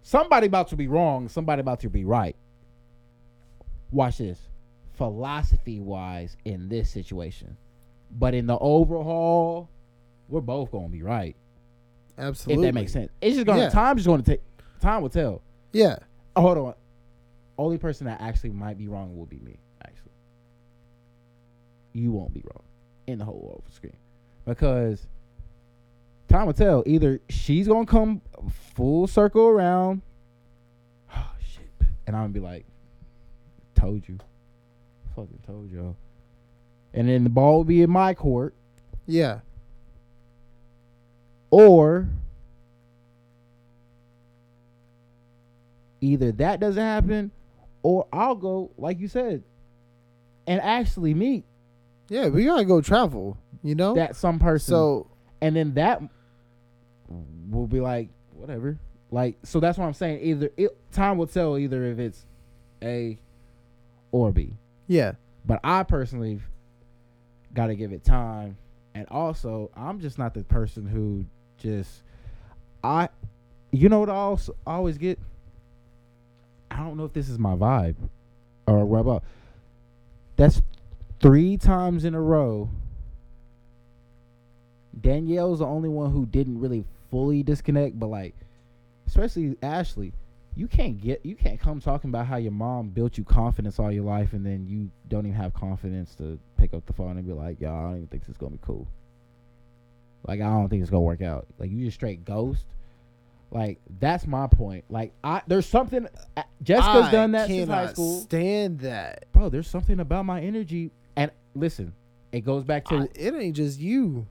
somebody 0.03 0.47
about 0.47 0.69
to 0.69 0.77
be 0.77 0.87
wrong, 0.87 1.29
somebody 1.29 1.61
about 1.61 1.81
to 1.81 1.91
be 1.91 2.05
right. 2.05 2.37
Watch 3.91 4.19
this. 4.19 4.39
Philosophy 4.95 5.81
wise 5.81 6.37
in 6.45 6.69
this 6.69 6.91
situation. 6.91 7.57
But 8.11 8.35
in 8.35 8.47
the 8.47 8.57
overhaul, 8.59 9.69
we're 10.29 10.41
both 10.41 10.71
gonna 10.71 10.89
be 10.89 11.03
right. 11.03 11.37
Absolutely. 12.17 12.67
If 12.67 12.69
that 12.69 12.75
makes 12.79 12.93
sense. 12.93 13.11
It's 13.21 13.35
just 13.35 13.47
gonna 13.47 13.63
Yeah. 13.63 13.69
time's 13.71 13.99
just 14.05 14.09
gonna 14.09 14.23
take 14.23 14.43
time 14.81 15.03
will 15.03 15.09
tell. 15.09 15.43
Yeah. 15.73 15.99
Oh, 16.37 16.43
hold 16.43 16.59
on. 16.59 16.75
Only 17.59 17.79
person 17.79 18.07
that 18.07 18.21
actually 18.21 18.51
might 18.51 18.79
be 18.79 18.87
wrong 18.87 19.17
will 19.17 19.27
be 19.27 19.41
me, 19.41 19.57
actually. 19.85 20.13
You 21.93 22.13
won't 22.13 22.33
be 22.33 22.43
wrong 22.45 22.63
in 23.09 23.19
the 23.19 23.25
whole 23.25 23.57
over 23.59 23.71
screen. 23.73 23.97
Because 24.45 25.07
time 26.29 26.47
will 26.47 26.53
tell. 26.53 26.83
Either 26.87 27.21
she's 27.29 27.67
gonna 27.69 27.87
come 27.87 28.21
full 28.75 29.07
circle 29.07 29.47
around. 29.49 30.03
Oh 31.15 31.31
shit. 31.41 31.89
And 32.07 32.15
I'm 32.17 32.25
gonna 32.25 32.33
be 32.35 32.41
like, 32.41 32.67
told 33.75 34.07
you. 34.09 34.19
Fucking 35.17 35.41
told 35.47 35.71
y'all. 35.71 35.97
And 36.95 37.09
then 37.09 37.25
the 37.25 37.31
ball 37.31 37.59
will 37.59 37.65
be 37.65 37.83
in 37.83 37.91
my 37.91 38.15
court. 38.15 38.55
Yeah. 39.07 39.41
Or 41.51 42.09
either 46.01 46.33
that 46.33 46.61
doesn't 46.61 46.83
happen, 46.83 47.31
or 47.83 48.07
I'll 48.13 48.35
go, 48.35 48.71
like 48.77 49.01
you 49.01 49.09
said, 49.09 49.43
and 50.47 50.61
actually 50.61 51.15
meet 51.15 51.45
Yeah, 52.09 52.29
we 52.29 52.45
gotta 52.45 52.65
go 52.65 52.81
travel, 52.81 53.37
you 53.63 53.75
know? 53.75 53.95
that 53.95 54.17
some 54.17 54.39
person. 54.39 54.73
so 54.73 55.11
and 55.41 55.57
then 55.57 55.75
that 55.75 56.03
will 57.51 57.67
be 57.67 57.81
like, 57.81 58.09
whatever. 58.35 58.79
Like, 59.11 59.37
so 59.43 59.61
that's 59.61 59.79
what 59.79 59.87
I'm 59.87 59.95
saying. 59.95 60.21
Either 60.23 60.51
it, 60.57 60.77
time 60.93 61.19
will 61.19 61.27
tell 61.27 61.57
either 61.57 61.85
if 61.85 61.99
it's 61.99 62.27
A 62.83 63.19
or 64.13 64.33
B. 64.33 64.55
yeah. 64.87 65.13
But 65.47 65.61
I 65.65 65.83
personally 65.83 66.41
got 67.55 67.69
to 67.69 67.75
give 67.75 67.93
it 67.93 68.05
time. 68.05 68.59
And 68.95 69.07
also, 69.11 69.71
I'm 69.75 70.01
just 70.01 70.19
not 70.19 70.35
the 70.35 70.45
person 70.45 70.87
who 70.87 71.25
just 71.59 72.03
I 72.83 73.09
you 73.71 73.89
know 73.89 74.01
what 74.01 74.09
I 74.09 74.15
also 74.15 74.55
I 74.67 74.75
always 74.75 74.99
get 74.99 75.19
I 76.71 76.79
don't 76.79 76.97
know 76.97 77.05
if 77.05 77.13
this 77.13 77.29
is 77.29 77.39
my 77.39 77.55
vibe 77.55 77.97
or 78.67 78.85
what 78.85 79.01
about 79.01 79.25
that's 80.37 80.63
three 81.21 81.57
times 81.57 82.05
in 82.05 82.15
a 82.15 82.21
row 82.21 82.71
Danielle's 84.99 85.59
the 85.59 85.67
only 85.67 85.89
one 85.89 86.13
who 86.13 86.27
didn't 86.27 86.61
really 86.61 86.85
fully 87.11 87.43
disconnect, 87.43 87.99
but 87.99 88.09
like 88.09 88.35
especially 89.07 89.57
Ashley, 89.63 90.13
you 90.55 90.67
can't 90.69 91.01
get 91.01 91.25
you 91.25 91.35
can't 91.35 91.61
come 91.61 91.81
talking 91.81 92.11
about 92.11 92.27
how 92.27 92.37
your 92.37 92.53
mom 92.53 92.89
built 92.89 93.17
you 93.19 93.25
confidence 93.25 93.79
all 93.79 93.91
your 93.93 94.05
life 94.05 94.33
and 94.33 94.45
then 94.45 94.67
you 94.67 94.91
don't 95.09 95.27
even 95.27 95.37
have 95.37 95.55
confidence 95.55 96.15
to 96.17 96.39
pick 96.57 96.75
up 96.75 96.85
the 96.87 96.93
phone 96.93 97.17
and 97.17 97.27
be 97.27 97.33
like, 97.33 97.61
Yo, 97.61 97.73
I 97.73 97.83
don't 97.83 97.97
even 97.97 98.07
think 98.09 98.23
this 98.25 98.31
is 98.31 98.39
gonna 98.39 98.53
be 98.53 98.59
cool. 98.63 98.87
Like 100.27 100.41
I 100.41 100.45
don't 100.45 100.69
think 100.69 100.83
it's 100.83 100.91
gonna 100.91 101.01
work 101.03 101.23
out. 101.23 101.47
Like 101.59 101.71
you 101.71 101.85
just 101.85 101.95
straight 101.97 102.25
ghost. 102.25 102.65
Like 103.51 103.79
that's 103.99 104.27
my 104.27 104.47
point. 104.47 104.85
Like 104.91 105.13
I 105.25 105.43
there's 105.47 105.67
something 105.67 106.07
uh, 106.37 106.43
Jessica's 106.63 107.07
I 107.07 107.11
done 107.13 107.33
that 107.33 107.47
since 107.49 107.69
high 107.71 107.87
school. 107.93 108.21
Stand 108.21 108.81
that. 108.81 109.25
Bro, 109.33 109.49
there's 109.51 109.69
something 109.69 110.01
about 110.01 110.27
my 110.27 110.41
energy 110.41 110.91
and 111.17 111.31
listen, 111.55 111.95
it 112.31 112.43
goes 112.43 112.65
back 112.65 112.85
to 112.87 112.95
I- 112.97 113.09
it 113.15 113.35
ain't 113.35 113.57
just 113.57 113.81
you, 113.81 114.27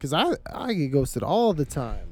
cause 0.00 0.12
I 0.12 0.32
I 0.52 0.72
get 0.74 0.88
ghosted 0.92 1.22
all 1.22 1.52
the 1.52 1.64
time, 1.64 2.08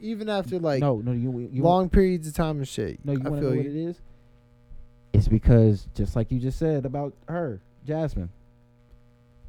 even 0.00 0.28
after 0.28 0.58
like 0.58 0.80
no, 0.80 0.96
no, 0.96 1.12
you, 1.12 1.48
you 1.52 1.62
long 1.62 1.88
periods 1.88 2.26
of 2.28 2.34
time 2.34 2.58
and 2.58 2.68
shit. 2.68 2.98
No, 3.04 3.12
you 3.12 3.20
want 3.20 3.36
to 3.36 3.40
feel 3.40 3.50
know 3.50 3.56
what 3.56 3.66
it 3.66 3.76
is? 3.76 4.00
It's 5.12 5.28
because 5.28 5.86
just 5.94 6.14
like 6.16 6.30
you 6.30 6.38
just 6.38 6.58
said 6.58 6.84
about 6.86 7.14
her, 7.28 7.60
Jasmine, 7.86 8.30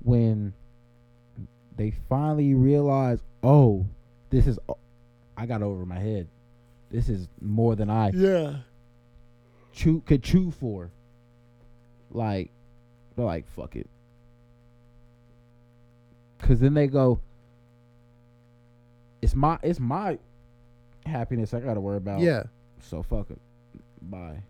when 0.04 0.54
they 1.78 1.92
finally 2.10 2.54
realize, 2.54 3.20
oh, 3.44 3.86
this 4.30 4.48
is, 4.48 4.60
oh, 4.68 4.78
I 5.38 5.46
got 5.46 5.62
over 5.62 5.86
my 5.86 6.00
head. 6.00 6.28
This 6.90 7.10
is 7.10 7.28
more 7.40 7.76
than 7.76 7.90
I 7.90 8.10
Yeah. 8.10 8.58
chew 9.72 10.02
could 10.06 10.24
chew 10.24 10.52
for. 10.52 10.92
Like, 12.12 12.52
they're 13.16 13.26
like, 13.26 13.48
fuck 13.56 13.76
it. 13.76 13.88
Cause 16.40 16.60
then 16.60 16.74
they 16.74 16.88
go, 16.88 17.20
it's 19.22 19.36
my, 19.36 19.58
it's 19.64 19.80
my 19.80 20.18
happiness 21.06 21.54
I 21.54 21.60
gotta 21.60 21.82
worry 21.82 21.98
about. 21.98 22.22
Yeah. 22.22 22.44
So 22.80 23.04
fuck 23.04 23.30
it. 23.30 23.40
Bye. 24.02 24.44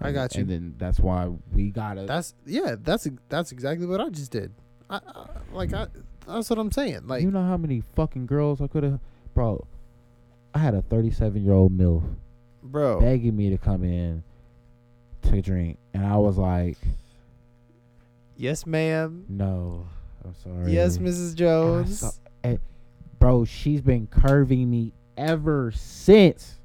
I 0.00 0.12
got 0.12 0.34
you. 0.34 0.42
And 0.42 0.50
then 0.50 0.74
that's 0.78 1.00
why 1.00 1.30
we 1.52 1.70
gotta. 1.70 2.04
That's 2.04 2.34
yeah. 2.44 2.76
That's 2.78 3.08
that's 3.28 3.52
exactly 3.52 3.86
what 3.86 4.00
I 4.00 4.10
just 4.10 4.30
did. 4.30 4.52
I, 4.90 4.96
I 4.96 5.26
like 5.52 5.72
I. 5.72 5.86
That's 6.26 6.50
what 6.50 6.58
I'm 6.58 6.70
saying. 6.72 7.06
Like 7.06 7.22
you 7.22 7.30
know 7.30 7.42
how 7.42 7.56
many 7.56 7.82
fucking 7.94 8.26
girls 8.26 8.60
I 8.60 8.66
could 8.66 8.82
have, 8.82 9.00
bro. 9.34 9.66
I 10.54 10.58
had 10.58 10.74
a 10.74 10.82
37 10.82 11.44
year 11.44 11.52
old 11.52 11.76
milf 11.76 12.02
bro. 12.62 13.00
begging 13.00 13.36
me 13.36 13.50
to 13.50 13.58
come 13.58 13.84
in 13.84 14.22
to 15.22 15.42
drink, 15.42 15.78
and 15.94 16.04
I 16.04 16.16
was 16.16 16.36
like, 16.38 16.78
Yes, 18.36 18.66
ma'am. 18.66 19.24
no, 19.28 19.86
I'm 20.24 20.34
sorry. 20.42 20.72
Yes, 20.72 20.98
Mrs. 20.98 21.34
Jones. 21.34 22.20
Bro. 23.18 23.44
She's 23.44 23.80
been 23.80 24.06
curving 24.06 24.68
me 24.70 24.92
ever 25.16 25.72
since. 25.74 26.58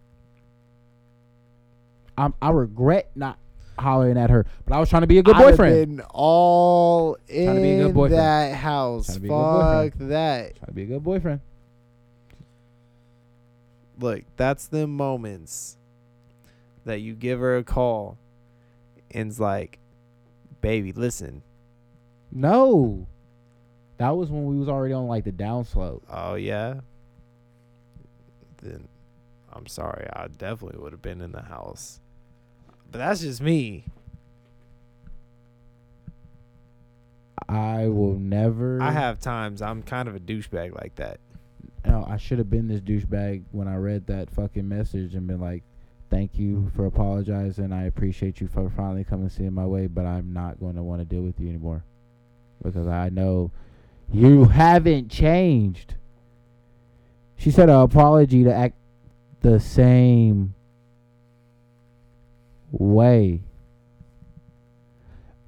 I'm, 2.17 2.33
I 2.41 2.49
regret 2.51 3.09
not 3.15 3.37
hollering 3.79 4.17
at 4.17 4.29
her, 4.29 4.45
but 4.65 4.75
I 4.75 4.79
was 4.79 4.89
trying 4.89 5.01
to 5.01 5.07
be 5.07 5.17
a 5.17 5.23
good 5.23 5.35
I'd 5.35 5.41
have 5.43 5.51
boyfriend. 5.57 5.97
been 5.97 6.05
all 6.13 7.15
Trying 7.27 7.55
to 7.55 7.61
be 7.61 7.71
a 7.73 7.77
good 7.77 7.85
in 7.87 7.93
boyfriend. 7.93 8.19
that 8.21 8.55
house. 8.55 9.05
Trying 9.07 9.15
to 9.15 9.21
be 9.21 9.27
a 9.27 9.31
good 9.31 9.37
boyfriend. 9.37 9.93
Fuck 9.93 10.07
that. 10.09 10.55
Trying 10.57 10.65
to 10.67 10.71
be 10.73 10.83
a 10.83 10.85
good 10.85 11.03
boyfriend. 11.03 11.39
Look, 13.99 14.23
that's 14.35 14.67
the 14.67 14.87
moments 14.87 15.77
that 16.85 17.01
you 17.01 17.13
give 17.13 17.39
her 17.39 17.57
a 17.57 17.63
call 17.63 18.17
and 19.11 19.29
it's 19.29 19.39
like, 19.39 19.79
baby, 20.61 20.91
listen. 20.91 21.43
No, 22.31 23.07
that 24.01 24.17
was 24.17 24.31
when 24.31 24.45
we 24.47 24.57
was 24.57 24.67
already 24.67 24.95
on 24.95 25.05
like 25.05 25.25
the 25.25 25.31
downslope. 25.31 26.01
Oh 26.09 26.33
yeah. 26.33 26.79
Then 28.63 28.87
I'm 29.53 29.67
sorry. 29.67 30.07
I 30.11 30.27
definitely 30.27 30.79
would 30.81 30.91
have 30.91 31.03
been 31.03 31.21
in 31.21 31.31
the 31.31 31.43
house. 31.43 31.99
But 32.89 32.97
that's 32.97 33.21
just 33.21 33.41
me. 33.41 33.85
I 37.47 37.89
will 37.89 38.17
never. 38.17 38.81
I 38.81 38.89
have 38.89 39.19
times 39.19 39.61
I'm 39.61 39.83
kind 39.83 40.07
of 40.07 40.15
a 40.15 40.19
douchebag 40.19 40.73
like 40.79 40.95
that. 40.95 41.19
No, 41.85 42.03
I 42.09 42.17
should 42.17 42.39
have 42.39 42.49
been 42.49 42.67
this 42.67 42.81
douchebag 42.81 43.43
when 43.51 43.67
I 43.67 43.75
read 43.75 44.07
that 44.07 44.31
fucking 44.31 44.67
message 44.67 45.13
and 45.13 45.27
been 45.27 45.41
like, 45.41 45.61
"Thank 46.09 46.39
you 46.39 46.71
for 46.75 46.87
apologizing. 46.87 47.71
I 47.71 47.85
appreciate 47.85 48.41
you 48.41 48.47
for 48.47 48.67
finally 48.71 49.03
coming 49.03 49.29
seeing 49.29 49.53
my 49.53 49.65
way, 49.67 49.85
but 49.85 50.07
I'm 50.07 50.33
not 50.33 50.59
going 50.59 50.75
to 50.75 50.81
want 50.81 51.01
to 51.01 51.05
deal 51.05 51.21
with 51.21 51.39
you 51.39 51.49
anymore 51.49 51.83
because 52.63 52.87
I 52.87 53.09
know 53.09 53.51
you 54.11 54.45
haven't 54.45 55.09
changed. 55.09 55.95
She 57.37 57.51
said 57.51 57.69
an 57.69 57.75
apology 57.81 58.43
to 58.43 58.53
act 58.53 58.75
the 59.41 59.59
same 59.59 60.53
way. 62.71 63.41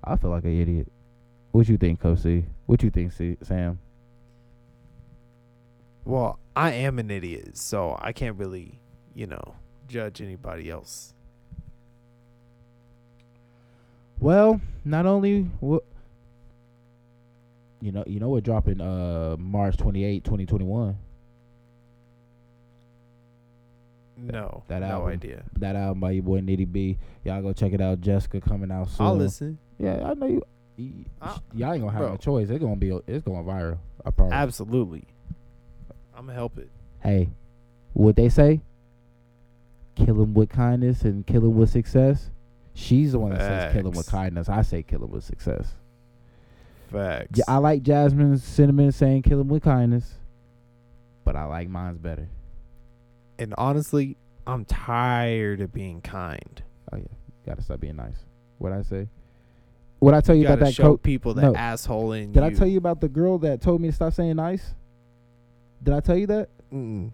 I 0.04 0.16
feel 0.16 0.32
like 0.32 0.44
an 0.44 0.60
idiot. 0.60 0.92
What 1.52 1.70
you 1.70 1.78
think, 1.78 2.02
Kosi? 2.02 2.46
What 2.66 2.82
you 2.84 2.90
think, 2.90 3.14
C- 3.14 3.38
Sam? 3.44 3.80
Well, 6.06 6.40
I 6.56 6.72
am 6.72 7.00
an 7.00 7.12
idiot, 7.12 7.58
so 7.58 7.98
I 8.02 8.12
can't 8.12 8.38
really, 8.38 8.80
you 9.14 9.28
know, 9.28 9.56
judge 9.88 10.22
anybody 10.22 10.70
else. 10.70 11.14
Well, 14.20 14.62
not 14.84 15.06
only 15.06 15.50
you 17.84 17.92
know, 17.92 18.04
you 18.08 18.20
know 18.20 18.30
we're 18.30 18.42
dropping 18.42 18.80
uh 18.82 19.36
March 19.38 19.76
28, 19.78 20.24
2021. 20.24 20.98
No, 24.16 24.64
that 24.68 24.80
no 24.80 24.86
album. 24.88 25.10
idea. 25.10 25.44
That 25.60 25.76
album 25.76 26.00
by 26.00 26.12
your 26.12 26.24
boy 26.24 26.40
Nitty 26.42 26.72
B. 26.72 26.98
Y'all 27.24 27.42
go 27.42 27.52
check 27.52 27.74
it 27.74 27.82
out. 27.82 28.00
Jessica 28.02 28.40
coming 28.40 28.72
out 28.72 28.90
soon. 28.90 29.06
I'll 29.06 29.16
listen. 29.16 29.58
Yeah, 29.80 30.08
I 30.08 30.14
know 30.14 30.28
you. 30.28 30.44
y- 30.78 31.06
I- 31.22 31.40
y'all 31.54 31.74
ain't 31.74 31.82
gonna 31.82 31.92
have 31.92 32.02
bro. 32.02 32.10
no 32.12 32.18
choice. 32.18 32.50
It's 32.50 32.60
gonna 32.64 32.76
be. 32.76 32.98
It's 33.08 33.24
going 33.24 33.44
viral. 33.44 33.80
I 34.06 34.12
promise. 34.12 34.34
Absolutely. 34.34 35.04
I'm 36.16 36.26
gonna 36.28 36.34
help 36.36 36.58
it. 36.58 36.70
hey, 37.02 37.30
what 37.94 38.16
they 38.16 38.30
say? 38.30 38.62
Kill 39.96 40.22
him 40.22 40.34
with 40.34 40.50
kindness 40.50 41.02
and 41.04 41.26
kill 41.26 41.42
him 41.42 41.56
with 41.56 41.70
success. 41.70 42.30
She's 42.76 43.12
the 43.12 43.20
one 43.20 43.32
that 43.32 43.40
says 43.42 43.74
kill 43.74 43.88
him 43.88 43.94
with 43.98 44.10
kindness. 44.10 44.48
I 44.50 44.62
say 44.62 44.84
kill 44.84 45.04
him 45.04 45.12
with 45.12 45.24
success. 45.24 45.74
Facts. 46.94 47.40
Yeah, 47.40 47.44
I 47.48 47.58
like 47.58 47.84
Jasmine 47.84 48.38
Cinnamon 48.38 48.92
saying 48.92 49.24
kill 49.24 49.42
him 49.42 49.48
with 49.50 49.64
kindness, 49.64 50.14
but 51.26 51.36
I 51.36 51.46
like 51.46 51.68
mine's 51.70 51.98
better. 51.98 52.30
and 53.40 53.54
honestly, 53.58 54.16
I'm 54.46 54.64
tired 54.66 55.60
of 55.62 55.74
being 55.74 56.02
kind. 56.02 56.62
Oh 56.92 56.98
yeah, 56.98 57.04
gotta 57.46 57.62
stop 57.62 57.80
being 57.80 57.96
nice. 57.96 58.18
What 58.60 58.72
I 58.74 58.82
say? 58.84 59.08
What 60.00 60.14
I 60.14 60.22
tell 60.22 60.36
you, 60.36 60.42
You 60.44 60.48
about 60.50 60.60
that 60.66 60.74
show 60.74 60.84
coat? 60.84 61.04
people 61.04 61.34
that 61.36 61.42
No. 61.44 61.56
asshole 61.56 62.12
in 62.14 62.32
Did 62.34 62.42
you. 62.42 62.46
I 62.46 62.50
tell 62.54 62.68
you 62.68 62.78
about 62.78 63.00
the 63.02 63.08
girl 63.10 63.38
that 63.40 63.62
told 63.62 63.82
me 63.82 63.88
to 63.88 63.94
stop 63.94 64.14
saying 64.14 64.36
nice? 64.36 64.76
Did 65.82 65.94
I 65.94 66.00
tell 66.02 66.18
you 66.18 66.28
that? 66.28 66.50
Mm-mm. 66.74 67.12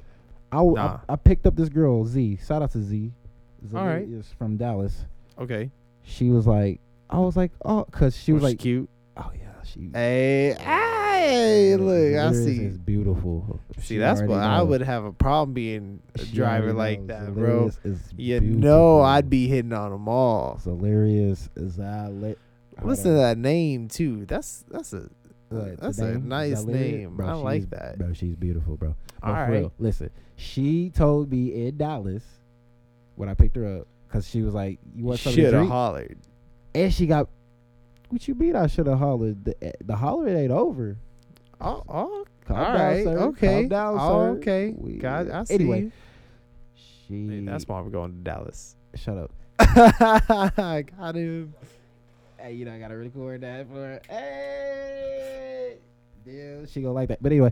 I, 0.52 0.58
w- 0.58 0.76
I- 0.78 0.84
Nah. 0.86 1.00
I 1.08 1.16
picked 1.16 1.46
up 1.46 1.56
this 1.56 1.70
girl 1.70 2.04
Z. 2.06 2.40
Shout 2.46 2.62
out 2.64 2.72
to 2.72 2.82
Z. 2.82 3.12
All 3.76 3.86
right. 3.86 4.08
Is 4.08 4.28
from 4.40 4.58
Dallas. 4.58 5.06
Okay. 5.38 5.70
She 6.04 6.30
was 6.32 6.48
like, 6.48 6.80
I 7.10 7.20
was 7.20 7.38
like, 7.38 7.52
oh, 7.64 7.84
cause 7.92 8.16
she 8.18 8.32
was 8.34 8.42
Was 8.42 8.52
like, 8.54 8.60
cute. 8.60 8.90
oh 9.18 9.32
yeah, 9.40 9.49
she. 9.74 9.90
Hey, 9.94 10.56
hey, 10.60 11.76
look, 11.76 12.16
I 12.20 12.32
see. 12.34 12.66
Is 12.66 12.78
beautiful. 12.78 13.60
See, 13.78 13.82
She 13.82 13.98
that's 13.98 14.22
what 14.22 14.40
I 14.40 14.62
would 14.62 14.82
have 14.82 15.06
a 15.06 15.12
problem 15.12 15.54
being 15.54 16.02
a 16.20 16.26
driver 16.26 16.74
like 16.74 17.00
knows. 17.02 17.08
that, 17.08 17.34
bro. 17.34 17.68
Zalarius 17.70 17.86
Is 17.86 18.00
You 18.18 18.40
beautiful. 18.40 18.62
know, 18.62 19.02
I'd 19.02 19.30
be 19.30 19.48
hitting 19.48 19.74
on 19.74 19.92
them 19.92 20.08
all. 20.08 20.60
Hilarious 20.64 21.50
is 21.56 21.76
that 21.78 22.12
lit? 22.14 22.38
Listen 22.82 23.12
to 23.12 23.18
that 23.18 23.38
name 23.38 23.88
too. 23.90 24.26
That's 24.26 24.64
that's 24.70 24.94
a 24.94 25.10
What, 25.50 25.80
that's 25.80 25.98
a 26.00 26.18
nice 26.18 26.64
name. 26.64 27.16
Bro, 27.18 27.28
I 27.28 27.34
like 27.34 27.70
that. 27.72 27.98
Bro, 27.98 28.14
she's 28.14 28.36
beautiful, 28.36 28.78
bro. 28.78 28.90
All 29.22 29.34
But 29.34 29.46
for 29.46 29.52
right. 29.52 29.60
real, 29.60 29.74
listen, 29.80 30.10
she 30.38 30.90
told 30.92 31.30
me 31.32 31.68
in 31.68 31.78
Dallas 31.78 32.24
when 33.16 33.28
I 33.28 33.34
picked 33.34 33.58
her 33.58 33.80
up 33.80 33.88
because 34.08 34.30
she 34.30 34.42
was 34.44 34.54
like, 34.54 34.80
"You 34.96 35.04
want 35.04 35.20
something 35.20 35.36
to 35.44 35.48
Should 35.48 35.54
have 35.54 35.60
drink?" 35.62 35.72
hollered. 35.72 36.18
And 36.74 36.94
she 36.94 37.06
got, 37.06 37.28
"What 38.10 38.28
you 38.28 38.36
mean? 38.36 38.56
I 38.56 38.68
should 38.68 38.88
have 38.88 39.00
hollered. 39.00 39.46
The, 39.46 39.64
eh, 39.64 39.72
the 39.84 39.96
holler 39.96 40.28
ain't 40.30 40.52
over." 40.52 40.98
Oh, 41.62 41.84
oh 41.90 42.26
Calm 42.46 42.58
all 42.58 42.64
down, 42.74 42.76
right. 42.76 43.04
sir. 43.04 43.18
Okay. 43.20 43.48
Calm 43.62 43.68
down, 43.68 43.98
oh, 44.00 44.10
sir. 44.10 44.30
okay. 44.40 44.74
We- 44.78 44.94
God, 44.98 45.30
I 45.30 45.44
see. 45.44 45.54
Anyway, 45.56 45.82
you. 45.82 45.92
she. 47.08 47.28
Hey, 47.28 47.40
that's 47.42 47.68
why 47.68 47.82
we're 47.82 47.90
going 47.90 48.12
to 48.12 48.18
Dallas. 48.20 48.76
Shut 48.96 49.18
up. 49.18 49.32
I 49.60 50.84
got 50.98 51.16
him. 51.16 51.54
Hey, 52.38 52.54
you 52.54 52.64
know 52.66 52.74
I 52.74 52.80
gotta 52.80 52.96
record 52.96 53.42
that 53.42 53.68
for. 53.68 53.76
her. 53.76 54.02
Hey, 54.08 55.76
yeah, 56.26 56.66
she 56.68 56.82
gonna 56.82 56.94
like 56.94 57.10
that. 57.10 57.22
But 57.22 57.34
anyway, 57.34 57.52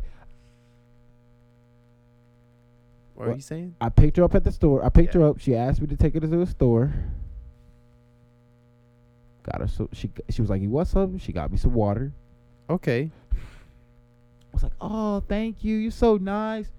What 3.16 3.28
are 3.30 3.36
you 3.36 3.42
saying? 3.42 3.76
I 3.82 3.90
picked 3.90 4.18
her 4.18 4.24
up 4.24 4.36
at 4.36 4.44
the 4.44 4.52
store. 4.52 4.86
I 4.86 4.90
picked 4.90 5.16
Yeah. 5.16 5.22
her 5.22 5.28
up. 5.28 5.40
She 5.40 5.56
asked 5.56 5.82
me 5.82 5.88
to 5.88 5.98
take 5.98 6.14
her 6.14 6.20
to 6.20 6.28
the 6.28 6.46
store. 6.46 6.94
Got 9.52 9.62
her 9.62 9.68
so 9.68 9.90
she 9.94 10.12
she 10.30 10.42
was 10.42 10.50
like, 10.50 10.62
"You 10.62 10.70
want 10.70 10.88
some?" 10.88 11.18
She 11.18 11.32
got 11.32 11.52
me 11.52 11.58
some 11.58 11.74
water. 11.74 12.12
Okay. 12.70 13.12
I 13.32 13.38
was 14.52 14.64
like, 14.64 14.74
"Oh, 14.82 15.22
thank 15.22 15.64
you. 15.64 15.78
You're 15.78 15.92
so 15.92 16.18
nice." 16.18 16.70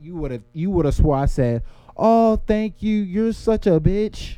You 0.00 0.16
would 0.16 0.30
have 0.30 0.42
you 0.52 0.70
would 0.70 0.84
have 0.84 0.94
swore 0.94 1.16
I 1.16 1.26
said, 1.26 1.62
"Oh, 1.96 2.36
thank 2.46 2.82
you. 2.82 3.02
You're 3.02 3.32
such 3.32 3.66
a 3.66 3.80
bitch." 3.80 4.36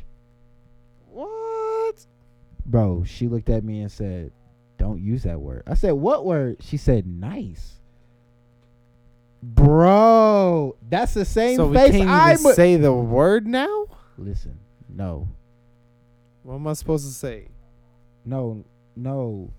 What? 1.09 2.05
Bro, 2.65 3.05
she 3.05 3.27
looked 3.27 3.49
at 3.49 3.63
me 3.63 3.81
and 3.81 3.91
said, 3.91 4.31
"Don't 4.77 5.01
use 5.01 5.23
that 5.23 5.39
word." 5.39 5.63
I 5.65 5.73
said, 5.73 5.93
"What 5.93 6.25
word?" 6.25 6.57
She 6.61 6.77
said, 6.77 7.07
"Nice." 7.07 7.79
Bro, 9.43 10.75
that's 10.87 11.15
the 11.15 11.25
same 11.25 11.55
so 11.57 11.73
face 11.73 11.91
can't 11.91 12.09
I 12.09 12.33
even 12.33 12.53
say 12.53 12.75
the 12.75 12.93
word 12.93 13.47
now? 13.47 13.85
Listen, 14.17 14.59
no. 14.93 15.27
What 16.43 16.55
am 16.55 16.67
I 16.67 16.73
supposed 16.73 17.05
to 17.07 17.13
say? 17.13 17.47
No, 18.25 18.63
no. 18.95 19.49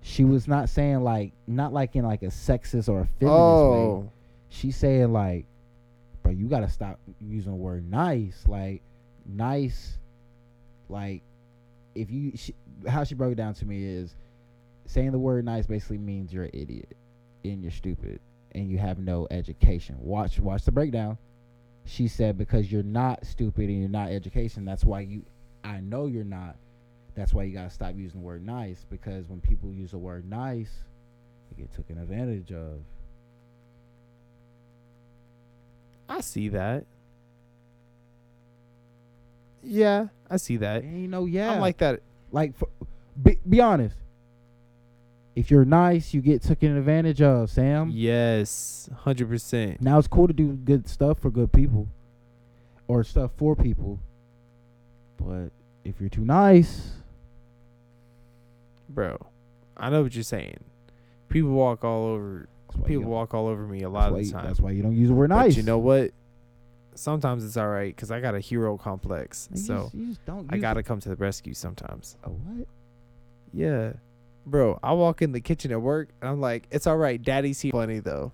She 0.00 0.24
was 0.24 0.48
not 0.48 0.68
saying 0.68 1.02
like 1.02 1.32
not 1.46 1.72
like 1.72 1.94
in 1.94 2.04
like 2.04 2.22
a 2.22 2.26
sexist 2.26 2.88
or 2.88 3.00
a 3.00 3.06
feminist 3.06 3.20
way. 3.20 3.28
Oh. 3.30 4.10
She's 4.48 4.76
saying 4.76 5.12
like, 5.12 5.46
bro, 6.22 6.32
you 6.32 6.46
gotta 6.46 6.68
stop 6.68 6.98
using 7.20 7.52
the 7.52 7.58
word 7.58 7.88
nice. 7.90 8.44
Like, 8.46 8.82
nice. 9.26 9.98
Like, 10.88 11.22
if 11.94 12.10
you 12.10 12.32
she, 12.36 12.54
how 12.88 13.04
she 13.04 13.14
broke 13.14 13.32
it 13.32 13.36
down 13.36 13.54
to 13.54 13.64
me 13.64 13.84
is 13.84 14.14
saying 14.86 15.12
the 15.12 15.18
word 15.18 15.44
nice 15.44 15.66
basically 15.66 15.98
means 15.98 16.32
you're 16.32 16.44
an 16.44 16.50
idiot 16.52 16.96
and 17.44 17.62
you're 17.62 17.70
stupid 17.70 18.20
and 18.52 18.68
you 18.68 18.78
have 18.78 18.98
no 18.98 19.26
education. 19.30 19.96
Watch 20.00 20.38
watch 20.38 20.64
the 20.64 20.72
breakdown. 20.72 21.16
She 21.84 22.08
said 22.08 22.38
because 22.38 22.70
you're 22.70 22.82
not 22.82 23.26
stupid 23.26 23.68
and 23.68 23.80
you're 23.80 23.88
not 23.88 24.10
education, 24.10 24.64
that's 24.64 24.84
why 24.84 25.00
you 25.00 25.24
I 25.64 25.80
know 25.80 26.06
you're 26.06 26.24
not. 26.24 26.56
That's 27.14 27.34
why 27.34 27.44
you 27.44 27.52
gotta 27.52 27.70
stop 27.70 27.94
using 27.96 28.20
the 28.20 28.26
word 28.26 28.44
nice 28.44 28.84
because 28.88 29.28
when 29.28 29.40
people 29.40 29.72
use 29.72 29.90
the 29.90 29.98
word 29.98 30.28
nice, 30.28 30.70
they 31.50 31.62
get 31.62 31.72
taken 31.74 31.98
advantage 31.98 32.52
of. 32.52 32.80
I 36.08 36.20
see 36.20 36.48
that. 36.48 36.84
Yeah, 39.62 40.08
I 40.30 40.36
see 40.36 40.56
that. 40.58 40.82
Ain't 40.84 41.10
no 41.10 41.26
yeah. 41.26 41.52
I'm 41.52 41.60
like 41.60 41.78
that. 41.78 42.00
like 42.32 42.56
for, 42.56 42.68
be, 43.22 43.38
be 43.48 43.60
honest. 43.60 43.96
If 45.34 45.50
you're 45.50 45.64
nice, 45.64 46.12
you 46.12 46.20
get 46.20 46.42
taken 46.42 46.76
advantage 46.76 47.22
of, 47.22 47.48
Sam. 47.50 47.90
Yes, 47.92 48.88
hundred 48.94 49.28
percent. 49.28 49.80
Now 49.80 49.98
it's 49.98 50.08
cool 50.08 50.26
to 50.26 50.32
do 50.34 50.52
good 50.52 50.88
stuff 50.88 51.18
for 51.20 51.30
good 51.30 51.52
people 51.52 51.88
or 52.86 53.02
stuff 53.02 53.30
for 53.38 53.56
people. 53.56 53.98
But 55.16 55.50
if 55.84 56.00
you're 56.00 56.10
too 56.10 56.24
nice, 56.24 56.90
Bro, 58.88 59.16
I 59.76 59.88
know 59.88 60.02
what 60.02 60.14
you're 60.14 60.22
saying. 60.22 60.58
People 61.30 61.50
walk 61.52 61.82
all 61.82 62.04
over. 62.04 62.48
People 62.84 63.04
walk 63.10 63.32
all 63.34 63.46
over 63.48 63.66
me 63.66 63.82
a 63.82 63.88
lot 63.88 64.10
of 64.12 64.18
the 64.18 64.24
you- 64.24 64.32
time. 64.32 64.46
that's 64.46 64.60
why 64.60 64.70
you 64.70 64.82
don't 64.82 64.94
use 64.96 65.08
the 65.08 65.14
word 65.14 65.30
But 65.30 65.36
nice. 65.36 65.56
you 65.56 65.62
know 65.62 65.78
what? 65.78 66.10
Sometimes 66.94 67.42
it's 67.44 67.56
all 67.56 67.68
right 67.68 67.94
because 67.94 68.10
I 68.10 68.20
got 68.20 68.34
a 68.34 68.40
hero 68.40 68.76
complex. 68.76 69.48
You 69.52 69.56
so 69.58 69.90
just, 69.94 70.20
just. 70.26 70.44
I 70.50 70.58
gotta 70.58 70.82
come 70.82 71.00
to 71.00 71.08
the 71.08 71.16
rescue 71.16 71.54
sometimes. 71.54 72.18
A 72.24 72.28
what? 72.28 72.66
Yeah. 73.54 73.94
Bro, 74.44 74.80
I 74.82 74.92
walk 74.92 75.22
in 75.22 75.32
the 75.32 75.40
kitchen 75.40 75.70
at 75.72 75.80
work 75.80 76.08
and 76.20 76.30
I'm 76.30 76.40
like, 76.40 76.66
it's 76.70 76.86
all 76.86 76.96
right. 76.96 77.22
Daddy's 77.22 77.60
here. 77.60 77.72
Funny 77.72 78.00
though. 78.00 78.32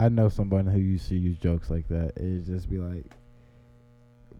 I 0.00 0.08
know 0.08 0.28
somebody 0.28 0.70
who 0.70 0.78
used 0.78 1.08
to 1.08 1.16
use 1.16 1.38
jokes 1.38 1.70
like 1.70 1.88
that. 1.88 2.12
It'd 2.16 2.46
just 2.46 2.70
be 2.70 2.78
like, 2.78 3.04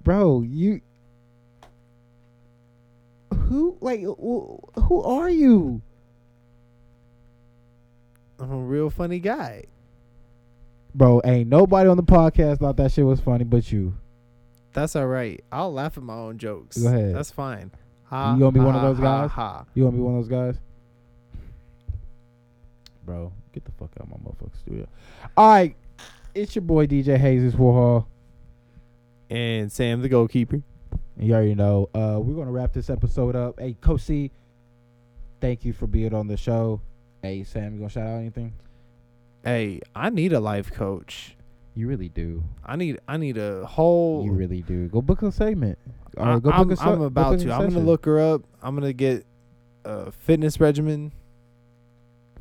bro, 0.05 0.42
you. 0.42 0.80
Who 3.34 3.76
like 3.80 4.00
who 4.00 5.02
are 5.05 5.28
you? 5.28 5.82
I'm 8.38 8.52
a 8.52 8.56
real 8.56 8.88
funny 8.88 9.18
guy. 9.18 9.64
Bro, 10.94 11.22
ain't 11.24 11.48
nobody 11.48 11.88
on 11.88 11.96
the 11.96 12.02
podcast 12.02 12.59
thought 12.60 12.76
that 12.76 12.92
shit 12.92 13.05
was 13.05 13.20
funny 13.20 13.44
but 13.44 13.70
you. 13.72 13.96
That's 14.78 14.94
all 14.94 15.09
right. 15.09 15.42
I'll 15.50 15.72
laugh 15.72 15.96
at 15.96 16.05
my 16.05 16.14
own 16.14 16.38
jokes. 16.38 16.76
Go 16.76 16.86
ahead. 16.86 17.12
That's 17.12 17.32
fine. 17.32 17.72
You 18.12 18.16
gonna 18.16 18.52
be 18.52 18.60
one 18.60 18.76
of 18.76 18.82
those 18.82 19.00
guys? 19.00 19.28
Ha. 19.32 19.64
You 19.74 19.82
want 19.82 19.94
to 19.94 19.98
be 19.98 20.02
one 20.05 20.14
of 20.14 20.20
those 20.20 20.30
guys? 20.30 20.60
Bro, 23.05 23.32
get 23.52 23.64
the 23.64 23.72
fuck 23.72 23.90
out 24.00 24.06
of 24.06 24.10
my 24.10 24.16
motherfucking 24.18 24.56
studio. 24.60 24.86
All 25.36 25.48
right, 25.48 25.74
it's 26.32 26.55
your 26.55 26.62
boy 26.62 26.86
DJ 26.86 27.18
Hazes 27.18 27.56
Warhol. 27.56 28.06
And 29.28 29.72
Sam 29.72 30.00
the 30.00 30.09
goalkeeper. 30.09 30.62
And 31.16 31.26
you 31.26 31.34
already 31.34 31.56
know. 31.56 31.90
Uh, 31.92 32.20
we're 32.20 32.36
gonna 32.36 32.52
wrap 32.52 32.72
this 32.72 32.88
episode 32.88 33.34
up. 33.34 33.59
Hey, 33.59 33.76
Kosi, 33.80 34.30
thank 35.40 35.64
you 35.64 35.72
for 35.72 35.88
being 35.88 36.14
on 36.14 36.28
the 36.28 36.36
show. 36.36 36.80
Hey 37.20 37.42
Sam, 37.42 37.74
you 37.74 37.80
gonna 37.80 37.90
shout 37.90 38.06
out 38.06 38.20
anything? 38.20 38.52
Hey, 39.42 39.80
I 39.96 40.10
need 40.10 40.32
a 40.32 40.38
life 40.38 40.72
coach. 40.72 41.34
You 41.78 41.86
really 41.86 42.09
do. 42.09 42.42
I 42.66 42.74
need 42.74 42.98
I 43.06 43.18
need 43.18 43.38
a 43.38 43.64
whole. 43.64 44.24
You 44.24 44.32
really 44.32 44.62
do. 44.62 44.88
Go 44.88 45.00
book 45.00 45.22
a 45.22 45.30
segment. 45.30 45.78
Or 46.16 46.26
I, 46.26 46.38
go 46.40 46.50
I'm, 46.50 46.66
book 46.66 46.76
a 46.76 46.76
se- 46.76 46.82
I'm 46.82 47.02
about 47.02 47.38
to. 47.38 47.52
I'm 47.52 47.68
gonna 47.68 47.78
look 47.78 48.05
her 48.06 48.18
up. 48.18 48.42
I'm 48.60 48.74
gonna 48.74 48.92
get 48.92 49.24
a 49.84 50.10
fitness 50.10 50.59
regimen. 50.59 51.12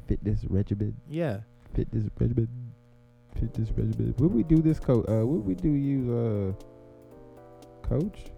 fitness 0.07 0.43
regimen. 0.49 0.95
Yeah. 1.07 1.41
Fitness 1.75 2.05
regimen. 2.19 2.49
Fitness 3.39 3.69
regimen. 3.77 4.15
Would 4.17 4.33
we 4.33 4.41
do 4.41 4.57
this 4.57 4.79
coach? 4.79 5.05
Uh, 5.07 5.23
would 5.23 5.45
we 5.45 5.53
do 5.53 5.69
use 5.69 6.09
uh 6.09 6.53
coach? 7.87 8.31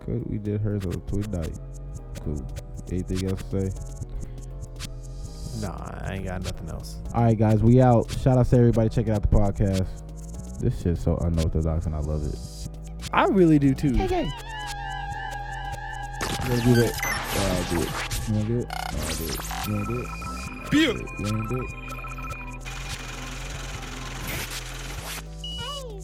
Could 0.00 0.24
we 0.30 0.38
did 0.38 0.62
hers 0.62 0.86
on 0.86 0.92
tweet 0.92 1.28
night? 1.28 1.58
Cool. 2.24 2.40
Anything 2.90 3.28
else 3.28 3.42
to 3.50 3.70
say? 3.70 5.60
Nah, 5.60 6.00
I 6.00 6.14
ain't 6.14 6.24
got 6.24 6.42
nothing 6.42 6.70
else. 6.70 7.00
All 7.12 7.24
right, 7.24 7.36
guys, 7.36 7.62
we 7.62 7.82
out. 7.82 8.10
Shout 8.22 8.38
out 8.38 8.46
to 8.46 8.56
everybody 8.56 8.88
checking 8.88 9.12
out 9.12 9.20
the 9.20 9.28
podcast. 9.28 10.04
This 10.58 10.80
shit's 10.82 11.02
so 11.02 11.16
unorthodox, 11.18 11.86
and 11.86 11.94
I 11.94 12.00
love 12.00 12.24
it. 12.24 12.34
I 13.12 13.26
really 13.26 13.58
do 13.58 13.74
too. 13.74 13.90
You 13.90 13.98
wanna 13.98 14.08
do 16.64 16.74
that? 16.74 16.92
Yeah, 17.34 17.52
I'll 17.52 17.64
do 17.70 17.80
it. 17.82 17.90
You 18.28 18.34
wanna 18.34 18.46
do 18.46 18.58
it? 18.58 18.66
I'll 18.70 19.14
do 19.14 19.24
it. 19.24 19.38
You 19.66 19.72
wanna 19.74 19.86
do 19.86 19.96
it? 20.00 20.08
You 20.72 20.82
wanna 21.24 21.48
do 21.48 21.56
it? 21.60 21.68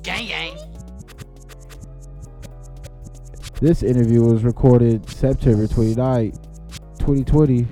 Gang 0.02 0.26
gang. 0.26 0.54
This 3.60 3.82
interview 3.82 4.22
was 4.22 4.42
recorded 4.44 5.08
September 5.08 5.66
29th, 5.66 6.38
2020. 6.98 7.66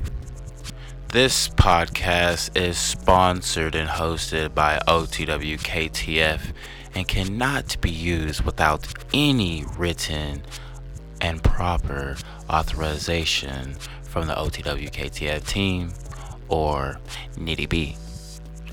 This 1.12 1.48
podcast 1.48 2.56
is 2.56 2.78
sponsored 2.78 3.74
and 3.74 3.88
hosted 3.88 4.54
by 4.54 4.80
OTWKTF 4.86 6.52
and 6.94 7.08
cannot 7.08 7.80
be 7.80 7.90
used 7.90 8.42
without 8.42 8.86
any 9.12 9.64
written 9.76 10.44
and 11.20 11.42
proper 11.42 12.16
authorization 12.48 13.74
from 14.02 14.28
the 14.28 14.34
OTWKTF 14.34 15.44
team 15.48 15.92
or 16.48 17.00
Nitty 17.34 17.68
B, 17.68 17.96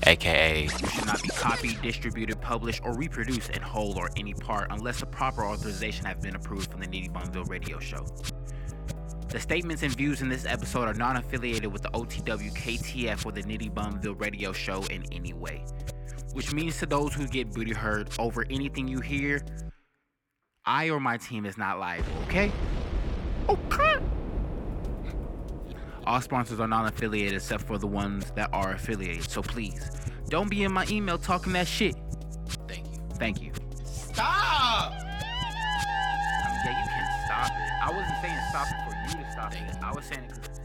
aka 0.04 0.62
You 0.62 0.68
should 0.68 1.06
not 1.06 1.20
be 1.20 1.30
copied, 1.30 1.82
distributed, 1.82 2.40
published, 2.40 2.82
or 2.84 2.96
reproduced 2.96 3.50
in 3.50 3.62
whole 3.62 3.98
or 3.98 4.10
any 4.16 4.34
part 4.34 4.68
unless 4.70 5.00
the 5.00 5.06
proper 5.06 5.44
authorization 5.44 6.04
has 6.04 6.18
been 6.18 6.36
approved 6.36 6.70
from 6.70 6.78
the 6.78 6.86
Nitty 6.86 7.12
Bonville 7.12 7.50
radio 7.50 7.80
show. 7.80 8.06
The 9.28 9.38
statements 9.38 9.82
and 9.82 9.94
views 9.94 10.22
in 10.22 10.30
this 10.30 10.46
episode 10.46 10.88
are 10.88 10.94
not 10.94 11.16
affiliated 11.16 11.70
with 11.70 11.82
the 11.82 11.90
OTW 11.90 12.50
KTF 12.54 13.26
or 13.26 13.32
the 13.32 13.42
Nitty 13.42 13.70
Bumville 13.70 14.18
radio 14.18 14.52
show 14.52 14.82
in 14.84 15.04
any 15.12 15.34
way. 15.34 15.66
Which 16.32 16.54
means 16.54 16.78
to 16.78 16.86
those 16.86 17.12
who 17.12 17.26
get 17.26 17.52
booty 17.52 17.74
hurt 17.74 18.18
over 18.18 18.46
anything 18.48 18.88
you 18.88 19.00
hear, 19.00 19.44
I 20.64 20.88
or 20.88 20.98
my 20.98 21.18
team 21.18 21.44
is 21.44 21.58
not 21.58 21.78
liable, 21.78 22.10
okay? 22.26 22.50
Okay. 23.50 23.98
All 26.06 26.22
sponsors 26.22 26.58
are 26.58 26.68
non 26.68 26.86
affiliated 26.86 27.34
except 27.34 27.64
for 27.64 27.76
the 27.76 27.86
ones 27.86 28.30
that 28.30 28.48
are 28.54 28.72
affiliated, 28.72 29.28
so 29.28 29.42
please 29.42 29.90
don't 30.30 30.48
be 30.48 30.64
in 30.64 30.72
my 30.72 30.86
email 30.90 31.18
talking 31.18 31.52
that 31.52 31.66
shit. 31.66 31.94
Thank 32.66 32.86
you. 32.86 33.00
Thank 33.16 33.42
you. 33.42 33.52
Stop! 33.84 34.92
I 34.92 34.96
mean, 36.48 36.60
yeah, 36.64 36.82
you 36.82 36.88
can 36.88 37.26
stop 37.26 37.50
it. 37.50 37.72
I 37.82 37.90
wasn't 37.90 38.16
saying 38.22 38.38
stop 38.50 38.68
it 38.68 38.88
for 38.88 38.96
you 38.96 38.97
to 39.14 39.30
stop 39.32 39.54
it. 39.54 39.60
I 39.82 39.92
was 39.92 40.04
saying 40.04 40.24
it 40.24 40.57